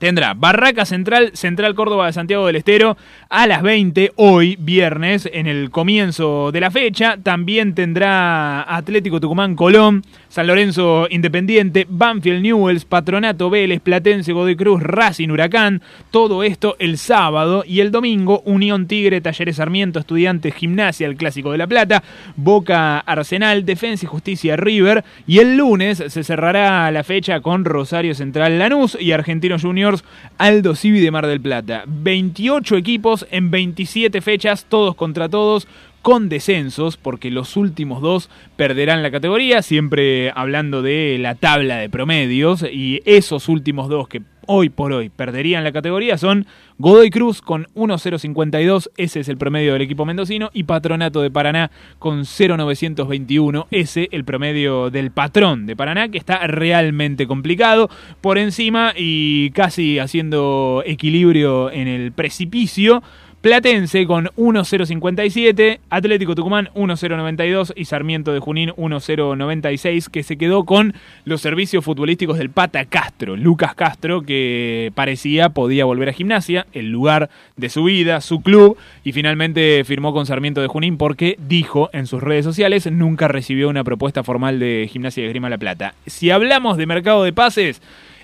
Tendrá 0.01 0.33
Barraca 0.33 0.83
Central, 0.83 1.29
Central 1.35 1.75
Córdoba 1.75 2.07
de 2.07 2.13
Santiago 2.13 2.47
del 2.47 2.55
Estero 2.55 2.97
a 3.29 3.45
las 3.45 3.61
20, 3.61 4.13
hoy 4.15 4.57
viernes, 4.59 5.29
en 5.31 5.45
el 5.45 5.69
comienzo 5.69 6.51
de 6.51 6.59
la 6.59 6.71
fecha. 6.71 7.17
También 7.21 7.75
tendrá 7.75 8.63
Atlético 8.63 9.19
Tucumán 9.19 9.55
Colón, 9.55 10.01
San 10.27 10.47
Lorenzo 10.47 11.05
Independiente, 11.07 11.85
Banfield 11.87 12.41
Newells, 12.41 12.85
Patronato 12.85 13.51
Vélez, 13.51 13.79
Platense 13.79 14.33
Godoy 14.33 14.55
Cruz, 14.55 14.81
Racing 14.81 15.29
Huracán. 15.29 15.83
Todo 16.09 16.41
esto 16.41 16.75
el 16.79 16.97
sábado 16.97 17.63
y 17.63 17.81
el 17.81 17.91
domingo 17.91 18.41
Unión 18.45 18.87
Tigre, 18.87 19.21
Talleres 19.21 19.57
Sarmiento, 19.57 19.99
Estudiantes 19.99 20.55
Gimnasia, 20.55 21.05
el 21.05 21.15
Clásico 21.15 21.51
de 21.51 21.59
la 21.59 21.67
Plata, 21.67 22.01
Boca 22.35 22.97
Arsenal, 22.97 23.65
Defensa 23.65 24.07
y 24.07 24.09
Justicia 24.09 24.57
River. 24.57 25.03
Y 25.27 25.37
el 25.37 25.57
lunes 25.57 26.03
se 26.07 26.23
cerrará 26.23 26.89
la 26.89 27.03
fecha 27.03 27.39
con 27.41 27.65
Rosario 27.65 28.15
Central 28.15 28.57
Lanús 28.57 28.97
y 28.99 29.11
Argentinos 29.11 29.63
Juniors 29.91 30.03
Aldo 30.37 30.75
Civi 30.75 30.99
de 30.99 31.11
Mar 31.11 31.27
del 31.27 31.41
Plata. 31.41 31.83
28 31.87 32.77
equipos 32.77 33.27
en 33.31 33.51
27 33.51 34.21
fechas, 34.21 34.65
todos 34.67 34.95
contra 34.95 35.29
todos 35.29 35.67
con 36.01 36.29
descensos, 36.29 36.97
porque 36.97 37.29
los 37.29 37.57
últimos 37.57 38.01
dos 38.01 38.29
perderán 38.55 39.03
la 39.03 39.11
categoría, 39.11 39.61
siempre 39.61 40.31
hablando 40.35 40.81
de 40.81 41.17
la 41.19 41.35
tabla 41.35 41.77
de 41.77 41.89
promedios, 41.89 42.63
y 42.63 43.01
esos 43.05 43.49
últimos 43.49 43.87
dos 43.87 44.07
que 44.07 44.23
hoy 44.47 44.69
por 44.69 44.93
hoy 44.93 45.09
perderían 45.09 45.63
la 45.63 45.71
categoría 45.71 46.17
son 46.17 46.47
Godoy 46.81 47.11
Cruz 47.11 47.43
con 47.43 47.67
1.052, 47.75 48.89
ese 48.97 49.19
es 49.19 49.29
el 49.29 49.37
promedio 49.37 49.73
del 49.73 49.83
equipo 49.83 50.03
mendocino, 50.03 50.49
y 50.51 50.63
Patronato 50.63 51.21
de 51.21 51.29
Paraná 51.29 51.69
con 51.99 52.21
0.921, 52.21 53.67
ese 53.69 54.09
el 54.11 54.25
promedio 54.25 54.89
del 54.89 55.11
patrón 55.11 55.67
de 55.67 55.75
Paraná, 55.75 56.09
que 56.09 56.17
está 56.17 56.39
realmente 56.47 57.27
complicado 57.27 57.87
por 58.19 58.39
encima 58.39 58.93
y 58.97 59.51
casi 59.51 59.99
haciendo 59.99 60.81
equilibrio 60.83 61.69
en 61.69 61.87
el 61.87 62.13
precipicio. 62.13 63.03
Platense 63.41 64.05
con 64.05 64.25
1-0-57, 64.37 65.79
Atlético 65.89 66.35
Tucumán 66.35 66.69
1-0-92 66.75 67.73
y 67.75 67.85
Sarmiento 67.85 68.33
de 68.33 68.39
Junín 68.39 68.69
1-0-96, 68.77 70.09
que 70.11 70.21
se 70.21 70.37
quedó 70.37 70.63
con 70.63 70.93
los 71.25 71.41
servicios 71.41 71.83
futbolísticos 71.83 72.37
del 72.37 72.51
Pata 72.51 72.85
Castro, 72.85 73.35
Lucas 73.35 73.73
Castro, 73.73 74.21
que 74.21 74.91
parecía 74.93 75.49
podía 75.49 75.85
volver 75.85 76.09
a 76.09 76.13
gimnasia, 76.13 76.67
el 76.73 76.91
lugar 76.91 77.31
de 77.57 77.69
su 77.69 77.83
vida, 77.83 78.21
su 78.21 78.41
club, 78.41 78.77
y 79.03 79.11
finalmente 79.11 79.83
firmó 79.85 80.13
con 80.13 80.27
Sarmiento 80.27 80.61
de 80.61 80.67
Junín 80.67 80.97
porque 80.97 81.35
dijo 81.39 81.89
en 81.93 82.05
sus 82.05 82.21
redes 82.21 82.45
sociales 82.45 82.91
nunca 82.91 83.27
recibió 83.27 83.69
una 83.69 83.83
propuesta 83.83 84.23
formal 84.23 84.59
de 84.59 84.87
Gimnasia 84.87 85.23
de 85.23 85.29
Grima 85.29 85.49
La 85.49 85.57
Plata. 85.57 85.95
Si 86.05 86.29
hablamos 86.29 86.77
de 86.77 86.85
mercado 86.85 87.23
de 87.23 87.33
pases, 87.33 87.81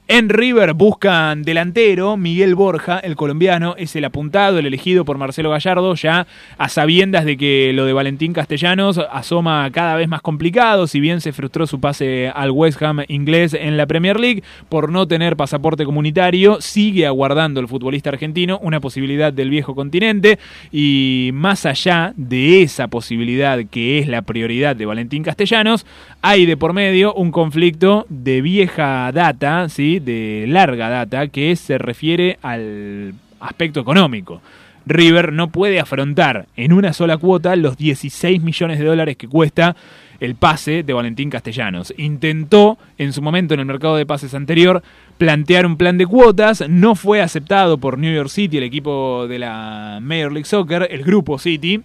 en 0.10 0.30
River 0.30 0.74
buscan 0.74 1.44
delantero, 1.44 2.16
Miguel 2.16 2.56
Borja, 2.56 2.98
el 3.00 3.18
colombiano, 3.18 3.76
es 3.78 3.94
el 3.98 4.06
apuntado, 4.06 4.58
el 4.58 4.66
elegido 4.66 5.04
por 5.04 5.18
Marcelo 5.18 5.50
Gallardo, 5.50 5.96
ya 5.96 6.28
a 6.58 6.70
sabiendas 6.70 7.26
de 7.26 7.36
que 7.36 7.74
lo 7.74 7.86
de 7.86 7.92
Valentín 7.92 8.32
Castellanos 8.32 9.02
asoma 9.12 9.70
cada 9.72 9.96
vez 9.96 10.08
más 10.08 10.22
complicado, 10.22 10.88
si 10.88 11.02
bien 11.02 11.20
se 11.20 11.34
frustró 11.34 11.68
su 11.68 11.82
pase 11.82 12.32
al 12.34 12.52
West 12.52 12.82
Ham 12.82 13.02
inglés 13.10 13.54
en 13.54 13.76
la 13.76 13.86
Premier 13.86 14.18
League, 14.18 14.44
por 14.70 14.92
no 14.92 15.08
tener 15.08 15.36
pasaporte 15.36 15.84
comunitario, 15.84 16.62
sigue 16.62 17.06
aguardando 17.06 17.60
el 17.60 17.68
futbolista 17.68 18.10
argentino 18.10 18.60
una 18.60 18.80
posibilidad 18.80 19.34
del 19.34 19.50
viejo 19.50 19.76
continente 19.76 20.40
y 20.72 21.32
más 21.34 21.66
allá 21.66 22.14
de 22.16 22.62
esa 22.62 22.88
posibilidad 22.88 23.60
que 23.70 24.00
es 24.00 24.08
la 24.08 24.22
prioridad 24.22 24.76
de 24.76 24.86
Valentín 24.86 25.24
Castellanos, 25.24 25.86
hay 26.22 26.46
de 26.46 26.58
por 26.58 26.74
medio 26.74 27.14
un 27.14 27.32
conflicto 27.32 28.06
de 28.10 28.42
vieja 28.42 29.12
data, 29.12 29.70
¿sí? 29.70 30.00
de 30.00 30.46
larga 30.48 30.90
data 30.90 31.28
que 31.28 31.56
se 31.56 31.78
refiere 31.78 32.38
al 32.42 33.14
aspecto 33.40 33.80
económico. 33.80 34.42
River 34.86 35.34
no 35.34 35.50
puede 35.50 35.80
afrontar 35.80 36.48
en 36.56 36.72
una 36.72 36.94
sola 36.94 37.18
cuota 37.18 37.56
los 37.56 37.78
16 37.78 38.42
millones 38.42 38.80
de 38.80 38.86
dólares 38.86 39.18
que 39.18 39.28
cuesta 39.28 39.76
el 40.20 40.36
pase 40.36 40.84
de 40.84 40.94
Valentín 40.94 41.30
Castellanos. 41.30 41.94
Intentó 41.98 42.78
en 42.98 43.14
su 43.14 43.22
momento 43.22 43.54
en 43.54 43.60
el 43.60 43.66
mercado 43.66 43.98
de 43.98 44.06
pases 44.06 44.34
anterior 44.34 44.82
plantear 45.18 45.66
un 45.66 45.78
plan 45.78 45.98
de 45.98 46.06
cuotas, 46.06 46.64
no 46.70 46.96
fue 46.96 47.22
aceptado 47.22 47.78
por 47.78 47.98
New 47.98 48.14
York 48.14 48.30
City, 48.30 48.58
el 48.58 48.64
equipo 48.64 49.28
de 49.28 49.40
la 49.40 50.00
Major 50.02 50.32
League 50.32 50.46
Soccer, 50.46 50.88
el 50.90 51.04
grupo 51.04 51.38
City, 51.38 51.82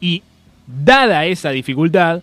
y 0.00 0.22
dada 0.66 1.26
esa 1.26 1.50
dificultad, 1.50 2.22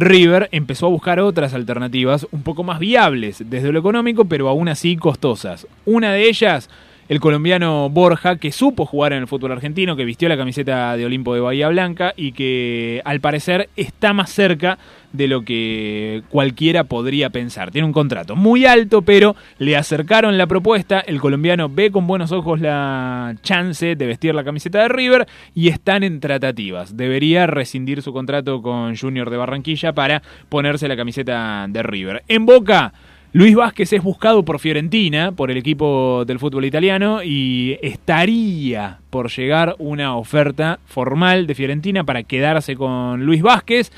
River 0.00 0.48
empezó 0.52 0.86
a 0.86 0.90
buscar 0.90 1.20
otras 1.20 1.54
alternativas 1.54 2.26
un 2.30 2.42
poco 2.42 2.62
más 2.62 2.78
viables 2.78 3.42
desde 3.48 3.72
lo 3.72 3.78
económico, 3.78 4.26
pero 4.26 4.48
aún 4.48 4.68
así 4.68 4.96
costosas. 4.96 5.66
Una 5.84 6.12
de 6.12 6.28
ellas 6.28 6.70
el 7.08 7.20
colombiano 7.20 7.88
Borja, 7.88 8.36
que 8.36 8.52
supo 8.52 8.84
jugar 8.84 9.12
en 9.12 9.20
el 9.20 9.26
fútbol 9.26 9.52
argentino, 9.52 9.96
que 9.96 10.04
vistió 10.04 10.28
la 10.28 10.36
camiseta 10.36 10.96
de 10.96 11.06
Olimpo 11.06 11.34
de 11.34 11.40
Bahía 11.40 11.68
Blanca 11.68 12.12
y 12.16 12.32
que 12.32 13.00
al 13.04 13.20
parecer 13.20 13.70
está 13.76 14.12
más 14.12 14.30
cerca 14.30 14.78
de 15.12 15.26
lo 15.26 15.42
que 15.42 16.22
cualquiera 16.28 16.84
podría 16.84 17.30
pensar. 17.30 17.70
Tiene 17.70 17.86
un 17.86 17.94
contrato 17.94 18.36
muy 18.36 18.66
alto, 18.66 19.00
pero 19.02 19.36
le 19.58 19.76
acercaron 19.76 20.36
la 20.36 20.46
propuesta. 20.46 21.00
El 21.00 21.18
colombiano 21.20 21.70
ve 21.70 21.90
con 21.90 22.06
buenos 22.06 22.30
ojos 22.30 22.60
la 22.60 23.34
chance 23.42 23.96
de 23.96 24.06
vestir 24.06 24.34
la 24.34 24.44
camiseta 24.44 24.82
de 24.82 24.88
River 24.88 25.26
y 25.54 25.68
están 25.68 26.02
en 26.02 26.20
tratativas. 26.20 26.96
Debería 26.96 27.46
rescindir 27.46 28.02
su 28.02 28.12
contrato 28.12 28.60
con 28.60 28.96
Junior 28.96 29.30
de 29.30 29.38
Barranquilla 29.38 29.94
para 29.94 30.22
ponerse 30.50 30.88
la 30.88 30.96
camiseta 30.96 31.66
de 31.68 31.82
River. 31.82 32.22
En 32.28 32.44
Boca. 32.44 32.92
Luis 33.32 33.54
Vázquez 33.54 33.92
es 33.92 34.02
buscado 34.02 34.42
por 34.42 34.58
Fiorentina, 34.58 35.32
por 35.32 35.50
el 35.50 35.58
equipo 35.58 36.24
del 36.26 36.38
fútbol 36.38 36.64
italiano, 36.64 37.22
y 37.22 37.78
estaría 37.82 39.00
por 39.10 39.30
llegar 39.30 39.76
una 39.78 40.16
oferta 40.16 40.78
formal 40.86 41.46
de 41.46 41.54
Fiorentina 41.54 42.04
para 42.04 42.22
quedarse 42.22 42.74
con 42.74 43.26
Luis 43.26 43.42
Vázquez. 43.42 43.92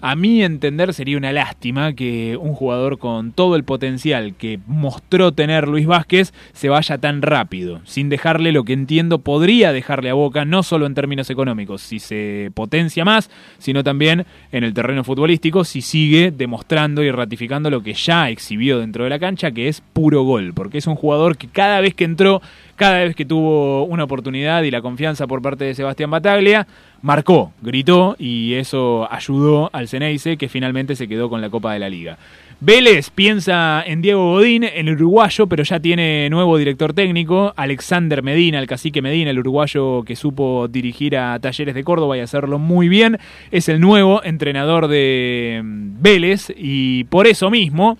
A 0.00 0.14
mi 0.14 0.42
entender 0.42 0.92
sería 0.92 1.16
una 1.16 1.32
lástima 1.32 1.94
que 1.94 2.36
un 2.40 2.54
jugador 2.54 2.98
con 2.98 3.32
todo 3.32 3.56
el 3.56 3.64
potencial 3.64 4.34
que 4.34 4.58
mostró 4.66 5.32
tener 5.32 5.68
Luis 5.68 5.86
Vázquez 5.86 6.34
se 6.52 6.68
vaya 6.68 6.98
tan 6.98 7.22
rápido, 7.22 7.80
sin 7.84 8.08
dejarle 8.08 8.52
lo 8.52 8.64
que 8.64 8.74
entiendo 8.74 9.20
podría 9.20 9.72
dejarle 9.72 10.10
a 10.10 10.14
Boca, 10.14 10.44
no 10.44 10.62
solo 10.62 10.86
en 10.86 10.94
términos 10.94 11.30
económicos, 11.30 11.82
si 11.82 11.98
se 11.98 12.50
potencia 12.54 13.04
más, 13.04 13.30
sino 13.58 13.82
también 13.82 14.26
en 14.52 14.64
el 14.64 14.74
terreno 14.74 15.04
futbolístico, 15.04 15.64
si 15.64 15.80
sigue 15.80 16.30
demostrando 16.30 17.02
y 17.02 17.10
ratificando 17.10 17.70
lo 17.70 17.82
que 17.82 17.94
ya 17.94 18.28
exhibió 18.28 18.78
dentro 18.78 19.04
de 19.04 19.10
la 19.10 19.18
cancha, 19.18 19.50
que 19.50 19.68
es 19.68 19.80
puro 19.80 20.22
gol, 20.22 20.52
porque 20.54 20.78
es 20.78 20.86
un 20.86 20.96
jugador 20.96 21.36
que 21.36 21.48
cada 21.48 21.80
vez 21.80 21.94
que 21.94 22.04
entró 22.04 22.42
cada 22.76 23.04
vez 23.04 23.16
que 23.16 23.24
tuvo 23.24 23.84
una 23.84 24.04
oportunidad 24.04 24.62
y 24.62 24.70
la 24.70 24.82
confianza 24.82 25.26
por 25.26 25.42
parte 25.42 25.64
de 25.64 25.74
Sebastián 25.74 26.10
Bataglia, 26.10 26.66
marcó, 27.02 27.52
gritó 27.62 28.16
y 28.18 28.54
eso 28.54 29.08
ayudó 29.10 29.70
al 29.72 29.88
Ceneice 29.88 30.36
que 30.36 30.48
finalmente 30.48 30.94
se 30.94 31.08
quedó 31.08 31.28
con 31.28 31.40
la 31.40 31.50
Copa 31.50 31.72
de 31.72 31.78
la 31.78 31.88
Liga. 31.88 32.18
Vélez 32.58 33.10
piensa 33.10 33.82
en 33.86 34.00
Diego 34.00 34.32
Godín, 34.32 34.64
el 34.64 34.88
uruguayo, 34.88 35.46
pero 35.46 35.62
ya 35.62 35.78
tiene 35.78 36.30
nuevo 36.30 36.56
director 36.56 36.94
técnico, 36.94 37.52
Alexander 37.54 38.22
Medina, 38.22 38.58
el 38.58 38.66
cacique 38.66 39.02
Medina, 39.02 39.30
el 39.30 39.38
uruguayo 39.38 40.02
que 40.04 40.16
supo 40.16 40.66
dirigir 40.66 41.18
a 41.18 41.38
Talleres 41.38 41.74
de 41.74 41.84
Córdoba 41.84 42.16
y 42.16 42.20
hacerlo 42.20 42.58
muy 42.58 42.88
bien, 42.88 43.18
es 43.50 43.68
el 43.68 43.78
nuevo 43.78 44.24
entrenador 44.24 44.88
de 44.88 45.60
mm, 45.62 46.02
Vélez 46.02 46.50
y 46.56 47.04
por 47.04 47.26
eso 47.26 47.50
mismo 47.50 47.98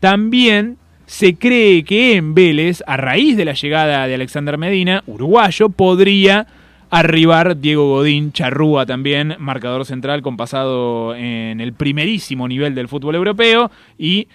también 0.00 0.76
se 1.06 1.36
cree 1.36 1.84
que 1.84 2.16
en 2.16 2.34
Vélez, 2.34 2.82
a 2.86 2.96
raíz 2.96 3.36
de 3.36 3.44
la 3.44 3.52
llegada 3.52 4.06
de 4.06 4.14
Alexander 4.14 4.58
Medina, 4.58 5.02
uruguayo, 5.06 5.68
podría 5.68 6.46
arribar 6.90 7.58
Diego 7.58 7.88
Godín, 7.88 8.32
charrúa 8.32 8.86
también, 8.86 9.34
marcador 9.38 9.84
central 9.84 10.22
con 10.22 10.36
pasado 10.36 11.14
en 11.14 11.60
el 11.60 11.72
primerísimo 11.72 12.46
nivel 12.46 12.74
del 12.74 12.88
fútbol 12.88 13.16
europeo 13.16 13.70
y 13.98 14.28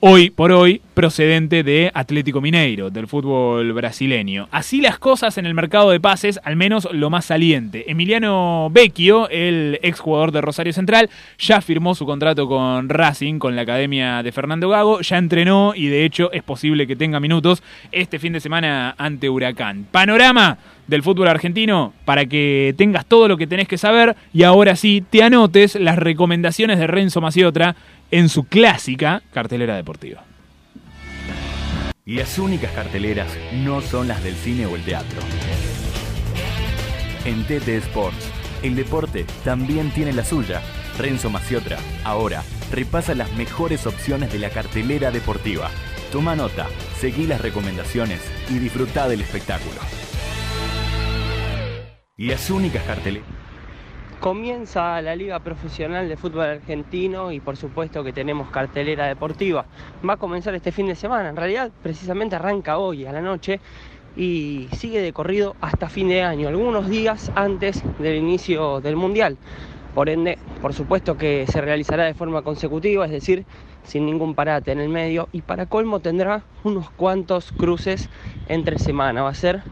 hoy 0.00 0.30
por 0.30 0.50
hoy 0.50 0.80
procedente 0.94 1.62
de 1.62 1.90
Atlético 1.94 2.40
Mineiro, 2.40 2.90
del 2.90 3.06
fútbol 3.06 3.72
brasileño. 3.72 4.48
Así 4.50 4.80
las 4.80 4.98
cosas 4.98 5.36
en 5.38 5.46
el 5.46 5.54
mercado 5.54 5.90
de 5.90 6.00
pases, 6.00 6.40
al 6.42 6.56
menos 6.56 6.88
lo 6.92 7.10
más 7.10 7.26
saliente. 7.26 7.90
Emiliano 7.90 8.68
Vecchio, 8.70 9.28
el 9.28 9.78
exjugador 9.82 10.32
de 10.32 10.40
Rosario 10.40 10.72
Central, 10.72 11.10
ya 11.38 11.60
firmó 11.60 11.94
su 11.94 12.06
contrato 12.06 12.48
con 12.48 12.88
Racing, 12.88 13.38
con 13.38 13.56
la 13.56 13.62
academia 13.62 14.22
de 14.22 14.32
Fernando 14.32 14.68
Gago, 14.70 15.00
ya 15.00 15.18
entrenó 15.18 15.74
y 15.74 15.86
de 15.86 16.04
hecho 16.04 16.32
es 16.32 16.42
posible 16.42 16.86
que 16.86 16.96
tenga 16.96 17.20
minutos 17.20 17.62
este 17.92 18.18
fin 18.18 18.32
de 18.32 18.40
semana 18.40 18.94
ante 18.96 19.28
Huracán. 19.28 19.86
Panorama 19.90 20.58
del 20.86 21.02
fútbol 21.04 21.28
argentino 21.28 21.92
para 22.04 22.26
que 22.26 22.74
tengas 22.76 23.06
todo 23.06 23.28
lo 23.28 23.36
que 23.36 23.46
tenés 23.46 23.68
que 23.68 23.78
saber 23.78 24.16
y 24.32 24.42
ahora 24.42 24.74
sí 24.74 25.04
te 25.08 25.22
anotes 25.22 25.76
las 25.76 25.96
recomendaciones 25.96 26.78
de 26.78 26.88
Renzo 26.88 27.20
Maciotra 27.20 27.76
en 28.10 28.28
su 28.28 28.44
clásica 28.44 29.22
cartelera 29.32 29.76
deportiva. 29.76 30.24
Las 32.04 32.38
únicas 32.38 32.72
carteleras 32.72 33.28
no 33.52 33.80
son 33.80 34.08
las 34.08 34.22
del 34.24 34.34
cine 34.34 34.66
o 34.66 34.74
el 34.74 34.82
teatro. 34.82 35.20
En 37.24 37.44
TT 37.44 37.68
Sports, 37.84 38.30
el 38.62 38.74
deporte 38.74 39.26
también 39.44 39.90
tiene 39.90 40.12
la 40.12 40.24
suya. 40.24 40.62
Renzo 40.98 41.30
Maciotra, 41.30 41.78
ahora, 42.02 42.42
repasa 42.72 43.14
las 43.14 43.32
mejores 43.34 43.86
opciones 43.86 44.32
de 44.32 44.38
la 44.38 44.50
cartelera 44.50 45.10
deportiva. 45.10 45.70
Toma 46.10 46.34
nota 46.34 46.66
seguí 46.98 47.26
las 47.26 47.40
recomendaciones 47.40 48.20
y 48.50 48.58
disfrutá 48.58 49.08
del 49.08 49.20
espectáculo. 49.20 49.80
Las 52.16 52.50
únicas 52.50 52.82
carteleras. 52.84 53.28
Comienza 54.20 55.00
la 55.00 55.16
Liga 55.16 55.38
Profesional 55.38 56.06
de 56.06 56.14
Fútbol 56.14 56.44
Argentino 56.44 57.32
y 57.32 57.40
por 57.40 57.56
supuesto 57.56 58.04
que 58.04 58.12
tenemos 58.12 58.50
cartelera 58.50 59.06
deportiva. 59.06 59.64
Va 60.06 60.12
a 60.12 60.16
comenzar 60.18 60.54
este 60.54 60.72
fin 60.72 60.88
de 60.88 60.94
semana, 60.94 61.30
en 61.30 61.36
realidad 61.36 61.70
precisamente 61.82 62.36
arranca 62.36 62.76
hoy 62.76 63.06
a 63.06 63.12
la 63.12 63.22
noche 63.22 63.60
y 64.18 64.68
sigue 64.76 65.00
de 65.00 65.14
corrido 65.14 65.56
hasta 65.62 65.88
fin 65.88 66.08
de 66.08 66.22
año, 66.22 66.48
algunos 66.48 66.90
días 66.90 67.32
antes 67.34 67.82
del 67.98 68.16
inicio 68.16 68.82
del 68.82 68.94
Mundial. 68.94 69.38
Por 69.94 70.10
ende, 70.10 70.36
por 70.60 70.74
supuesto 70.74 71.16
que 71.16 71.46
se 71.50 71.62
realizará 71.62 72.04
de 72.04 72.12
forma 72.12 72.42
consecutiva, 72.42 73.06
es 73.06 73.10
decir, 73.12 73.46
sin 73.84 74.04
ningún 74.04 74.34
parate 74.34 74.70
en 74.70 74.80
el 74.80 74.90
medio 74.90 75.30
y 75.32 75.40
para 75.40 75.64
colmo 75.64 76.00
tendrá 76.00 76.42
unos 76.62 76.90
cuantos 76.90 77.52
cruces 77.52 78.10
entre 78.48 78.78
semana. 78.78 79.22
Va 79.22 79.30
a 79.30 79.34
ser 79.34 79.62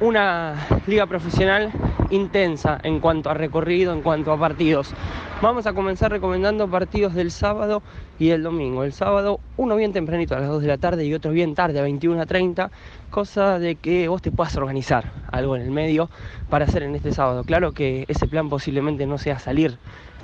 una 0.00 0.66
liga 0.86 1.06
profesional 1.06 1.70
intensa 2.10 2.78
en 2.82 3.00
cuanto 3.00 3.30
a 3.30 3.34
recorrido, 3.34 3.92
en 3.92 4.02
cuanto 4.02 4.32
a 4.32 4.38
partidos. 4.38 4.92
Vamos 5.40 5.66
a 5.66 5.72
comenzar 5.72 6.10
recomendando 6.10 6.68
partidos 6.68 7.14
del 7.14 7.30
sábado 7.30 7.82
y 8.18 8.30
el 8.30 8.42
domingo. 8.42 8.84
El 8.84 8.92
sábado, 8.92 9.40
uno 9.56 9.76
bien 9.76 9.92
tempranito 9.92 10.34
a 10.34 10.40
las 10.40 10.48
2 10.48 10.62
de 10.62 10.68
la 10.68 10.78
tarde 10.78 11.04
y 11.04 11.14
otro 11.14 11.32
bien 11.32 11.54
tarde 11.54 11.78
a 11.80 11.82
21 11.82 12.20
a 12.22 12.26
30, 12.26 12.70
cosa 13.10 13.58
de 13.58 13.74
que 13.76 14.08
vos 14.08 14.22
te 14.22 14.30
puedas 14.30 14.56
organizar 14.56 15.12
algo 15.30 15.56
en 15.56 15.62
el 15.62 15.70
medio 15.70 16.08
para 16.48 16.64
hacer 16.64 16.82
en 16.82 16.94
este 16.94 17.12
sábado. 17.12 17.44
Claro 17.44 17.72
que 17.72 18.04
ese 18.08 18.26
plan 18.26 18.48
posiblemente 18.48 19.06
no 19.06 19.18
sea 19.18 19.38
salir 19.38 19.78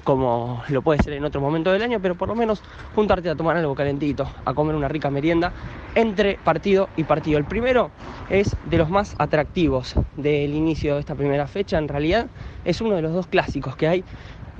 como 0.05 0.63
lo 0.69 0.83
puede 0.83 1.03
ser 1.03 1.15
en 1.15 1.25
otro 1.25 1.41
momento 1.41 1.73
del 1.73 1.83
año, 1.83 1.99
pero 2.01 2.15
por 2.15 2.29
lo 2.29 2.35
menos 2.35 2.63
juntarte 2.95 3.31
a 3.31 3.35
tomar 3.35 3.57
algo 3.57 3.75
calentito, 3.75 4.29
a 4.45 4.55
comer 4.55 4.75
una 4.75 4.89
rica 4.89 5.11
merienda 5.11 5.53
entre 5.95 6.39
partido 6.45 6.89
y 6.97 7.05
partido. 7.05 7.39
El 7.39 7.45
primero 7.45 7.91
es 8.31 8.57
de 8.65 8.79
los 8.79 8.91
más 8.91 9.15
atractivos 9.19 9.95
del 10.17 10.55
inicio 10.55 10.95
de 10.95 11.01
esta 11.01 11.15
primera 11.15 11.47
fecha, 11.47 11.79
en 11.79 11.89
realidad 11.89 12.27
es 12.65 12.81
uno 12.81 12.97
de 12.97 13.03
los 13.03 13.13
dos 13.13 13.27
clásicos 13.27 13.77
que 13.77 13.89
hay 13.89 14.05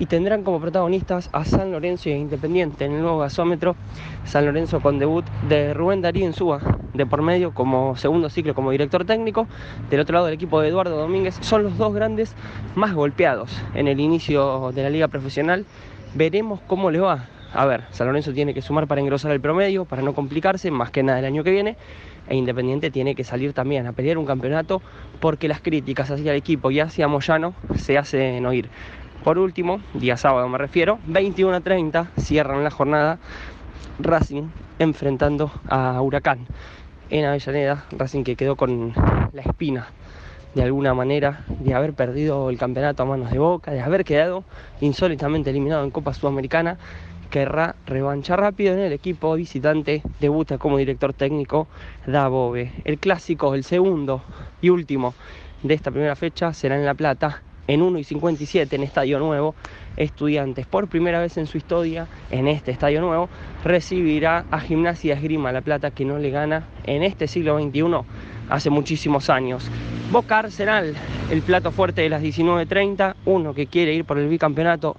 y 0.01 0.07
tendrán 0.07 0.43
como 0.43 0.61
protagonistas 0.61 1.29
a 1.33 1.45
San 1.45 1.71
Lorenzo 1.71 2.09
y 2.09 2.13
a 2.13 2.17
Independiente 2.17 2.87
en 2.87 2.93
el 2.93 3.03
nuevo 3.03 3.19
gasómetro. 3.19 3.77
San 4.25 4.47
Lorenzo 4.47 4.81
con 4.81 4.99
debut 4.99 5.27
de 5.49 5.75
Rubén 5.75 6.01
Darío 6.01 6.25
Insúa 6.25 6.61
de 6.95 7.05
por 7.05 7.21
medio 7.21 7.53
como 7.53 7.95
segundo 7.97 8.31
ciclo 8.31 8.55
como 8.55 8.71
director 8.71 9.05
técnico. 9.05 9.47
Del 9.91 10.01
otro 10.01 10.15
lado 10.15 10.29
el 10.29 10.35
equipo 10.35 10.59
de 10.61 10.69
Eduardo 10.69 10.97
Domínguez 10.97 11.37
son 11.43 11.65
los 11.65 11.77
dos 11.77 11.93
grandes 11.93 12.35
más 12.75 12.95
golpeados 12.95 13.55
en 13.75 13.89
el 13.89 14.01
inicio 14.01 14.73
de 14.73 14.83
la 14.83 14.91
liga 14.91 15.09
profesional. 15.09 15.67
Veremos 16.15 16.61
cómo 16.67 16.91
le 16.91 17.01
va. 17.01 17.29
A 17.53 17.67
ver, 17.67 17.85
San 17.91 18.07
Lorenzo 18.07 18.33
tiene 18.33 18.55
que 18.55 18.63
sumar 18.63 18.87
para 18.87 19.01
engrosar 19.01 19.33
el 19.33 19.41
promedio, 19.41 19.85
para 19.85 20.03
no 20.03 20.15
complicarse, 20.15 20.71
más 20.71 20.91
que 20.91 21.03
nada 21.03 21.19
el 21.19 21.25
año 21.27 21.45
que 21.45 21.51
viene. 21.51 21.77
E 22.29 22.37
Independiente 22.37 22.93
tiene 22.93 23.17
que 23.17 23.25
salir 23.25 23.53
también 23.53 23.87
a 23.89 23.93
pelear 23.93 24.17
un 24.17 24.25
campeonato 24.25 24.81
porque 25.19 25.49
las 25.49 25.61
críticas 25.61 26.11
hacia 26.13 26.31
el 26.31 26.39
equipo 26.39 26.71
y 26.71 26.79
hacia 26.79 27.09
Moyano 27.09 27.55
se 27.75 27.99
hacen 27.99 28.47
oír. 28.47 28.71
Por 29.25 29.39
último, 29.39 29.83
día 29.93 30.17
sábado 30.17 30.49
me 30.49 30.57
refiero, 30.57 30.99
21 31.07 31.55
a 31.55 31.61
30 31.61 32.11
cierran 32.19 32.65
la 32.65 32.71
jornada 32.71 33.19
Racing 33.99 34.45
enfrentando 34.79 35.53
a 35.69 36.01
Huracán 36.01 36.47
en 37.11 37.27
Avellaneda. 37.27 37.85
Racing 37.91 38.25
que 38.25 38.35
quedó 38.35 38.57
con 38.57 38.95
la 39.35 39.43
espina 39.43 39.89
de 40.55 40.63
alguna 40.63 40.95
manera 40.95 41.45
de 41.49 41.75
haber 41.75 41.93
perdido 41.93 42.49
el 42.49 42.57
campeonato 42.57 43.03
a 43.03 43.07
manos 43.07 43.31
de 43.31 43.39
Boca, 43.39 43.73
de 43.73 43.83
haber 43.83 44.05
quedado 44.05 44.43
insólitamente 44.81 45.51
eliminado 45.51 45.85
en 45.85 45.91
Copa 45.91 46.15
Sudamericana. 46.15 46.79
Querrá 47.29 47.77
revancha 47.85 48.37
rápido 48.37 48.73
en 48.73 48.81
el 48.81 48.95
equipo 48.95 49.35
visitante, 49.35 50.03
debuta 50.19 50.57
como 50.57 50.79
director 50.79 51.13
técnico 51.13 51.69
Dabove. 52.07 52.73
El 52.85 52.99
clásico, 52.99 53.55
el 53.55 53.65
segundo 53.65 54.23
y 54.63 54.71
último 54.71 55.13
de 55.63 55.75
esta 55.75 55.91
primera 55.91 56.17
fecha 56.17 56.55
será 56.55 56.77
en 56.77 56.87
La 56.87 56.95
Plata 56.95 57.43
en 57.71 57.83
1 57.83 58.01
y 58.01 58.05
57 58.05 58.75
en 58.75 58.83
Estadio 58.83 59.21
Nuevo, 59.21 59.55
Estudiantes 59.97 60.67
por 60.67 60.89
primera 60.89 61.21
vez 61.21 61.37
en 61.37 61.47
su 61.47 61.57
historia 61.57 62.09
en 62.31 62.49
este 62.49 62.73
Estadio 62.73 63.01
Nuevo 63.01 63.29
recibirá 63.65 64.45
a 64.51 64.59
Gimnasia 64.59 65.15
Esgrima 65.15 65.53
La 65.53 65.61
Plata 65.61 65.91
que 65.91 66.05
no 66.05 66.19
le 66.19 66.31
gana 66.31 66.65
en 66.85 67.03
este 67.05 67.29
siglo 67.29 67.61
XXI 67.61 67.83
hace 68.51 68.71
muchísimos 68.71 69.31
años. 69.31 69.71
Boca 70.11 70.41
Arsenal, 70.41 70.95
el 71.31 71.41
plato 71.43 71.71
fuerte 71.71 72.03
de 72.03 72.09
las 72.09 72.21
19.30, 72.21 73.15
uno 73.27 73.55
que 73.55 73.69
quiere 73.69 73.95
ir 73.95 74.05
por 74.05 74.19
el 74.19 74.29
bicampeonato, 74.29 74.97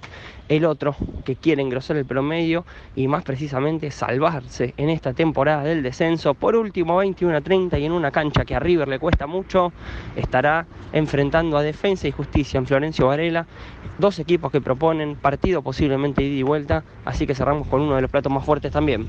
el 0.48 0.64
otro 0.64 0.96
que 1.24 1.36
quiere 1.36 1.60
engrosar 1.60 1.98
el 1.98 2.06
promedio 2.06 2.64
y 2.96 3.08
más 3.08 3.22
precisamente 3.22 3.90
salvarse 3.90 4.72
en 4.78 4.88
esta 4.88 5.12
temporada 5.12 5.64
del 5.64 5.82
descenso. 5.82 6.32
Por 6.32 6.56
último, 6.56 7.02
21.30 7.02 7.78
y 7.78 7.84
en 7.84 7.92
una 7.92 8.10
cancha 8.10 8.46
que 8.46 8.54
a 8.54 8.58
River 8.58 8.88
le 8.88 8.98
cuesta 8.98 9.26
mucho, 9.26 9.72
estará 10.16 10.66
enfrentando 10.94 11.58
a 11.58 11.62
Defensa 11.62 12.08
y 12.08 12.12
Justicia 12.12 12.56
en 12.56 12.66
Florencio 12.66 13.06
Varela, 13.06 13.46
dos 13.98 14.18
equipos 14.18 14.50
que 14.50 14.62
proponen 14.62 15.16
partido 15.16 15.60
posiblemente 15.60 16.22
ida 16.22 16.36
y 16.36 16.42
vuelta, 16.42 16.84
así 17.04 17.26
que 17.26 17.34
cerramos 17.34 17.68
con 17.68 17.82
uno 17.82 17.96
de 17.96 18.02
los 18.02 18.10
platos 18.10 18.32
más 18.32 18.44
fuertes 18.44 18.72
también. 18.72 19.08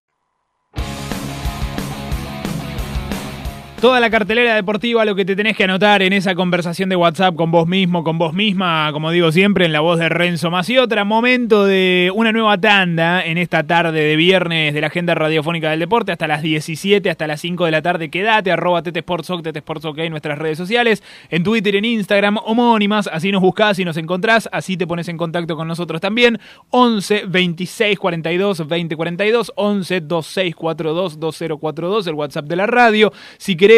Toda 3.81 3.99
la 3.99 4.11
cartelera 4.11 4.53
deportiva, 4.53 5.03
lo 5.05 5.15
que 5.15 5.25
te 5.25 5.35
tenés 5.35 5.57
que 5.57 5.63
anotar 5.63 6.03
en 6.03 6.13
esa 6.13 6.35
conversación 6.35 6.87
de 6.87 6.95
WhatsApp 6.95 7.33
con 7.33 7.49
vos 7.49 7.67
mismo, 7.67 8.03
con 8.03 8.19
vos 8.19 8.31
misma, 8.31 8.91
como 8.93 9.09
digo 9.09 9.31
siempre, 9.31 9.65
en 9.65 9.73
la 9.73 9.79
voz 9.79 9.97
de 9.97 10.07
Renzo 10.07 10.51
Maciotra. 10.51 11.03
Momento 11.03 11.65
de 11.65 12.11
una 12.13 12.31
nueva 12.31 12.59
tanda 12.59 13.25
en 13.25 13.39
esta 13.39 13.63
tarde 13.63 13.99
de 13.99 14.15
viernes 14.15 14.75
de 14.75 14.81
la 14.81 14.85
agenda 14.85 15.15
radiofónica 15.15 15.71
del 15.71 15.79
deporte, 15.79 16.11
hasta 16.11 16.27
las 16.27 16.43
17, 16.43 17.09
hasta 17.09 17.25
las 17.25 17.41
5 17.41 17.65
de 17.65 17.71
la 17.71 17.81
tarde. 17.81 18.11
Quédate, 18.11 18.51
arroba 18.51 18.83
tetesportsoc, 18.83 19.41
tetesportsoc 19.41 19.97
en 19.97 20.11
nuestras 20.11 20.37
redes 20.37 20.59
sociales, 20.59 21.01
en 21.31 21.43
Twitter, 21.43 21.75
en 21.75 21.85
Instagram, 21.85 22.37
homónimas. 22.45 23.09
Así 23.11 23.31
nos 23.31 23.41
buscás 23.41 23.79
y 23.79 23.83
nos 23.83 23.97
encontrás, 23.97 24.47
así 24.51 24.77
te 24.77 24.85
pones 24.85 25.07
en 25.07 25.17
contacto 25.17 25.55
con 25.55 25.67
nosotros 25.67 25.99
también. 25.99 26.39
11 26.69 27.23
26 27.27 27.97
42 27.97 28.67
20 28.67 28.95
42, 28.95 29.53
11 29.55 29.99
26 30.01 30.55
42 30.55 31.19
2042, 31.19 32.05
el 32.05 32.13
WhatsApp 32.13 32.45
de 32.45 32.55
la 32.55 32.67
radio. 32.67 33.11
Si 33.39 33.55
querés 33.55 33.70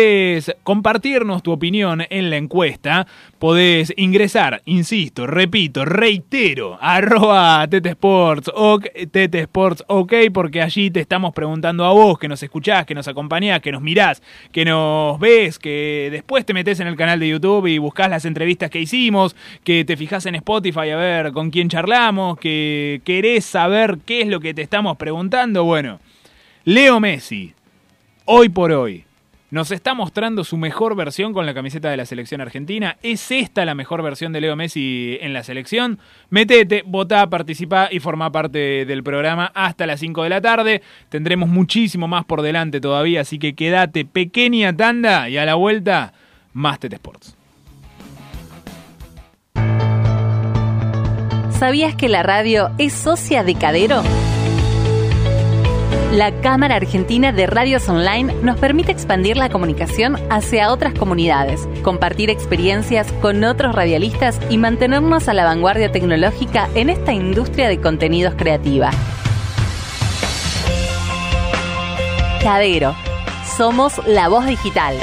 compartirnos 0.64 1.44
tu 1.44 1.52
opinión 1.52 2.04
en 2.10 2.30
la 2.30 2.38
encuesta, 2.38 3.08
podés 3.40 3.94
ingresar, 3.98 4.62
insisto, 4.66 5.28
repito, 5.28 5.86
reitero, 5.86 6.78
arroba 6.82 7.68
tetesports, 7.68 8.50
ok, 8.54 8.86
tetesports, 9.12 9.84
ok, 9.88 10.14
porque 10.34 10.62
allí 10.62 10.90
te 10.92 11.00
estamos 11.00 11.34
preguntando 11.34 11.86
a 11.86 11.94
vos, 11.94 12.18
que 12.18 12.28
nos 12.28 12.42
escuchás, 12.42 12.86
que 12.86 12.96
nos 12.96 13.08
acompañás, 13.08 13.62
que 13.62 13.72
nos 13.72 13.82
mirás, 13.82 14.22
que 14.52 14.66
nos 14.66 15.20
ves, 15.20 15.60
que 15.60 16.10
después 16.12 16.46
te 16.46 16.54
metes 16.54 16.80
en 16.80 16.88
el 16.88 16.96
canal 16.96 17.20
de 17.20 17.30
YouTube 17.30 17.68
y 17.68 17.78
buscás 17.78 18.10
las 18.10 18.26
entrevistas 18.26 18.70
que 18.70 18.80
hicimos, 18.80 19.36
que 19.64 19.86
te 19.86 19.98
fijas 19.98 20.26
en 20.26 20.36
Spotify 20.36 20.90
a 20.92 20.98
ver 20.98 21.32
con 21.34 21.52
quién 21.52 21.70
charlamos, 21.70 22.38
que 22.40 23.02
querés 23.04 23.46
saber 23.46 23.98
qué 24.06 24.22
es 24.22 24.28
lo 24.28 24.40
que 24.40 24.54
te 24.54 24.62
estamos 24.62 24.98
preguntando. 24.98 25.64
Bueno, 25.64 26.00
Leo 26.66 27.00
Messi, 27.00 27.54
hoy 28.26 28.50
por 28.50 28.72
hoy, 28.72 29.06
nos 29.54 29.70
está 29.70 29.94
mostrando 29.94 30.44
su 30.44 30.58
mejor 30.58 30.96
versión 30.96 31.32
con 31.32 31.46
la 31.46 31.54
camiseta 31.54 31.92
de 31.92 31.98
la 31.98 32.08
selección 32.08 32.42
argentina. 32.42 32.98
¿Es 33.04 33.30
esta 33.30 33.66
la 33.66 33.76
mejor 33.76 34.02
versión 34.02 34.34
de 34.34 34.42
Leo 34.42 34.56
Messi 34.56 35.20
en 35.22 35.32
la 35.32 35.44
selección? 35.44 36.00
Metete, 36.32 36.84
votá, 36.88 37.30
participá 37.30 37.88
y 37.92 38.00
formá 38.00 38.32
parte 38.32 38.84
del 38.88 39.04
programa 39.04 39.52
hasta 39.54 39.86
las 39.86 40.00
5 40.00 40.24
de 40.24 40.30
la 40.30 40.42
tarde. 40.42 40.82
Tendremos 41.10 41.50
muchísimo 41.50 42.08
más 42.08 42.26
por 42.26 42.42
delante 42.42 42.82
todavía, 42.82 43.22
así 43.22 43.38
que 43.38 43.54
quédate 43.54 44.06
pequeña 44.06 44.76
tanda 44.76 45.30
y 45.30 45.38
a 45.38 45.46
la 45.46 45.54
vuelta, 45.54 46.14
más 46.54 46.80
Tete 46.80 46.96
Sports. 46.96 47.38
¿Sabías 51.52 51.94
que 51.94 52.10
la 52.10 52.24
radio 52.24 52.72
es 52.80 52.94
socia 52.94 53.44
de 53.44 53.54
Cadero? 53.54 54.02
La 56.14 56.32
Cámara 56.42 56.76
Argentina 56.76 57.32
de 57.32 57.48
Radios 57.48 57.90
Online 57.90 58.36
nos 58.44 58.60
permite 58.60 58.92
expandir 58.92 59.36
la 59.36 59.50
comunicación 59.50 60.16
hacia 60.30 60.72
otras 60.72 60.94
comunidades, 60.94 61.68
compartir 61.82 62.30
experiencias 62.30 63.12
con 63.14 63.44
otros 63.44 63.74
radialistas 63.74 64.40
y 64.48 64.60
mantenernos 64.60 65.28
a 65.28 65.34
la 65.34 65.44
vanguardia 65.44 65.92
tecnológica 65.92 66.70
en 66.76 66.92
esta 66.92 67.14
industria 67.14 67.68
de 67.68 67.82
contenidos 67.82 68.36
creativa. 68.36 68.92
Cadero. 72.44 72.96
Somos 73.58 74.00
la 74.06 74.30
voz 74.30 74.46
digital. 74.46 74.96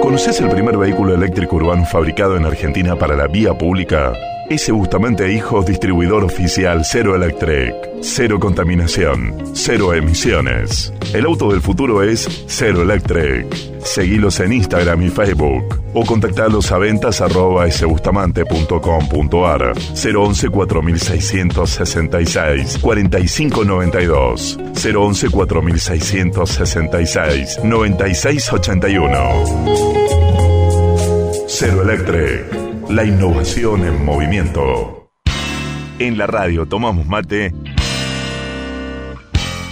¿Conoces 0.00 0.40
el 0.40 0.48
primer 0.48 0.78
vehículo 0.78 1.12
eléctrico 1.12 1.56
urbano 1.56 1.84
fabricado 1.84 2.36
en 2.36 2.44
Argentina 2.46 2.94
para 2.94 3.16
la 3.16 3.26
vía 3.26 3.52
pública? 3.52 4.12
Ese 4.48 4.70
Bustamante 4.70 5.32
Hijos, 5.32 5.66
distribuidor 5.66 6.22
oficial 6.22 6.84
Cero 6.84 7.16
Electric. 7.16 7.74
Cero 8.00 8.38
contaminación, 8.38 9.34
cero 9.54 9.92
emisiones. 9.92 10.92
El 11.12 11.26
auto 11.26 11.50
del 11.50 11.60
futuro 11.60 12.04
es 12.04 12.44
Cero 12.46 12.82
Electric. 12.82 13.52
Seguilos 13.82 14.38
en 14.38 14.52
Instagram 14.52 15.02
y 15.02 15.08
Facebook 15.08 15.82
o 15.94 16.04
contactalos 16.04 16.70
a 16.70 16.78
ventas 16.78 17.20
arroba 17.20 17.68
sbustamante.com.ar 17.68 19.72
011 19.94 20.48
4666 20.48 22.78
4592 22.80 24.60
011 24.74 25.30
4666 25.30 27.64
9681 27.64 29.18
Cero 31.48 31.82
Electric 31.82 32.55
la 32.88 33.04
innovación 33.04 33.84
en 33.84 34.04
movimiento. 34.04 35.10
En 35.98 36.18
la 36.18 36.26
radio 36.26 36.66
tomamos 36.66 37.06
mate 37.06 37.54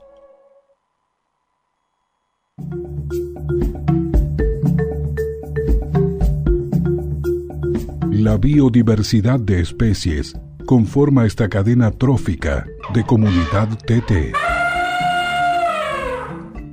La 8.12 8.38
biodiversidad 8.38 9.40
de 9.40 9.62
especies 9.62 10.38
conforma 10.68 11.26
esta 11.26 11.50
cadena 11.50 11.90
trófica 11.90 12.68
de 12.94 13.04
comunidad 13.04 13.68
TT. 13.80 14.36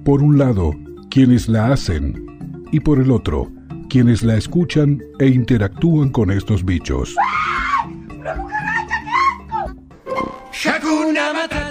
Por 0.05 0.23
un 0.23 0.37
lado, 0.37 0.75
quienes 1.09 1.49
la 1.49 1.73
hacen 1.73 2.27
y 2.71 2.81
por 2.81 2.99
el 2.99 3.11
otro, 3.11 3.56
quienes 3.89 4.23
la 4.23 4.37
escuchan 4.37 5.03
e 5.19 5.29
interactúan 5.29 6.11
con 6.11 6.31
estos 6.31 6.65
bichos. 6.65 7.15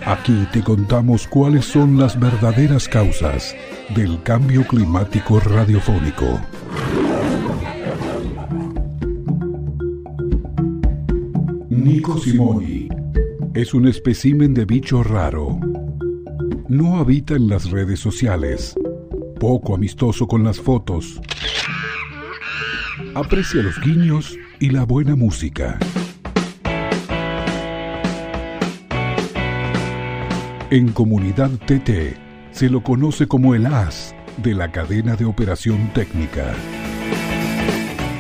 Aquí 0.06 0.48
te 0.52 0.64
contamos 0.64 1.28
cuáles 1.28 1.66
son 1.66 1.98
las 1.98 2.20
verdaderas 2.20 2.88
causas 2.88 3.56
del 3.96 4.22
cambio 4.24 4.66
climático 4.66 5.40
radiofónico. 5.40 6.40
Nico 11.70 12.18
Simoni 12.20 12.88
es 13.54 13.74
un 13.74 13.88
espécimen 13.88 14.54
de 14.54 14.66
bicho 14.66 15.04
raro. 15.04 15.60
No 16.68 16.98
habita 16.98 17.36
en 17.36 17.48
las 17.48 17.70
redes 17.70 18.00
sociales, 18.00 18.76
poco 19.40 19.76
amistoso 19.76 20.28
con 20.28 20.44
las 20.44 20.60
fotos 20.60 21.22
Aprecia 23.16 23.64
los 23.64 23.80
guiños 23.80 24.38
y 24.60 24.72
la 24.72 24.84
buena 24.84 25.16
música. 25.16 25.80
En 30.70 30.92
Comunidad 30.92 31.50
TT 31.52 32.18
se 32.52 32.70
lo 32.70 32.84
conoce 32.84 33.26
como 33.26 33.56
el 33.56 33.68
as 33.68 34.14
de 34.36 34.54
la 34.54 34.70
cadena 34.70 35.16
de 35.16 35.24
operación 35.24 35.94
técnica. 35.94 36.54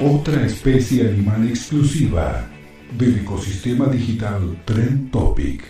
Otra 0.01 0.45
especie 0.45 1.09
animal 1.09 1.49
exclusiva 1.49 2.47
del 2.97 3.17
ecosistema 3.17 3.87
digital 3.87 4.61
Trend 4.63 5.11
Topic. 5.11 5.61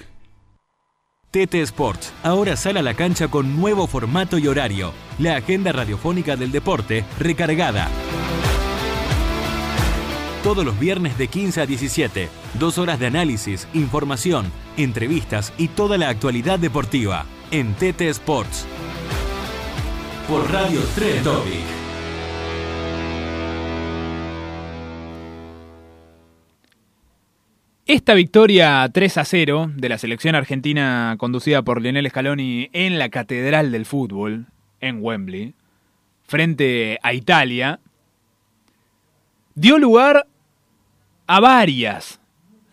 TT 1.32 1.56
Sports, 1.64 2.14
ahora 2.22 2.56
sale 2.56 2.78
a 2.78 2.84
la 2.84 2.94
cancha 2.94 3.28
con 3.30 3.60
nuevo 3.60 3.88
formato 3.88 4.38
y 4.38 4.46
horario. 4.46 4.94
La 5.18 5.36
agenda 5.38 5.72
radiofónica 5.72 6.36
del 6.36 6.52
deporte 6.52 7.04
recargada 7.18 7.90
todos 10.46 10.64
los 10.64 10.80
viernes 10.80 11.18
de 11.18 11.28
15 11.28 11.62
a 11.62 11.66
17. 11.66 12.30
Dos 12.60 12.78
horas 12.78 13.00
de 13.00 13.08
análisis, 13.08 13.68
información, 13.74 14.46
entrevistas 14.78 15.52
y 15.58 15.70
toda 15.70 15.98
la 15.98 16.08
actualidad 16.08 16.60
deportiva 16.60 17.26
en 17.50 17.74
TT 17.74 18.02
Sports. 18.02 18.68
Por 20.30 20.48
Radio 20.52 20.82
3 20.94 21.24
Topic. 21.24 21.52
Esta 27.88 28.14
victoria 28.14 28.88
3 28.94 29.18
a 29.18 29.26
0 29.26 29.72
de 29.76 29.90
la 29.90 29.98
selección 29.98 30.36
argentina 30.36 31.16
conducida 31.18 31.64
por 31.64 31.82
Lionel 31.82 32.08
Scaloni 32.08 32.70
en 32.72 33.00
la 33.00 33.10
Catedral 33.10 33.72
del 33.72 33.88
Fútbol, 33.88 34.46
en 34.80 35.00
Wembley, 35.02 35.56
frente 36.28 37.00
a 37.02 37.14
Italia, 37.14 37.80
dio 39.56 39.80
lugar 39.80 40.28
a 41.28 41.40
varias 41.40 42.20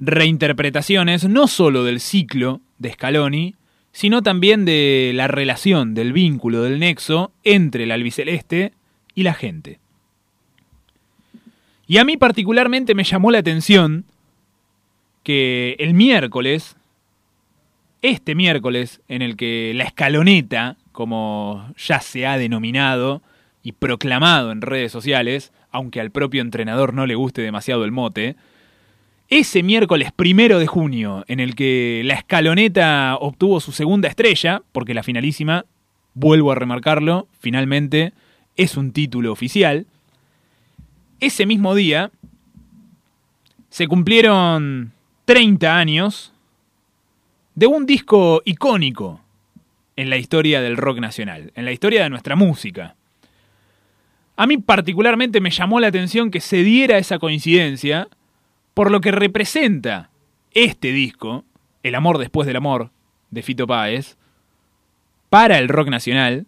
reinterpretaciones, 0.00 1.28
no 1.28 1.46
solo 1.46 1.84
del 1.84 2.00
ciclo 2.00 2.60
de 2.78 2.92
Scaloni, 2.92 3.54
sino 3.92 4.22
también 4.22 4.64
de 4.64 5.12
la 5.14 5.28
relación, 5.28 5.94
del 5.94 6.12
vínculo, 6.12 6.62
del 6.62 6.80
nexo 6.80 7.32
entre 7.44 7.84
el 7.84 7.92
albiceleste 7.92 8.72
y 9.14 9.22
la 9.22 9.34
gente. 9.34 9.78
Y 11.86 11.98
a 11.98 12.04
mí 12.04 12.16
particularmente 12.16 12.94
me 12.94 13.04
llamó 13.04 13.30
la 13.30 13.38
atención 13.38 14.06
que 15.22 15.76
el 15.78 15.94
miércoles, 15.94 16.76
este 18.00 18.34
miércoles 18.34 19.00
en 19.08 19.22
el 19.22 19.36
que 19.36 19.72
la 19.74 19.84
escaloneta, 19.84 20.76
como 20.90 21.72
ya 21.76 22.00
se 22.00 22.26
ha 22.26 22.38
denominado 22.38 23.22
y 23.62 23.72
proclamado 23.72 24.52
en 24.52 24.60
redes 24.60 24.92
sociales, 24.92 25.52
aunque 25.70 26.00
al 26.00 26.10
propio 26.10 26.42
entrenador 26.42 26.94
no 26.94 27.06
le 27.06 27.14
guste 27.14 27.42
demasiado 27.42 27.84
el 27.84 27.92
mote, 27.92 28.36
ese 29.28 29.62
miércoles 29.62 30.12
primero 30.12 30.58
de 30.58 30.66
junio, 30.66 31.24
en 31.26 31.40
el 31.40 31.54
que 31.54 32.02
la 32.04 32.14
escaloneta 32.14 33.16
obtuvo 33.18 33.60
su 33.60 33.72
segunda 33.72 34.08
estrella, 34.08 34.62
porque 34.72 34.94
la 34.94 35.02
finalísima, 35.02 35.64
vuelvo 36.12 36.52
a 36.52 36.54
remarcarlo, 36.54 37.28
finalmente 37.38 38.12
es 38.56 38.76
un 38.76 38.92
título 38.92 39.32
oficial, 39.32 39.86
ese 41.20 41.46
mismo 41.46 41.74
día 41.74 42.10
se 43.70 43.88
cumplieron 43.88 44.92
30 45.24 45.78
años 45.78 46.32
de 47.54 47.66
un 47.66 47.86
disco 47.86 48.42
icónico 48.44 49.20
en 49.96 50.10
la 50.10 50.16
historia 50.16 50.60
del 50.60 50.76
rock 50.76 50.98
nacional, 50.98 51.52
en 51.54 51.64
la 51.64 51.72
historia 51.72 52.02
de 52.02 52.10
nuestra 52.10 52.36
música. 52.36 52.96
A 54.36 54.46
mí 54.46 54.56
particularmente 54.56 55.40
me 55.40 55.50
llamó 55.50 55.80
la 55.80 55.88
atención 55.88 56.30
que 56.30 56.40
se 56.40 56.62
diera 56.62 56.98
esa 56.98 57.18
coincidencia 57.18 58.08
por 58.74 58.90
lo 58.90 59.00
que 59.00 59.12
representa 59.12 60.10
este 60.52 60.92
disco, 60.92 61.44
El 61.82 61.94
amor 61.94 62.18
después 62.18 62.46
del 62.46 62.56
amor, 62.56 62.90
de 63.30 63.42
Fito 63.42 63.66
Páez, 63.66 64.16
para 65.28 65.58
el 65.58 65.68
rock 65.68 65.88
nacional. 65.88 66.46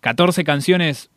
14 0.00 0.44
canciones 0.44 1.10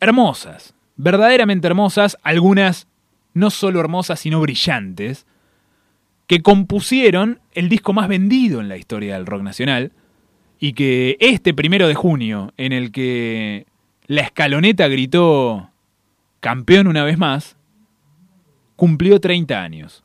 hermosas, 0.00 0.74
verdaderamente 0.96 1.66
hermosas, 1.66 2.18
algunas 2.22 2.88
no 3.32 3.50
solo 3.50 3.78
hermosas, 3.80 4.18
sino 4.20 4.40
brillantes, 4.40 5.26
que 6.26 6.42
compusieron 6.42 7.40
el 7.52 7.68
disco 7.68 7.92
más 7.92 8.08
vendido 8.08 8.60
en 8.60 8.68
la 8.68 8.76
historia 8.76 9.14
del 9.14 9.26
rock 9.26 9.42
nacional, 9.42 9.92
y 10.58 10.72
que 10.72 11.16
este 11.20 11.54
primero 11.54 11.86
de 11.88 11.94
junio, 11.94 12.52
en 12.56 12.72
el 12.72 12.92
que 12.92 13.66
la 14.10 14.22
escaloneta 14.22 14.88
gritó 14.88 15.70
campeón 16.40 16.88
una 16.88 17.04
vez 17.04 17.16
más, 17.16 17.56
cumplió 18.74 19.20
30 19.20 19.62
años. 19.62 20.02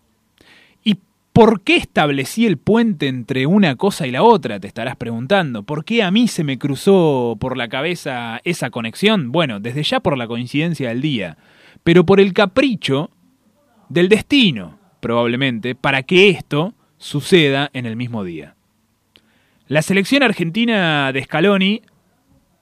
¿Y 0.84 1.00
por 1.34 1.62
qué 1.62 1.78
establecí 1.78 2.46
el 2.46 2.60
puente 2.60 3.08
entre 3.08 3.48
una 3.48 3.78
cosa 3.78 4.06
y 4.06 4.12
la 4.12 4.22
otra? 4.22 4.60
Te 4.60 4.68
estarás 4.68 4.96
preguntando. 4.96 5.64
¿Por 5.64 5.84
qué 5.86 6.04
a 6.04 6.12
mí 6.12 6.28
se 6.28 6.44
me 6.44 6.60
cruzó 6.60 7.36
por 7.40 7.58
la 7.58 7.68
cabeza 7.68 8.42
esa 8.44 8.70
conexión? 8.70 9.32
Bueno, 9.32 9.60
desde 9.60 9.82
ya 9.82 10.00
por 10.00 10.20
la 10.20 10.28
coincidencia 10.28 10.90
del 10.90 11.02
día, 11.02 11.40
pero 11.84 12.06
por 12.06 12.20
el 12.20 12.32
capricho 12.32 13.10
del 13.90 14.08
destino, 14.08 14.78
probablemente, 15.00 15.74
para 15.74 16.04
que 16.04 16.30
esto 16.30 16.76
suceda 17.00 17.72
en 17.74 17.88
el 17.88 17.96
mismo 17.96 18.24
día. 18.24 18.54
La 19.68 19.82
selección 19.82 20.22
argentina 20.22 21.12
de 21.12 21.24
Scaloni, 21.24 21.82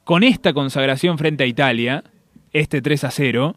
con 0.04 0.24
esta 0.24 0.54
consagración 0.54 1.18
frente 1.18 1.44
a 1.44 1.48
Italia, 1.48 2.04
este 2.52 2.82
3 2.82 3.04
a 3.06 3.12
0, 3.12 3.56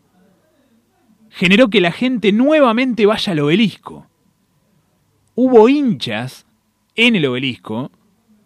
generó 1.30 1.68
que 1.68 1.80
la 1.80 1.92
gente 1.92 2.32
nuevamente 2.32 3.06
vaya 3.06 3.32
al 3.32 3.40
obelisco. 3.40 4.06
Hubo 5.34 5.68
hinchas 5.68 6.46
en 6.94 7.16
el 7.16 7.26
obelisco 7.26 7.90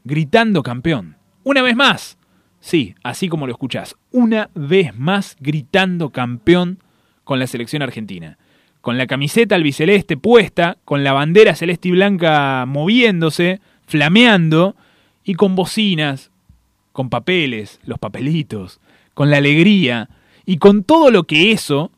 gritando 0.05 0.62
campeón. 0.62 1.16
Una 1.44 1.62
vez 1.62 1.77
más. 1.77 2.18
Sí, 2.59 2.94
así 3.02 3.28
como 3.28 3.47
lo 3.47 3.52
escuchás. 3.52 3.97
Una 4.10 4.51
vez 4.55 4.94
más 4.97 5.36
gritando 5.40 6.10
campeón 6.10 6.82
con 7.24 7.39
la 7.39 7.47
selección 7.47 7.82
argentina. 7.82 8.39
Con 8.81 8.98
la 8.98 9.06
camiseta 9.06 9.55
albiceleste 9.55 10.16
puesta, 10.16 10.78
con 10.85 11.05
la 11.05 11.12
bandera 11.12 11.55
celeste 11.55 11.89
y 11.89 11.93
blanca 11.93 12.64
moviéndose, 12.66 13.60
flameando 13.86 14.74
y 15.22 15.35
con 15.35 15.55
bocinas, 15.55 16.31
con 16.93 17.11
papeles, 17.11 17.81
los 17.85 17.99
papelitos, 17.99 18.81
con 19.15 19.31
la 19.31 19.39
alegría 19.39 20.09
y 20.47 20.59
con 20.59 20.85
todo 20.85 21.11
lo 21.11 21.25
que 21.25 21.53
eso 21.53 21.91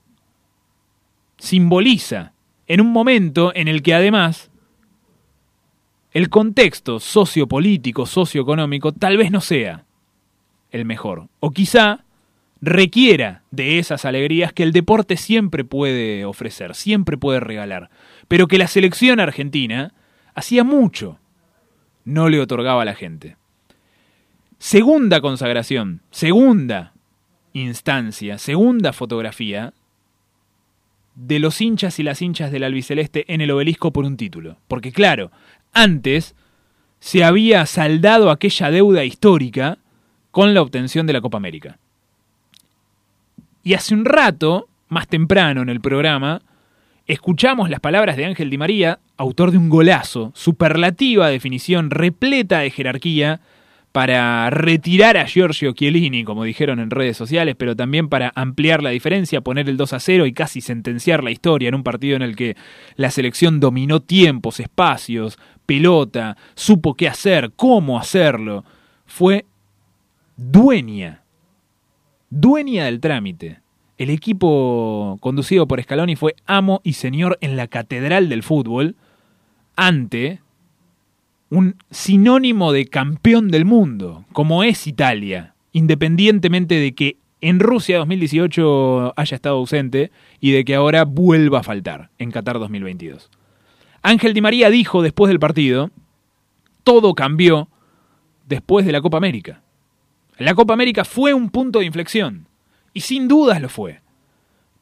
simboliza 1.38 2.32
en 2.66 2.80
un 2.80 2.92
momento 2.92 3.52
en 3.54 3.68
el 3.68 3.82
que 3.82 3.94
además 3.94 4.50
el 6.12 6.28
contexto 6.28 7.00
sociopolítico, 7.00 8.06
socioeconómico, 8.06 8.92
tal 8.92 9.16
vez 9.16 9.30
no 9.30 9.40
sea 9.40 9.84
el 10.70 10.84
mejor. 10.84 11.28
O 11.40 11.50
quizá 11.50 12.04
requiera 12.60 13.42
de 13.50 13.78
esas 13.78 14.04
alegrías 14.04 14.52
que 14.52 14.62
el 14.62 14.72
deporte 14.72 15.16
siempre 15.16 15.64
puede 15.64 16.24
ofrecer, 16.24 16.74
siempre 16.74 17.16
puede 17.16 17.40
regalar, 17.40 17.90
pero 18.28 18.46
que 18.46 18.58
la 18.58 18.68
selección 18.68 19.20
argentina 19.20 19.94
hacía 20.34 20.64
mucho 20.64 21.18
no 22.04 22.28
le 22.28 22.40
otorgaba 22.40 22.82
a 22.82 22.86
la 22.86 22.94
gente. 22.94 23.36
Segunda 24.62 25.20
consagración, 25.20 26.02
segunda 26.12 26.92
instancia, 27.52 28.38
segunda 28.38 28.92
fotografía 28.92 29.72
de 31.16 31.40
los 31.40 31.60
hinchas 31.60 31.98
y 31.98 32.04
las 32.04 32.22
hinchas 32.22 32.52
del 32.52 32.62
albiceleste 32.62 33.24
en 33.34 33.40
el 33.40 33.50
obelisco 33.50 33.92
por 33.92 34.04
un 34.04 34.16
título. 34.16 34.58
Porque 34.68 34.92
claro, 34.92 35.32
antes 35.72 36.36
se 37.00 37.24
había 37.24 37.66
saldado 37.66 38.30
aquella 38.30 38.70
deuda 38.70 39.04
histórica 39.04 39.78
con 40.30 40.54
la 40.54 40.62
obtención 40.62 41.08
de 41.08 41.14
la 41.14 41.20
Copa 41.20 41.38
América. 41.38 41.78
Y 43.64 43.74
hace 43.74 43.94
un 43.94 44.04
rato, 44.04 44.68
más 44.88 45.08
temprano 45.08 45.62
en 45.62 45.70
el 45.70 45.80
programa, 45.80 46.40
escuchamos 47.08 47.68
las 47.68 47.80
palabras 47.80 48.16
de 48.16 48.26
Ángel 48.26 48.48
Di 48.48 48.58
María, 48.58 49.00
autor 49.16 49.50
de 49.50 49.58
un 49.58 49.68
golazo, 49.68 50.30
superlativa 50.36 51.30
definición, 51.30 51.90
repleta 51.90 52.60
de 52.60 52.70
jerarquía, 52.70 53.40
para 53.92 54.48
retirar 54.48 55.18
a 55.18 55.26
Giorgio 55.26 55.72
Chiellini, 55.72 56.24
como 56.24 56.44
dijeron 56.44 56.80
en 56.80 56.90
redes 56.90 57.16
sociales, 57.16 57.54
pero 57.58 57.76
también 57.76 58.08
para 58.08 58.32
ampliar 58.34 58.82
la 58.82 58.90
diferencia, 58.90 59.42
poner 59.42 59.68
el 59.68 59.76
2 59.76 59.92
a 59.92 60.00
0 60.00 60.26
y 60.26 60.32
casi 60.32 60.62
sentenciar 60.62 61.22
la 61.22 61.30
historia 61.30 61.68
en 61.68 61.74
un 61.74 61.82
partido 61.82 62.16
en 62.16 62.22
el 62.22 62.34
que 62.34 62.56
la 62.96 63.10
selección 63.10 63.60
dominó 63.60 64.00
tiempos, 64.00 64.60
espacios, 64.60 65.38
pelota, 65.66 66.38
supo 66.54 66.94
qué 66.94 67.06
hacer, 67.06 67.52
cómo 67.54 67.98
hacerlo. 67.98 68.64
Fue 69.04 69.44
dueña, 70.36 71.22
dueña 72.30 72.86
del 72.86 73.00
trámite. 73.00 73.60
El 73.98 74.08
equipo 74.08 75.18
conducido 75.20 75.68
por 75.68 75.82
Scaloni 75.82 76.16
fue 76.16 76.34
amo 76.46 76.80
y 76.82 76.94
señor 76.94 77.36
en 77.42 77.56
la 77.56 77.68
catedral 77.68 78.30
del 78.30 78.42
fútbol 78.42 78.96
ante 79.76 80.40
un 81.52 81.76
sinónimo 81.90 82.72
de 82.72 82.86
campeón 82.86 83.48
del 83.48 83.66
mundo, 83.66 84.24
como 84.32 84.64
es 84.64 84.86
Italia, 84.86 85.54
independientemente 85.72 86.76
de 86.76 86.94
que 86.94 87.18
en 87.42 87.60
Rusia 87.60 87.98
2018 87.98 89.12
haya 89.14 89.34
estado 89.34 89.56
ausente 89.56 90.10
y 90.40 90.52
de 90.52 90.64
que 90.64 90.74
ahora 90.74 91.04
vuelva 91.04 91.58
a 91.58 91.62
faltar 91.62 92.08
en 92.18 92.30
Qatar 92.30 92.58
2022. 92.58 93.28
Ángel 94.00 94.32
Di 94.32 94.40
María 94.40 94.70
dijo 94.70 95.02
después 95.02 95.28
del 95.28 95.40
partido, 95.40 95.90
todo 96.84 97.14
cambió 97.14 97.68
después 98.46 98.86
de 98.86 98.92
la 98.92 99.02
Copa 99.02 99.18
América. 99.18 99.60
La 100.38 100.54
Copa 100.54 100.72
América 100.72 101.04
fue 101.04 101.34
un 101.34 101.50
punto 101.50 101.80
de 101.80 101.84
inflexión, 101.84 102.46
y 102.94 103.00
sin 103.02 103.28
dudas 103.28 103.60
lo 103.60 103.68
fue, 103.68 104.00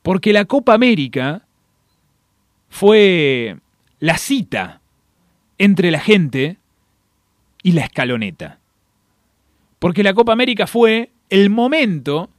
porque 0.02 0.32
la 0.32 0.44
Copa 0.44 0.74
América 0.74 1.42
fue 2.68 3.56
la 3.98 4.18
cita 4.18 4.79
entre 5.60 5.90
la 5.90 6.00
gente 6.00 6.56
y 7.62 7.72
la 7.72 7.82
escaloneta. 7.82 8.58
Porque 9.78 10.02
la 10.02 10.14
Copa 10.14 10.32
América 10.32 10.66
fue 10.66 11.10
el 11.28 11.50
momento 11.50 12.30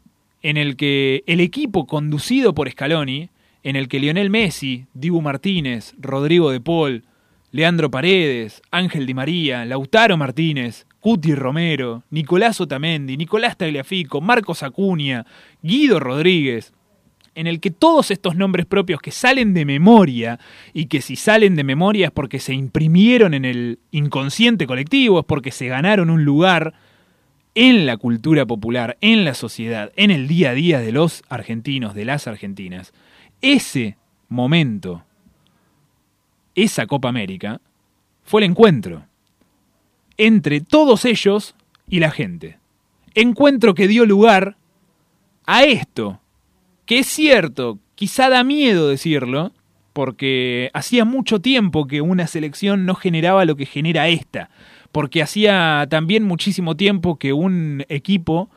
en 0.42 0.58
el 0.58 0.76
que 0.76 1.24
el 1.28 1.40
equipo 1.40 1.86
conducido 1.86 2.56
por 2.56 2.68
Scaloni, 2.68 3.30
en 3.62 3.76
el 3.76 3.88
que 3.90 4.00
Lionel 4.00 4.32
Messi, 4.32 4.88
Dibu 4.96 5.22
Martínez, 5.22 5.94
Rodrigo 6.00 6.50
de 6.50 6.62
Paul, 6.62 7.04
Leandro 7.52 7.92
Paredes, 7.92 8.64
Ángel 8.72 9.06
Di 9.06 9.14
María, 9.14 9.66
Lautaro 9.66 10.18
Martínez, 10.18 10.88
Cuti 11.00 11.36
Romero, 11.36 12.02
Nicolás 12.10 12.60
Otamendi, 12.60 13.18
Nicolás 13.18 13.56
Tagliafico, 13.56 14.20
Marcos 14.20 14.64
Acuña, 14.64 15.28
Guido 15.62 16.00
Rodríguez, 16.00 16.74
en 17.34 17.48
el 17.48 17.60
que 17.60 17.72
todos 17.72 18.12
estos 18.12 18.36
nombres 18.36 18.66
propios 18.66 19.02
que 19.02 19.12
salen 19.12 19.54
de 19.54 19.66
memoria 19.66 20.40
y 20.74 20.86
que 20.86 21.02
si 21.02 21.16
salen 21.16 21.56
de 21.56 21.64
memoria 21.64 22.08
es 22.08 22.12
porque 22.12 22.40
se 22.40 22.54
imprimieron 22.54 23.34
en 23.34 23.46
el 23.46 23.80
inconsciente 23.92 24.68
colectivo, 24.68 25.20
es 25.20 25.26
porque 25.26 25.52
se 25.52 25.68
ganaron 25.68 26.10
un 26.10 26.26
lugar 26.26 26.74
en 27.56 27.86
la 27.86 27.98
cultura 27.98 28.46
popular, 28.46 28.98
en 29.02 29.26
la 29.26 29.34
sociedad, 29.34 29.92
en 29.96 30.12
el 30.12 30.28
día 30.28 30.52
a 30.52 30.54
día 30.54 30.80
de 30.80 30.92
los 30.92 31.24
argentinos, 31.30 31.94
de 31.94 32.06
las 32.06 32.28
argentinas. 32.28 32.94
Ese 33.42 33.98
momento, 34.30 35.04
esa 36.56 36.86
Copa 36.86 37.10
América, 37.10 37.62
fue 38.24 38.42
el 38.42 38.52
encuentro 38.52 39.06
entre 40.18 40.62
todos 40.62 41.06
ellos 41.06 41.56
y 41.90 42.00
la 42.00 42.12
gente. 42.12 42.60
Encuentro 43.16 43.74
que 43.74 43.88
dio 43.88 44.06
lugar 44.06 44.56
a 45.46 45.64
esto 45.64 46.20
que 46.92 47.00
es 47.00 47.08
cierto, 47.08 47.80
quizá 47.96 48.28
da 48.28 48.44
miedo 48.44 48.90
decirlo, 48.90 49.54
porque 49.94 50.70
hacía 50.74 51.06
mucho 51.06 51.40
tiempo 51.40 51.88
que 51.88 52.02
una 52.02 52.28
selección 52.28 52.86
no 52.86 52.96
generaba 52.96 53.46
lo 53.46 53.56
que 53.56 53.66
genera 53.66 54.10
esta, 54.10 54.50
porque 54.92 55.24
hacía 55.24 55.88
también 55.90 56.26
muchísimo 56.26 56.76
tiempo 56.76 57.18
que 57.18 57.32
un 57.32 57.86
equipo, 57.88 58.50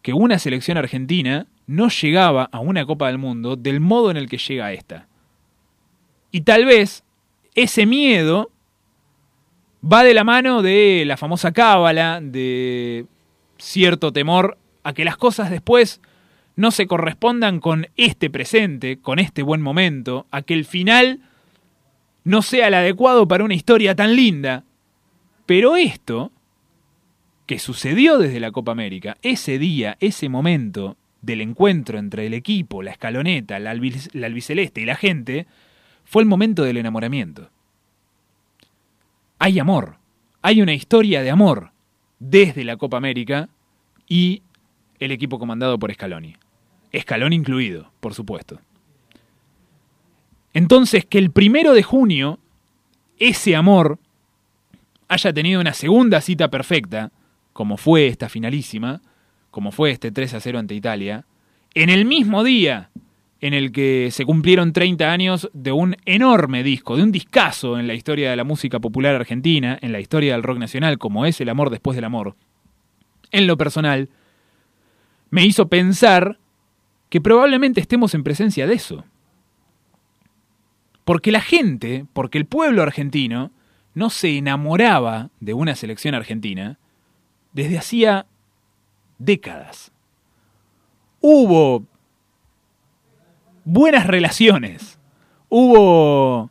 que 0.00 0.14
una 0.14 0.38
selección 0.38 0.78
argentina, 0.78 1.48
no 1.66 1.90
llegaba 1.90 2.48
a 2.50 2.60
una 2.60 2.86
Copa 2.86 3.08
del 3.08 3.18
Mundo 3.18 3.56
del 3.56 3.78
modo 3.80 4.10
en 4.10 4.16
el 4.16 4.30
que 4.30 4.38
llega 4.38 4.72
esta. 4.72 5.06
Y 6.32 6.40
tal 6.40 6.64
vez 6.64 7.04
ese 7.54 7.84
miedo 7.84 8.50
va 9.84 10.02
de 10.02 10.14
la 10.14 10.24
mano 10.24 10.62
de 10.62 11.04
la 11.06 11.18
famosa 11.18 11.52
cábala, 11.52 12.22
de 12.22 13.04
cierto 13.58 14.14
temor 14.14 14.56
a 14.82 14.94
que 14.94 15.04
las 15.04 15.18
cosas 15.18 15.50
después 15.50 16.00
no 16.60 16.70
se 16.70 16.86
correspondan 16.86 17.58
con 17.58 17.86
este 17.96 18.28
presente, 18.28 18.98
con 18.98 19.18
este 19.18 19.42
buen 19.42 19.62
momento, 19.62 20.26
a 20.30 20.42
que 20.42 20.52
el 20.52 20.66
final 20.66 21.20
no 22.22 22.42
sea 22.42 22.68
el 22.68 22.74
adecuado 22.74 23.26
para 23.26 23.44
una 23.44 23.54
historia 23.54 23.94
tan 23.94 24.14
linda. 24.14 24.64
Pero 25.46 25.76
esto, 25.76 26.30
que 27.46 27.58
sucedió 27.58 28.18
desde 28.18 28.40
la 28.40 28.52
Copa 28.52 28.72
América, 28.72 29.16
ese 29.22 29.58
día, 29.58 29.96
ese 30.00 30.28
momento 30.28 30.98
del 31.22 31.40
encuentro 31.40 31.98
entre 31.98 32.26
el 32.26 32.34
equipo, 32.34 32.82
la 32.82 32.90
escaloneta, 32.90 33.58
la, 33.58 33.70
albiceleste 33.70 34.82
y 34.82 34.84
la 34.84 34.96
gente, 34.96 35.46
fue 36.04 36.22
el 36.22 36.28
momento 36.28 36.62
del 36.62 36.76
enamoramiento. 36.76 37.48
Hay 39.38 39.58
amor, 39.58 39.96
hay 40.42 40.60
una 40.60 40.74
historia 40.74 41.22
de 41.22 41.30
amor 41.30 41.70
desde 42.18 42.64
la 42.64 42.76
Copa 42.76 42.98
América 42.98 43.48
y 44.06 44.42
el 44.98 45.10
equipo 45.10 45.38
comandado 45.38 45.78
por 45.78 45.90
Scaloni. 45.90 46.36
Scaloni 46.98 47.36
incluido, 47.36 47.90
por 48.00 48.14
supuesto. 48.14 48.60
Entonces, 50.52 51.04
que 51.04 51.18
el 51.18 51.30
primero 51.30 51.72
de 51.72 51.82
junio, 51.82 52.38
ese 53.18 53.54
amor 53.54 53.98
haya 55.08 55.32
tenido 55.32 55.60
una 55.60 55.74
segunda 55.74 56.20
cita 56.20 56.48
perfecta, 56.48 57.12
como 57.52 57.76
fue 57.76 58.06
esta 58.06 58.28
finalísima, 58.28 59.00
como 59.50 59.72
fue 59.72 59.90
este 59.90 60.10
3 60.10 60.34
a 60.34 60.40
0 60.40 60.58
ante 60.58 60.74
Italia, 60.74 61.24
en 61.74 61.90
el 61.90 62.04
mismo 62.04 62.42
día 62.42 62.90
en 63.40 63.54
el 63.54 63.72
que 63.72 64.10
se 64.10 64.24
cumplieron 64.24 64.72
30 64.72 65.10
años 65.10 65.50
de 65.54 65.72
un 65.72 65.96
enorme 66.04 66.62
disco, 66.62 66.96
de 66.96 67.02
un 67.02 67.12
discazo 67.12 67.78
en 67.78 67.86
la 67.86 67.94
historia 67.94 68.30
de 68.30 68.36
la 68.36 68.44
música 68.44 68.80
popular 68.80 69.14
argentina, 69.14 69.78
en 69.80 69.92
la 69.92 70.00
historia 70.00 70.32
del 70.34 70.42
rock 70.42 70.58
nacional, 70.58 70.98
como 70.98 71.24
es 71.24 71.40
El 71.40 71.48
amor 71.48 71.70
después 71.70 71.96
del 71.96 72.04
amor, 72.04 72.36
en 73.30 73.46
lo 73.46 73.56
personal, 73.56 74.10
me 75.30 75.46
hizo 75.46 75.68
pensar 75.68 76.38
que 77.10 77.20
probablemente 77.20 77.80
estemos 77.80 78.14
en 78.14 78.24
presencia 78.24 78.66
de 78.66 78.74
eso. 78.74 79.04
Porque 81.04 81.32
la 81.32 81.40
gente, 81.40 82.06
porque 82.12 82.38
el 82.38 82.46
pueblo 82.46 82.82
argentino, 82.82 83.50
no 83.94 84.10
se 84.10 84.38
enamoraba 84.38 85.30
de 85.40 85.52
una 85.52 85.74
selección 85.74 86.14
argentina 86.14 86.78
desde 87.52 87.78
hacía 87.78 88.26
décadas. 89.18 89.92
Hubo 91.20 91.84
buenas 93.64 94.06
relaciones, 94.06 94.98
hubo 95.48 96.50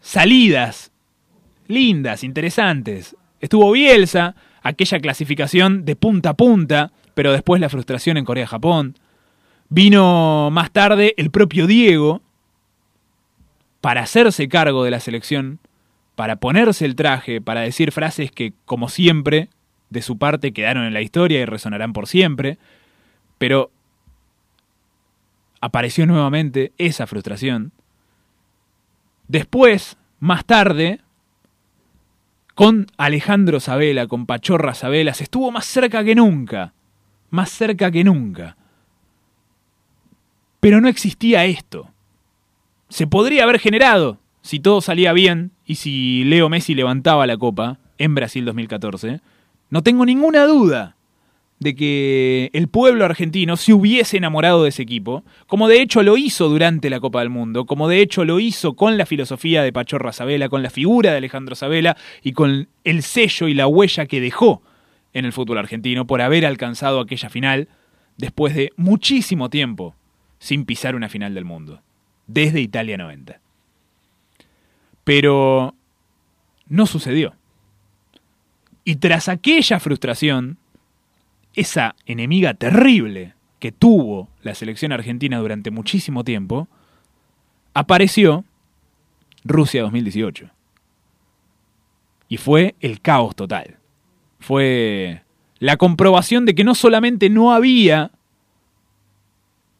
salidas 0.00 0.92
lindas, 1.66 2.24
interesantes. 2.24 3.16
Estuvo 3.40 3.72
Bielsa, 3.72 4.36
aquella 4.62 5.00
clasificación 5.00 5.84
de 5.84 5.96
punta 5.96 6.30
a 6.30 6.34
punta, 6.34 6.92
pero 7.14 7.32
después 7.32 7.60
la 7.60 7.70
frustración 7.70 8.18
en 8.18 8.24
Corea-Japón. 8.24 8.98
Vino 9.74 10.50
más 10.52 10.70
tarde 10.70 11.14
el 11.16 11.32
propio 11.32 11.66
Diego 11.66 12.22
para 13.80 14.02
hacerse 14.02 14.48
cargo 14.48 14.84
de 14.84 14.92
la 14.92 15.00
selección, 15.00 15.58
para 16.14 16.36
ponerse 16.36 16.84
el 16.84 16.94
traje, 16.94 17.40
para 17.40 17.62
decir 17.62 17.90
frases 17.90 18.30
que, 18.30 18.52
como 18.66 18.88
siempre, 18.88 19.48
de 19.90 20.00
su 20.00 20.16
parte 20.16 20.52
quedaron 20.52 20.84
en 20.84 20.94
la 20.94 21.00
historia 21.00 21.40
y 21.40 21.44
resonarán 21.44 21.92
por 21.92 22.06
siempre, 22.06 22.56
pero 23.36 23.72
apareció 25.60 26.06
nuevamente 26.06 26.70
esa 26.78 27.08
frustración. 27.08 27.72
Después, 29.26 29.96
más 30.20 30.44
tarde, 30.44 31.00
con 32.54 32.86
Alejandro 32.96 33.58
Sabela, 33.58 34.06
con 34.06 34.26
Pachorra 34.26 34.74
Sabela, 34.74 35.14
se 35.14 35.24
estuvo 35.24 35.50
más 35.50 35.66
cerca 35.66 36.04
que 36.04 36.14
nunca, 36.14 36.74
más 37.30 37.50
cerca 37.50 37.90
que 37.90 38.04
nunca. 38.04 38.56
Pero 40.64 40.80
no 40.80 40.88
existía 40.88 41.44
esto. 41.44 41.90
Se 42.88 43.06
podría 43.06 43.44
haber 43.44 43.58
generado 43.58 44.16
si 44.40 44.60
todo 44.60 44.80
salía 44.80 45.12
bien 45.12 45.50
y 45.66 45.74
si 45.74 46.24
Leo 46.24 46.48
Messi 46.48 46.74
levantaba 46.74 47.26
la 47.26 47.36
copa 47.36 47.76
en 47.98 48.14
Brasil 48.14 48.46
2014. 48.46 49.20
No 49.68 49.82
tengo 49.82 50.06
ninguna 50.06 50.46
duda 50.46 50.96
de 51.58 51.74
que 51.74 52.48
el 52.54 52.68
pueblo 52.68 53.04
argentino 53.04 53.58
se 53.58 53.74
hubiese 53.74 54.16
enamorado 54.16 54.62
de 54.62 54.70
ese 54.70 54.80
equipo, 54.80 55.22
como 55.48 55.68
de 55.68 55.82
hecho 55.82 56.02
lo 56.02 56.16
hizo 56.16 56.48
durante 56.48 56.88
la 56.88 56.98
Copa 56.98 57.20
del 57.20 57.28
Mundo, 57.28 57.66
como 57.66 57.86
de 57.86 58.00
hecho 58.00 58.24
lo 58.24 58.40
hizo 58.40 58.72
con 58.72 58.96
la 58.96 59.04
filosofía 59.04 59.62
de 59.62 59.70
Pachorra 59.70 60.14
Sabela, 60.14 60.48
con 60.48 60.62
la 60.62 60.70
figura 60.70 61.10
de 61.10 61.18
Alejandro 61.18 61.56
Sabela 61.56 61.94
y 62.22 62.32
con 62.32 62.68
el 62.84 63.02
sello 63.02 63.48
y 63.48 63.52
la 63.52 63.66
huella 63.66 64.06
que 64.06 64.22
dejó 64.22 64.62
en 65.12 65.26
el 65.26 65.34
fútbol 65.34 65.58
argentino 65.58 66.06
por 66.06 66.22
haber 66.22 66.46
alcanzado 66.46 67.00
aquella 67.00 67.28
final 67.28 67.68
después 68.16 68.54
de 68.54 68.72
muchísimo 68.78 69.50
tiempo 69.50 69.94
sin 70.44 70.66
pisar 70.66 70.94
una 70.94 71.08
final 71.08 71.32
del 71.32 71.46
mundo, 71.46 71.80
desde 72.26 72.60
Italia 72.60 72.98
90. 72.98 73.40
Pero 75.04 75.74
no 76.68 76.84
sucedió. 76.84 77.32
Y 78.84 78.96
tras 78.96 79.30
aquella 79.30 79.80
frustración, 79.80 80.58
esa 81.54 81.96
enemiga 82.04 82.52
terrible 82.52 83.32
que 83.58 83.72
tuvo 83.72 84.28
la 84.42 84.54
selección 84.54 84.92
argentina 84.92 85.38
durante 85.38 85.70
muchísimo 85.70 86.24
tiempo, 86.24 86.68
apareció 87.72 88.44
Rusia 89.44 89.80
2018. 89.80 90.50
Y 92.28 92.36
fue 92.36 92.74
el 92.80 93.00
caos 93.00 93.34
total. 93.34 93.78
Fue 94.40 95.22
la 95.58 95.78
comprobación 95.78 96.44
de 96.44 96.54
que 96.54 96.64
no 96.64 96.74
solamente 96.74 97.30
no 97.30 97.54
había 97.54 98.10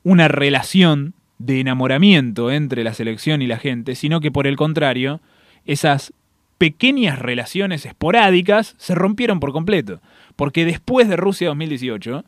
una 0.05 0.29
relación 0.29 1.15
de 1.39 1.61
enamoramiento 1.61 2.53
entre 2.53 2.85
la 2.85 2.95
selección 2.95 3.43
y 3.43 3.47
la 3.47 3.59
gente, 3.59 3.97
sino 3.97 4.21
que 4.21 4.31
por 4.31 4.47
el 4.47 4.57
contrario, 4.57 5.21
esas 5.67 6.13
pequeñas 6.59 7.19
relaciones 7.19 7.85
esporádicas 7.85 8.77
se 8.79 8.95
rompieron 8.95 9.41
por 9.41 9.53
completo. 9.53 10.01
Porque 10.37 10.65
después 10.65 11.09
de 11.09 11.17
Rusia 11.17 11.49
2018 11.49 12.25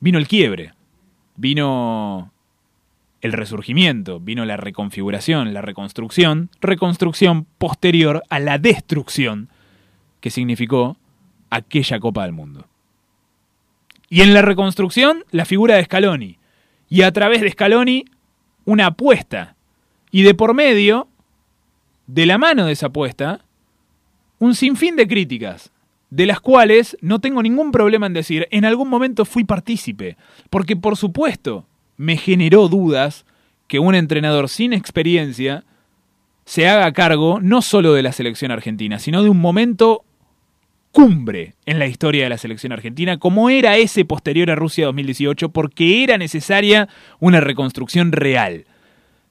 vino 0.00 0.18
el 0.18 0.28
quiebre, 0.28 0.74
vino 1.36 2.32
el 3.20 3.32
resurgimiento, 3.32 4.20
vino 4.20 4.44
la 4.44 4.56
reconfiguración, 4.56 5.54
la 5.54 5.62
reconstrucción, 5.62 6.50
reconstrucción 6.60 7.46
posterior 7.58 8.22
a 8.28 8.38
la 8.38 8.58
destrucción 8.58 9.48
que 10.20 10.30
significó 10.30 10.96
aquella 11.50 11.98
Copa 11.98 12.24
del 12.24 12.32
Mundo. 12.32 12.66
Y 14.08 14.22
en 14.22 14.34
la 14.34 14.42
reconstrucción, 14.42 15.24
la 15.30 15.44
figura 15.44 15.76
de 15.76 15.84
Scaloni. 15.84 16.37
Y 16.88 17.02
a 17.02 17.12
través 17.12 17.40
de 17.42 17.50
Scaloni, 17.50 18.04
una 18.64 18.86
apuesta. 18.86 19.56
Y 20.10 20.22
de 20.22 20.34
por 20.34 20.54
medio, 20.54 21.08
de 22.06 22.26
la 22.26 22.38
mano 22.38 22.66
de 22.66 22.72
esa 22.72 22.86
apuesta, 22.86 23.44
un 24.38 24.54
sinfín 24.54 24.96
de 24.96 25.06
críticas 25.06 25.70
de 26.10 26.26
las 26.26 26.40
cuales 26.40 26.96
no 27.00 27.20
tengo 27.20 27.42
ningún 27.42 27.70
problema 27.70 28.06
en 28.06 28.14
decir, 28.14 28.48
en 28.50 28.64
algún 28.64 28.88
momento 28.88 29.24
fui 29.24 29.44
partícipe, 29.44 30.16
porque 30.50 30.76
por 30.76 30.96
supuesto 30.96 31.66
me 31.96 32.16
generó 32.16 32.68
dudas 32.68 33.26
que 33.66 33.78
un 33.78 33.94
entrenador 33.94 34.48
sin 34.48 34.72
experiencia 34.72 35.64
se 36.44 36.66
haga 36.66 36.92
cargo 36.92 37.40
no 37.42 37.60
solo 37.60 37.92
de 37.92 38.02
la 38.02 38.12
selección 38.12 38.50
argentina, 38.50 38.98
sino 38.98 39.22
de 39.22 39.28
un 39.28 39.38
momento 39.38 40.04
cumbre 40.98 41.54
en 41.64 41.78
la 41.78 41.86
historia 41.86 42.24
de 42.24 42.28
la 42.28 42.38
selección 42.38 42.72
argentina, 42.72 43.18
como 43.18 43.50
era 43.50 43.76
ese 43.76 44.04
posterior 44.04 44.50
a 44.50 44.56
Rusia 44.56 44.86
2018, 44.86 45.50
porque 45.50 46.02
era 46.02 46.18
necesaria 46.18 46.88
una 47.20 47.40
reconstrucción 47.40 48.10
real, 48.10 48.64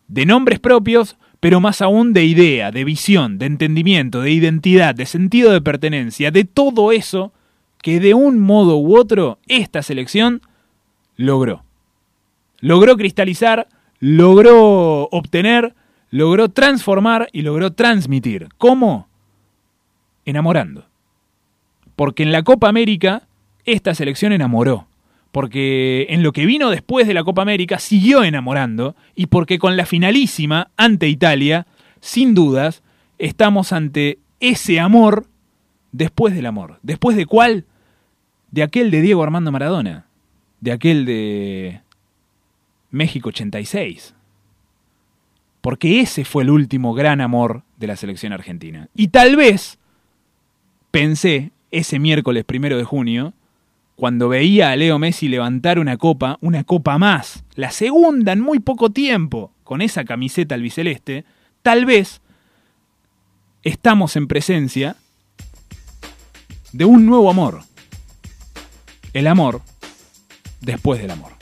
de 0.08 0.26
nombres 0.26 0.62
propios, 0.62 1.18
pero 1.42 1.60
más 1.60 1.82
aún 1.82 2.14
de 2.14 2.24
idea, 2.24 2.72
de 2.72 2.86
visión, 2.86 3.38
de 3.38 3.48
entendimiento, 3.48 4.22
de 4.22 4.32
identidad, 4.32 4.96
de 4.96 5.06
sentido 5.06 5.52
de 5.52 5.60
pertenencia, 5.60 6.32
de 6.32 6.46
todo 6.46 6.94
eso 6.94 7.34
que 7.82 8.00
de 8.00 8.14
un 8.14 8.40
modo 8.40 8.78
u 8.78 8.96
otro 8.98 9.38
esta 9.50 9.84
selección 9.84 10.40
logró. 11.18 11.66
Logró 12.62 12.96
cristalizar, 12.96 13.68
logró 14.00 15.10
obtener, 15.10 15.76
logró 16.12 16.48
transformar 16.48 17.28
y 17.34 17.42
logró 17.42 17.74
transmitir. 17.74 18.48
¿Cómo? 18.58 19.10
Enamorando. 20.24 20.86
Porque 21.98 22.22
en 22.22 22.32
la 22.32 22.44
Copa 22.44 22.70
América 22.70 23.24
esta 23.66 23.94
selección 23.96 24.32
enamoró. 24.32 24.88
Porque 25.32 26.06
en 26.10 26.22
lo 26.24 26.32
que 26.32 26.46
vino 26.46 26.70
después 26.70 27.08
de 27.08 27.16
la 27.16 27.24
Copa 27.24 27.42
América 27.42 27.80
siguió 27.80 28.24
enamorando. 28.24 28.96
Y 29.16 29.26
porque 29.26 29.58
con 29.58 29.76
la 29.76 29.88
finalísima 29.88 30.70
ante 30.78 31.10
Italia, 31.10 31.66
sin 32.00 32.36
dudas, 32.36 32.84
estamos 33.18 33.74
ante 33.74 34.20
ese 34.40 34.80
amor 34.80 35.26
después 35.92 36.36
del 36.36 36.46
amor. 36.46 36.80
¿Después 36.84 37.18
de 37.18 37.26
cuál? 37.26 37.66
De 38.52 38.62
aquel 38.62 38.92
de 38.92 39.02
Diego 39.02 39.24
Armando 39.24 39.52
Maradona. 39.52 40.06
De 40.62 40.72
aquel 40.72 41.04
de 41.04 41.82
México 42.92 43.30
86. 43.30 44.14
Porque 45.62 46.00
ese 46.00 46.26
fue 46.26 46.44
el 46.44 46.52
último 46.52 46.94
gran 46.94 47.22
amor 47.22 47.64
de 47.78 47.88
la 47.88 47.96
selección 47.96 48.34
argentina. 48.34 48.88
Y 48.94 49.08
tal 49.08 49.36
vez 49.36 49.80
pensé 50.92 51.52
ese 51.72 52.00
miércoles 52.00 52.44
primero 52.46 52.78
de 52.78 52.84
junio, 52.84 53.34
cuando 53.96 54.30
veía 54.30 54.72
a 54.72 54.76
Leo 54.76 55.00
Messi 55.00 55.28
levantar 55.28 55.80
una 55.80 55.98
copa, 55.98 56.38
una 56.42 56.64
copa 56.64 56.98
más, 56.98 57.44
la 57.56 57.72
segunda 57.72 58.32
en 58.32 58.42
muy 58.42 58.60
poco 58.60 58.92
tiempo, 58.92 59.52
con 59.64 59.82
esa 59.82 60.06
camiseta 60.06 60.56
albiceleste, 60.56 61.26
tal 61.62 61.86
vez 61.86 62.22
estamos 63.64 64.16
en 64.16 64.28
presencia 64.28 64.96
de 66.72 66.86
un 66.86 67.06
nuevo 67.06 67.30
amor. 67.30 67.62
El 69.14 69.28
amor 69.28 69.62
después 70.62 71.02
del 71.02 71.12
amor. 71.12 71.37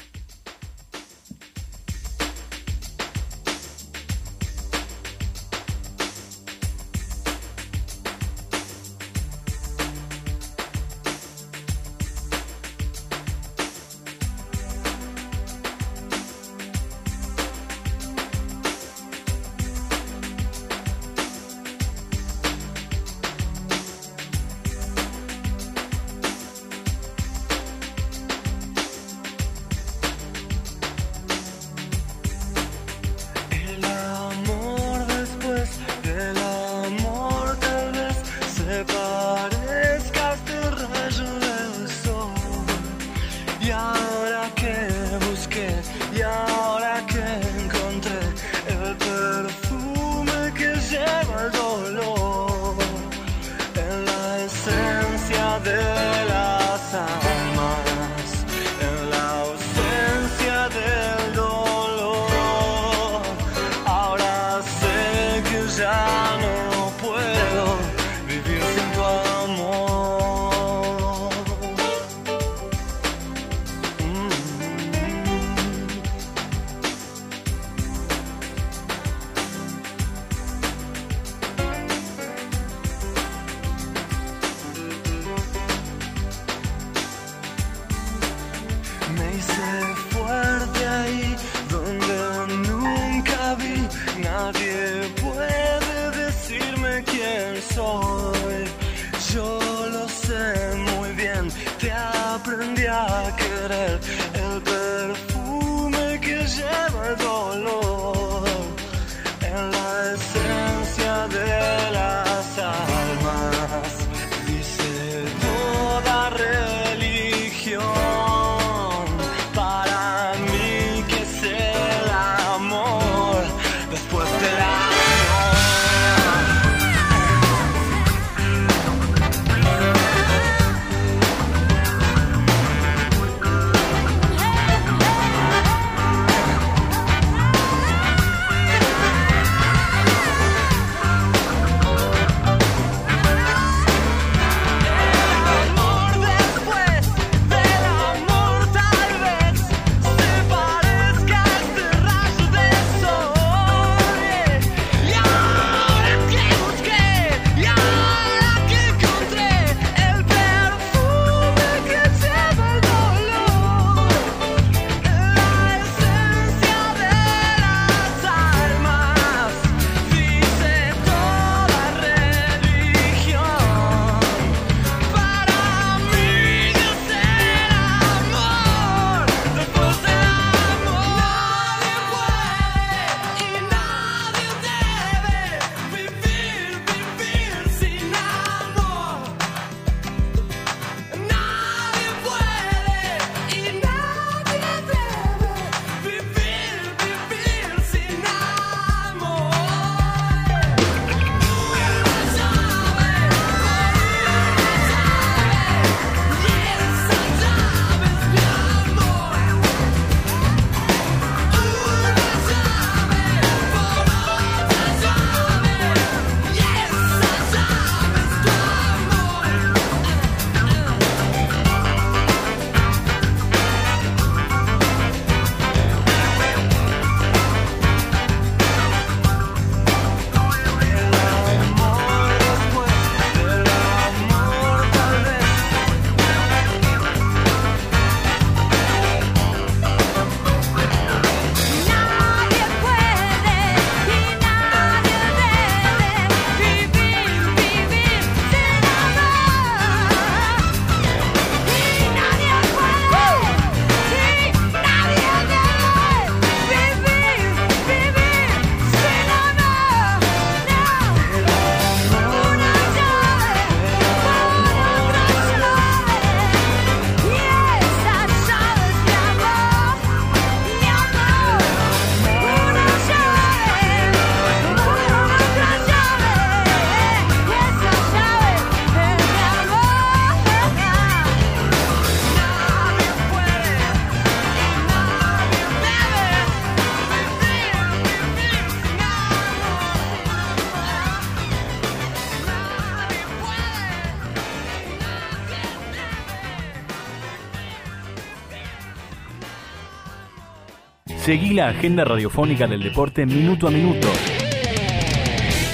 Seguí 301.26 301.54
la 301.56 301.70
agenda 301.70 302.06
radiofónica 302.06 302.68
del 302.68 302.84
deporte 302.84 303.26
minuto 303.26 303.68
a 303.68 303.72
minuto. 303.72 304.08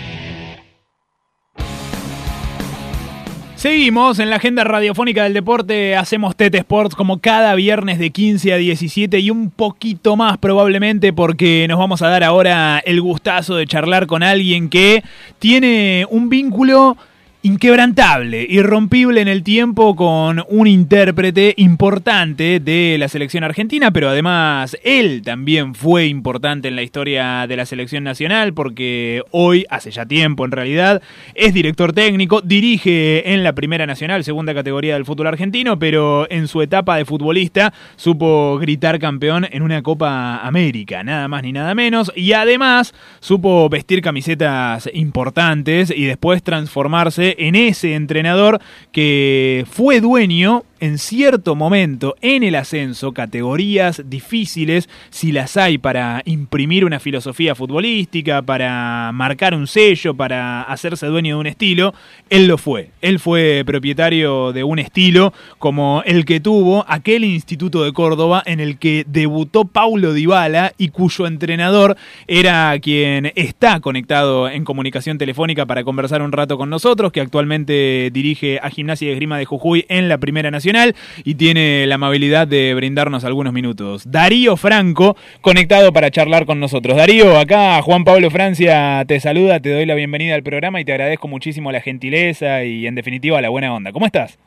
Seguimos 3.68 4.18
en 4.18 4.30
la 4.30 4.36
agenda 4.36 4.64
radiofónica 4.64 5.24
del 5.24 5.34
deporte, 5.34 5.94
hacemos 5.94 6.34
Tete 6.34 6.56
Sports 6.56 6.94
como 6.94 7.18
cada 7.18 7.54
viernes 7.54 7.98
de 7.98 8.08
15 8.08 8.54
a 8.54 8.56
17 8.56 9.18
y 9.20 9.28
un 9.28 9.50
poquito 9.50 10.16
más 10.16 10.38
probablemente 10.38 11.12
porque 11.12 11.66
nos 11.68 11.78
vamos 11.78 12.00
a 12.00 12.08
dar 12.08 12.24
ahora 12.24 12.78
el 12.78 13.02
gustazo 13.02 13.56
de 13.56 13.66
charlar 13.66 14.06
con 14.06 14.22
alguien 14.22 14.70
que 14.70 15.04
tiene 15.38 16.06
un 16.08 16.30
vínculo 16.30 16.96
inquebrantable, 17.42 18.44
irrompible 18.48 19.20
en 19.20 19.28
el 19.28 19.44
tiempo 19.44 19.94
con 19.94 20.44
un 20.48 20.66
intérprete 20.66 21.54
importante 21.56 22.58
de 22.58 22.96
la 22.98 23.08
selección 23.08 23.44
argentina, 23.44 23.92
pero 23.92 24.08
además 24.08 24.76
él 24.82 25.22
también 25.24 25.76
fue 25.76 26.06
importante 26.06 26.66
en 26.66 26.74
la 26.74 26.82
historia 26.82 27.46
de 27.46 27.56
la 27.56 27.64
selección 27.64 28.02
nacional 28.02 28.54
porque 28.54 29.22
hoy, 29.30 29.64
hace 29.70 29.92
ya 29.92 30.04
tiempo 30.04 30.44
en 30.44 30.50
realidad, 30.50 31.00
es 31.34 31.54
director 31.54 31.92
técnico, 31.92 32.40
dirige 32.40 33.32
en 33.32 33.44
la 33.44 33.52
Primera 33.52 33.86
Nacional, 33.86 34.24
segunda 34.24 34.52
categoría 34.52 34.94
del 34.94 35.04
fútbol 35.04 35.28
argentino, 35.28 35.78
pero 35.78 36.28
en 36.30 36.48
su 36.48 36.60
etapa 36.60 36.96
de 36.96 37.04
futbolista 37.04 37.72
supo 37.94 38.58
gritar 38.58 38.98
campeón 38.98 39.46
en 39.48 39.62
una 39.62 39.82
Copa 39.82 40.38
América, 40.38 41.04
nada 41.04 41.28
más 41.28 41.44
ni 41.44 41.52
nada 41.52 41.74
menos, 41.76 42.10
y 42.16 42.32
además 42.32 42.94
supo 43.20 43.68
vestir 43.68 44.02
camisetas 44.02 44.90
importantes 44.92 45.92
y 45.96 46.04
después 46.04 46.42
transformarse 46.42 47.27
en 47.38 47.54
ese 47.54 47.94
entrenador 47.94 48.60
que 48.92 49.66
fue 49.70 50.00
dueño 50.00 50.64
en 50.80 50.98
cierto 50.98 51.54
momento 51.54 52.16
en 52.20 52.42
el 52.42 52.54
ascenso, 52.54 53.12
categorías 53.12 54.02
difíciles, 54.06 54.88
si 55.10 55.32
las 55.32 55.56
hay 55.56 55.78
para 55.78 56.22
imprimir 56.24 56.84
una 56.84 57.00
filosofía 57.00 57.54
futbolística, 57.54 58.42
para 58.42 59.10
marcar 59.12 59.54
un 59.54 59.66
sello, 59.66 60.14
para 60.14 60.62
hacerse 60.62 61.06
dueño 61.06 61.36
de 61.36 61.40
un 61.40 61.46
estilo, 61.46 61.94
él 62.30 62.46
lo 62.46 62.58
fue. 62.58 62.90
Él 63.00 63.18
fue 63.18 63.62
propietario 63.66 64.52
de 64.52 64.64
un 64.64 64.78
estilo 64.78 65.32
como 65.58 66.02
el 66.06 66.24
que 66.24 66.40
tuvo 66.40 66.84
aquel 66.88 67.24
Instituto 67.24 67.84
de 67.84 67.92
Córdoba 67.92 68.42
en 68.46 68.60
el 68.60 68.78
que 68.78 69.04
debutó 69.06 69.64
Paulo 69.64 70.12
Dybala 70.12 70.72
y 70.78 70.88
cuyo 70.88 71.26
entrenador 71.26 71.96
era 72.26 72.78
quien 72.80 73.32
está 73.34 73.80
conectado 73.80 74.48
en 74.48 74.64
comunicación 74.64 75.18
telefónica 75.18 75.66
para 75.66 75.84
conversar 75.84 76.22
un 76.22 76.32
rato 76.32 76.56
con 76.56 76.70
nosotros, 76.70 77.12
que 77.12 77.20
actualmente 77.20 78.10
dirige 78.12 78.58
a 78.62 78.70
Gimnasia 78.70 79.08
y 79.08 79.12
Esgrima 79.12 79.38
de 79.38 79.44
Jujuy 79.44 79.86
en 79.88 80.08
la 80.08 80.18
Primera 80.18 80.50
Nacional 80.68 80.94
y 81.24 81.34
tiene 81.36 81.86
la 81.86 81.94
amabilidad 81.94 82.46
de 82.46 82.74
brindarnos 82.74 83.24
algunos 83.24 83.54
minutos. 83.54 84.10
Darío 84.10 84.56
Franco, 84.56 85.16
conectado 85.40 85.92
para 85.94 86.10
charlar 86.10 86.44
con 86.44 86.60
nosotros. 86.60 86.96
Darío, 86.96 87.38
acá 87.38 87.80
Juan 87.80 88.04
Pablo 88.04 88.30
Francia 88.30 89.02
te 89.06 89.18
saluda, 89.18 89.60
te 89.60 89.72
doy 89.72 89.86
la 89.86 89.94
bienvenida 89.94 90.34
al 90.34 90.42
programa 90.42 90.78
y 90.80 90.84
te 90.84 90.92
agradezco 90.92 91.26
muchísimo 91.26 91.72
la 91.72 91.80
gentileza 91.80 92.64
y 92.64 92.86
en 92.86 92.94
definitiva 92.94 93.40
la 93.40 93.48
buena 93.48 93.74
onda. 93.74 93.92
¿Cómo 93.92 94.04
estás? 94.04 94.38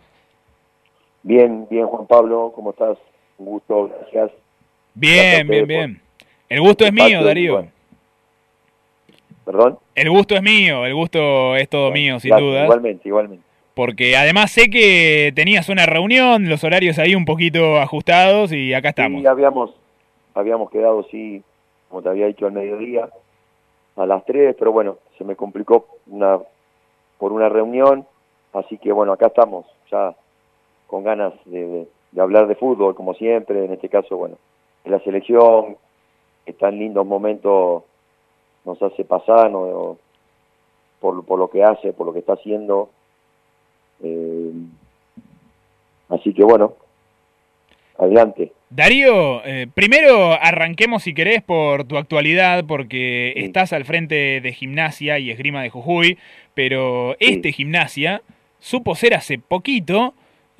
Bien, 1.23 1.65
bien 1.71 1.87
Juan 1.87 2.05
Pablo, 2.05 2.51
¿cómo 2.55 2.69
estás? 2.69 2.99
Un 3.39 3.45
gusto, 3.47 3.89
gracias. 3.99 4.31
Bien, 4.93 5.47
bien, 5.47 5.67
bien. 5.67 6.01
El 6.49 6.61
gusto 6.61 6.85
es 6.85 6.93
mío, 6.93 7.23
Darío. 7.23 7.65
¿Perdón? 9.43 9.79
El 9.95 10.09
gusto 10.11 10.35
es 10.35 10.43
mío, 10.43 10.85
el 10.85 10.93
gusto 10.93 11.55
es 11.55 11.67
todo 11.67 11.91
mío, 11.91 12.19
sin 12.19 12.35
duda. 12.37 12.65
Igualmente, 12.65 13.07
igualmente 13.07 13.50
porque 13.81 14.15
además 14.15 14.51
sé 14.51 14.69
que 14.69 15.33
tenías 15.35 15.67
una 15.67 15.87
reunión, 15.87 16.47
los 16.47 16.63
horarios 16.63 16.99
ahí 16.99 17.15
un 17.15 17.25
poquito 17.25 17.79
ajustados 17.79 18.53
y 18.53 18.75
acá 18.75 18.89
estamos. 18.89 19.21
Sí, 19.21 19.27
habíamos, 19.27 19.73
habíamos 20.35 20.69
quedado, 20.69 21.01
sí, 21.09 21.41
como 21.89 22.03
te 22.03 22.09
había 22.09 22.27
dicho, 22.27 22.45
al 22.45 22.51
mediodía, 22.51 23.09
a 23.95 24.05
las 24.05 24.23
3, 24.25 24.55
pero 24.59 24.71
bueno, 24.71 24.99
se 25.17 25.23
me 25.23 25.35
complicó 25.35 25.87
una, 26.05 26.37
por 27.17 27.31
una 27.31 27.49
reunión, 27.49 28.05
así 28.53 28.77
que 28.77 28.91
bueno, 28.91 29.13
acá 29.13 29.25
estamos, 29.25 29.65
ya 29.91 30.13
con 30.85 31.03
ganas 31.03 31.33
de, 31.45 31.87
de 32.11 32.21
hablar 32.21 32.45
de 32.45 32.53
fútbol, 32.53 32.93
como 32.93 33.15
siempre, 33.15 33.65
en 33.65 33.73
este 33.73 33.89
caso, 33.89 34.15
bueno, 34.15 34.35
de 34.83 34.91
la 34.91 34.99
selección, 34.99 35.75
que 36.45 36.53
tan 36.53 36.77
lindos 36.77 37.07
momentos 37.07 37.81
nos 38.63 38.79
hace 38.83 39.05
pasar, 39.05 39.49
¿no? 39.49 39.97
por, 40.99 41.25
por 41.25 41.39
lo 41.39 41.49
que 41.49 41.63
hace, 41.63 41.93
por 41.93 42.05
lo 42.05 42.13
que 42.13 42.19
está 42.19 42.33
haciendo, 42.33 42.91
eh, 44.03 44.51
así 46.09 46.33
que 46.33 46.43
bueno, 46.43 46.75
adelante. 47.97 48.51
Darío, 48.69 49.43
eh, 49.45 49.67
primero 49.73 50.31
arranquemos 50.31 51.03
si 51.03 51.13
querés 51.13 51.41
por 51.41 51.83
tu 51.83 51.97
actualidad, 51.97 52.63
porque 52.65 53.33
estás 53.35 53.73
al 53.73 53.83
frente 53.83 54.39
de 54.39 54.53
gimnasia 54.53 55.19
y 55.19 55.29
esgrima 55.29 55.61
de 55.61 55.69
Jujuy, 55.69 56.17
pero 56.53 57.17
este 57.19 57.51
gimnasia 57.51 58.21
supo 58.59 58.95
ser 58.95 59.13
hace 59.13 59.39
poquito 59.39 60.13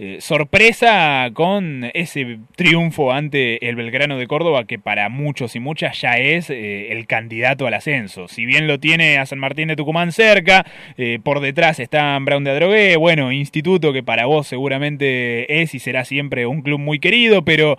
eh, 0.04 0.20
sorpresa 0.20 1.30
con 1.32 1.92
ese 1.94 2.40
triunfo 2.56 3.12
ante 3.12 3.70
el 3.70 3.76
Belgrano 3.76 4.18
de 4.18 4.26
Córdoba, 4.26 4.64
que 4.64 4.80
para 4.80 5.10
muchos 5.10 5.56
y 5.56 5.60
muchas 5.60 6.02
ya 6.02 6.18
es 6.18 6.50
eh, 6.50 6.92
el 6.92 7.06
candidato 7.06 7.68
al 7.68 7.76
ascenso. 7.76 8.28
Si 8.28 8.48
bien 8.48 8.66
lo 8.66 8.80
tiene 8.80 9.20
a 9.20 9.28
San 9.28 9.38
Martín 9.38 9.68
de 9.68 9.76
Tucumán 9.76 10.12
cerca, 10.12 10.66
eh, 10.98 11.20
por 11.22 11.40
detrás 11.40 11.80
está 11.80 12.18
Brown 12.20 12.44
de 12.44 12.50
Adrogué, 12.50 12.96
bueno, 12.96 13.32
instituto 13.32 13.94
que 13.94 14.02
para 14.02 14.26
vos 14.26 14.48
seguramente 14.48 15.62
es 15.62 15.76
y 15.76 15.78
será 15.78 16.04
siempre 16.04 16.48
un 16.48 16.64
club 16.64 16.80
muy 16.80 16.98
querido, 16.98 17.44
pero 17.44 17.78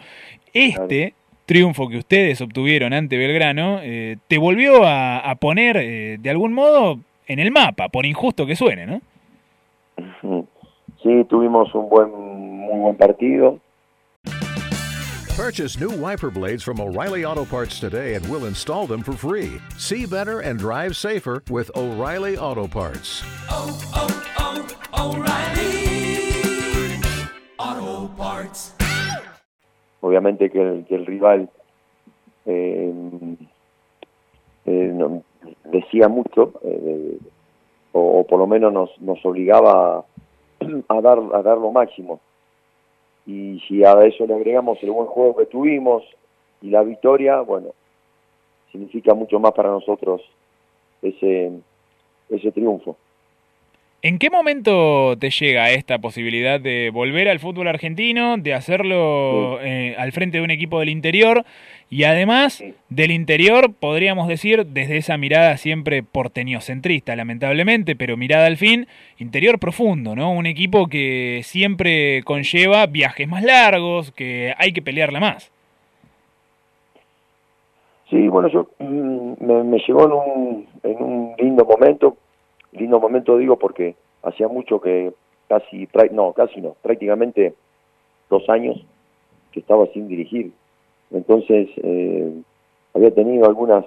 este 0.55 1.15
triunfo 1.47 1.89
que 1.89 1.97
ustedes 1.97 2.41
obtuvieron 2.41 2.93
ante 2.93 3.17
Belgrano 3.17 3.81
te 4.29 4.39
volvió 4.39 4.85
a, 4.85 5.19
a 5.19 5.35
poner 5.35 6.21
de 6.21 6.31
algún 6.31 6.53
modo 6.53 7.01
en 7.27 7.41
el 7.41 7.51
mapa, 7.51 7.89
por 7.89 8.07
injusto 8.07 8.47
que 8.47 8.55
suene, 8.55 8.87
¿no? 8.87 10.42
Sí, 11.03 11.25
tuvimos 11.29 11.75
un 11.75 11.89
buen, 11.89 12.11
muy 12.13 12.81
buen 12.81 12.97
partido. 12.97 13.59
Purchase 15.37 15.81
new 15.81 15.91
wiper 15.91 16.31
blades 16.31 16.63
from 16.63 16.79
O'Reilly 16.79 17.25
Auto 17.25 17.45
Parts 17.45 17.81
today 17.81 18.15
and 18.15 18.29
we'll 18.29 18.45
install 18.45 18.87
them 18.87 19.03
for 19.03 19.13
free. 19.13 19.61
See 19.79 20.05
better 20.07 20.41
and 20.41 20.59
drive 20.59 20.95
safer 20.95 21.43
with 21.51 21.71
O'Reilly 21.75 22.37
Auto 22.37 22.69
Parts. 22.69 23.25
Oh, 23.51 23.77
oh, 23.95 24.23
oh, 24.39 25.17
O'Reilly 25.17 27.01
Auto 27.59 28.09
Parts. 28.15 28.75
Obviamente 30.03 30.51
que 30.51 30.61
el, 30.61 30.85
que 30.85 30.97
el 30.97 31.07
rival 31.07 31.49
eh, 32.45 32.93
eh, 34.67 34.91
no, 34.95 35.23
decía 35.65 36.09
mucho, 36.09 36.53
eh, 36.63 37.19
o, 37.93 38.21
o, 38.21 38.27
por 38.27 38.39
lo 38.39 38.47
menos 38.47 38.73
nos, 38.73 38.91
nos 39.01 39.25
obligaba 39.25 40.05
a 40.89 41.01
dar, 41.01 41.19
a 41.33 41.43
dar 41.43 41.59
lo 41.59 41.71
máximo. 41.71 42.21
Y 43.27 43.61
si 43.69 43.85
a 43.85 43.93
eso 44.05 44.27
le 44.27 44.35
agregamos 44.35 44.83
el 44.83 44.91
buen 44.91 45.07
juego 45.07 45.37
que 45.37 45.47
tuvimos 45.47 46.03
y 46.61 46.71
la 46.71 46.83
victoria, 46.83 47.41
bueno, 47.41 47.69
significa 48.71 49.15
mucho 49.15 49.39
más 49.39 49.53
para 49.53 49.71
nosotros 49.71 50.23
ese, 51.03 51.53
ese 52.29 52.53
triunfo. 52.53 52.97
¿En 54.05 54.19
qué 54.19 54.31
momento 54.31 55.17
te 55.17 55.31
llega 55.31 55.71
esta 55.71 56.01
posibilidad 56.01 56.61
de 56.61 56.91
volver 56.91 57.29
al 57.29 57.39
fútbol 57.39 57.69
argentino, 57.69 58.37
de 58.37 58.53
hacerlo 58.53 59.61
eh, 59.63 59.95
al 59.97 60.11
frente 60.11 60.39
de 60.39 60.45
un 60.45 60.51
equipo 60.51 60.81
del 60.81 60.89
interior 60.89 61.45
y 61.89 62.03
además 62.03 62.65
del 62.89 63.13
interior, 63.13 63.73
podríamos 63.79 64.27
decir, 64.27 64.67
desde 64.67 64.97
esa 64.97 65.19
mirada 65.19 65.57
siempre 65.57 66.03
porteñocentrista, 66.03 67.15
lamentablemente, 67.15 67.95
pero 67.95 68.17
mirada 68.17 68.47
al 68.47 68.57
fin, 68.57 68.89
interior 69.19 69.61
profundo, 69.61 70.17
¿no? 70.17 70.33
Un 70.33 70.47
equipo 70.47 70.89
que 70.89 71.43
siempre 71.45 72.25
conlleva 72.25 72.87
viajes 72.87 73.29
más 73.29 73.45
largos, 73.45 74.11
que 74.11 74.53
hay 74.59 74.73
que 74.73 74.83
pelearla 74.83 75.21
más. 75.21 75.53
Sí, 78.11 78.27
bueno, 78.27 78.49
yo 78.49 78.69
mm, 78.81 79.35
me, 79.39 79.63
me 79.63 79.79
llegó 79.79 80.07
en 80.07 80.13
un, 80.13 80.67
en 80.83 81.03
un 81.03 81.35
lindo 81.39 81.65
momento, 81.65 82.17
lindo 82.73 83.01
momento 83.01 83.37
digo 83.37 83.59
porque 83.59 83.95
hacía 84.23 84.49
mucho 84.49 84.81
que 84.81 85.13
casi, 85.49 85.89
no, 86.13 86.33
casi 86.33 86.61
no, 86.61 86.77
prácticamente 86.83 87.55
dos 88.31 88.49
años 88.49 88.83
que 89.53 89.61
estaba 89.61 89.87
sin 89.89 90.09
dirigir. 90.09 90.53
Entonces, 91.11 91.69
eh, 91.77 92.33
había 92.95 93.15
tenido 93.15 93.47
algunas 93.47 93.85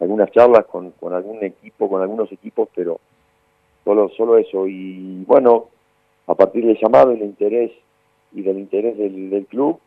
algunas 0.00 0.30
charlas 0.32 0.66
con, 0.66 0.90
con 0.92 1.14
algún 1.14 1.42
equipo, 1.42 1.88
con 1.88 2.02
algunos 2.02 2.30
equipos, 2.30 2.68
pero 2.74 3.00
solo, 3.84 4.08
solo 4.10 4.36
eso. 4.38 4.66
Y 4.66 5.24
bueno, 5.24 5.68
a 6.26 6.34
partir 6.34 6.66
del 6.66 6.78
llamado 6.78 7.12
y 7.12 7.18
del 7.18 7.28
interés 7.28 7.72
y 8.32 8.42
del 8.42 8.58
interés 8.58 8.98
del, 8.98 9.30
del 9.30 9.46
club 9.46 9.78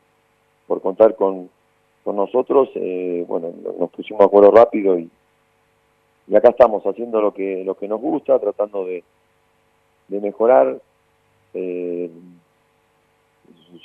por 0.66 0.82
contar 0.82 1.16
con, 1.16 1.50
con 2.04 2.16
nosotros, 2.16 2.70
eh, 2.76 3.26
bueno, 3.28 3.54
nos 3.80 3.90
pusimos 3.92 4.20
de 4.20 4.26
acuerdo 4.26 4.52
rápido 4.52 4.98
y, 4.98 5.10
y 6.28 6.36
acá 6.36 6.50
estamos 6.50 6.84
haciendo 6.84 7.22
lo 7.22 7.34
que 7.34 7.64
lo 7.64 7.76
que 7.76 7.88
nos 7.88 8.00
gusta, 8.02 8.40
tratando 8.40 8.86
de, 8.86 9.04
de 10.08 10.20
mejorar, 10.22 10.80
eh, 11.54 12.10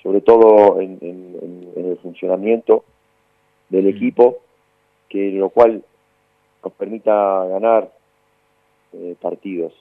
sobre 0.03 0.21
todo 0.21 0.81
en, 0.81 0.99
en- 1.01 1.73
en 1.77 1.91
el 1.91 1.97
funcionamiento 1.99 2.85
del 3.69 3.87
equipo, 3.89 4.39
que 5.09 5.31
lo 5.31 5.51
cual 5.51 5.83
nos 6.65 6.73
permita 6.75 7.45
ganar 7.47 7.91
eh, 8.93 9.15
partidos. 9.21 9.73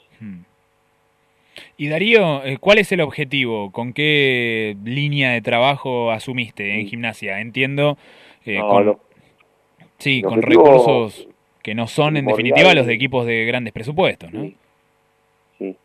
Y 1.77 1.89
Darío, 1.89 2.43
eh, 2.45 2.57
¿cuál 2.59 2.77
es 2.77 2.91
el 2.91 3.01
objetivo? 3.01 3.71
¿Con 3.71 3.93
qué 3.93 4.77
línea 4.83 5.31
de 5.31 5.41
trabajo 5.41 6.11
asumiste 6.11 6.79
en 6.79 6.87
gimnasia? 6.87 7.41
Entiendo, 7.41 7.97
eh, 8.45 8.57
No, 8.59 8.69
con, 8.69 8.85
lo- 8.85 8.99
sí, 9.97 10.21
con 10.21 10.41
recursos 10.41 11.27
que 11.63 11.75
no 11.75 11.87
son 11.87 12.17
en 12.17 12.25
definitiva 12.25 12.73
los 12.73 12.85
de 12.87 12.93
equipos 12.93 13.25
de 13.25 13.45
grandes 13.45 13.73
presupuestos, 13.73 14.31
¿no? 14.33 14.49
Sí. 15.57 15.75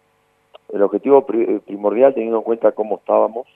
El 0.73 0.82
objetivo 0.82 1.27
pri- 1.27 1.61
primordial, 1.66 2.15
teniendo 2.15 2.39
en 2.39 2.44
cuenta 2.44 2.73
cómo 2.73 2.97
estábamos, 2.97 3.47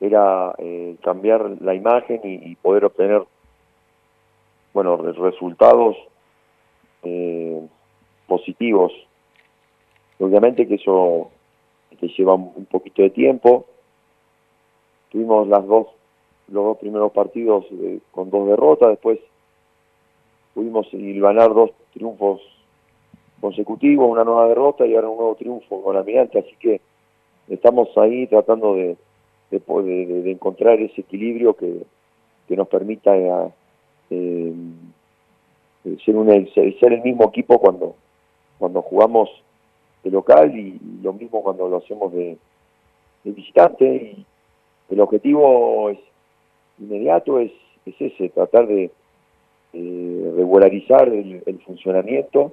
era 0.00 0.54
eh, 0.58 0.96
cambiar 1.02 1.50
la 1.60 1.74
imagen 1.74 2.20
y, 2.24 2.50
y 2.52 2.54
poder 2.56 2.84
obtener, 2.84 3.22
bueno, 4.72 4.96
re- 4.96 5.12
resultados 5.12 5.96
eh, 7.02 7.60
positivos. 8.26 8.92
Obviamente 10.18 10.66
que 10.66 10.74
eso 10.76 11.30
que 11.98 12.08
lleva 12.08 12.34
un 12.34 12.52
un 12.56 12.66
poquito 12.66 13.02
de 13.02 13.10
tiempo. 13.10 13.66
Tuvimos 15.10 15.48
las 15.48 15.66
dos, 15.66 15.86
los 16.48 16.64
dos 16.64 16.78
primeros 16.78 17.12
partidos 17.12 17.64
eh, 17.70 18.00
con 18.10 18.28
dos 18.30 18.46
derrotas, 18.48 18.90
después 18.90 19.18
pudimos 20.56 20.88
ganar 20.90 21.52
dos 21.52 21.70
triunfos 21.92 22.40
consecutivos, 23.42 24.10
una 24.10 24.24
nueva 24.24 24.48
derrota 24.48 24.86
y 24.86 24.94
ahora 24.94 25.10
un 25.10 25.18
nuevo 25.18 25.34
triunfo 25.34 25.82
con 25.82 25.94
Almirante, 25.98 26.38
así 26.38 26.56
que 26.58 26.80
estamos 27.46 27.88
ahí 27.98 28.26
tratando 28.26 28.74
de, 28.74 28.96
de, 29.50 29.60
de- 30.22 30.30
encontrar 30.30 30.80
ese 30.80 31.02
equilibrio 31.02 31.54
que, 31.54 31.82
que 32.48 32.56
nos 32.56 32.68
permita 32.68 33.14
eh, 33.14 33.52
eh, 34.10 34.54
ser, 36.06 36.16
un, 36.16 36.26
ser 36.54 36.80
ser 36.80 36.92
el 36.94 37.02
mismo 37.02 37.24
equipo 37.24 37.58
cuando, 37.58 37.94
cuando 38.58 38.80
jugamos 38.80 39.28
de 40.04 40.10
local 40.10 40.58
y 40.58 40.80
lo 41.02 41.12
mismo 41.12 41.42
cuando 41.42 41.68
lo 41.68 41.76
hacemos 41.76 42.14
de, 42.14 42.38
de 43.24 43.30
visitante. 43.30 43.84
Y 43.84 44.24
el 44.88 45.00
objetivo 45.00 45.90
es 45.90 45.98
inmediato 46.78 47.40
es, 47.40 47.52
es 47.84 47.94
ese, 48.00 48.30
tratar 48.30 48.66
de 48.66 48.90
eh, 49.78 50.32
regularizar 50.36 51.08
el, 51.08 51.42
el 51.44 51.58
funcionamiento 51.60 52.52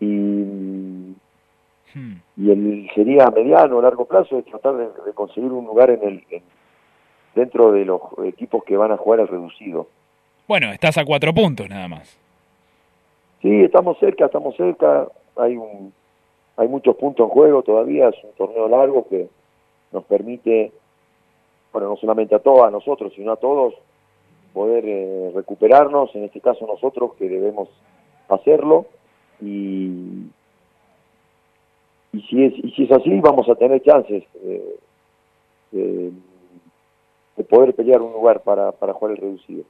y, 0.00 1.14
y 2.36 2.50
el 2.50 2.90
sería 2.94 3.24
a 3.26 3.30
mediano 3.30 3.78
o 3.78 3.82
largo 3.82 4.04
plazo 4.04 4.38
es 4.38 4.44
tratar 4.44 4.76
de, 4.76 4.84
de 5.04 5.12
conseguir 5.14 5.50
un 5.50 5.64
lugar 5.66 5.90
en 5.90 6.02
el 6.02 6.24
en- 6.30 6.42
dentro 7.34 7.72
de 7.72 7.84
los 7.84 8.00
equipos 8.24 8.64
que 8.64 8.76
van 8.76 8.92
a 8.92 8.96
jugar 8.96 9.20
al 9.20 9.28
reducido. 9.28 9.86
Bueno, 10.48 10.72
estás 10.72 10.98
a 10.98 11.04
cuatro 11.04 11.32
puntos 11.32 11.68
nada 11.68 11.86
más. 11.88 12.18
Sí, 13.40 13.62
estamos 13.62 13.98
cerca, 13.98 14.26
estamos 14.26 14.56
cerca. 14.56 15.06
Hay 15.36 15.56
un, 15.56 15.92
hay 16.56 16.66
muchos 16.68 16.96
puntos 16.96 17.24
en 17.28 17.30
juego 17.30 17.62
todavía. 17.62 18.08
Es 18.08 18.16
un 18.24 18.32
torneo 18.32 18.68
largo 18.68 19.06
que 19.08 19.28
nos 19.92 20.04
permite, 20.04 20.72
bueno, 21.72 21.88
no 21.90 21.96
solamente 21.96 22.34
a 22.34 22.40
todos, 22.40 22.64
a 22.66 22.70
nosotros, 22.70 23.12
sino 23.14 23.32
a 23.32 23.36
todos, 23.36 23.74
poder 24.52 24.84
eh, 24.86 25.32
recuperarnos. 25.34 26.14
En 26.14 26.24
este 26.24 26.40
caso 26.40 26.66
nosotros 26.66 27.14
que 27.18 27.28
debemos 27.28 27.68
hacerlo 28.28 28.86
y 29.40 30.26
y 32.12 32.20
si 32.22 32.44
es 32.44 32.54
y 32.64 32.70
si 32.72 32.84
es 32.84 32.92
así 32.92 33.20
vamos 33.20 33.48
a 33.48 33.54
tener 33.54 33.82
chances 33.82 34.24
eh, 34.42 34.76
de, 35.70 36.12
de 37.36 37.44
poder 37.44 37.74
pelear 37.74 38.02
un 38.02 38.12
lugar 38.12 38.42
para, 38.42 38.72
para 38.72 38.92
jugar 38.92 39.12
el 39.12 39.20
reducido. 39.22 39.64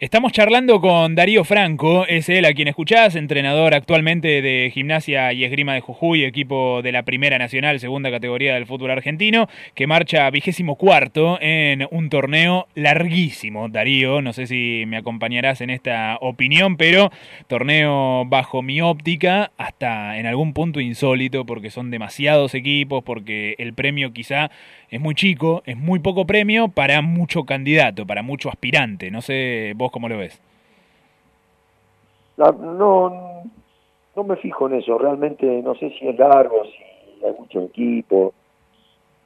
Estamos 0.00 0.30
charlando 0.30 0.80
con 0.80 1.16
Darío 1.16 1.42
Franco, 1.42 2.06
es 2.06 2.28
él 2.28 2.44
a 2.44 2.52
quien 2.52 2.68
escuchás, 2.68 3.16
entrenador 3.16 3.74
actualmente 3.74 4.40
de 4.42 4.70
Gimnasia 4.72 5.32
y 5.32 5.42
Esgrima 5.42 5.74
de 5.74 5.80
Jujuy, 5.80 6.22
equipo 6.22 6.82
de 6.82 6.92
la 6.92 7.02
Primera 7.02 7.36
Nacional, 7.36 7.80
segunda 7.80 8.08
categoría 8.08 8.54
del 8.54 8.66
fútbol 8.66 8.92
argentino, 8.92 9.48
que 9.74 9.88
marcha 9.88 10.30
vigésimo 10.30 10.76
cuarto 10.76 11.36
en 11.40 11.88
un 11.90 12.10
torneo 12.10 12.68
larguísimo. 12.76 13.68
Darío, 13.68 14.22
no 14.22 14.32
sé 14.32 14.46
si 14.46 14.84
me 14.86 14.98
acompañarás 14.98 15.62
en 15.62 15.70
esta 15.70 16.16
opinión, 16.20 16.76
pero 16.76 17.10
torneo 17.48 18.24
bajo 18.24 18.62
mi 18.62 18.80
óptica 18.80 19.50
hasta 19.58 20.16
en 20.16 20.26
algún 20.26 20.52
punto 20.52 20.78
insólito, 20.78 21.44
porque 21.44 21.70
son 21.70 21.90
demasiados 21.90 22.54
equipos, 22.54 23.02
porque 23.02 23.56
el 23.58 23.74
premio 23.74 24.12
quizá 24.12 24.52
es 24.90 25.00
muy 25.00 25.16
chico, 25.16 25.64
es 25.66 25.76
muy 25.76 25.98
poco 25.98 26.24
premio 26.24 26.68
para 26.68 27.02
mucho 27.02 27.44
candidato, 27.44 28.06
para 28.06 28.22
mucho 28.22 28.48
aspirante. 28.48 29.10
No 29.10 29.22
sé 29.22 29.72
vos 29.74 29.87
cómo 29.90 30.08
lo 30.08 30.18
ves. 30.18 30.40
No, 32.36 33.42
no 34.18 34.24
me 34.24 34.36
fijo 34.36 34.68
en 34.68 34.74
eso, 34.74 34.98
realmente 34.98 35.46
no 35.62 35.74
sé 35.74 35.90
si 35.98 36.08
es 36.08 36.18
largo, 36.18 36.64
si 36.64 37.24
hay 37.24 37.32
muchos 37.38 37.64
equipos. 37.64 38.32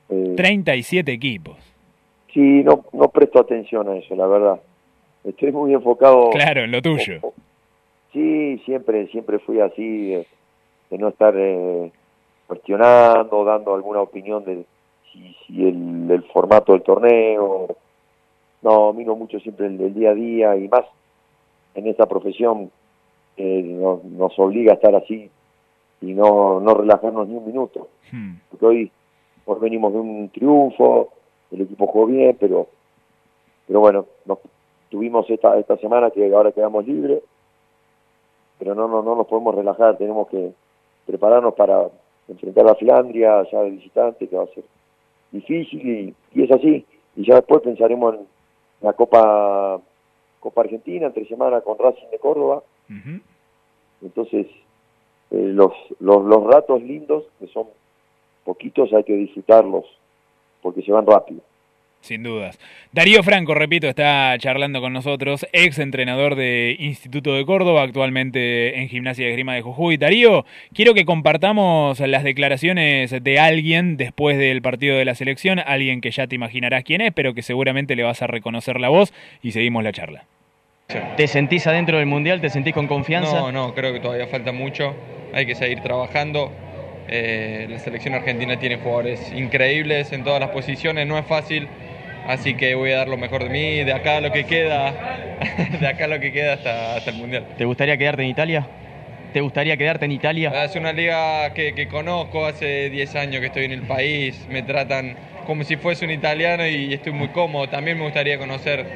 Eh, 0.09 0.35
37 0.37 1.13
equipos. 1.13 1.57
sí, 2.33 2.63
no, 2.63 2.85
no 2.93 3.09
presto 3.09 3.41
atención 3.41 3.89
a 3.89 3.97
eso, 3.97 4.15
la 4.15 4.27
verdad. 4.27 4.61
Estoy 5.25 5.53
muy 5.53 5.73
enfocado. 5.73 6.31
Claro, 6.31 6.65
en 6.65 6.73
lo 6.73 6.83
tuyo. 6.83 7.21
Sí, 8.13 8.59
siempre, 8.65 9.07
siempre 9.09 9.39
fui 9.39 9.61
así, 9.61 10.11
de, 10.11 10.27
de 10.91 10.99
no 10.99 11.09
estar 11.09 11.35
eh, 11.37 11.91
cuestionando, 12.47 13.45
dando 13.45 13.75
alguna 13.75 14.01
opinión 14.01 14.45
de 14.45 14.65
si, 15.13 15.35
si 15.47 15.69
el, 15.69 16.11
el 16.11 16.23
formato 16.25 16.73
del 16.73 16.83
torneo. 16.83 17.77
No, 18.63 18.93
miro 18.93 19.17
mucho 19.17 19.41
siempre 19.41 19.67
el, 19.67 19.95
día 19.95 20.11
a 20.11 20.15
día 20.15 20.57
y 20.57 20.69
más 20.69 20.85
en 21.75 21.87
esta 21.87 22.07
profesión 22.07 22.71
eh, 23.37 23.63
nos, 23.63 24.05
nos 24.05 24.39
obliga 24.39 24.73
a 24.73 24.75
estar 24.77 24.95
así 24.95 25.31
y 26.01 26.13
no, 26.15 26.61
no 26.61 26.75
relajarnos 26.75 27.29
ni 27.29 27.37
un 27.37 27.47
minuto. 27.47 27.89
Porque 28.51 28.67
hoy, 28.67 28.93
hoy 29.47 29.59
venimos 29.61 29.93
de 29.93 30.01
un 30.01 30.29
triunfo, 30.29 31.11
el 31.51 31.63
equipo 31.63 31.87
jugó 31.87 32.07
bien, 32.07 32.37
pero, 32.39 32.67
pero 33.67 33.81
bueno, 33.81 34.07
nos, 34.27 34.39
tuvimos 34.91 35.29
esta, 35.31 35.59
esta 35.59 35.77
semana 35.79 36.11
que 36.11 36.35
ahora 36.35 36.53
quedamos 36.53 36.87
libres, 36.87 37.23
pero 38.59 38.75
no, 38.75 38.87
no, 38.89 39.03
no 39.03 39.17
nos 39.17 39.27
podemos 39.27 39.55
relajar, 39.55 39.97
tenemos 39.97 40.29
que 40.29 40.53
prepararnos 41.07 41.55
para 41.55 41.89
enfrentar 42.29 42.69
a 42.69 42.75
Finlandia 42.75 43.43
ya 43.51 43.63
de 43.63 43.71
visitante, 43.71 44.29
que 44.29 44.37
va 44.37 44.45
a 44.45 44.49
ser 44.49 44.65
difícil 45.31 45.89
y, 45.89 46.15
y 46.39 46.45
es 46.45 46.51
así. 46.51 46.85
Y 47.17 47.27
ya 47.27 47.37
después 47.37 47.63
pensaremos 47.63 48.17
en 48.17 48.27
la 48.83 48.93
Copa 48.93 49.81
Copa 50.41 50.61
Argentina, 50.63 51.07
entre 51.07 51.27
semana 51.27 51.61
con 51.61 51.79
Racing 51.79 52.11
de 52.11 52.19
Córdoba. 52.19 52.63
Entonces, 54.03 54.49
eh, 55.31 55.53
los, 55.55 55.73
los, 56.01 56.25
los 56.25 56.45
ratos 56.45 56.83
lindos, 56.83 57.25
que 57.39 57.47
son 57.47 57.69
poquitos, 58.45 58.93
hay 58.93 59.05
que 59.05 59.15
disfrutarlos, 59.15 59.85
porque 60.61 60.83
se 60.83 60.91
van 60.91 61.07
rápido. 61.07 61.41
Sin 62.03 62.25
dudas. 62.25 62.59
Darío 62.91 63.23
Franco, 63.23 63.55
repito, 63.55 63.89
está 63.89 64.35
charlando 64.39 64.81
con 64.81 64.93
nosotros, 64.93 65.47
ex 65.53 65.79
entrenador 65.79 66.35
de 66.35 66.75
Instituto 66.81 67.35
de 67.35 67.47
Córdoba, 67.47 67.83
actualmente 67.83 68.81
en 68.81 68.89
Gimnasia 68.89 69.25
de 69.25 69.31
Esgrima 69.31 69.55
de 69.55 69.63
Jujuy. 69.63 69.99
Darío, 69.99 70.45
quiero 70.75 70.95
que 70.95 71.05
compartamos 71.05 72.01
las 72.01 72.25
declaraciones 72.25 73.13
de 73.23 73.39
alguien 73.39 73.97
después 73.97 74.37
del 74.37 74.63
partido 74.63 74.97
de 74.97 75.05
la 75.05 75.15
selección, 75.15 75.61
alguien 75.61 76.01
que 76.01 76.11
ya 76.11 76.27
te 76.27 76.35
imaginarás 76.35 76.83
quién 76.83 77.03
es, 77.03 77.13
pero 77.13 77.35
que 77.35 77.43
seguramente 77.43 77.95
le 77.95 78.03
vas 78.03 78.21
a 78.21 78.27
reconocer 78.27 78.81
la 78.81 78.89
voz 78.89 79.15
y 79.41 79.53
seguimos 79.53 79.85
la 79.85 79.93
charla. 79.93 80.25
¿Te 81.17 81.29
sentís 81.29 81.69
adentro 81.69 81.99
del 81.99 82.07
Mundial? 82.07 82.41
¿Te 82.41 82.51
sentís 82.51 82.75
con 82.75 82.89
confianza? 82.89 83.39
No, 83.39 83.53
no, 83.53 83.75
creo 83.75 83.93
que 83.93 84.01
todavía 84.01 84.27
falta 84.27 84.51
mucho. 84.51 84.97
Hay 85.33 85.47
que 85.47 85.55
seguir 85.55 85.81
trabajando. 85.81 86.51
Eh, 87.09 87.67
la 87.71 87.79
selección 87.79 88.15
argentina 88.15 88.59
tiene 88.59 88.77
jugadores 88.77 89.33
increíbles 89.33 90.13
en 90.13 90.25
todas 90.25 90.41
las 90.41 90.51
posiciones, 90.51 91.07
no 91.07 91.19
es 91.19 91.27
fácil. 91.27 91.69
Así 92.27 92.55
que 92.55 92.75
voy 92.75 92.93
a 92.93 92.99
dar 92.99 93.09
lo 93.09 93.17
mejor 93.17 93.45
de 93.45 93.51
mí, 93.51 93.85
de 93.85 93.93
acá 93.93 94.21
lo 94.21 94.33
que 94.33 94.45
queda, 94.45 94.93
de 95.81 95.87
acá 95.87 96.07
lo 96.07 96.21
que 96.21 96.33
queda 96.33 96.55
hasta, 96.55 96.97
hasta 96.97 97.11
el 97.11 97.17
Mundial. 97.17 97.47
¿Te 97.59 97.65
gustaría 97.65 97.97
quedarte 97.97 98.23
en 98.23 98.29
Italia? 98.29 98.67
¿Te 99.33 99.41
gustaría 99.41 99.77
quedarte 99.77 100.05
en 100.05 100.13
Italia? 100.13 100.65
Es 100.65 100.77
una 100.77 100.93
liga 100.93 101.53
que, 101.55 101.75
que 101.75 101.89
conozco, 101.89 102.45
hace 102.45 102.91
10 102.91 103.17
años 103.17 103.41
que 103.41 103.47
estoy 103.47 103.65
en 103.65 103.73
el 103.73 103.83
país, 103.83 104.47
me 104.51 104.63
tratan 104.63 105.17
como 105.47 105.65
si 105.65 105.77
fuese 105.77 106.05
un 106.05 106.11
italiano 106.11 106.67
y 106.67 106.93
estoy 106.93 107.13
muy 107.13 107.29
cómodo. 107.29 107.69
También 107.69 107.99
me 107.99 108.05
gustaría 108.05 108.39
conocer 108.39 108.87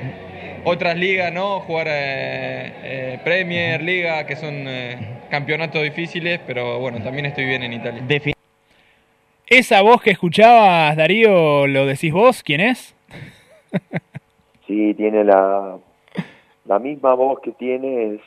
otras 0.65 0.97
ligas, 0.97 1.33
¿no? 1.33 1.61
Jugar 1.61 1.87
eh, 1.89 2.73
eh, 2.83 3.19
Premier, 3.23 3.83
Liga, 3.83 4.27
que 4.27 4.35
son 4.35 4.65
eh, 4.67 4.99
campeonatos 5.31 5.83
difíciles, 5.83 6.41
pero 6.45 6.81
bueno, 6.81 7.01
también 7.03 7.27
estoy 7.27 7.45
bien 7.45 7.63
en 7.63 7.73
Italia. 7.73 8.03
Esa 9.47 9.81
voz 9.83 10.03
que 10.03 10.11
escuchabas, 10.11 10.97
Darío, 10.97 11.69
¿lo 11.69 11.87
decís 11.87 12.13
vos? 12.13 12.43
¿Quién 12.43 12.61
es? 12.61 12.96
Sí, 14.67 14.95
tiene 14.95 15.25
la, 15.25 15.79
la 16.65 16.79
misma 16.79 17.15
voz 17.15 17.41
que 17.41 17.53
tiene, 17.53 18.15
es 18.15 18.21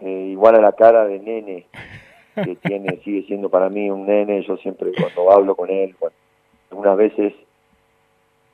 eh, 0.00 0.28
igual 0.32 0.56
a 0.56 0.60
la 0.60 0.72
cara 0.72 1.04
de 1.06 1.18
nene 1.20 1.66
que 2.34 2.56
tiene, 2.62 2.96
sigue 3.04 3.22
siendo 3.26 3.48
para 3.48 3.68
mí 3.68 3.88
un 3.90 4.06
nene, 4.06 4.42
yo 4.42 4.56
siempre 4.56 4.90
cuando 4.98 5.30
hablo 5.30 5.54
con 5.54 5.70
él, 5.70 5.94
bueno, 6.00 6.16
algunas 6.70 6.96
veces, 6.96 7.32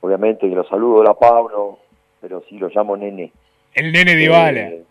obviamente 0.01 0.47
que 0.47 0.55
lo 0.55 0.63
saludo 0.65 1.09
a 1.09 1.17
Pablo, 1.17 1.79
pero 2.21 2.43
sí 2.47 2.57
lo 2.59 2.69
llamo 2.69 2.95
nene. 2.95 3.31
El 3.73 3.91
nene 3.91 4.15
Dybala. 4.15 4.67
Eh, 4.67 4.83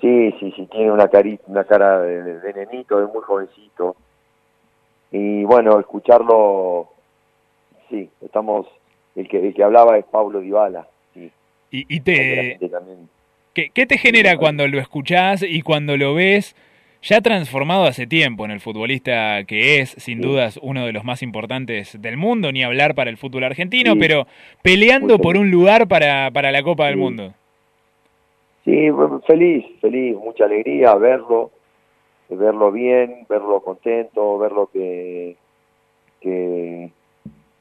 sí, 0.00 0.32
sí, 0.40 0.52
sí, 0.56 0.66
tiene 0.66 0.90
una, 0.90 1.08
cari 1.08 1.38
una 1.46 1.64
cara 1.64 2.00
de, 2.00 2.22
de- 2.22 2.40
de 2.40 2.52
nenito, 2.66 2.98
de 2.98 3.06
muy 3.06 3.22
jovencito. 3.22 3.94
Y 5.12 5.44
bueno, 5.44 5.78
escucharlo, 5.78 6.88
sí, 7.88 8.10
estamos, 8.20 8.66
el 9.16 9.28
que, 9.28 9.38
el 9.48 9.54
que 9.54 9.62
hablaba 9.64 9.98
es 9.98 10.04
Pablo 10.04 10.40
Dybala. 10.40 10.86
Sí, 11.14 11.30
Y, 11.70 11.96
y 11.96 12.00
te. 12.00 12.58
¿qué, 13.54 13.70
qué 13.74 13.86
te 13.86 13.98
genera 13.98 14.36
cuando 14.36 14.68
lo 14.68 14.78
escuchás 14.78 15.42
y 15.42 15.62
cuando 15.62 15.96
lo 15.96 16.14
ves 16.14 16.54
ya 17.02 17.20
transformado 17.20 17.84
hace 17.84 18.06
tiempo 18.06 18.44
en 18.44 18.50
el 18.50 18.60
futbolista 18.60 19.44
que 19.44 19.78
es, 19.80 19.90
sin 19.90 20.20
dudas, 20.20 20.58
uno 20.60 20.84
de 20.86 20.92
los 20.92 21.04
más 21.04 21.22
importantes 21.22 22.00
del 22.02 22.16
mundo, 22.16 22.50
ni 22.50 22.64
hablar 22.64 22.94
para 22.94 23.10
el 23.10 23.16
fútbol 23.16 23.44
argentino, 23.44 23.92
Sí. 23.92 23.98
pero 24.00 24.26
peleando 24.62 25.18
por 25.18 25.36
un 25.36 25.50
lugar 25.50 25.86
para, 25.88 26.30
para 26.32 26.50
la 26.50 26.62
Copa 26.62 26.86
del. 26.86 26.96
Mundo? 26.96 27.32
Sí, 28.64 28.88
feliz, 29.26 29.64
feliz, 29.80 30.16
mucha 30.16 30.44
alegría 30.46 30.94
verlo, 30.96 31.52
verlo 32.28 32.72
bien, 32.72 33.24
verlo 33.28 33.60
contento, 33.60 34.38
verlo 34.38 34.68
que, 34.72 35.36
que 36.20 36.90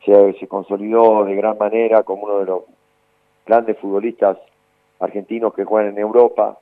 se, 0.06 0.34
se 0.40 0.48
consolidó 0.48 1.26
de 1.26 1.36
gran 1.36 1.57
manera 1.57 2.03
como 2.03 2.23
uno 2.23 2.40
de 2.40 2.45
los 2.45 2.61
grandes 3.45 3.77
futbolistas 3.80 4.38
argentinos 4.99 5.53
que 5.53 5.65
juegan 5.65 5.91
en 5.94 5.99
Europa. 5.99 6.57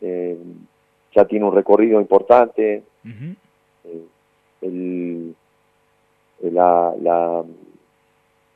Eh, 0.00 0.36
ya 1.14 1.24
tiene 1.26 1.44
un 1.44 1.54
recorrido 1.54 2.00
importante. 2.00 2.82
Eh, 3.84 4.02
el- 4.62 5.34
la, 6.42 6.92
la, 7.00 7.44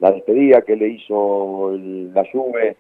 la 0.01 0.11
despedida 0.13 0.63
que 0.63 0.75
le 0.77 0.89
hizo 0.89 1.71
el- 1.73 2.13
la 2.13 2.25
Juve 2.33 2.77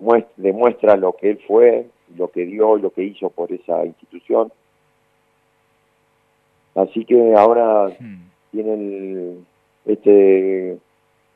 muest- 0.00 0.28
demuestra 0.36 0.96
lo 0.96 1.12
que 1.12 1.30
él 1.30 1.40
fue, 1.46 1.86
lo 2.16 2.28
que 2.30 2.46
dio, 2.46 2.76
lo 2.76 2.90
que 2.90 3.02
hizo 3.04 3.28
por 3.30 3.52
esa 3.52 3.84
institución. 3.84 4.50
Así 6.74 7.04
que 7.04 7.34
ahora 7.34 7.90
tiene 8.50 8.74
el- 8.74 9.44
este, 9.86 10.78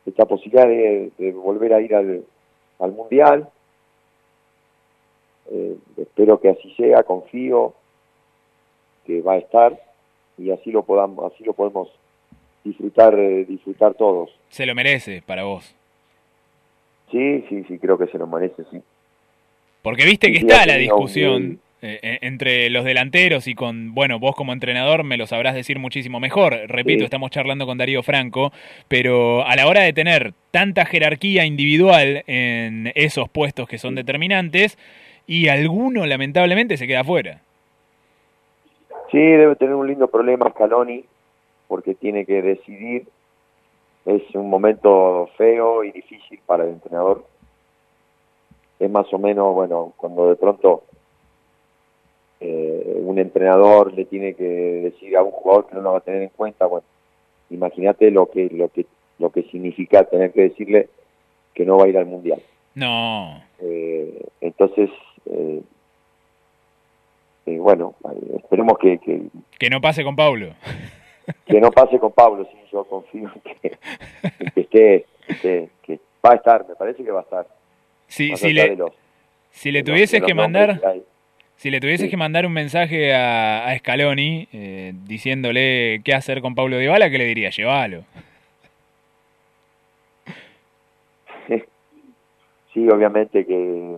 esta 0.04 0.26
posibilidad 0.26 0.66
de, 0.66 1.10
de 1.18 1.32
volver 1.32 1.74
a 1.74 1.80
ir 1.80 1.94
al, 1.94 2.24
al 2.78 2.92
Mundial. 2.92 3.48
Eh, 5.50 5.76
espero 5.96 6.40
que 6.40 6.48
así 6.50 6.74
sea, 6.74 7.02
confío 7.04 7.74
que 9.06 9.22
va 9.22 9.34
a 9.34 9.38
estar 9.38 9.80
y 10.38 10.50
así 10.50 10.70
lo 10.72 10.82
podamos, 10.82 11.32
así 11.32 11.44
lo 11.44 11.52
podemos 11.52 11.88
disfrutar, 12.64 13.18
eh, 13.18 13.44
disfrutar 13.44 13.94
todos. 13.94 14.30
Se 14.48 14.66
lo 14.66 14.74
merece 14.74 15.22
para 15.24 15.44
vos. 15.44 15.74
Sí, 17.12 17.44
sí, 17.48 17.64
sí, 17.68 17.78
creo 17.78 17.96
que 17.96 18.08
se 18.08 18.18
lo 18.18 18.26
merece, 18.26 18.64
sí. 18.70 18.82
Porque 19.82 20.04
viste 20.04 20.32
que 20.32 20.40
Sí, 20.40 20.46
está 20.46 20.66
la 20.66 20.76
discusión 20.76 21.60
eh, 21.86 22.00
eh, 22.02 22.18
entre 22.22 22.68
los 22.70 22.84
delanteros 22.84 23.46
y 23.46 23.54
con, 23.54 23.94
bueno, 23.94 24.18
vos 24.18 24.34
como 24.34 24.52
entrenador 24.52 25.04
me 25.04 25.16
lo 25.16 25.26
sabrás 25.26 25.54
decir 25.54 25.78
muchísimo 25.78 26.18
mejor. 26.20 26.54
Repito, 26.66 27.00
Sí. 27.00 27.04
estamos 27.04 27.30
charlando 27.30 27.64
con 27.66 27.78
Darío 27.78 28.02
Franco, 28.02 28.52
pero 28.88 29.46
a 29.46 29.54
la 29.54 29.66
hora 29.66 29.82
de 29.82 29.92
tener 29.92 30.32
tanta 30.50 30.84
jerarquía 30.84 31.44
individual 31.44 32.24
en 32.26 32.92
esos 32.94 33.28
puestos 33.28 33.68
que 33.68 33.78
son 33.78 33.94
determinantes, 33.94 34.78
y 35.26 35.48
alguno 35.48 36.06
lamentablemente 36.06 36.76
se 36.76 36.86
queda 36.86 37.00
afuera. 37.00 37.40
Sí, 39.10 39.18
debe 39.18 39.56
tener 39.56 39.74
un 39.74 39.86
lindo 39.86 40.08
problema 40.08 40.50
Scaloni, 40.50 41.04
porque 41.68 41.94
tiene 41.94 42.24
que 42.26 42.42
decidir. 42.42 43.06
Es 44.04 44.22
un 44.34 44.48
momento 44.48 45.28
feo 45.36 45.82
y 45.84 45.90
difícil 45.90 46.38
para 46.46 46.64
el 46.64 46.70
entrenador. 46.70 47.24
Es 48.78 48.90
más 48.90 49.12
o 49.12 49.18
menos, 49.18 49.54
bueno, 49.54 49.92
cuando 49.96 50.28
de 50.28 50.36
pronto 50.36 50.84
eh, 52.40 53.00
un 53.02 53.18
entrenador 53.18 53.92
le 53.94 54.04
tiene 54.04 54.34
que 54.34 54.44
decir 54.44 55.16
a 55.16 55.22
un 55.22 55.30
jugador 55.30 55.66
que 55.68 55.74
no 55.76 55.80
lo 55.82 55.92
va 55.92 55.98
a 55.98 56.02
tener 56.02 56.22
en 56.22 56.28
cuenta, 56.30 56.66
bueno, 56.66 56.84
imagínate 57.50 58.10
lo 58.10 58.26
que, 58.30 58.48
lo 58.50 58.68
que, 58.68 58.86
lo 59.18 59.30
que 59.30 59.42
significa 59.44 60.04
tener 60.04 60.32
que 60.32 60.42
decirle 60.42 60.88
que 61.54 61.64
no 61.64 61.78
va 61.78 61.84
a 61.84 61.88
ir 61.88 61.96
al 61.98 62.06
mundial. 62.06 62.40
No. 62.74 63.42
Eh, 63.60 64.22
entonces, 64.42 64.90
eh, 65.30 65.62
eh, 67.46 67.58
bueno, 67.58 67.94
esperemos 68.36 68.78
que, 68.78 68.98
que, 68.98 69.22
Que 69.58 69.70
no 69.70 69.80
pase 69.80 70.02
con 70.04 70.16
Paulo. 70.16 70.48
que 71.46 71.60
no 71.60 71.70
pase 71.70 71.98
con 71.98 72.12
Pablo, 72.12 72.46
sí, 72.50 72.58
yo 72.72 72.84
confío 72.84 73.30
en 73.34 73.40
que, 73.40 73.78
en 74.54 74.64
que 74.66 75.06
esté, 75.28 75.68
que 75.82 76.00
va 76.24 76.32
a 76.32 76.36
estar, 76.36 76.66
me 76.68 76.74
parece 76.74 77.02
que 77.04 77.10
va 77.10 77.20
a 77.20 77.22
estar. 77.22 77.46
Si, 78.08 78.30
Más 78.30 78.40
si 78.40 78.52
le, 78.52 78.76
los- 78.76 78.92
si 79.50 79.72
le 79.72 79.82
de 79.82 79.88
los- 79.88 79.94
tuvieses 79.94 80.22
que 80.22 80.34
mandar... 80.34 80.80
que. 80.80 81.02
Si 81.56 81.70
le 81.70 81.80
tuvieses 81.80 82.10
que 82.10 82.16
mandar 82.16 82.44
un 82.46 82.52
mensaje 82.52 83.14
a, 83.14 83.66
a 83.66 83.78
Scaloni 83.78 84.46
eh, 84.52 84.92
diciéndole 85.06 86.02
qué 86.04 86.14
hacer 86.14 86.42
con 86.42 86.54
Pablo 86.54 86.76
Dybala, 86.78 87.08
¿qué 87.08 87.18
le 87.18 87.24
diría? 87.24 87.50
Llévalo. 87.50 88.04
Sí, 92.76 92.86
obviamente 92.90 93.46
que 93.46 93.96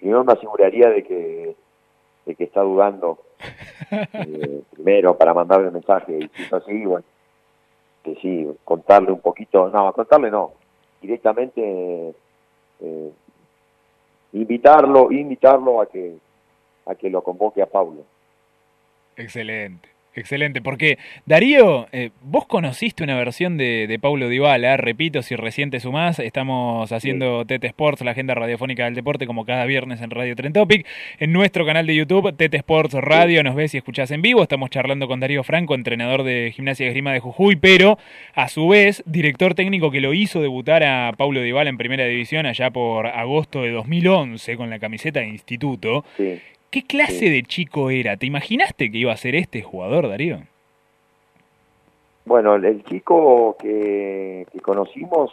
yo 0.00 0.24
me 0.24 0.32
aseguraría 0.32 0.90
de 0.90 1.04
que, 1.04 1.54
de 2.26 2.34
que 2.34 2.42
está 2.42 2.62
dudando 2.62 3.20
eh, 3.92 4.62
primero 4.74 5.16
para 5.16 5.32
mandarle 5.32 5.68
el 5.68 5.72
mensaje 5.72 6.18
y 6.18 6.28
si 6.34 6.42
es 6.42 6.52
así, 6.52 6.84
bueno, 6.84 7.04
que 8.02 8.16
sí, 8.16 8.44
contarle 8.64 9.12
un 9.12 9.20
poquito, 9.20 9.68
no, 9.68 9.92
contarle 9.92 10.32
no, 10.32 10.54
directamente 11.00 12.12
eh, 12.80 13.10
invitarlo, 14.32 15.12
invitarlo 15.12 15.80
a 15.80 15.86
que 15.86 16.16
a 16.86 16.94
que 16.94 17.10
lo 17.10 17.22
convoque 17.22 17.62
a 17.62 17.66
Pablo. 17.66 18.04
Excelente, 19.16 19.88
excelente. 20.14 20.60
Porque, 20.60 20.98
Darío, 21.24 21.88
eh, 21.92 22.10
vos 22.22 22.46
conociste 22.46 23.02
una 23.02 23.16
versión 23.16 23.56
de, 23.56 23.86
de 23.86 23.98
Paulo 23.98 24.28
Dybala, 24.28 24.76
repito, 24.76 25.22
si 25.22 25.36
recién 25.36 25.70
te 25.70 25.80
sumás, 25.80 26.18
estamos 26.18 26.92
haciendo 26.92 27.46
Tete 27.46 27.66
Sports, 27.66 28.02
la 28.02 28.10
agenda 28.10 28.34
radiofónica 28.34 28.84
del 28.84 28.94
deporte, 28.94 29.26
como 29.26 29.46
cada 29.46 29.64
viernes 29.64 30.02
en 30.02 30.10
Radio 30.10 30.36
Tren 30.36 30.52
Topic. 30.52 30.86
En 31.18 31.32
nuestro 31.32 31.64
canal 31.64 31.86
de 31.86 31.96
YouTube, 31.96 32.36
Tete 32.36 32.58
Sports 32.58 32.94
Radio, 32.94 33.42
nos 33.42 33.54
ves 33.54 33.74
y 33.74 33.78
escuchás 33.78 34.10
en 34.10 34.20
vivo. 34.20 34.42
Estamos 34.42 34.68
charlando 34.68 35.08
con 35.08 35.18
Darío 35.20 35.42
Franco, 35.42 35.74
entrenador 35.74 36.22
de 36.22 36.52
Gimnasia 36.54 36.84
y 36.84 36.88
Esgrima 36.88 37.12
de 37.12 37.20
Jujuy, 37.20 37.56
pero 37.56 37.98
a 38.34 38.48
su 38.48 38.68
vez, 38.68 39.02
director 39.06 39.54
técnico 39.54 39.90
que 39.90 40.02
lo 40.02 40.12
hizo 40.12 40.42
debutar 40.42 40.84
a 40.84 41.12
Paulo 41.16 41.40
Dybala 41.40 41.70
en 41.70 41.78
Primera 41.78 42.04
División 42.04 42.44
allá 42.44 42.70
por 42.70 43.06
agosto 43.06 43.62
de 43.62 43.70
2011 43.70 44.56
con 44.56 44.68
la 44.68 44.78
camiseta 44.78 45.20
de 45.20 45.28
instituto. 45.28 46.04
Sí. 46.18 46.38
¿Qué 46.70 46.82
clase 46.82 47.30
de 47.30 47.42
chico 47.42 47.90
era? 47.90 48.16
¿Te 48.16 48.26
imaginaste 48.26 48.90
que 48.90 48.98
iba 48.98 49.12
a 49.12 49.16
ser 49.16 49.34
este 49.34 49.62
jugador, 49.62 50.08
Darío? 50.08 50.40
Bueno, 52.24 52.56
el, 52.56 52.84
chico 52.84 53.56
que, 53.58 54.46
que 54.52 54.60
conocimos 54.60 55.32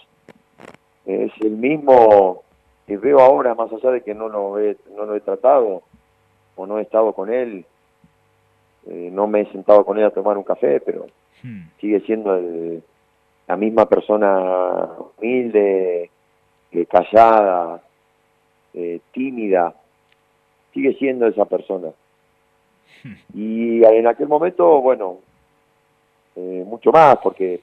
es 1.06 1.32
el 1.42 1.52
mismo 1.52 2.44
que 2.86 2.98
veo 2.98 3.20
ahora, 3.20 3.56
más 3.56 3.72
allá 3.74 3.92
de 3.92 4.02
que 4.02 4.14
no 4.14 4.30
lo 4.30 4.60
he, 4.60 4.78
no 4.96 5.06
lo 5.06 5.16
he 5.16 5.22
tratado 5.22 5.82
o 6.56 6.66
no 6.68 6.78
he 6.78 6.84
estado 6.84 7.14
con 7.14 7.34
él, 7.34 7.66
eh, 8.88 9.10
no 9.12 9.28
me 9.28 9.42
he 9.42 9.52
sentado 9.52 9.86
con 9.86 9.98
él 9.98 10.06
a 10.06 10.12
tomar 10.12 10.38
un 10.38 10.44
café, 10.44 10.80
pero 10.82 11.08
sigue 11.82 12.00
siendo 12.02 12.36
el- 12.36 12.84
la 13.48 13.58
misma 13.58 13.86
persona 13.88 14.88
humilde, 15.18 16.10
eh, 16.72 16.86
callada, 16.86 17.82
eh, 18.74 19.00
tímida, 19.12 19.74
sigue 20.74 20.94
siendo 20.96 21.28
esa 21.28 21.46
persona. 21.46 21.90
Y 23.34 23.84
en 23.84 24.08
aquel 24.08 24.28
momento, 24.28 24.82
bueno, 24.82 25.20
eh, 26.36 26.64
mucho 26.66 26.92
más, 26.92 27.18
porque 27.18 27.60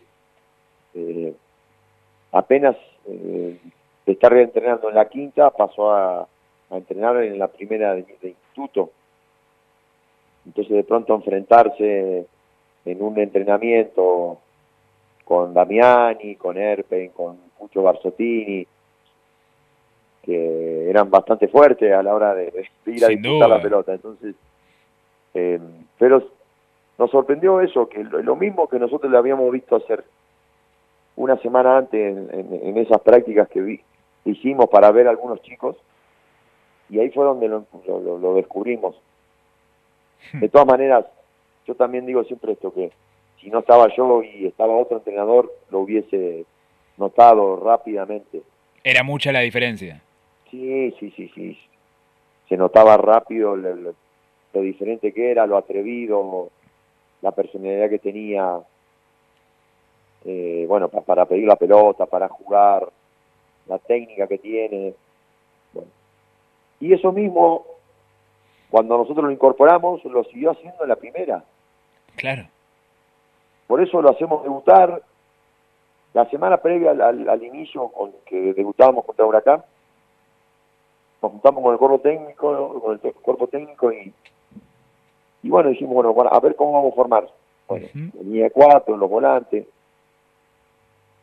eh, 0.95 1.35
apenas 2.32 2.77
eh, 3.07 3.59
de 4.07 4.12
estar 4.12 4.37
entrenando 4.37 4.89
en 4.89 4.95
la 4.95 5.09
quinta 5.09 5.51
pasó 5.51 5.91
a, 5.93 6.20
a 6.23 6.77
entrenar 6.77 7.23
en 7.23 7.39
la 7.39 7.49
primera 7.49 7.95
de, 7.95 8.05
de 8.20 8.28
instituto. 8.28 8.91
Entonces 10.47 10.74
de 10.74 10.85
pronto 10.85 11.15
enfrentarse 11.15 12.27
en 12.85 13.03
un 13.03 13.19
entrenamiento 13.19 14.39
con 15.24 15.55
Damiani, 15.55 16.37
con 16.37 16.59
Erpen, 16.59 17.11
con 17.11 17.37
Pucho 17.59 17.82
Barzottini, 17.82 18.66
que 20.22 20.88
eran 20.90 21.10
bastante 21.10 21.48
fuertes 21.48 21.92
a 21.92 22.02
la 22.02 22.14
hora 22.14 22.34
de, 22.34 22.51
de 22.84 22.92
ir 22.92 23.05
a 23.05 23.09
Sin 23.09 23.22
disputar 23.22 23.48
duda. 23.48 23.56
la 23.56 23.62
pelota. 23.62 23.92
Entonces, 23.94 24.34
eh, 25.34 25.59
pero 25.98 26.22
nos 26.98 27.10
sorprendió 27.10 27.60
eso, 27.60 27.88
que 27.88 28.05
lo, 28.05 28.36
mismo 28.36 28.68
que 28.68 28.78
nosotros 28.78 29.10
le 29.10 29.16
habíamos 29.18 29.51
visto 29.52 29.76
hacer 29.76 30.05
una 31.16 31.36
semana 31.38 31.78
antes 31.78 32.01
en, 32.16 32.28
en- 32.32 32.68
en 32.68 32.76
esas 32.78 33.01
prácticas 33.01 33.48
que 33.48 33.60
vi- 33.60 33.80
hicimos 34.24 34.68
para 34.68 34.90
ver 34.90 35.06
a 35.06 35.10
algunos 35.10 35.40
chicos, 35.42 35.76
y 36.90 36.98
ahí 36.98 37.10
fue 37.10 37.24
donde 37.24 37.48
lo- 37.48 37.64
lo 38.18 38.34
descubrimos. 38.34 38.97
De 40.34 40.48
todas 40.51 40.66
maneras, 40.66 41.06
yo 41.66 41.74
también 41.74 42.05
digo 42.05 42.22
siempre 42.24 42.52
esto, 42.52 42.72
que 42.74 42.90
si 43.40 43.48
no 43.48 43.60
estaba 43.60 43.88
yo 43.97 44.22
y 44.22 44.47
estaba 44.47 44.74
otro 44.76 44.98
entrenador, 44.98 45.51
lo 45.70 45.80
hubiese 45.80 46.44
notado 46.98 47.56
rápidamente. 47.64 48.42
Era 48.84 49.02
mucha 49.02 49.32
la 49.32 49.40
diferencia. 49.40 50.02
Sí, 50.51 50.94
sí, 50.98 51.10
sí, 51.16 51.31
sí. 51.35 51.59
Se 52.48 52.56
notaba 52.56 52.97
rápido 52.97 53.56
lo, 53.56 53.74
lo- 53.74 53.94
lo 54.52 54.60
diferente 54.62 55.12
que 55.12 55.31
era, 55.31 55.47
lo 55.47 55.56
atrevido, 55.56 56.48
la 57.22 57.31
personalidad 57.31 57.89
que 57.89 58.01
tenía, 58.01 58.59
eh, 60.24 60.64
bueno, 60.68 60.89
pa- 60.89 61.02
para 61.02 61.24
pedir 61.27 61.47
la 61.47 61.56
pelota, 61.56 62.06
para 62.06 62.28
jugar, 62.28 62.89
la 63.66 63.78
técnica 63.78 64.27
que 64.27 64.39
tiene. 64.39 64.94
Bueno. 65.72 65.89
Y 66.81 66.93
eso 66.93 67.12
mismo, 67.12 67.64
cuando 68.70 68.97
nosotros 68.98 69.24
lo 69.24 69.31
incorporamos, 69.31 70.05
lo 70.05 70.24
siguió 70.24 70.51
haciendo 70.51 70.82
en 70.82 70.89
la 70.89 70.97
primera. 70.97 71.44
Claro. 72.16 72.47
Por 73.68 73.81
eso 73.81 74.02
lo 74.02 74.10
hacemos 74.10 74.43
debutar. 74.43 75.01
La 76.12 76.28
semana 76.28 76.56
previa 76.56 76.90
al, 76.90 77.01
al- 77.01 77.28
al 77.28 77.43
inicio, 77.44 77.86
con 77.89 78.10
que 78.27 78.52
debutábamos 78.52 79.05
contra 79.05 79.24
Huracán, 79.24 79.62
nos 81.22 81.32
juntamos 81.32 81.62
con 81.62 81.72
el 81.72 81.78
cuerpo 81.78 81.98
técnico, 81.98 82.80
con 82.80 83.01
el 83.02 83.12
cuerpo 83.14 83.47
técnico 83.47 83.92
y, 83.92 84.12
y 85.42 85.48
bueno, 85.48 85.70
dijimos, 85.70 85.94
bueno, 86.14 86.30
a 86.30 86.40
ver 86.40 86.55
cómo 86.56 86.72
vamos 86.72 86.92
a 86.92 86.97
formar. 86.97 87.28
Bueno, 87.68 87.86
línea 88.22 88.44
de 88.44 88.51
cuatro, 88.51 88.97
los 88.97 89.09
volantes. 89.09 89.66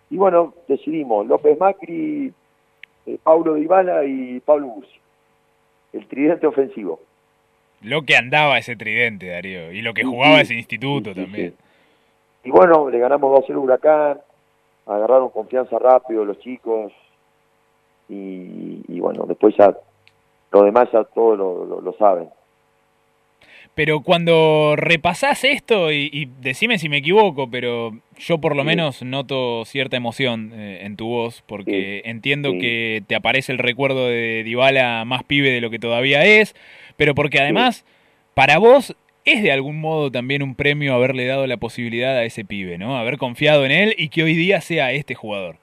Y 0.10 0.18
bueno, 0.18 0.54
decidimos 0.68 1.28
López 1.28 1.60
Macri, 1.60 2.34
eh, 3.06 3.18
Paulo 3.22 3.56
Dybala 3.56 4.06
y 4.06 4.40
Pablo 4.40 4.68
Bussi. 4.68 5.00
El 5.94 6.08
tridente 6.08 6.48
ofensivo. 6.48 7.00
Lo 7.82 8.04
que 8.04 8.16
andaba 8.16 8.58
ese 8.58 8.76
tridente, 8.76 9.28
Darío. 9.28 9.72
Y 9.72 9.82
lo 9.82 9.94
que 9.94 10.04
jugaba 10.04 10.38
sí, 10.38 10.44
ese 10.44 10.54
instituto 10.56 11.14
también. 11.14 11.54
Y 12.44 12.50
bueno, 12.50 12.90
le 12.90 13.00
ganamos 13.00 13.46
2-0 13.46 13.56
a 13.56 13.60
Huracán, 13.60 14.22
agarraron 14.86 15.30
confianza 15.30 15.78
rápido 15.78 16.24
los 16.24 16.40
chicos 16.40 16.94
y, 18.10 18.82
y 18.88 19.00
bueno, 19.00 19.26
después 19.28 19.56
ya 19.58 19.76
lo 20.52 20.64
demás 20.64 20.88
ya 20.94 21.04
todos 21.04 21.38
lo, 21.38 21.66
lo- 21.66 21.82
lo 21.82 21.94
saben. 21.98 22.30
Pero 23.76 24.00
cuando 24.02 24.74
repasás 24.76 25.44
esto, 25.44 25.92
y, 25.92 26.10
y 26.12 26.26
decime 26.42 26.80
si 26.80 26.90
me 26.90 26.98
equivoco, 26.98 27.48
pero 27.50 27.92
yo 28.18 28.40
por 28.40 28.56
lo 28.56 28.64
Sí. 28.64 28.68
menos 28.68 29.04
noto 29.04 29.66
cierta 29.66 29.96
emoción 29.98 30.52
eh, 30.56 30.80
en 30.84 30.96
tu 30.98 31.08
voz, 31.08 31.44
porque 31.46 32.02
entiendo 32.06 32.52
Sí. 32.54 32.60
que 32.60 33.04
te 33.06 33.16
aparece 33.16 33.52
el 33.52 33.60
recuerdo 33.60 34.08
de 34.08 34.42
Dybala 34.44 35.06
más 35.06 35.24
pibe 35.24 35.52
de 35.52 35.62
lo 35.62 35.70
que 35.70 35.78
todavía 35.78 36.26
es, 36.26 36.56
pero 36.96 37.14
porque 37.14 37.40
además, 37.40 37.86
para 38.34 38.58
vos, 38.58 38.96
es 39.26 39.44
de 39.44 39.52
algún 39.52 39.80
modo 39.80 40.10
también 40.12 40.42
un 40.42 40.56
premio 40.56 40.96
haberle 40.96 41.28
dado 41.28 41.46
la 41.46 41.58
posibilidad 41.58 42.18
a 42.18 42.24
ese 42.24 42.46
pibe, 42.46 42.80
¿no? 42.80 42.98
Haber 42.98 43.18
confiado 43.18 43.64
en 43.64 43.72
él 43.72 43.94
y 43.96 44.10
que 44.10 44.24
hoy 44.24 44.34
día 44.34 44.60
sea 44.62 44.92
este 44.94 45.14
jugador. 45.14 45.58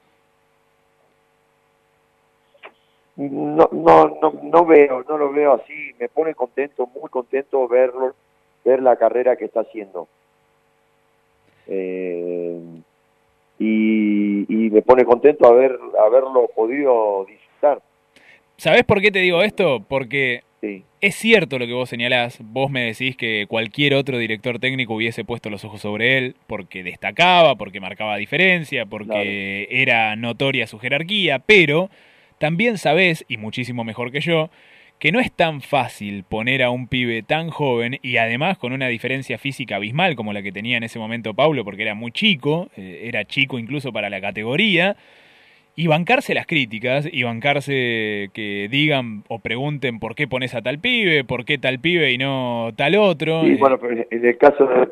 No, 3.17 3.69
no, 3.71 4.17
no, 4.21 4.39
no 4.43 4.65
veo, 4.65 5.03
no 5.07 5.17
lo 5.17 5.31
veo 5.31 5.53
así. 5.53 5.93
Me 5.99 6.09
pone 6.09 6.33
contento, 6.35 6.87
muy 6.87 7.09
contento 7.09 7.67
verlo, 7.67 8.13
ver 8.65 8.81
la 8.81 8.95
carrera 8.97 9.35
que 9.37 9.45
está 9.45 9.61
haciendo. 9.61 10.07
Eh, 11.67 12.59
y, 13.59 14.45
y 14.53 14.69
me 14.69 14.81
pone 14.81 15.05
contento 15.05 15.47
haber 15.47 15.77
haberlo 15.99 16.49
podido 16.55 17.25
disfrutar. 17.25 17.81
¿Sabés 18.57 18.83
por 18.83 19.01
qué 19.01 19.11
te 19.11 19.19
digo 19.19 19.41
esto? 19.41 19.83
Porque 19.87 20.43
Sí. 20.61 20.83
es 20.99 21.15
cierto 21.15 21.59
lo 21.59 21.67
que 21.67 21.73
vos 21.73 21.89
señalás. 21.89 22.39
Vos 22.41 22.71
me 22.71 22.85
decís 22.85 23.15
que 23.15 23.45
cualquier 23.47 23.93
otro 23.93 24.17
director 24.17 24.59
técnico 24.59 24.95
hubiese 24.95 25.23
puesto 25.23 25.49
los 25.49 25.63
ojos 25.63 25.79
sobre 25.81 26.17
él 26.17 26.35
porque 26.47 26.81
destacaba, 26.83 27.55
porque 27.55 27.79
marcaba 27.79 28.17
diferencia, 28.17 28.85
porque 28.85 29.67
era 29.69 30.15
notoria 30.15 30.65
su 30.67 30.79
jerarquía, 30.79 31.39
pero 31.39 31.89
también 32.37 32.77
sabés, 32.77 33.25
y 33.27 33.37
muchísimo 33.37 33.83
mejor 33.83 34.11
que 34.11 34.19
yo, 34.21 34.49
que 34.99 35.11
no 35.11 35.19
es 35.19 35.31
tan 35.31 35.61
fácil 35.61 36.23
poner 36.23 36.63
a 36.63 36.69
un 36.69 36.87
pibe 36.87 37.21
tan 37.21 37.49
joven 37.49 37.99
y 38.01 38.17
además 38.17 38.57
con 38.57 38.71
una 38.71 38.87
diferencia 38.87 39.37
física 39.37 39.75
abismal 39.75 40.15
como 40.15 40.31
la 40.33 40.41
que 40.41 40.51
tenía 40.53 40.77
en 40.77 40.83
ese 40.83 40.99
momento 40.99 41.33
Paulo, 41.33 41.65
porque 41.65 41.81
era 41.81 41.95
muy 41.95 42.11
chico, 42.11 42.69
eh, 42.77 43.01
era 43.03 43.25
chico 43.25 43.59
incluso 43.59 43.91
para 43.91 44.09
la 44.09 44.21
categoría, 44.21 44.95
y 45.75 45.87
bancarse 45.87 46.33
las 46.33 46.47
críticas 46.47 47.05
y 47.11 47.23
bancarse 47.23 48.29
que 48.33 48.69
digan 48.71 49.23
o 49.27 49.39
pregunten 49.39 49.99
por 49.99 50.15
qué 50.15 50.27
pones 50.27 50.55
a 50.55 50.61
tal 50.61 50.79
pibe, 50.79 51.25
por 51.25 51.43
qué 51.43 51.57
tal 51.57 51.79
pibe 51.79 52.13
y 52.13 52.17
no 52.17 52.71
tal 52.77 52.95
otro. 52.95 53.41
Sí, 53.41 53.51
Eh, 53.51 53.57
bueno, 53.59 53.77
pero 53.77 54.05
en- 54.09 54.25
el 54.25 54.37
caso 54.37 54.65
de, 54.65 54.87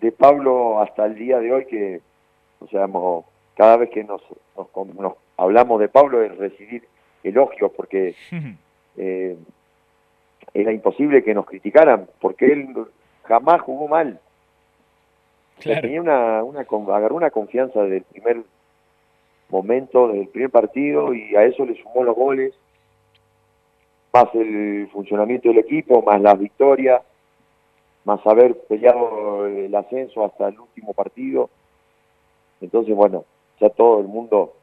de 0.00 0.12
Pablo 0.12 0.80
hasta 0.80 1.06
el 1.06 1.16
día 1.16 1.40
de 1.40 1.52
hoy, 1.52 1.66
que, 1.66 2.00
o 2.60 2.68
sea, 2.68 2.86
cada 3.56 3.78
vez 3.78 3.90
que 3.90 4.04
nos, 4.04 4.22
nos 4.56 4.68
hablamos 5.38 5.80
de 5.80 5.88
Pablo 5.88 6.22
es 6.22 6.36
recibir 6.36 6.86
elogios, 7.22 7.72
porque 7.74 8.14
eh, 8.98 9.36
era 10.52 10.72
imposible 10.72 11.24
que 11.24 11.32
nos 11.32 11.46
criticaran, 11.46 12.06
porque 12.20 12.52
él 12.52 12.74
jamás 13.24 13.62
jugó 13.62 13.88
mal. 13.88 14.20
Claro. 15.60 15.80
tenía 15.80 16.00
una, 16.00 16.44
una, 16.44 16.60
agarró 16.94 17.16
una 17.16 17.30
confianza 17.30 17.82
desde 17.82 17.96
el 17.96 18.04
primer 18.04 18.42
momento, 19.48 20.06
desde 20.08 20.22
el 20.22 20.28
primer 20.28 20.50
partido, 20.50 21.14
y 21.14 21.34
a 21.34 21.44
eso 21.44 21.64
le 21.64 21.80
sumó 21.82 22.04
los 22.04 22.14
goles, 22.14 22.54
más 24.12 24.26
el 24.34 24.88
funcionamiento 24.92 25.48
del 25.48 25.58
equipo, 25.58 26.02
más 26.02 26.20
las 26.20 26.38
victorias, 26.38 27.02
más 28.04 28.24
haber 28.26 28.56
peleado 28.62 29.46
el 29.46 29.74
ascenso 29.74 30.24
hasta 30.24 30.48
el 30.48 30.58
último 30.60 30.94
partido. 30.94 31.50
Entonces, 32.60 32.94
bueno, 32.94 33.24
ya 33.60 33.68
todo 33.70 34.00
el 34.00 34.06
mundo, 34.06 34.54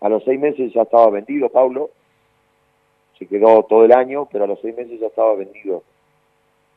a 0.00 0.08
los 0.08 0.22
seis 0.24 0.38
meses 0.38 0.72
ya 0.72 0.82
estaba 0.82 1.10
vendido 1.10 1.48
Pablo, 1.48 1.90
se 3.18 3.26
quedó 3.26 3.64
todo 3.64 3.84
el 3.84 3.92
año, 3.92 4.28
pero 4.30 4.44
a 4.44 4.46
los 4.46 4.60
seis 4.60 4.76
meses 4.76 5.00
ya 5.00 5.08
estaba 5.08 5.34
vendido. 5.34 5.82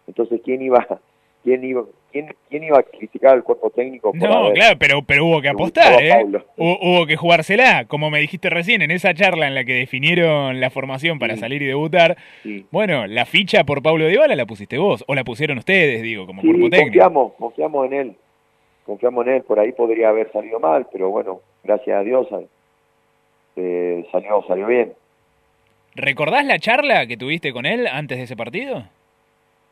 Entonces, 0.08 0.42
¿quién 0.44 0.62
iba, 0.62 0.86
quién 1.44 1.64
iba, 1.64 1.84
quién, 2.12 2.36
quién 2.50 2.64
iba 2.64 2.80
a 2.80 2.84
criticar 2.84 3.34
al 3.34 3.44
cuerpo 3.44 3.70
técnico? 3.70 4.12
por 4.12 4.20
No, 4.20 4.52
claro, 4.54 4.76
pero, 4.80 5.04
pero 5.04 5.26
hubo 5.28 5.42
que 5.42 5.50
apostar, 5.50 6.02
¿eh? 6.04 6.26
Hubo, 6.58 6.80
hubo 6.82 7.06
que 7.06 7.16
jugársela, 7.16 7.86
como 7.86 8.10
me 8.10 8.20
dijiste 8.20 8.50
recién, 8.50 8.82
en 8.82 8.90
esa 8.90 9.14
charla 9.14 9.48
en 9.48 9.54
la 9.54 9.64
que 9.64 9.74
definieron 9.74 10.60
la 10.60 10.72
formación 10.72 11.20
para 11.20 11.38
salir 11.38 11.62
y 11.62 11.68
debutar. 11.68 12.18
Bueno, 12.72 13.06
la 13.06 13.26
ficha 13.26 13.64
por 13.64 13.84
Pablo 13.84 14.08
Dybala 14.08 14.36
la 14.36 14.48
pusiste 14.48 14.80
vos, 14.80 15.04
o 15.08 15.14
la 15.14 15.24
pusieron 15.24 15.60
ustedes, 15.60 16.02
digo, 16.02 16.26
como 16.26 16.42
Sí, 16.42 16.48
cuerpo 16.48 16.70
técnico. 16.72 16.86
confiamos, 16.86 17.34
confiamos 17.34 17.86
en 17.86 17.94
él. 17.94 18.16
Confiamos 18.84 19.28
en 19.28 19.34
él, 19.34 19.44
por 19.44 19.60
ahí 19.60 19.72
podría 19.74 20.10
haber 20.10 20.32
salido 20.32 20.60
mal, 20.60 20.88
pero 20.92 21.12
bueno, 21.12 21.40
gracias 21.64 22.00
a 22.00 22.04
Dios 22.04 22.28
eh, 23.56 24.06
salió, 24.12 24.44
salió 24.48 24.68
bien. 24.68 24.94
¿Recordás 25.96 26.46
la 26.46 26.60
charla 26.60 27.06
que 27.06 27.18
tuviste 27.18 27.52
con 27.52 27.66
él 27.66 27.86
antes 27.88 28.18
de 28.18 28.24
ese 28.24 28.36
partido? 28.36 28.84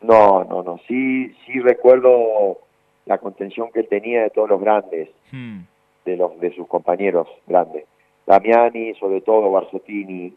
No, 0.02 0.44
no, 0.44 0.62
no, 0.62 0.80
sí, 0.86 1.34
sí 1.46 1.60
recuerdo 1.60 2.58
la 3.06 3.18
contención 3.18 3.70
que 3.72 3.80
él 3.80 3.88
tenía 3.88 4.22
de 4.22 4.30
todos 4.30 4.48
los 4.48 4.60
grandes, 4.60 5.08
Hmm. 5.32 5.60
de 6.04 6.16
los 6.16 6.38
de 6.40 6.52
sus 6.54 6.66
compañeros 6.66 7.28
grandes. 7.46 7.84
Damiani, 8.26 8.94
sobre 8.94 9.20
todo 9.20 9.50
Barzottini, 9.50 10.32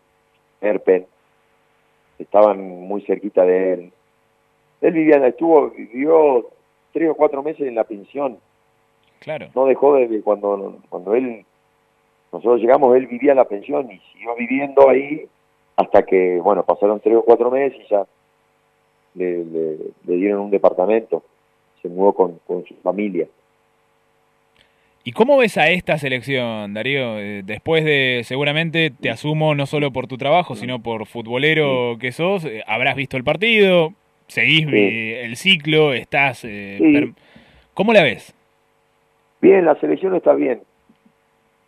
Erpen, 0.61 1.05
estaban 2.19 2.59
muy 2.61 3.01
cerquita 3.01 3.43
de 3.45 3.73
él. 3.73 3.91
Él 4.81 4.93
vivía, 4.93 5.25
estuvo, 5.27 5.69
vivió 5.69 6.47
tres 6.91 7.09
o 7.09 7.15
cuatro 7.15 7.41
meses 7.43 7.67
en 7.67 7.75
la 7.75 7.83
pensión. 7.83 8.37
Claro. 9.19 9.47
No 9.55 9.65
dejó 9.65 9.95
de 9.95 10.21
cuando 10.21 10.79
cuando 10.89 11.15
él 11.15 11.45
nosotros 12.33 12.59
llegamos, 12.59 12.95
él 12.97 13.07
vivía 13.07 13.31
en 13.31 13.37
la 13.37 13.45
pensión 13.47 13.89
y 13.91 13.99
siguió 14.11 14.35
viviendo 14.35 14.89
ahí 14.89 15.25
hasta 15.77 16.03
que, 16.03 16.39
bueno, 16.41 16.63
pasaron 16.63 16.99
tres 16.99 17.15
o 17.15 17.23
cuatro 17.23 17.49
meses 17.51 17.79
y 17.79 17.87
ya 17.89 18.05
le, 19.15 19.45
le- 19.45 19.77
le 20.07 20.15
dieron 20.15 20.41
un 20.41 20.51
departamento. 20.51 21.23
Se 21.81 21.87
mudó 21.89 22.13
con, 22.13 22.39
con 22.47 22.65
su 22.65 22.73
familia. 22.75 23.27
¿Y 25.05 25.11
cómo 25.11 25.37
ves 25.37 25.57
a 25.57 25.69
esta 25.69 25.97
selección, 25.97 26.73
Darío? 26.73 27.19
Eh, 27.19 27.41
Después 27.43 27.83
de, 27.83 28.21
seguramente, 28.23 28.89
te 28.89 29.09
asumo 29.09 29.53
no 29.53 29.65
solo 29.65 29.91
por 29.91 30.07
tu 30.07 30.17
trabajo, 30.17 30.55
sino 30.55 30.81
por 30.81 31.05
futbolero 31.07 31.97
que 31.99 32.11
sos, 32.13 32.45
eh, 32.45 32.63
habrás 32.67 32.95
visto 32.95 33.17
el 33.17 33.23
partido, 33.25 33.89
seguís 34.27 34.65
Sí. 34.69 35.13
el 35.15 35.35
ciclo, 35.35 35.93
estás... 35.93 36.45
eh, 36.45 36.77
Sí. 36.79 37.13
¿Cómo 37.73 37.91
la 37.91 38.01
ves? 38.03 38.33
Bien, 39.41 39.65
la 39.65 39.75
selección 39.79 40.15
está 40.15 40.33
bien. 40.33 40.61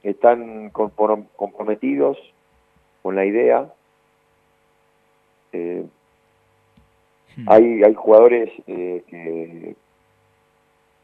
Están 0.06 0.72
compro- 0.72 1.28
comprometidos 1.36 2.18
con 3.02 3.16
la 3.16 3.26
idea. 3.26 3.74
Eh, 5.52 5.86
hay, 7.48 7.84
hay 7.84 7.94
jugadores 7.94 8.50
eh, 8.68 9.04
que, 9.08 9.76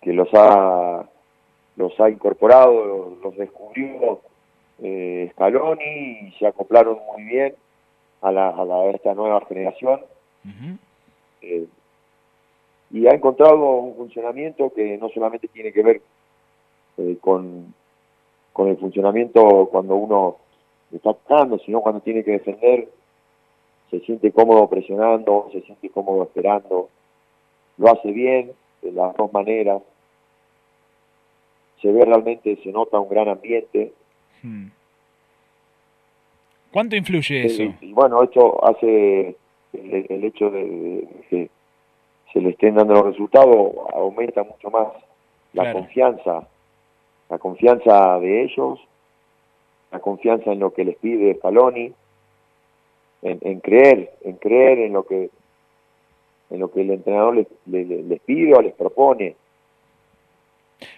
que 0.01 0.13
los 0.13 0.29
ha 0.33 1.05
los 1.77 1.99
ha 1.99 2.09
incorporado, 2.09 2.85
los, 2.85 3.21
los 3.23 3.37
descubrió 3.37 4.21
eh, 4.83 5.29
Scaloni 5.33 5.83
y 6.27 6.31
se 6.37 6.45
acoplaron 6.47 6.99
muy 7.11 7.23
bien. 7.23 7.55
a, 8.21 8.31
la, 8.31 8.49
a, 8.49 8.65
la, 8.65 8.75
a 8.75 8.89
esta 8.91 9.13
nueva 9.15 9.43
generación. 9.47 10.01
Eh, 11.41 11.65
y 12.91 13.07
ha 13.07 13.11
encontrado 13.13 13.55
un 13.57 13.95
funcionamiento 13.95 14.71
que 14.73 14.97
no 14.97 15.09
solamente 15.09 15.47
tiene 15.47 15.71
que 15.73 15.81
ver 15.83 16.01
con, 17.19 17.73
con 18.53 18.67
el 18.67 18.77
funcionamiento 18.77 19.67
cuando 19.71 19.95
uno 19.95 20.37
está 20.91 21.11
atacando, 21.11 21.57
sino 21.59 21.81
cuando 21.81 22.01
tiene 22.01 22.23
que 22.23 22.31
defender, 22.31 22.89
se 23.89 23.99
siente 24.01 24.31
cómodo 24.31 24.67
presionando, 24.69 25.49
se 25.51 25.61
siente 25.61 25.89
cómodo 25.89 26.23
esperando, 26.23 26.89
lo 27.77 27.91
hace 27.91 28.11
bien 28.11 28.51
de 28.81 28.91
las 28.91 29.15
dos 29.15 29.31
maneras, 29.33 29.81
se 31.81 31.91
ve 31.91 32.05
realmente, 32.05 32.57
se 32.63 32.71
nota 32.71 32.99
un 32.99 33.09
gran 33.09 33.27
ambiente. 33.29 33.93
Hmm. 34.43 34.67
¿Cuánto 36.71 36.95
influye 36.95 37.45
eso? 37.45 37.63
Y, 37.63 37.75
y 37.81 37.93
bueno, 37.93 38.23
esto 38.23 38.63
hace 38.63 39.35
el, 39.73 40.05
el 40.09 40.23
hecho 40.23 40.49
de, 40.49 40.63
de, 40.63 41.07
que 41.29 41.49
se 42.31 42.39
le 42.39 42.49
estén 42.51 42.75
dando 42.75 42.93
los 42.93 43.05
resultados, 43.07 43.73
aumenta 43.93 44.43
mucho 44.43 44.69
más 44.69 44.87
la 45.53 45.63
Claro. 45.63 45.79
confianza, 45.79 46.47
la 47.31 47.39
confianza 47.39 48.19
de 48.19 48.43
ellos, 48.43 48.77
la 49.89 49.99
confianza 49.99 50.51
en 50.51 50.59
lo 50.59 50.73
que 50.73 50.83
les 50.83 50.97
pide 50.97 51.33
Scaloni, 51.35 51.93
en, 53.21 53.39
en 53.41 53.59
creer, 53.61 54.11
en 54.25 54.35
creer 54.35 54.79
en 54.79 54.93
lo 54.93 55.03
que 55.03 55.29
en 56.49 56.59
lo 56.59 56.69
que 56.69 56.81
el 56.81 56.91
entrenador 56.91 57.35
les, 57.35 57.47
les, 57.65 57.87
les 57.87 58.19
pide 58.19 58.53
o 58.53 58.61
les 58.61 58.73
propone. 58.73 59.35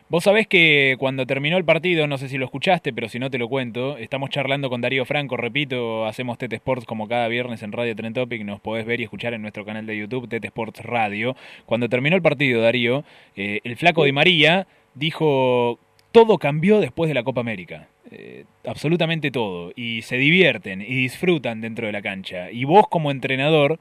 Vos 0.10 0.24
sabés 0.24 0.48
que 0.48 0.96
cuando 0.98 1.28
terminó 1.28 1.58
el 1.58 1.66
partido, 1.66 2.08
no 2.08 2.18
sé 2.18 2.30
si 2.30 2.40
lo 2.40 2.46
escuchaste, 2.46 2.94
pero 2.94 3.10
si 3.10 3.20
no 3.20 3.30
te 3.30 3.38
lo 3.38 3.48
cuento, 3.48 3.98
estamos 3.98 4.32
charlando 4.32 4.70
con 4.70 4.82
Darío 4.82 5.06
Franco, 5.06 5.38
repito, 5.38 6.06
hacemos 6.06 6.40
Tete 6.40 6.56
Sports 6.56 6.86
como 6.86 7.08
cada 7.08 7.28
viernes 7.28 7.62
en 7.62 7.72
Radio 7.72 7.96
Tren 7.96 8.14
Topic, 8.14 8.44
nos 8.44 8.60
podés 8.60 8.86
ver 8.88 9.02
y 9.02 9.04
escuchar 9.04 9.36
en 9.36 9.42
nuestro 9.44 9.66
canal 9.66 9.86
de 9.86 9.98
YouTube, 9.98 10.28
Tete 10.28 10.48
Sports 10.48 10.84
Radio. 10.84 11.36
Cuando 11.68 11.90
terminó 11.90 12.16
el 12.16 12.22
partido, 12.24 12.62
Darío, 12.62 13.04
eh, 13.36 13.60
el 13.64 13.76
flaco 13.76 14.06
Di 14.06 14.12
María 14.12 14.66
dijo, 14.96 15.78
todo 16.14 16.38
cambió 16.38 16.80
después 16.80 17.10
de 17.10 17.15
la 17.15 17.23
Copa 17.23 17.41
América. 17.41 17.90
Eh, 18.11 18.45
absolutamente 18.65 19.31
todo. 19.31 19.72
Y 19.76 20.03
se 20.03 20.15
divierten 20.18 20.81
y 20.81 20.85
disfrutan 20.95 21.60
dentro 21.60 21.88
de 21.88 21.91
la 21.91 22.02
cancha. 22.02 22.52
Y 22.52 22.64
vos 22.64 22.88
como 22.88 23.11
entrenador 23.11 23.80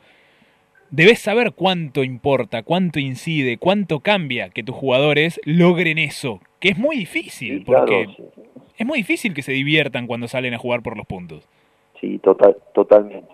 debes 0.90 1.20
saber 1.20 1.52
cuánto 1.52 2.02
importa, 2.02 2.62
cuánto 2.62 2.98
incide, 2.98 3.58
cuánto 3.58 4.00
cambia 4.00 4.48
que 4.48 4.62
tus 4.62 4.74
jugadores 4.74 5.40
logren 5.44 5.98
eso, 5.98 6.40
que 6.58 6.70
es 6.70 6.78
muy 6.78 6.96
difícil, 6.96 7.58
Sí, 7.58 7.64
claro, 7.64 7.86
porque 7.86 8.06
sí. 8.16 8.24
es 8.78 8.86
muy 8.86 8.98
difícil 8.98 9.34
que 9.34 9.42
se 9.42 9.52
diviertan 9.52 10.06
cuando 10.06 10.26
salen 10.26 10.54
a 10.54 10.58
jugar 10.58 10.82
por 10.82 10.96
los 10.96 11.06
puntos. 11.06 11.46
Sí, 12.00 12.18
total, 12.18 12.56
totalmente. 12.74 13.30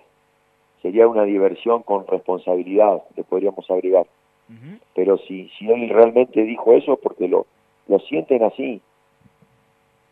Sería 0.83 1.07
una 1.07 1.23
diversión 1.25 1.83
con 1.83 2.07
responsabilidad, 2.07 3.03
le 3.17 3.25
podríamos 3.25 3.69
agregar. 3.71 4.07
Pero 4.95 5.19
si, 5.19 5.51
si 5.59 5.71
él 5.71 5.89
realmente 5.91 6.43
dijo 6.43 6.73
eso 6.73 6.95
es 6.95 6.99
porque 7.01 7.29
lo, 7.29 7.47
lo 7.87 7.99
sienten 8.01 8.43
así. 8.43 8.81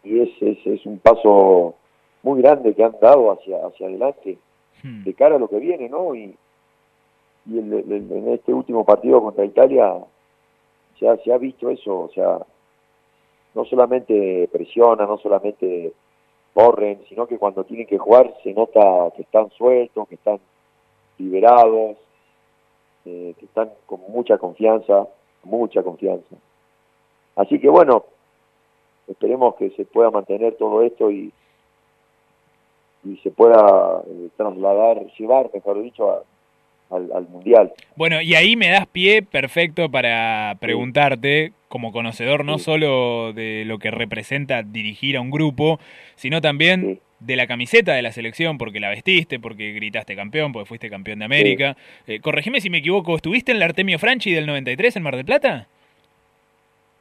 Y 0.06 0.20
es, 0.20 0.30
es, 0.40 0.66
es 0.66 0.86
un 0.86 0.98
paso 1.00 1.74
muy 2.22 2.40
grande 2.40 2.74
que 2.74 2.84
han 2.84 2.94
dado 3.00 3.32
hacia, 3.32 3.66
hacia 3.66 3.88
adelante, 3.88 4.38
de 4.82 5.14
cara 5.14 5.34
a 5.36 5.38
lo 5.38 5.48
que 5.48 5.58
viene, 5.58 5.88
¿no? 5.88 6.14
Y, 6.14 6.34
y 7.46 7.58
el- 7.58 7.72
el- 7.72 8.12
en 8.12 8.28
este 8.28 8.52
último 8.54 8.84
partido 8.84 9.20
contra 9.20 9.44
Italia 9.44 9.94
se 10.98 11.08
ha, 11.08 11.16
se 11.18 11.32
ha 11.32 11.38
visto 11.38 11.70
eso, 11.70 12.00
o 12.00 12.08
sea, 12.10 12.38
no 13.54 13.64
solamente 13.64 14.48
presiona, 14.52 15.06
no 15.06 15.18
solamente 15.18 15.92
corren, 16.54 17.00
sino 17.08 17.26
que 17.26 17.38
cuando 17.38 17.64
tienen 17.64 17.86
que 17.86 17.98
jugar 17.98 18.32
se 18.42 18.52
nota 18.52 19.10
que 19.16 19.22
están 19.22 19.50
sueltos, 19.50 20.06
que 20.08 20.14
están 20.16 20.38
liberados, 21.18 21.96
eh, 23.06 23.34
que 23.38 23.44
están 23.44 23.70
con 23.86 24.00
mucha 24.08 24.38
confianza, 24.38 25.06
mucha 25.44 25.82
confianza. 25.82 26.36
Así 27.36 27.58
que 27.58 27.68
bueno, 27.68 28.04
esperemos 29.08 29.54
que 29.56 29.70
se 29.70 29.84
pueda 29.84 30.10
mantener 30.10 30.54
todo 30.54 30.82
esto 30.82 31.10
y, 31.10 31.32
y 33.04 33.16
se 33.18 33.30
pueda 33.30 34.02
eh, 34.06 34.28
trasladar, 34.36 35.06
llevar, 35.18 35.50
mejor 35.54 35.82
dicho, 35.82 36.10
a- 36.10 36.22
al, 36.88 37.10
al 37.12 37.28
Mundial. 37.28 37.72
Bueno, 37.96 38.20
y 38.20 38.34
ahí 38.36 38.54
me 38.56 38.68
das 38.68 38.86
pie 38.86 39.20
perfecto 39.22 39.88
para 39.90 40.56
preguntarte, 40.60 41.52
como 41.68 41.90
conocedor 41.90 42.44
no 42.44 42.58
solo 42.58 43.32
de 43.32 43.64
lo 43.66 43.78
que 43.80 43.90
representa 43.90 44.62
dirigir 44.62 45.16
a 45.16 45.20
un 45.20 45.30
grupo, 45.32 45.80
sino 46.14 46.40
también 46.40 47.00
de 47.18 47.34
la 47.36 47.46
camiseta 47.48 47.92
de 47.94 48.02
la 48.02 48.12
selección, 48.12 48.56
porque 48.56 48.78
la 48.78 48.90
vestiste, 48.90 49.40
porque 49.40 49.72
gritaste 49.72 50.14
campeón, 50.14 50.52
porque 50.52 50.68
fuiste 50.68 50.88
campeón 50.88 51.18
de 51.18 51.24
América. 51.24 51.76
Eh, 52.06 52.20
corregime 52.20 52.60
si 52.60 52.70
me 52.70 52.78
equivoco, 52.78 53.16
¿estuviste 53.16 53.50
en 53.50 53.58
la 53.58 53.64
Artemio 53.64 53.98
Franchi 53.98 54.32
del 54.32 54.46
93 54.46 54.94
en 54.96 55.02
Mar 55.02 55.16
del 55.16 55.24
Plata? 55.24 55.66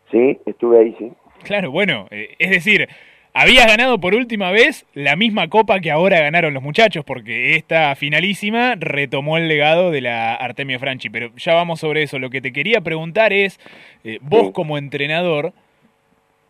Sí, 0.09 0.39
estuve 0.47 0.79
ahí, 0.79 0.95
sí. 0.97 1.11
Claro, 1.45 1.69
bueno, 1.69 2.07
eh, 2.09 2.35
es 2.39 2.49
decir, 2.49 2.89
habías 3.31 3.67
ganado 3.67 3.99
por 3.99 4.15
última 4.15 4.49
vez 4.49 4.87
la 4.95 5.15
misma 5.15 5.47
copa 5.47 5.79
que 5.79 5.91
ahora 5.91 6.19
ganaron 6.19 6.55
los 6.55 6.63
muchachos, 6.63 7.05
porque 7.05 7.55
esta 7.55 7.95
finalísima 7.95 8.73
retomó 8.75 9.37
el 9.37 9.47
legado 9.47 9.91
de 9.91 10.01
la 10.01 10.33
Artemio 10.33 10.79
Franchi. 10.79 11.11
Pero 11.11 11.31
ya 11.35 11.53
vamos 11.53 11.81
sobre 11.81 12.01
eso. 12.01 12.17
Lo 12.17 12.31
que 12.31 12.41
te 12.41 12.51
quería 12.51 12.81
preguntar 12.81 13.31
es, 13.31 13.59
eh, 14.03 14.17
vos 14.21 14.51
como 14.53 14.79
entrenador, 14.79 15.53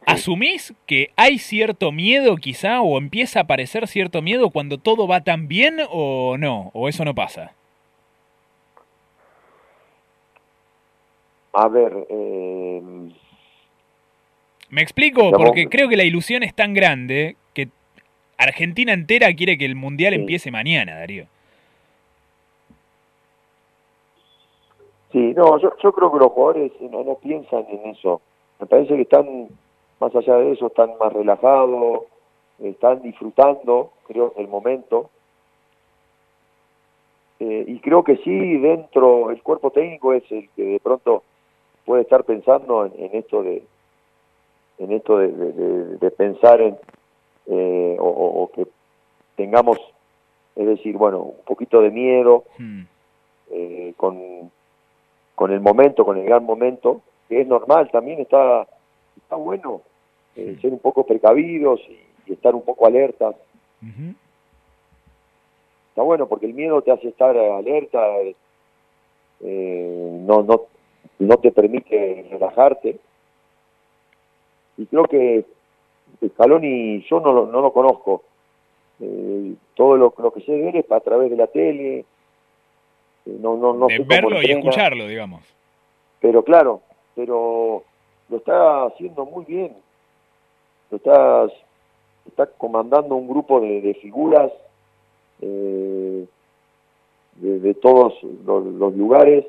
¿asumís 0.05 0.73
que 0.85 1.11
hay 1.17 1.39
cierto 1.39 1.91
miedo 1.91 2.38
quizá 2.38 2.80
o 2.80 2.97
empieza 2.97 3.39
a 3.39 3.43
aparecer 3.43 3.89
cierto 3.89 4.22
miedo 4.22 4.49
cuando 4.49 4.77
todo 4.77 5.09
va 5.09 5.26
tan 5.26 5.49
bien 5.49 5.80
o 5.89 6.38
no? 6.38 6.72
¿O 6.73 6.88
eso 6.88 7.03
no 7.03 7.13
pasa? 7.13 7.51
A 11.51 11.67
ver, 11.67 12.07
eh, 12.09 12.81
Me 14.76 14.81
explico, 14.81 15.31
porque 15.31 15.69
creo 15.69 15.88
que 15.88 15.95
la 15.95 16.03
ilusión 16.03 16.43
es 16.43 16.53
tan 16.53 16.73
grande 16.73 17.38
que 17.53 17.69
Argentina 18.38 18.91
entera 18.91 19.34
quiere 19.34 19.57
que 19.57 19.64
el 19.64 19.73
Mundial 19.73 20.14
empiece 20.14 20.52
mañana, 20.52 20.99
Darío. 20.99 21.27
Sí, 25.14 25.34
no, 25.34 25.57
yo, 25.61 25.72
yo 25.81 25.93
creo 25.93 26.11
que 26.11 26.19
los 26.19 26.30
jugadores 26.30 26.73
no, 26.91 27.06
no 27.06 27.15
piensan 27.15 27.65
en 27.69 27.91
eso. 27.91 28.19
Me 28.60 28.65
parece 28.65 28.97
que 28.97 29.03
están, 29.03 29.47
más 30.02 30.14
allá 30.14 30.35
de 30.39 30.52
eso, 30.52 30.68
están 30.68 30.97
más 30.99 31.14
relajados, 31.14 32.02
están 32.61 33.02
disfrutando, 33.02 33.93
creo, 34.10 34.34
el 34.35 34.49
momento. 34.49 35.10
Eh, 37.39 37.64
y 37.65 37.80
creo 37.80 38.03
que 38.03 38.18
sí, 38.18 38.57
dentro, 38.57 39.31
el 39.31 39.41
cuerpo 39.41 39.72
técnico 39.72 40.11
es 40.11 40.30
el 40.34 40.49
que 40.49 40.64
de 40.64 40.80
pronto 40.81 41.23
puede 41.85 42.02
estar 42.02 42.26
pensando 42.26 42.85
en, 42.85 42.91
en 42.97 43.15
esto 43.15 43.41
de 43.41 43.64
en 44.80 44.91
esto 44.91 45.18
de, 45.19 45.27
de- 45.30 46.11
pensar 46.11 46.61
en 46.61 46.77
eh, 47.47 47.95
o, 47.99 48.49
que 48.53 48.65
tengamos, 49.35 49.77
es 50.56 50.65
decir, 50.65 50.97
bueno, 50.97 51.22
un 51.22 51.43
poquito 51.45 51.81
de 51.81 51.91
miedo 51.91 52.43
eh, 53.52 53.93
con, 53.97 54.52
con 55.35 55.52
el 55.52 55.60
momento, 55.61 56.06
con 56.06 56.18
el 56.18 56.26
gran 56.26 56.43
momento, 56.45 57.02
que 57.30 57.41
es 57.41 57.47
normal, 57.47 57.89
también 57.91 58.19
está, 58.19 58.68
está 59.18 59.35
bueno 59.35 59.81
eh, 60.35 60.57
ser 60.61 60.72
un 60.73 60.80
poco 60.80 61.06
precavidos 61.06 61.80
y, 61.89 61.99
y 62.30 62.34
estar 62.34 62.56
un 62.56 62.61
poco 62.64 62.85
alertas. 62.88 63.35
Está 65.89 66.02
bueno 66.02 66.27
porque 66.27 66.45
el 66.47 66.53
miedo 66.53 66.81
te 66.81 66.91
hace 66.91 67.07
estar 67.10 67.38
alerta, 67.38 67.99
eh, 69.41 70.19
no, 70.26 70.43
no, 70.43 70.61
no 71.19 71.38
te 71.38 71.52
permite 71.52 72.27
relajarte. 72.31 72.97
Y 74.77 74.85
creo 74.88 75.06
que 75.06 75.45
Scaloni 76.27 77.03
yo 77.10 77.19
no 77.19 77.34
lo, 77.34 77.45
no 77.47 77.61
lo 77.61 77.72
conozco. 77.73 78.23
Eh, 78.99 79.53
todo 79.76 79.97
lo, 79.97 80.14
lo 80.18 80.31
que 80.31 80.41
sé 80.41 80.52
de 80.53 80.69
él 80.69 80.76
es 80.77 80.91
a 80.91 80.99
través 81.02 81.30
de 81.30 81.38
la 81.38 81.47
tele, 81.47 81.99
eh, 81.99 82.06
no, 83.26 83.57
no, 83.57 83.73
no 83.73 83.88
de 83.88 83.97
sé 83.97 83.97
cómo 83.99 84.10
verlo 84.10 84.35
y 84.35 84.45
entrena. 84.45 84.60
escucharlo, 84.60 85.07
digamos. 85.07 85.43
Pero 86.22 86.43
claro, 86.43 86.81
pero 87.15 87.84
lo 88.30 88.38
está 88.38 88.85
haciendo 88.85 89.26
muy 89.26 89.45
bien. 89.45 89.76
Lo 90.91 90.97
está, 90.97 91.47
está 92.27 92.45
comandando 92.57 93.15
un 93.15 93.27
grupo 93.27 93.60
de, 93.60 93.81
de 93.81 93.93
figuras 93.95 94.52
eh, 95.41 96.26
de, 97.35 97.60
de 97.60 97.73
todos 97.73 98.14
los, 98.45 98.65
los 98.65 98.95
lugares 98.95 99.45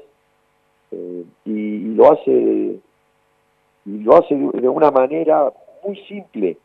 eh, 0.90 1.24
y, 1.44 1.51
y 1.53 1.94
lo 1.94 2.12
hace 2.12 2.81
y 3.86 3.98
lo 4.02 4.16
hace 4.16 4.34
de, 4.34 4.68
una 4.68 4.90
manera 4.90 5.52
muy 5.84 5.96
simple. 6.06 6.56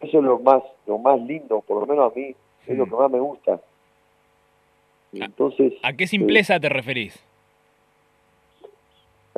Eso 0.00 0.18
es 0.18 0.24
lo 0.24 0.38
más 0.40 0.62
lo 0.86 0.98
más 0.98 1.20
lindo, 1.20 1.60
por 1.60 1.80
lo 1.80 1.86
menos 1.86 2.12
a 2.12 2.18
mí 2.18 2.34
es 2.66 2.76
lo 2.76 2.84
que 2.86 2.96
más 2.96 3.10
me 3.10 3.20
gusta. 3.20 3.60
Entonces 5.12 5.74
¿A 5.82 5.92
qué 5.92 6.06
simpleza 6.06 6.58
te 6.58 6.68
referís? 6.68 7.22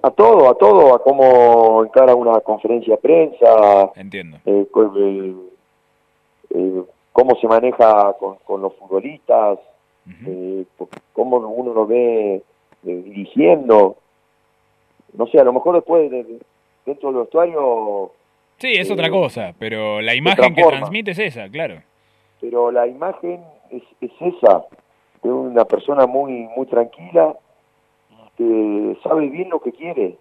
A 0.02 0.10
todo, 0.10 0.48
a 0.48 0.54
todo, 0.54 0.94
a 0.94 1.02
cómo 1.02 1.82
encara 1.84 2.14
una 2.14 2.40
conferencia 2.40 2.94
de 2.94 3.00
prensa, 3.00 3.90
Entiendo. 3.96 4.38
eh, 4.46 4.64
eh, 4.96 5.34
eh, 6.50 6.82
cómo 7.12 7.34
se 7.40 7.48
maneja 7.48 8.12
con, 8.14 8.36
con 8.44 8.62
los 8.62 8.74
futbolistas, 8.76 9.58
eh, 10.24 10.64
por 10.76 10.88
cómo 11.12 11.38
uno 11.38 11.74
lo 11.74 11.86
ve 11.86 12.36
eh, 12.36 12.42
dirigiendo. 12.84 13.96
No 15.14 15.26
sé, 15.26 15.40
a 15.40 15.44
lo 15.44 15.52
mejor 15.52 15.74
después 15.74 16.08
de- 16.10 16.38
dentro 16.88 17.10
del 17.10 17.20
vestuario, 17.20 18.12
Sí, 18.58 18.72
es 18.72 18.90
Eh, 18.90 18.92
otra 18.92 19.08
cosa, 19.08 19.54
pero 19.58 20.00
la 20.00 20.14
imagen 20.14 20.54
que 20.54 20.62
transmite 20.64 21.12
es 21.12 21.18
esa, 21.20 21.48
claro. 21.48 21.80
pero 22.40 22.70
la 22.72 22.86
imagen 22.88 23.40
es, 23.70 23.82
es 24.00 24.10
esa, 24.20 24.64
de 25.22 25.30
una 25.30 25.64
persona 25.64 26.06
muy 26.06 26.48
muy 26.56 26.66
tranquila, 26.66 27.36
que 28.36 28.96
sabe 29.02 29.28
bien 29.28 29.48
lo 29.50 29.60
que 29.60 29.72
quiere, 29.72 30.16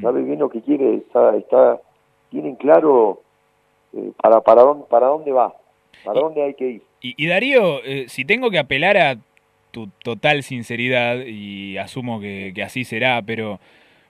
sabe 0.00 0.22
bien 0.22 0.38
lo 0.38 0.48
que 0.48 0.62
quiere, 0.62 0.96
está, 0.96 1.36
está 1.36 1.80
tienen 2.30 2.56
claro 2.56 3.20
eh, 3.92 4.12
para 4.22 4.40
para 4.40 4.62
dónde 4.62 4.84
para 4.88 5.06
dónde 5.08 5.32
va, 5.32 5.54
para 6.04 6.20
dónde 6.20 6.42
hay 6.42 6.54
que 6.54 6.68
ir. 6.70 6.82
Y, 7.02 7.14
y 7.22 7.26
Darío, 7.28 7.84
eh, 7.84 8.06
si 8.08 8.24
tengo 8.24 8.50
que 8.50 8.58
apelar 8.58 8.96
a 8.96 9.16
tu 9.70 9.88
total 10.02 10.42
sinceridad, 10.42 11.18
y 11.26 11.76
asumo 11.76 12.20
que, 12.20 12.52
que 12.54 12.62
así 12.62 12.84
será, 12.84 13.20
pero 13.20 13.58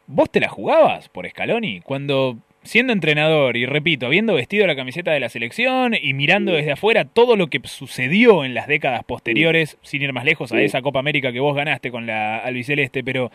¿vos 0.06 0.30
te 0.30 0.40
la 0.40 0.48
jugabas 0.48 1.08
por 1.08 1.28
Scaloni? 1.28 1.80
Cuando, 1.80 2.36
siendo 2.62 2.92
entrenador, 2.92 3.56
y 3.56 3.66
repito, 3.66 4.06
habiendo 4.06 4.34
vestido 4.34 4.66
la 4.66 4.76
camiseta 4.76 5.12
de 5.12 5.20
la 5.20 5.28
selección 5.28 5.94
y 6.00 6.14
mirando 6.14 6.52
desde 6.52 6.72
afuera 6.72 7.04
todo 7.04 7.36
lo 7.36 7.48
que 7.48 7.60
sucedió 7.64 8.44
en 8.44 8.54
las 8.54 8.66
décadas 8.66 9.04
posteriores, 9.04 9.78
sin 9.82 10.02
ir 10.02 10.12
más 10.12 10.24
lejos 10.24 10.52
a 10.52 10.56
Sí. 10.56 10.64
esa 10.64 10.82
Copa 10.82 10.98
América 10.98 11.32
que 11.32 11.40
vos 11.40 11.54
ganaste 11.54 11.90
con 11.90 12.06
la 12.06 12.38
albiceleste, 12.38 13.02
pero... 13.04 13.30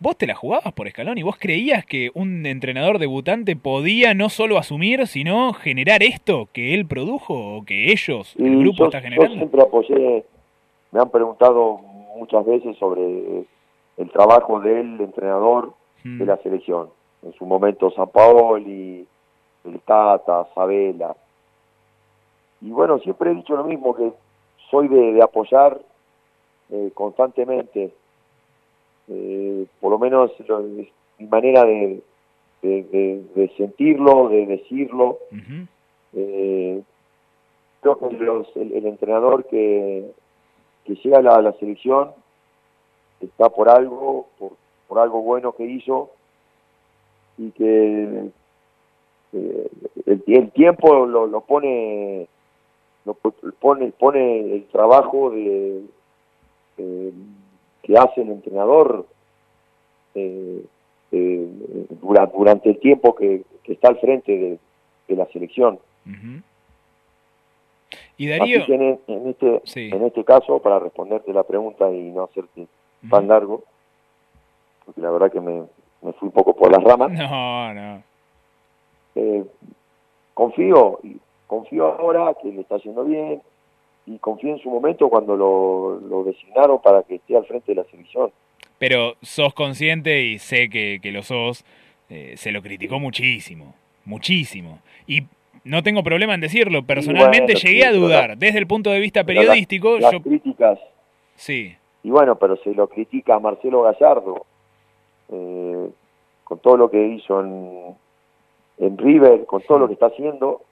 ¿Vos 0.00 0.18
te 0.18 0.26
la 0.26 0.34
jugabas 0.34 0.72
por 0.72 0.90
Scaloni? 0.90 1.22
¿Vos 1.22 1.36
creías 1.38 1.86
que 1.86 2.10
un 2.14 2.44
entrenador 2.46 2.98
debutante 2.98 3.54
podía 3.54 4.12
no 4.12 4.28
solo 4.28 4.58
asumir, 4.58 5.06
sino 5.06 5.52
generar 5.54 6.02
esto 6.02 6.48
que 6.52 6.74
él 6.74 6.84
produjo 6.84 7.58
o 7.58 7.64
que 7.64 7.92
ellos, 7.92 8.34
el 8.36 8.58
grupo, 8.58 8.76
yo, 8.78 8.84
está 8.86 8.98
yo 8.98 9.04
generando? 9.04 9.36
siempre 9.36 9.62
apoyé, 9.62 10.24
me 10.90 11.00
han 11.00 11.10
preguntado 11.10 11.78
muchas 12.18 12.44
veces 12.44 12.76
sobre 12.76 13.02
el 13.96 14.10
trabajo 14.12 14.60
del 14.60 15.00
entrenador 15.00 15.72
Mm. 16.04 16.18
de 16.18 16.26
la 16.26 16.36
selección. 16.38 16.90
En 17.22 17.32
su 17.32 17.46
momento 17.46 17.90
San 17.90 18.08
Paoli, 18.08 19.06
el 19.64 19.80
Tata, 19.80 20.46
Sabela. 20.54 21.16
Y 22.60 22.70
bueno, 22.70 22.98
siempre 22.98 23.30
he 23.30 23.34
dicho 23.34 23.56
lo 23.56 23.64
mismo, 23.64 23.94
que 23.96 24.12
soy 24.70 24.88
de, 24.88 25.12
de 25.14 25.22
apoyar 25.22 25.80
eh, 26.70 26.90
constantemente, 26.94 27.92
eh, 29.08 29.66
por 29.80 29.90
lo 29.92 29.98
menos 29.98 30.30
mi 31.18 31.26
manera 31.26 31.64
de, 31.64 32.02
de, 32.62 32.82
de- 32.84 33.22
de 33.34 33.48
sentirlo, 33.56 34.28
de 34.28 34.46
decirlo. 34.46 35.18
Eh, 36.14 36.82
creo 37.80 37.98
que 37.98 38.16
los- 38.16 38.56
el, 38.56 38.72
el 38.72 38.86
entrenador 38.86 39.44
que, 39.46 40.10
que 40.84 40.94
llega 40.96 41.18
a 41.18 41.22
la, 41.22 41.34
a 41.36 41.42
la 41.42 41.52
selección 41.54 42.12
está 43.20 43.48
por 43.50 43.68
algo, 43.68 44.26
por, 44.38 44.52
por 44.94 45.02
algo 45.02 45.22
bueno 45.22 45.50
que 45.52 45.64
hizo 45.64 46.10
y 47.36 47.50
que 47.50 48.30
eh, 49.32 49.68
el, 50.06 50.22
el 50.24 50.50
tiempo 50.52 51.04
lo, 51.06 51.26
lo 51.26 51.40
pone 51.40 52.28
lo 53.04 53.14
po- 53.14 53.34
pone 53.58 53.90
pone 53.90 54.54
el 54.54 54.64
trabajo 54.68 55.30
de 55.32 55.82
eh, 56.78 57.12
que 57.82 57.98
hace 57.98 58.22
el 58.22 58.30
entrenador 58.30 59.04
eh, 60.14 60.64
eh, 61.10 61.48
dura- 62.00 62.26
durante 62.32 62.70
el 62.70 62.78
tiempo 62.78 63.16
que, 63.16 63.42
que 63.64 63.72
está 63.72 63.88
al 63.88 63.98
frente 63.98 64.30
de, 64.30 64.58
de 65.08 65.16
la 65.16 65.26
selección. 65.26 65.80
Y 68.16 68.28
Darío, 68.28 68.58
Así 68.62 68.66
que 68.66 68.74
en, 68.76 69.00
en 69.08 69.28
este, 69.28 69.60
en 69.92 70.04
este 70.04 70.24
caso, 70.24 70.60
para 70.60 70.78
responderte 70.78 71.32
la 71.32 71.42
pregunta 71.42 71.90
y 71.90 72.10
no 72.12 72.22
hacerte 72.24 72.68
tan 73.10 73.26
largo, 73.28 73.64
porque 74.84 75.00
la 75.00 75.10
verdad 75.10 75.32
que 75.32 75.40
me, 75.40 75.62
me 76.02 76.12
fui 76.14 76.26
un 76.28 76.32
poco 76.32 76.54
por 76.54 76.70
las 76.70 76.82
ramas, 76.82 77.10
no, 77.12 77.74
no. 77.74 78.02
eh, 79.14 79.44
confío, 80.34 81.00
confío 81.46 81.86
ahora 81.86 82.34
que 82.42 82.48
le 82.52 82.60
está 82.60 82.76
haciendo 82.76 83.04
bien 83.04 83.42
y 84.06 84.18
confío 84.18 84.50
en 84.50 84.58
su 84.58 84.70
momento 84.70 85.08
cuando 85.08 85.36
lo, 85.36 86.00
lo 86.00 86.24
designaron 86.24 86.80
para 86.82 87.02
que 87.02 87.16
esté 87.16 87.36
al 87.36 87.46
frente 87.46 87.72
de 87.72 87.82
la 87.82 87.84
selección. 87.90 88.30
Pero 88.78 89.14
sos 89.22 89.54
consciente 89.54 90.22
y 90.22 90.38
sé 90.38 90.68
que, 90.68 90.98
que 91.02 91.12
lo 91.12 91.22
sos, 91.22 91.64
eh, 92.10 92.34
se 92.36 92.52
lo 92.52 92.60
criticó 92.60 92.98
muchísimo, 92.98 93.74
muchísimo. 94.04 94.80
Y 95.06 95.22
no 95.62 95.82
tengo 95.82 96.02
problema 96.02 96.34
en 96.34 96.40
decirlo, 96.40 96.82
personalmente 96.82 97.54
bueno, 97.54 97.60
llegué 97.60 97.86
a 97.86 97.92
dudar. 97.92 98.36
Desde 98.36 98.58
el 98.58 98.66
punto 98.66 98.90
de 98.90 99.00
vista 99.00 99.24
periodístico, 99.24 99.98
las 99.98 100.12
yo... 100.12 100.20
críticas, 100.20 100.78
Sí, 101.36 101.74
y 102.04 102.10
bueno, 102.10 102.36
pero 102.36 102.56
se 102.58 102.72
lo 102.74 102.86
critica 102.86 103.36
a 103.36 103.40
Marcelo 103.40 103.82
Gallardo, 103.82 104.46
eh, 105.30 105.90
con 106.44 106.58
todo 106.58 106.76
lo 106.76 106.90
que 106.90 107.06
hizo 107.06 107.40
en, 107.40 107.96
en 108.78 108.98
River, 108.98 109.46
con 109.46 109.62
todo 109.62 109.78
lo 109.78 109.86
que 109.86 109.94
está 109.94 110.06
haciendo, 110.06 110.62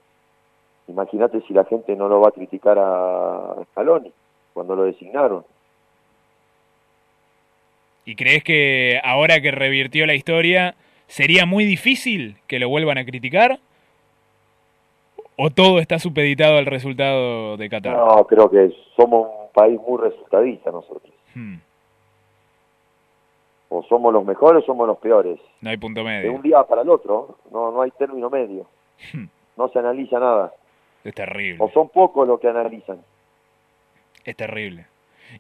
imagínate 0.88 1.40
si 1.42 1.54
la 1.54 1.64
gente 1.64 1.96
no 1.96 2.08
lo 2.08 2.20
va 2.20 2.28
a 2.28 2.32
criticar 2.32 2.78
a 2.78 3.56
Scaloni 3.70 4.12
cuando 4.52 4.76
lo 4.76 4.84
designaron. 4.84 5.44
¿Y 8.04 8.16
crees 8.16 8.42
que 8.42 9.00
ahora 9.04 9.40
que 9.40 9.52
revirtió 9.52 10.06
la 10.06 10.14
historia, 10.14 10.74
sería 11.06 11.46
muy 11.46 11.64
difícil 11.64 12.36
que 12.46 12.58
lo 12.58 12.68
vuelvan 12.68 12.98
a 12.98 13.04
criticar? 13.04 13.60
¿O 15.36 15.50
todo 15.50 15.78
está 15.78 15.98
supeditado 15.98 16.58
al 16.58 16.66
resultado 16.66 17.56
de 17.56 17.68
Qatar? 17.68 17.96
No, 17.96 18.26
creo 18.26 18.50
que 18.50 18.74
somos 18.96 19.28
un 19.28 19.52
país 19.52 19.80
muy 19.80 20.00
resultadista 20.00 20.70
nosotros. 20.70 21.12
Hmm, 21.34 21.56
O 23.74 23.82
somos 23.84 24.12
los 24.12 24.22
mejores 24.26 24.62
o 24.64 24.66
somos 24.66 24.86
los 24.86 24.98
peores. 24.98 25.38
no 25.62 25.70
hay 25.70 25.78
punto 25.78 26.00
De 26.00 26.06
medio. 26.06 26.32
un 26.34 26.42
día 26.42 26.62
para 26.64 26.82
el 26.82 26.90
otro, 26.90 27.38
no, 27.50 27.70
no 27.72 27.80
hay 27.80 27.90
término 27.92 28.28
medio. 28.28 28.66
Hmm. 29.14 29.24
No 29.56 29.68
se 29.68 29.78
analiza 29.78 30.18
nada. 30.20 30.52
Es 31.04 31.14
terrible, 31.14 31.56
O 31.58 31.70
son 31.70 31.88
pocos 31.88 32.28
los 32.28 32.38
que 32.38 32.48
analizan. 32.48 32.98
es 34.24 34.36
terrible. 34.36 34.86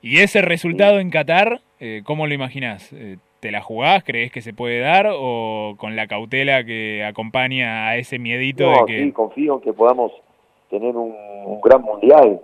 ¿Y 0.00 0.20
ese 0.20 0.40
resultado 0.40 0.98
en 0.98 1.10
Qatar, 1.10 1.60
eh, 1.78 2.00
cómo 2.04 2.26
lo 2.26 2.32
imaginás? 2.32 2.90
Eh, 2.94 3.18
¿Te 3.40 3.50
la 3.50 3.60
jugás? 3.60 4.02
¿Crees 4.04 4.32
que 4.32 4.40
se 4.40 4.54
puede 4.54 4.80
dar? 4.80 5.08
¿O 5.12 5.74
con 5.76 5.94
la 5.96 6.06
cautela 6.06 6.64
que 6.64 7.04
acompaña 7.04 7.88
a 7.88 7.96
ese 7.96 8.18
miedito 8.18 8.64
No, 8.64 8.78
de 8.78 8.84
que... 8.86 9.02
sí, 9.04 9.12
confío 9.12 9.54
en 9.56 9.60
que 9.60 9.72
podamos 9.74 10.10
tener 10.70 10.96
un, 10.96 11.14
un 11.44 11.60
gran 11.60 11.82
mundial. 11.82 12.40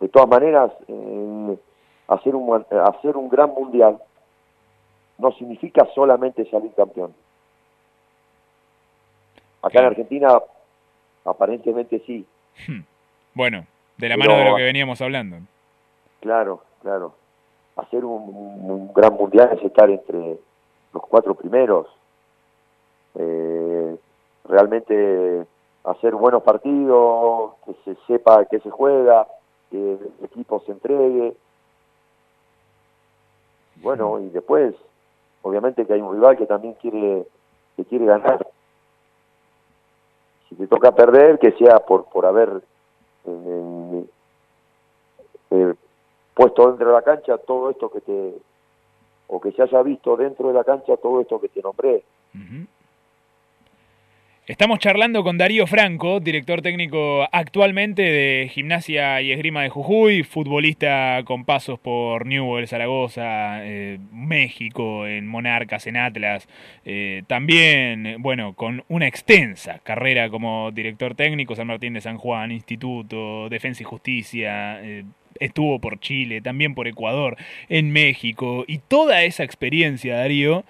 De 0.00 0.08
todas 0.08 0.28
maneras, 0.28 0.70
eh, 0.88 1.56
hacer, 2.08 2.34
un, 2.34 2.46
mu- 2.46 2.64
hacer 2.84 3.16
un 3.16 3.28
gran 3.28 3.50
mundial 3.50 3.98
no 5.18 5.32
significa 5.32 5.86
solamente 5.94 6.48
salir 6.50 6.72
campeón. 6.74 7.14
Acá 9.62 9.80
en 9.80 9.86
Argentina, 9.86 10.38
aparentemente 11.24 12.02
sí, 12.06 12.26
Bueno, 13.34 13.66
de 13.96 14.08
la 14.08 14.16
Pero- 14.16 14.30
mano 14.32 14.44
de 14.44 14.50
lo 14.50 14.56
que 14.56 14.62
veníamos 14.64 15.00
hablando. 15.00 15.38
claro, 16.20 16.62
claro. 16.82 17.14
Hacer 17.76 18.04
un, 18.04 18.22
un 18.70 18.92
gran 18.94 19.14
mundial 19.14 19.50
es 19.52 19.64
estar 19.64 19.90
entre 19.90 20.38
los 20.92 21.02
cuatro 21.08 21.34
primeros. 21.34 21.88
Eh, 23.16 23.96
realmente 24.44 25.44
hacer 25.82 26.14
buenos 26.14 26.42
partidos, 26.44 27.54
que 27.64 27.74
se 27.84 27.96
sepa 28.06 28.44
que 28.44 28.60
se 28.60 28.70
juega, 28.70 29.26
que 29.70 29.76
el 29.94 30.12
equipo 30.24 30.60
se 30.66 30.72
entregue. 30.72 31.34
Bueno, 33.76 34.18
y 34.20 34.28
después, 34.30 34.74
obviamente 35.42 35.86
que 35.86 35.94
hay 35.94 36.00
un 36.00 36.14
rival 36.14 36.36
que 36.36 36.46
también 36.46 36.74
quiere 36.74 37.26
que 37.76 37.84
quiere 37.84 38.06
ganar. 38.06 38.46
Si 40.48 40.54
te 40.54 40.66
toca 40.66 40.94
perder, 40.94 41.38
que 41.38 41.52
sea 41.52 41.80
por 41.80 42.04
por 42.06 42.26
haber 42.26 42.62
eh, 43.26 44.04
eh, 45.50 45.74
puesto 46.34 46.68
dentro 46.68 46.88
de 46.88 46.92
la 46.92 47.02
cancha 47.02 47.38
todo 47.38 47.70
esto 47.70 47.90
que 47.90 48.00
te 48.00 48.34
o 49.26 49.40
que 49.40 49.52
se 49.52 49.62
haya 49.62 49.82
visto 49.82 50.16
dentro 50.16 50.48
de 50.48 50.54
la 50.54 50.64
cancha 50.64 50.96
todo 50.96 51.20
esto 51.20 51.40
que 51.40 51.48
te 51.48 51.62
nombré. 51.62 52.04
Estamos 54.46 54.78
charlando 54.78 55.24
con 55.24 55.38
Darío 55.38 55.66
Franco, 55.66 56.20
director 56.20 56.60
técnico 56.60 57.26
actualmente 57.32 58.02
de 58.02 58.50
Gimnasia 58.52 59.22
y 59.22 59.32
Esgrima 59.32 59.62
de 59.62 59.70
Jujuy, 59.70 60.22
futbolista 60.22 61.22
con 61.24 61.46
pasos 61.46 61.78
por 61.78 62.26
Newell, 62.26 62.68
Zaragoza, 62.68 63.64
eh, 63.64 63.98
México, 64.12 65.06
en 65.06 65.26
Monarcas, 65.26 65.86
en 65.86 65.96
Atlas. 65.96 66.46
eh, 66.84 67.22
también, 67.26 68.16
bueno, 68.18 68.52
con 68.52 68.84
una 68.88 69.06
extensa 69.06 69.78
carrera 69.82 70.28
como 70.28 70.72
director 70.72 71.14
técnico, 71.14 71.56
San 71.56 71.68
Martín 71.68 71.94
de 71.94 72.02
San 72.02 72.18
Juan, 72.18 72.52
Instituto, 72.52 73.48
Defensa 73.48 73.80
y 73.82 73.86
Justicia. 73.86 74.78
eh, 74.82 75.04
estuvo 75.40 75.80
por 75.80 76.00
Chile, 76.00 76.42
también 76.42 76.74
por 76.74 76.86
Ecuador, 76.86 77.36
en 77.70 77.92
México. 77.92 78.64
Y 78.68 78.78
toda 78.78 79.24
esa 79.24 79.42
experiencia, 79.42 80.16
Darío, 80.16 80.64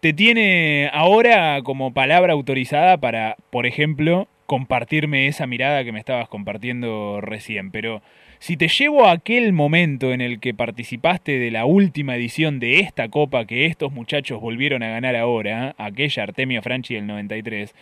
te 0.00 0.12
tiene 0.14 0.90
ahora 0.92 1.60
como 1.62 1.92
palabra 1.92 2.32
autorizada 2.32 2.96
para, 2.98 3.36
por 3.50 3.66
ejemplo, 3.66 4.28
compartirme 4.46 5.28
esa 5.28 5.46
mirada 5.46 5.84
que 5.84 5.92
me 5.92 5.98
estabas 5.98 6.28
compartiendo 6.28 7.20
recién, 7.20 7.70
pero 7.70 8.02
si 8.40 8.56
te 8.56 8.68
llevo 8.68 9.04
a 9.06 9.12
aquel 9.12 9.52
momento 9.52 10.12
en 10.12 10.22
el 10.22 10.40
que 10.40 10.54
participaste 10.54 11.38
de 11.38 11.50
la 11.50 11.66
última 11.66 12.16
edición 12.16 12.58
de 12.58 12.80
esta 12.80 13.08
copa 13.10 13.44
que 13.44 13.66
estos 13.66 13.92
muchachos 13.92 14.40
volvieron 14.40 14.82
a 14.82 14.88
ganar 14.88 15.14
ahora, 15.14 15.74
aquella 15.76 16.22
Artemio 16.22 16.62
Franchi 16.62 16.94
del 16.94 17.06
93, 17.06 17.74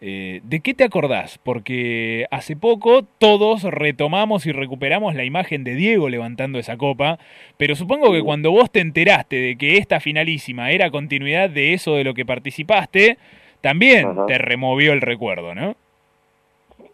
eh, 0.00 0.40
¿de 0.44 0.60
qué 0.60 0.74
te 0.74 0.84
acordás? 0.84 1.38
Porque 1.42 2.26
hace 2.30 2.56
poco 2.56 3.02
todos 3.18 3.62
retomamos 3.64 4.46
y 4.46 4.52
recuperamos 4.52 5.14
la 5.14 5.24
imagen 5.24 5.64
de 5.64 5.74
Diego 5.74 6.08
levantando 6.08 6.58
esa 6.58 6.76
copa, 6.76 7.18
pero 7.56 7.74
supongo 7.74 8.12
que 8.12 8.22
cuando 8.22 8.50
vos 8.50 8.70
te 8.70 8.80
enteraste 8.80 9.36
de 9.36 9.56
que 9.56 9.76
esta 9.78 10.00
finalísima 10.00 10.70
era 10.70 10.90
continuidad 10.90 11.50
de 11.50 11.72
eso 11.74 11.94
de 11.94 12.04
lo 12.04 12.14
que 12.14 12.26
participaste, 12.26 13.18
también 13.60 14.04
te 14.26 14.38
removió 14.38 14.92
el 14.92 15.00
recuerdo, 15.00 15.54
¿no? 15.54 15.74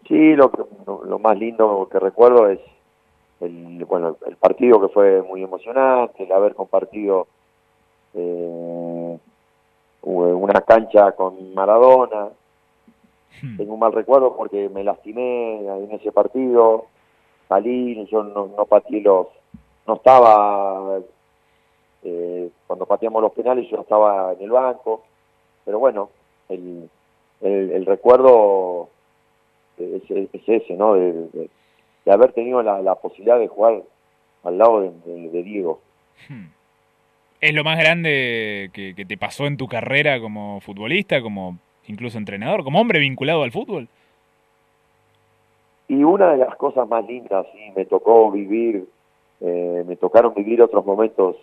Sí, 0.07 0.35
lo, 0.35 0.51
que- 0.51 0.63
lo, 0.87 1.03
lo 1.05 1.19
más 1.19 1.37
lindo 1.37 1.87
que 1.91 1.99
recuerdo 1.99 2.49
es 2.49 2.59
el, 3.41 3.83
bueno, 3.85 4.17
el 4.27 4.35
partido 4.37 4.79
que 4.79 4.89
fue 4.93 5.21
muy 5.23 5.43
emocionante, 5.43 6.23
el 6.23 6.31
haber 6.31 6.53
compartido 6.53 7.27
eh, 8.13 9.17
una 10.03 10.61
cancha 10.61 11.11
con 11.13 11.53
Maradona. 11.53 12.29
Tengo 13.57 13.73
un 13.73 13.79
mal 13.79 13.91
recuerdo 13.93 14.35
porque 14.37 14.69
me 14.69 14.83
lastimé 14.83 15.59
en 15.65 15.91
ese 15.91 16.11
partido, 16.11 16.85
salí, 17.49 18.05
yo 18.11 18.23
no, 18.23 18.47
no 18.55 18.65
pateé 18.65 19.01
los, 19.01 19.27
no 19.87 19.95
estaba, 19.95 20.99
eh, 22.03 22.49
cuando 22.67 22.85
pateamos 22.85 23.21
los 23.21 23.33
penales 23.33 23.69
yo 23.69 23.81
estaba 23.81 24.33
en 24.33 24.41
el 24.41 24.51
banco, 24.51 25.03
pero 25.65 25.79
bueno, 25.79 26.09
el, 26.49 26.89
el, 27.41 27.71
el 27.71 27.85
recuerdo 27.85 28.89
es, 29.77 30.03
es 30.09 30.47
ese, 30.47 30.73
¿no? 30.75 30.93
De, 30.95 31.11
de- 31.13 31.49
de 32.03 32.11
haber 32.11 32.31
tenido 32.33 32.63
la, 32.63 32.81
la 32.81 32.95
posibilidad 32.95 33.37
de 33.37 33.47
jugar 33.47 33.83
al 34.43 34.57
lado 34.57 34.81
de, 34.81 35.43
Diego. 35.43 35.81
¿Es 37.39 37.53
lo 37.53 37.63
más 37.63 37.77
grande 37.77 38.71
que, 38.73 38.95
que 38.95 39.05
te 39.05 39.17
pasó 39.19 39.45
en 39.45 39.55
tu 39.55 39.67
carrera 39.67 40.19
como 40.19 40.59
futbolista, 40.61 41.21
como 41.21 41.59
incluso 41.91 42.17
entrenador, 42.17 42.63
como 42.63 42.79
hombre 42.81 42.99
vinculado 42.99 43.43
al 43.43 43.51
fútbol? 43.51 43.87
Y 45.87 46.03
una 46.03 46.31
de 46.31 46.37
las 46.37 46.55
cosas 46.55 46.87
más 46.87 47.05
lindas, 47.05 47.45
sí, 47.53 47.59
me 47.75 47.85
tocó 47.85 48.31
vivir, 48.31 48.87
eh, 49.41 49.83
me 49.85 49.95
tocaron 49.97 50.33
vivir 50.33 50.61
otros 50.61 50.85
momentos 50.85 51.35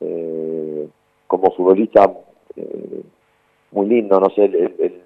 eh, 0.00 0.88
como 1.28 1.50
futbolista 1.52 2.12
eh, 2.56 3.02
muy 3.70 3.86
lindo, 3.86 4.18
no 4.20 4.28
sé, 4.30 4.44
el, 4.46 5.02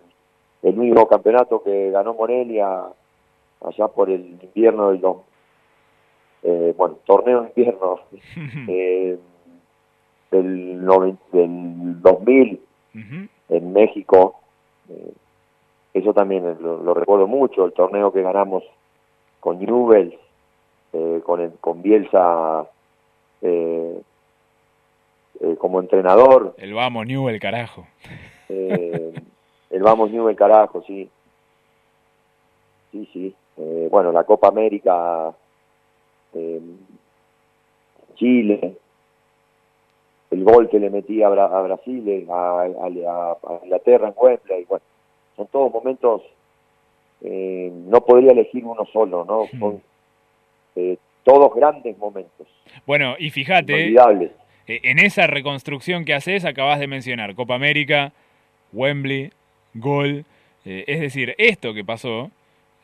el, 0.63 0.79
único 0.79 1.07
campeonato 1.07 1.63
que 1.63 1.91
ganó 1.91 2.15
Morelia 2.15 2.85
allá 3.61 3.89
por 3.89 4.11
el 4.11 4.39
invierno 4.43 4.91
del 4.91 5.01
dos, 5.01 5.19
eh, 6.43 6.75
bueno, 6.77 6.97
torneo 7.05 7.43
de 7.43 7.49
invierno 7.49 8.01
eh, 8.69 9.19
del, 10.31 10.85
noven- 10.85 11.19
del 11.33 12.01
2000 12.01 12.61
en 13.51 13.73
México, 13.75 14.41
eh, 14.91 15.13
eso 15.95 16.13
también 16.13 16.57
lo, 16.61 16.83
lo 16.83 16.95
recuerdo 16.95 17.27
mucho, 17.27 17.65
el 17.65 17.73
torneo 17.73 18.13
que 18.13 18.23
ganamos 18.23 18.63
con 19.41 19.59
Newell's, 19.59 20.15
eh, 20.93 21.21
con, 21.25 21.41
el- 21.41 21.53
con 21.61 21.83
Bielsa 21.83 22.67
eh, 23.43 24.01
eh, 25.41 25.57
como 25.59 25.81
entrenador, 25.81 26.55
El 26.59 26.75
vamos, 26.75 27.07
Newell, 27.07 27.39
carajo. 27.41 27.87
eh, 28.49 29.13
el 29.71 29.83
Vamos 29.83 30.11
Newell 30.11 30.37
carajo, 30.37 30.83
sí. 30.87 31.09
Sí, 32.93 33.09
sí. 33.13 33.35
Eh, 33.59 33.89
bueno, 33.91 34.13
la 34.13 34.25
Copa 34.25 34.49
América, 34.49 35.35
Chile, 38.17 38.77
el 40.37 40.45
gol 40.45 40.69
que 40.69 40.79
le 40.79 40.91
metí 40.91 41.23
a, 41.23 41.29
Bra- 41.29 41.51
a 41.51 41.63
Brasil, 41.63 42.07
eh, 42.09 42.27
a, 42.31 42.63
a- 42.63 43.33
a 43.33 43.61
Inglaterra 43.65 44.09
en 44.09 44.15
Wembley, 44.17 44.65
bueno, 44.69 44.85
son 45.37 45.47
todos 45.49 45.73
momentos, 45.73 46.23
eh, 47.23 47.71
no 47.87 48.01
podría 48.05 48.33
elegir 48.33 48.65
uno 48.65 48.85
solo, 48.93 49.25
¿no? 49.25 49.47
Son 49.59 49.83
eh, 50.77 50.97
todos 51.25 51.55
grandes 51.55 51.97
momentos, 51.99 52.47
Bueno, 52.87 53.17
y 53.19 53.31
fíjate, 53.31 53.87
en 54.69 54.99
esa 54.99 55.27
reconstrucción 55.27 56.05
que 56.05 56.15
haces, 56.15 56.45
acabas 56.45 56.79
de 56.81 56.87
mencionar 56.87 57.35
Copa 57.35 57.55
América, 57.55 58.13
Wembley, 58.73 59.31
gol. 59.75 60.25
eh, 60.65 60.85
es 60.87 61.01
decir, 61.01 61.35
esto 61.39 61.73
que 61.75 61.85
pasó, 61.85 62.31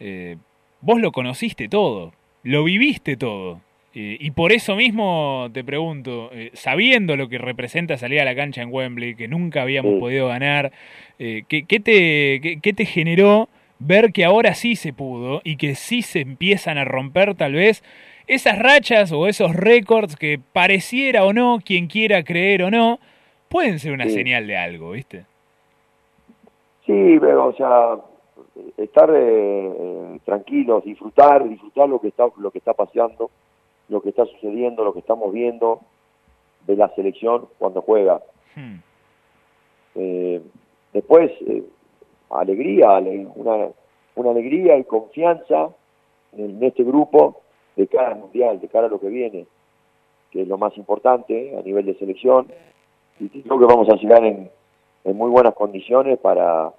eh, 0.01 0.37
vos 0.81 1.01
lo 1.01 1.13
conociste 1.13 1.69
todo, 1.69 2.13
lo 2.45 2.65
viviste 2.65 3.17
todo. 3.17 3.61
Eh, 3.95 4.17
y 4.21 4.31
por 4.31 4.53
eso 4.53 4.75
mismo 4.77 5.49
te 5.53 5.63
pregunto, 5.65 6.31
eh, 6.33 6.51
sabiendo 6.55 7.17
lo 7.17 7.29
que 7.29 7.39
representa 7.39 7.97
salir 7.99 8.21
a 8.21 8.25
la 8.25 8.35
cancha 8.35 8.63
en 8.63 8.73
Wembley, 8.73 9.15
que 9.15 9.29
nunca 9.29 9.63
habíamos 9.63 9.95
Sí. 9.95 10.01
podido 10.01 10.29
ganar, 10.29 10.73
eh, 11.19 11.43
¿qué, 11.49 11.65
qué 11.65 11.79
te, 11.81 12.41
qué- 12.41 12.59
qué 12.63 12.73
te 12.73 12.87
generó 12.87 13.49
ver 13.79 14.13
que 14.13 14.25
ahora 14.25 14.55
sí 14.55 14.77
se 14.77 14.93
pudo 14.93 15.41
y 15.45 15.57
que 15.57 15.75
sí 15.75 16.03
se 16.03 16.21
empiezan 16.21 16.79
a 16.79 16.85
romper 16.85 17.35
tal 17.35 17.53
vez 17.55 17.83
esas 18.29 18.59
rachas 18.59 19.11
o 19.13 19.27
esos 19.27 19.55
récords 19.55 20.17
que 20.17 20.39
pareciera 20.53 21.25
o 21.25 21.33
no, 21.33 21.59
quien 21.65 21.87
quiera 21.89 22.23
creer 22.23 22.63
o 22.63 22.71
no, 22.71 22.99
pueden 23.49 23.79
ser 23.79 23.93
una 23.93 24.05
Sí. 24.07 24.15
señal 24.15 24.47
de 24.47 24.57
algo, 24.57 24.93
¿viste? 24.93 25.25
Sí, 26.87 27.19
pero, 27.21 27.47
o 27.49 27.53
sea, 27.55 27.97
estar 28.77 29.11
tranquilos, 30.25 30.85
disfrutar, 30.85 31.49
disfrutar 31.49 31.89
lo 31.89 32.01
que 32.01 32.09
está 32.09 32.25
lo 32.39 32.51
que 32.51 32.59
está 32.59 32.73
pasando, 32.75 33.31
lo 33.89 34.01
que 34.01 34.11
está 34.11 34.25
sucediendo, 34.27 34.85
lo 34.85 34.93
que 34.93 35.01
estamos 35.01 35.33
viendo 35.33 35.81
de 36.67 36.77
la 36.77 36.89
selección 36.95 37.49
cuando 37.59 37.83
juega. 37.83 38.21
Eh, 39.95 40.41
después, 40.93 41.31
eh, 41.47 41.63
alegría, 42.31 42.97
ale- 42.97 43.27
una, 43.35 43.69
una 44.15 44.31
alegría 44.31 44.79
y 44.79 44.85
confianza 44.85 45.71
en, 46.37 46.63
este 46.63 46.83
grupo 46.85 47.41
de 47.77 47.87
cara 47.89 48.09
al 48.13 48.19
mundial, 48.21 48.61
de 48.61 48.69
cara 48.69 48.87
a 48.87 48.91
lo 48.91 49.01
que 49.01 49.09
viene, 49.09 49.47
que 50.31 50.43
es 50.43 50.49
lo 50.49 50.57
más 50.59 50.77
importante 50.77 51.57
a 51.59 51.63
nivel 51.63 51.85
de 51.87 51.95
selección. 51.95 52.47
Y 53.21 53.29
creo 53.29 53.59
que 53.59 53.67
vamos 53.67 53.89
a 53.89 53.97
llegar 53.97 54.25
en, 54.25 54.51
en 55.05 55.17
muy 55.17 55.31
buenas 55.31 55.55
condiciones 55.55 56.19
para, 56.19 56.73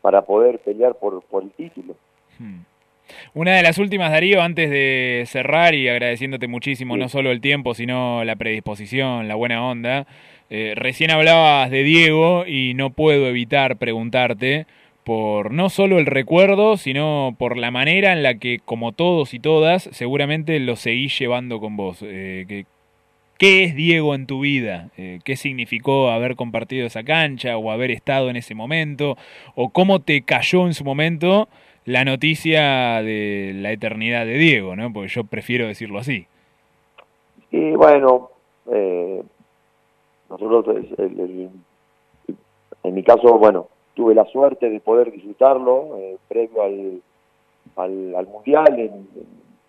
para 0.00 0.22
poder 0.22 0.58
pelear 0.60 0.94
por, 0.94 1.22
por 1.24 1.42
el 1.42 1.50
título. 1.52 1.94
Una 3.34 3.56
de 3.56 3.62
las 3.62 3.78
últimas, 3.78 4.10
Darío, 4.10 4.42
antes 4.42 4.70
de 4.70 5.24
cerrar 5.26 5.74
y 5.74 5.88
agradeciéndote 5.88 6.48
muchísimo 6.48 6.96
no 6.96 7.08
solo 7.08 7.30
el 7.30 7.40
tiempo, 7.40 7.74
sino 7.74 8.24
la 8.24 8.36
predisposición, 8.36 9.28
la 9.28 9.34
buena 9.34 9.64
onda. 9.64 10.06
eh, 10.48 10.74
recién 10.76 11.10
hablabas 11.10 11.70
de 11.72 11.82
Diego 11.82 12.46
y 12.46 12.74
no 12.74 12.90
puedo 12.90 13.26
evitar 13.26 13.76
preguntarte 13.78 14.66
por 15.02 15.50
no 15.52 15.70
solo 15.70 15.98
el 15.98 16.06
recuerdo, 16.06 16.76
sino 16.76 17.34
por 17.38 17.56
la 17.56 17.70
manera 17.72 18.12
en 18.12 18.22
la 18.22 18.34
que, 18.34 18.60
como 18.64 18.92
todos 18.92 19.34
y 19.34 19.40
todas, 19.40 19.88
seguramente 19.92 20.58
lo 20.60 20.76
seguís 20.76 21.18
llevando 21.18 21.58
con 21.60 21.76
vos. 21.76 21.98
Eh, 22.02 22.44
que- 22.48 22.64
¿Qué 23.38 23.64
es 23.64 23.74
Diego 23.76 24.14
en 24.14 24.26
tu 24.26 24.40
vida? 24.40 24.88
Eh, 24.96 25.18
¿Qué 25.24 25.36
significó 25.36 26.10
haber 26.10 26.36
compartido 26.36 26.86
esa 26.86 27.02
cancha 27.02 27.58
o 27.58 27.70
haber 27.70 27.90
estado 27.90 28.30
en 28.30 28.36
ese 28.36 28.54
momento? 28.54 29.18
¿O 29.54 29.68
cómo 29.70 30.00
te 30.00 30.22
cayó 30.22 30.66
en 30.66 30.72
su 30.74 30.84
momento 30.84 31.48
la 31.86 32.04
noticia 32.04 33.02
de 33.02 33.52
la 33.56 33.72
eternidad 33.72 34.26
de 34.26 34.34
Diego? 34.38 34.76
¿no? 34.76 34.92
Porque 34.92 35.08
yo 35.08 35.24
prefiero 35.24 35.66
decirlo 35.66 35.98
así. 35.98 36.26
Y 37.50 37.70
bueno, 37.72 38.30
eh, 38.70 39.22
nosotros, 40.28 40.76
el- 40.98 41.20
el- 41.20 41.50
en 42.82 42.94
mi 42.94 43.02
caso, 43.02 43.38
bueno, 43.38 43.68
tuve 43.94 44.14
la 44.14 44.24
suerte 44.26 44.68
de 44.68 44.80
poder 44.80 45.10
disfrutarlo 45.10 45.96
eh, 45.98 46.16
previo 46.28 46.62
al, 46.62 47.02
al, 47.76 48.14
al 48.14 48.26
Mundial, 48.26 48.78
en, 48.78 49.08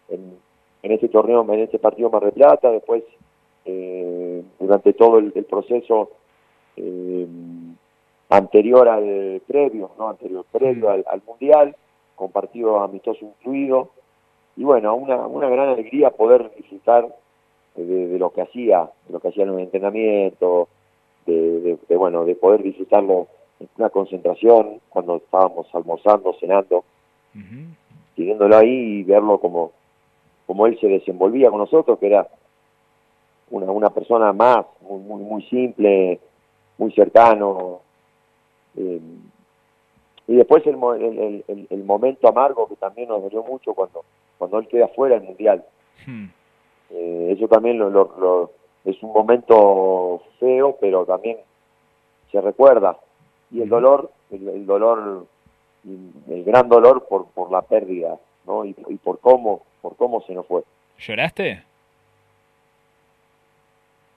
en, 0.09 0.37
en 0.83 0.91
este 0.91 1.07
torneo, 1.07 1.45
en 1.53 1.59
este 1.61 1.79
partido 1.79 2.09
Mar 2.09 2.23
del 2.23 2.33
Plata, 2.33 2.69
después 2.71 3.03
eh, 3.65 4.43
durante 4.59 4.93
todo 4.93 5.19
el, 5.19 5.31
el 5.35 5.45
proceso 5.45 6.11
eh, 6.75 7.27
anterior 8.29 8.87
al 8.89 9.41
previo, 9.47 9.91
no 9.97 10.09
anterior, 10.09 10.45
previo 10.51 10.89
al, 10.89 11.05
al 11.07 11.21
Mundial, 11.25 11.75
con 12.17 12.31
partido 12.31 12.81
amistoso 12.81 13.23
incluido, 13.23 13.91
y 14.57 14.63
bueno, 14.65 14.93
una, 14.95 15.15
una 15.27 15.47
gran 15.47 15.69
alegría 15.69 16.09
poder 16.09 16.51
disfrutar 16.57 17.07
de, 17.75 17.85
de 18.07 18.19
lo 18.19 18.31
que 18.31 18.41
hacía, 18.41 18.89
de 19.07 19.13
lo 19.13 19.19
que 19.21 19.29
hacía 19.29 19.43
en 19.43 19.51
el 19.53 19.59
entrenamiento, 19.59 20.67
de, 21.25 21.61
de- 21.61 21.77
de, 21.87 21.95
bueno, 21.95 22.25
de 22.25 22.35
poder 22.35 22.61
disfrutarlo 22.63 23.27
en 23.59 23.69
una 23.77 23.89
concentración 23.91 24.81
cuando 24.89 25.17
estábamos 25.17 25.67
almorzando, 25.73 26.33
cenando, 26.39 26.83
siguiéndolo 28.15 28.57
ahí 28.57 28.99
y 28.99 29.03
verlo 29.03 29.39
como, 29.39 29.71
como 30.47 30.65
él 30.65 30.77
se 30.79 30.87
desenvolvía 30.87 31.49
con 31.51 31.59
nosotros, 31.59 31.99
que 31.99 32.07
era 32.07 32.27
una, 33.51 33.71
una 33.71 33.89
persona 33.91 34.33
más, 34.33 34.65
muy, 34.81 34.99
muy, 35.01 35.21
muy 35.21 35.43
simple, 35.43 36.19
muy 36.79 36.91
cercano, 36.93 37.81
eh, 38.75 38.99
y 40.27 40.35
después 40.35 40.65
el, 40.67 40.75
el, 40.75 41.43
el- 41.47 41.67
el- 41.69 41.83
momento 41.83 42.27
amargo 42.27 42.67
que 42.67 42.75
también 42.75 43.07
nos 43.09 43.21
dolió 43.21 43.43
mucho 43.43 43.73
cuando, 43.73 44.03
cuando 44.37 44.59
él 44.59 44.67
queda 44.67 44.87
fuera 44.89 45.15
del 45.15 45.27
Mundial. 45.27 45.63
Eh, 46.89 47.33
eso 47.35 47.47
también 47.47 47.77
lo, 47.79 47.89
lo- 47.89 48.13
lo- 48.19 48.51
es 48.85 49.01
un 49.03 49.11
momento 49.13 50.21
feo, 50.39 50.77
pero 50.79 51.05
también 51.05 51.37
se 52.31 52.39
recuerda. 52.41 52.97
Y 53.51 53.61
el 53.61 53.69
dolor, 53.69 54.11
el, 54.31 54.65
dolor, 54.65 55.25
el 55.85 56.43
gran 56.43 56.67
dolor 56.69 57.05
por, 57.07 57.27
por 57.27 57.49
la 57.51 57.61
pérdida, 57.61 58.17
¿no? 58.45 58.65
Y, 58.65 58.75
y 58.89 58.95
por 58.97 59.19
cómo, 59.19 59.61
por 59.81 59.95
cómo 59.95 60.21
se 60.21 60.33
nos 60.33 60.45
fue. 60.45 60.63
¿Lloraste? 60.99 61.63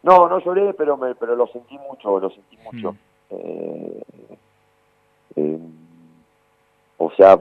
No, 0.03 0.29
no 0.29 0.39
lloré, 0.41 0.73
pero 0.75 0.97
me, 0.97 1.15
pero 1.15 1.37
lo 1.37 1.47
sentí 1.49 1.77
mucho, 1.79 2.19
lo 2.19 2.31
sentí 2.31 2.57
mucho. 2.59 2.97
Eh, 3.31 3.37
eh, 4.01 4.03
o 7.01 7.11
sea, 7.13 7.39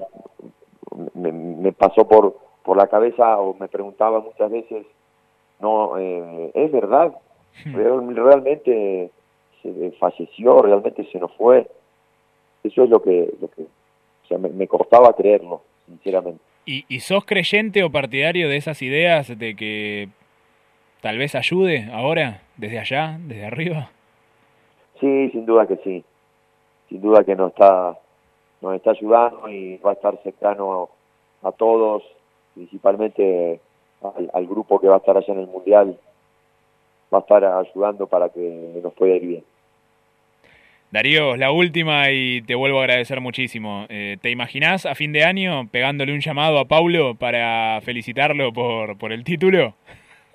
me, 1.13 1.31
me 1.31 1.71
pasó 1.73 2.07
por, 2.07 2.37
por 2.63 2.77
la 2.77 2.87
cabeza 2.87 3.37
o 3.39 3.53
me 3.55 3.67
preguntaba 3.67 4.21
muchas 4.21 4.49
veces, 4.49 4.85
no, 5.59 5.97
eh, 5.97 6.51
¿es 6.53 6.71
verdad? 6.71 7.13
Real- 7.65 8.15
realmente 8.15 9.11
se 9.61 9.91
falleció, 9.99 10.61
realmente 10.61 11.03
se 11.11 11.19
nos 11.19 11.31
fue. 11.35 11.67
Eso 12.63 12.83
es 12.83 12.89
lo 12.89 13.01
que, 13.01 13.33
lo 13.41 13.49
que 13.49 13.63
o 13.63 14.27
sea, 14.29 14.37
me, 14.37 14.47
me 14.49 14.67
costaba 14.67 15.13
creerlo, 15.13 15.61
sinceramente. 15.85 16.39
¿Y, 16.65 16.85
¿Y 16.87 17.01
sos 17.01 17.25
creyente 17.25 17.83
o 17.83 17.89
partidario 17.91 18.47
de 18.47 18.55
esas 18.55 18.81
ideas 18.81 19.37
de 19.37 19.55
que 19.55 20.07
tal 21.01 21.17
vez 21.17 21.35
ayude 21.35 21.89
ahora, 21.91 22.43
desde 22.55 22.79
allá, 22.79 23.17
desde 23.19 23.45
arriba? 23.45 23.89
Sí, 25.01 25.29
sin 25.31 25.45
duda 25.45 25.67
que 25.67 25.77
sí. 25.77 26.03
Sin 26.87 27.01
duda 27.01 27.23
que 27.23 27.35
nos 27.35 27.51
está, 27.51 27.97
nos 28.61 28.75
está 28.75 28.91
ayudando 28.91 29.49
y 29.49 29.77
va 29.77 29.91
a 29.91 29.93
estar 29.93 30.17
cercano 30.23 30.89
a, 31.43 31.51
todos, 31.51 32.03
principalmente 32.53 33.59
al, 34.01 34.29
al 34.33 34.47
grupo 34.47 34.79
que 34.79 34.87
va 34.87 34.95
a 34.95 34.99
estar 34.99 35.17
allá 35.17 35.33
en 35.33 35.39
el 35.39 35.47
Mundial. 35.47 35.97
Va 37.13 37.19
a 37.19 37.21
estar 37.21 37.43
ayudando 37.43 38.07
para 38.07 38.29
que 38.29 38.79
nos 38.83 38.93
pueda 38.93 39.15
ir 39.15 39.25
bien. 39.25 39.43
Darío, 40.91 41.37
la 41.37 41.51
última 41.51 42.09
y 42.09 42.41
te 42.41 42.55
vuelvo 42.55 42.79
a 42.79 42.81
agradecer 42.81 43.21
muchísimo. 43.21 43.85
Eh, 43.89 44.17
¿Te 44.21 44.31
imaginás 44.31 44.87
a 44.87 44.95
fin 44.95 45.13
de 45.13 45.23
año 45.23 45.67
pegándole 45.71 46.13
un 46.13 46.19
llamado 46.19 46.57
a 46.57 46.65
Paulo 46.65 47.13
para 47.13 47.79
felicitarlo 47.81 48.51
por, 48.51 48.97
por 48.97 49.11
el 49.11 49.23
título? 49.23 49.73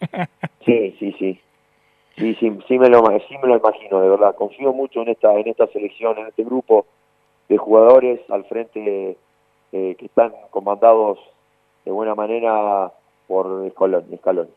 Sí, 0.65 0.97
sí, 0.99 1.15
sí. 1.19 1.39
Sí, 2.17 2.35
sí, 2.41 2.51
sí 2.67 2.79
me, 2.79 2.89
lo, 2.89 3.05
sí 3.29 3.37
me 3.43 3.49
lo 3.49 3.59
imagino, 3.59 4.01
de 4.01 4.09
verdad. 4.09 4.35
Confío 4.35 4.73
mucho 4.73 5.03
en 5.03 5.09
esta, 5.11 5.39
en 5.39 5.47
esta 5.47 5.67
selección, 5.67 6.17
en 6.17 6.29
este 6.29 6.43
grupo 6.43 6.87
de 7.49 7.59
jugadores 7.59 8.21
al 8.31 8.45
frente 8.45 9.17
eh, 9.73 9.97
que 9.99 10.07
están 10.07 10.33
comandados 10.51 11.19
de 11.85 11.93
buena 11.93 12.15
manera 12.15 12.93
por 13.27 13.67
Escalón. 13.67 14.05
Escalón. 14.13 14.49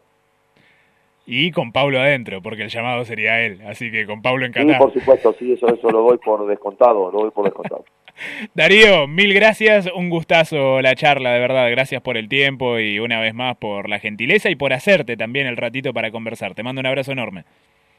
Y 1.30 1.52
con 1.52 1.74
Paulo 1.74 2.00
adentro, 2.00 2.42
porque 2.42 2.64
el 2.64 2.70
llamado 2.70 3.04
sería 3.04 3.42
él. 3.42 3.62
Así 3.68 3.92
que 3.92 4.06
con 4.06 4.22
Paulo 4.22 4.46
en 4.46 4.54
Sí, 4.54 4.74
por 4.78 4.94
supuesto, 4.94 5.34
sí, 5.34 5.52
eso, 5.52 5.68
eso 5.68 5.90
lo 5.90 6.02
doy 6.02 6.18
por 6.20 6.48
descontado, 6.48 7.12
lo 7.12 7.20
doy 7.20 7.32
por 7.32 7.44
descontado. 7.44 7.84
Darío, 8.54 9.08
mil 9.08 9.34
gracias, 9.34 9.90
un 9.94 10.10
gustazo 10.10 10.82
la 10.82 10.96
charla, 10.96 11.34
de 11.34 11.40
verdad. 11.40 11.70
Gracias 11.70 12.02
por 12.02 12.16
el 12.16 12.30
tiempo 12.30 12.80
y 12.80 13.00
una 13.00 13.20
vez 13.20 13.34
más 13.34 13.58
por 13.58 13.90
la 13.90 14.00
gentileza 14.00 14.50
y 14.50 14.56
por 14.56 14.72
hacerte 14.72 15.18
también 15.18 15.48
el 15.48 15.58
ratito 15.58 15.94
para 15.94 16.12
conversar. 16.12 16.56
Te 16.56 16.64
mando 16.64 16.80
un 16.80 16.86
abrazo 16.86 17.12
enorme. 17.12 17.44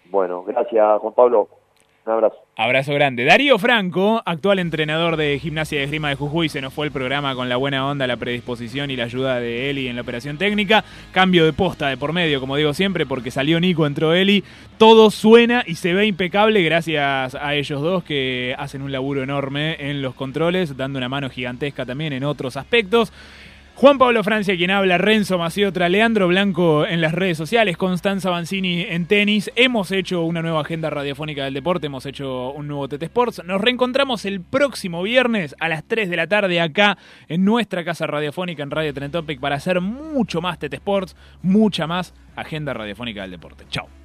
Bueno, 0.06 0.42
gracias 0.44 0.98
Juan 1.00 1.12
Pablo. 1.12 1.48
Un 2.08 2.14
abrazo. 2.14 2.38
Abrazo 2.56 2.94
grande. 2.94 3.26
Darío 3.26 3.58
Franco, 3.58 4.22
actual 4.24 4.60
entrenador 4.60 5.18
de 5.18 5.38
Gimnasia 5.38 5.76
de 5.76 5.84
Esgrima 5.84 6.08
de 6.08 6.14
Jujuy, 6.14 6.48
se 6.48 6.62
nos 6.62 6.72
fue 6.72 6.86
el 6.86 6.92
programa 6.92 7.34
con 7.34 7.50
la 7.50 7.56
buena 7.56 7.86
onda, 7.86 8.06
la 8.06 8.16
predisposición 8.16 8.90
y 8.90 8.96
la 8.96 9.04
ayuda 9.04 9.38
de 9.40 9.68
Eli 9.68 9.88
en 9.88 9.96
la 9.96 10.00
operación 10.00 10.38
técnica. 10.38 10.84
Cambio 11.12 11.44
de 11.44 11.52
posta 11.52 11.88
de 11.88 11.98
por 11.98 12.14
medio, 12.14 12.40
como 12.40 12.56
digo 12.56 12.72
siempre, 12.72 13.04
porque 13.04 13.30
salió 13.30 13.60
Nico, 13.60 13.86
entró 13.86 14.14
Eli. 14.14 14.42
Todo 14.78 15.10
suena 15.10 15.64
y 15.66 15.74
se 15.74 15.92
ve 15.92 16.06
impecable 16.06 16.62
gracias 16.62 17.34
a 17.34 17.54
ellos 17.54 17.82
dos 17.82 18.02
que 18.04 18.54
hacen 18.56 18.80
un 18.80 18.90
laburo 18.90 19.22
enorme 19.22 19.76
en 19.78 20.00
los 20.00 20.14
controles, 20.14 20.78
dando 20.78 20.96
una 20.96 21.10
mano 21.10 21.28
gigantesca 21.28 21.84
también 21.84 22.14
en 22.14 22.24
otros 22.24 22.56
aspectos. 22.56 23.12
Juan 23.78 23.96
Pablo 23.96 24.24
Francia, 24.24 24.56
quien 24.56 24.72
habla, 24.72 24.98
Renzo 24.98 25.38
Maciotra, 25.38 25.88
Leandro 25.88 26.26
Blanco 26.26 26.84
en 26.84 27.00
las 27.00 27.12
redes 27.12 27.38
sociales, 27.38 27.76
Constanza 27.76 28.28
Banzini 28.28 28.80
en 28.82 29.06
tenis. 29.06 29.52
Hemos 29.54 29.92
hecho 29.92 30.22
una 30.24 30.42
nueva 30.42 30.62
agenda 30.62 30.90
radiofónica 30.90 31.44
del 31.44 31.54
deporte, 31.54 31.86
hemos 31.86 32.04
hecho 32.04 32.50
un 32.50 32.66
nuevo 32.66 32.88
TT 32.88 33.04
Sports. 33.04 33.42
Nos 33.44 33.60
reencontramos 33.60 34.24
el 34.24 34.40
próximo 34.40 35.00
viernes 35.04 35.54
a 35.60 35.68
las 35.68 35.84
3 35.84 36.10
de 36.10 36.16
la 36.16 36.26
tarde 36.26 36.60
acá 36.60 36.98
en 37.28 37.44
nuestra 37.44 37.84
casa 37.84 38.08
radiofónica 38.08 38.64
en 38.64 38.72
Radio 38.72 38.92
Trentopic 38.92 39.38
para 39.38 39.54
hacer 39.54 39.80
mucho 39.80 40.40
más 40.40 40.58
TT 40.58 40.74
Sports, 40.74 41.14
mucha 41.42 41.86
más 41.86 42.14
agenda 42.34 42.74
radiofónica 42.74 43.22
del 43.22 43.30
deporte. 43.30 43.64
Chao. 43.70 43.97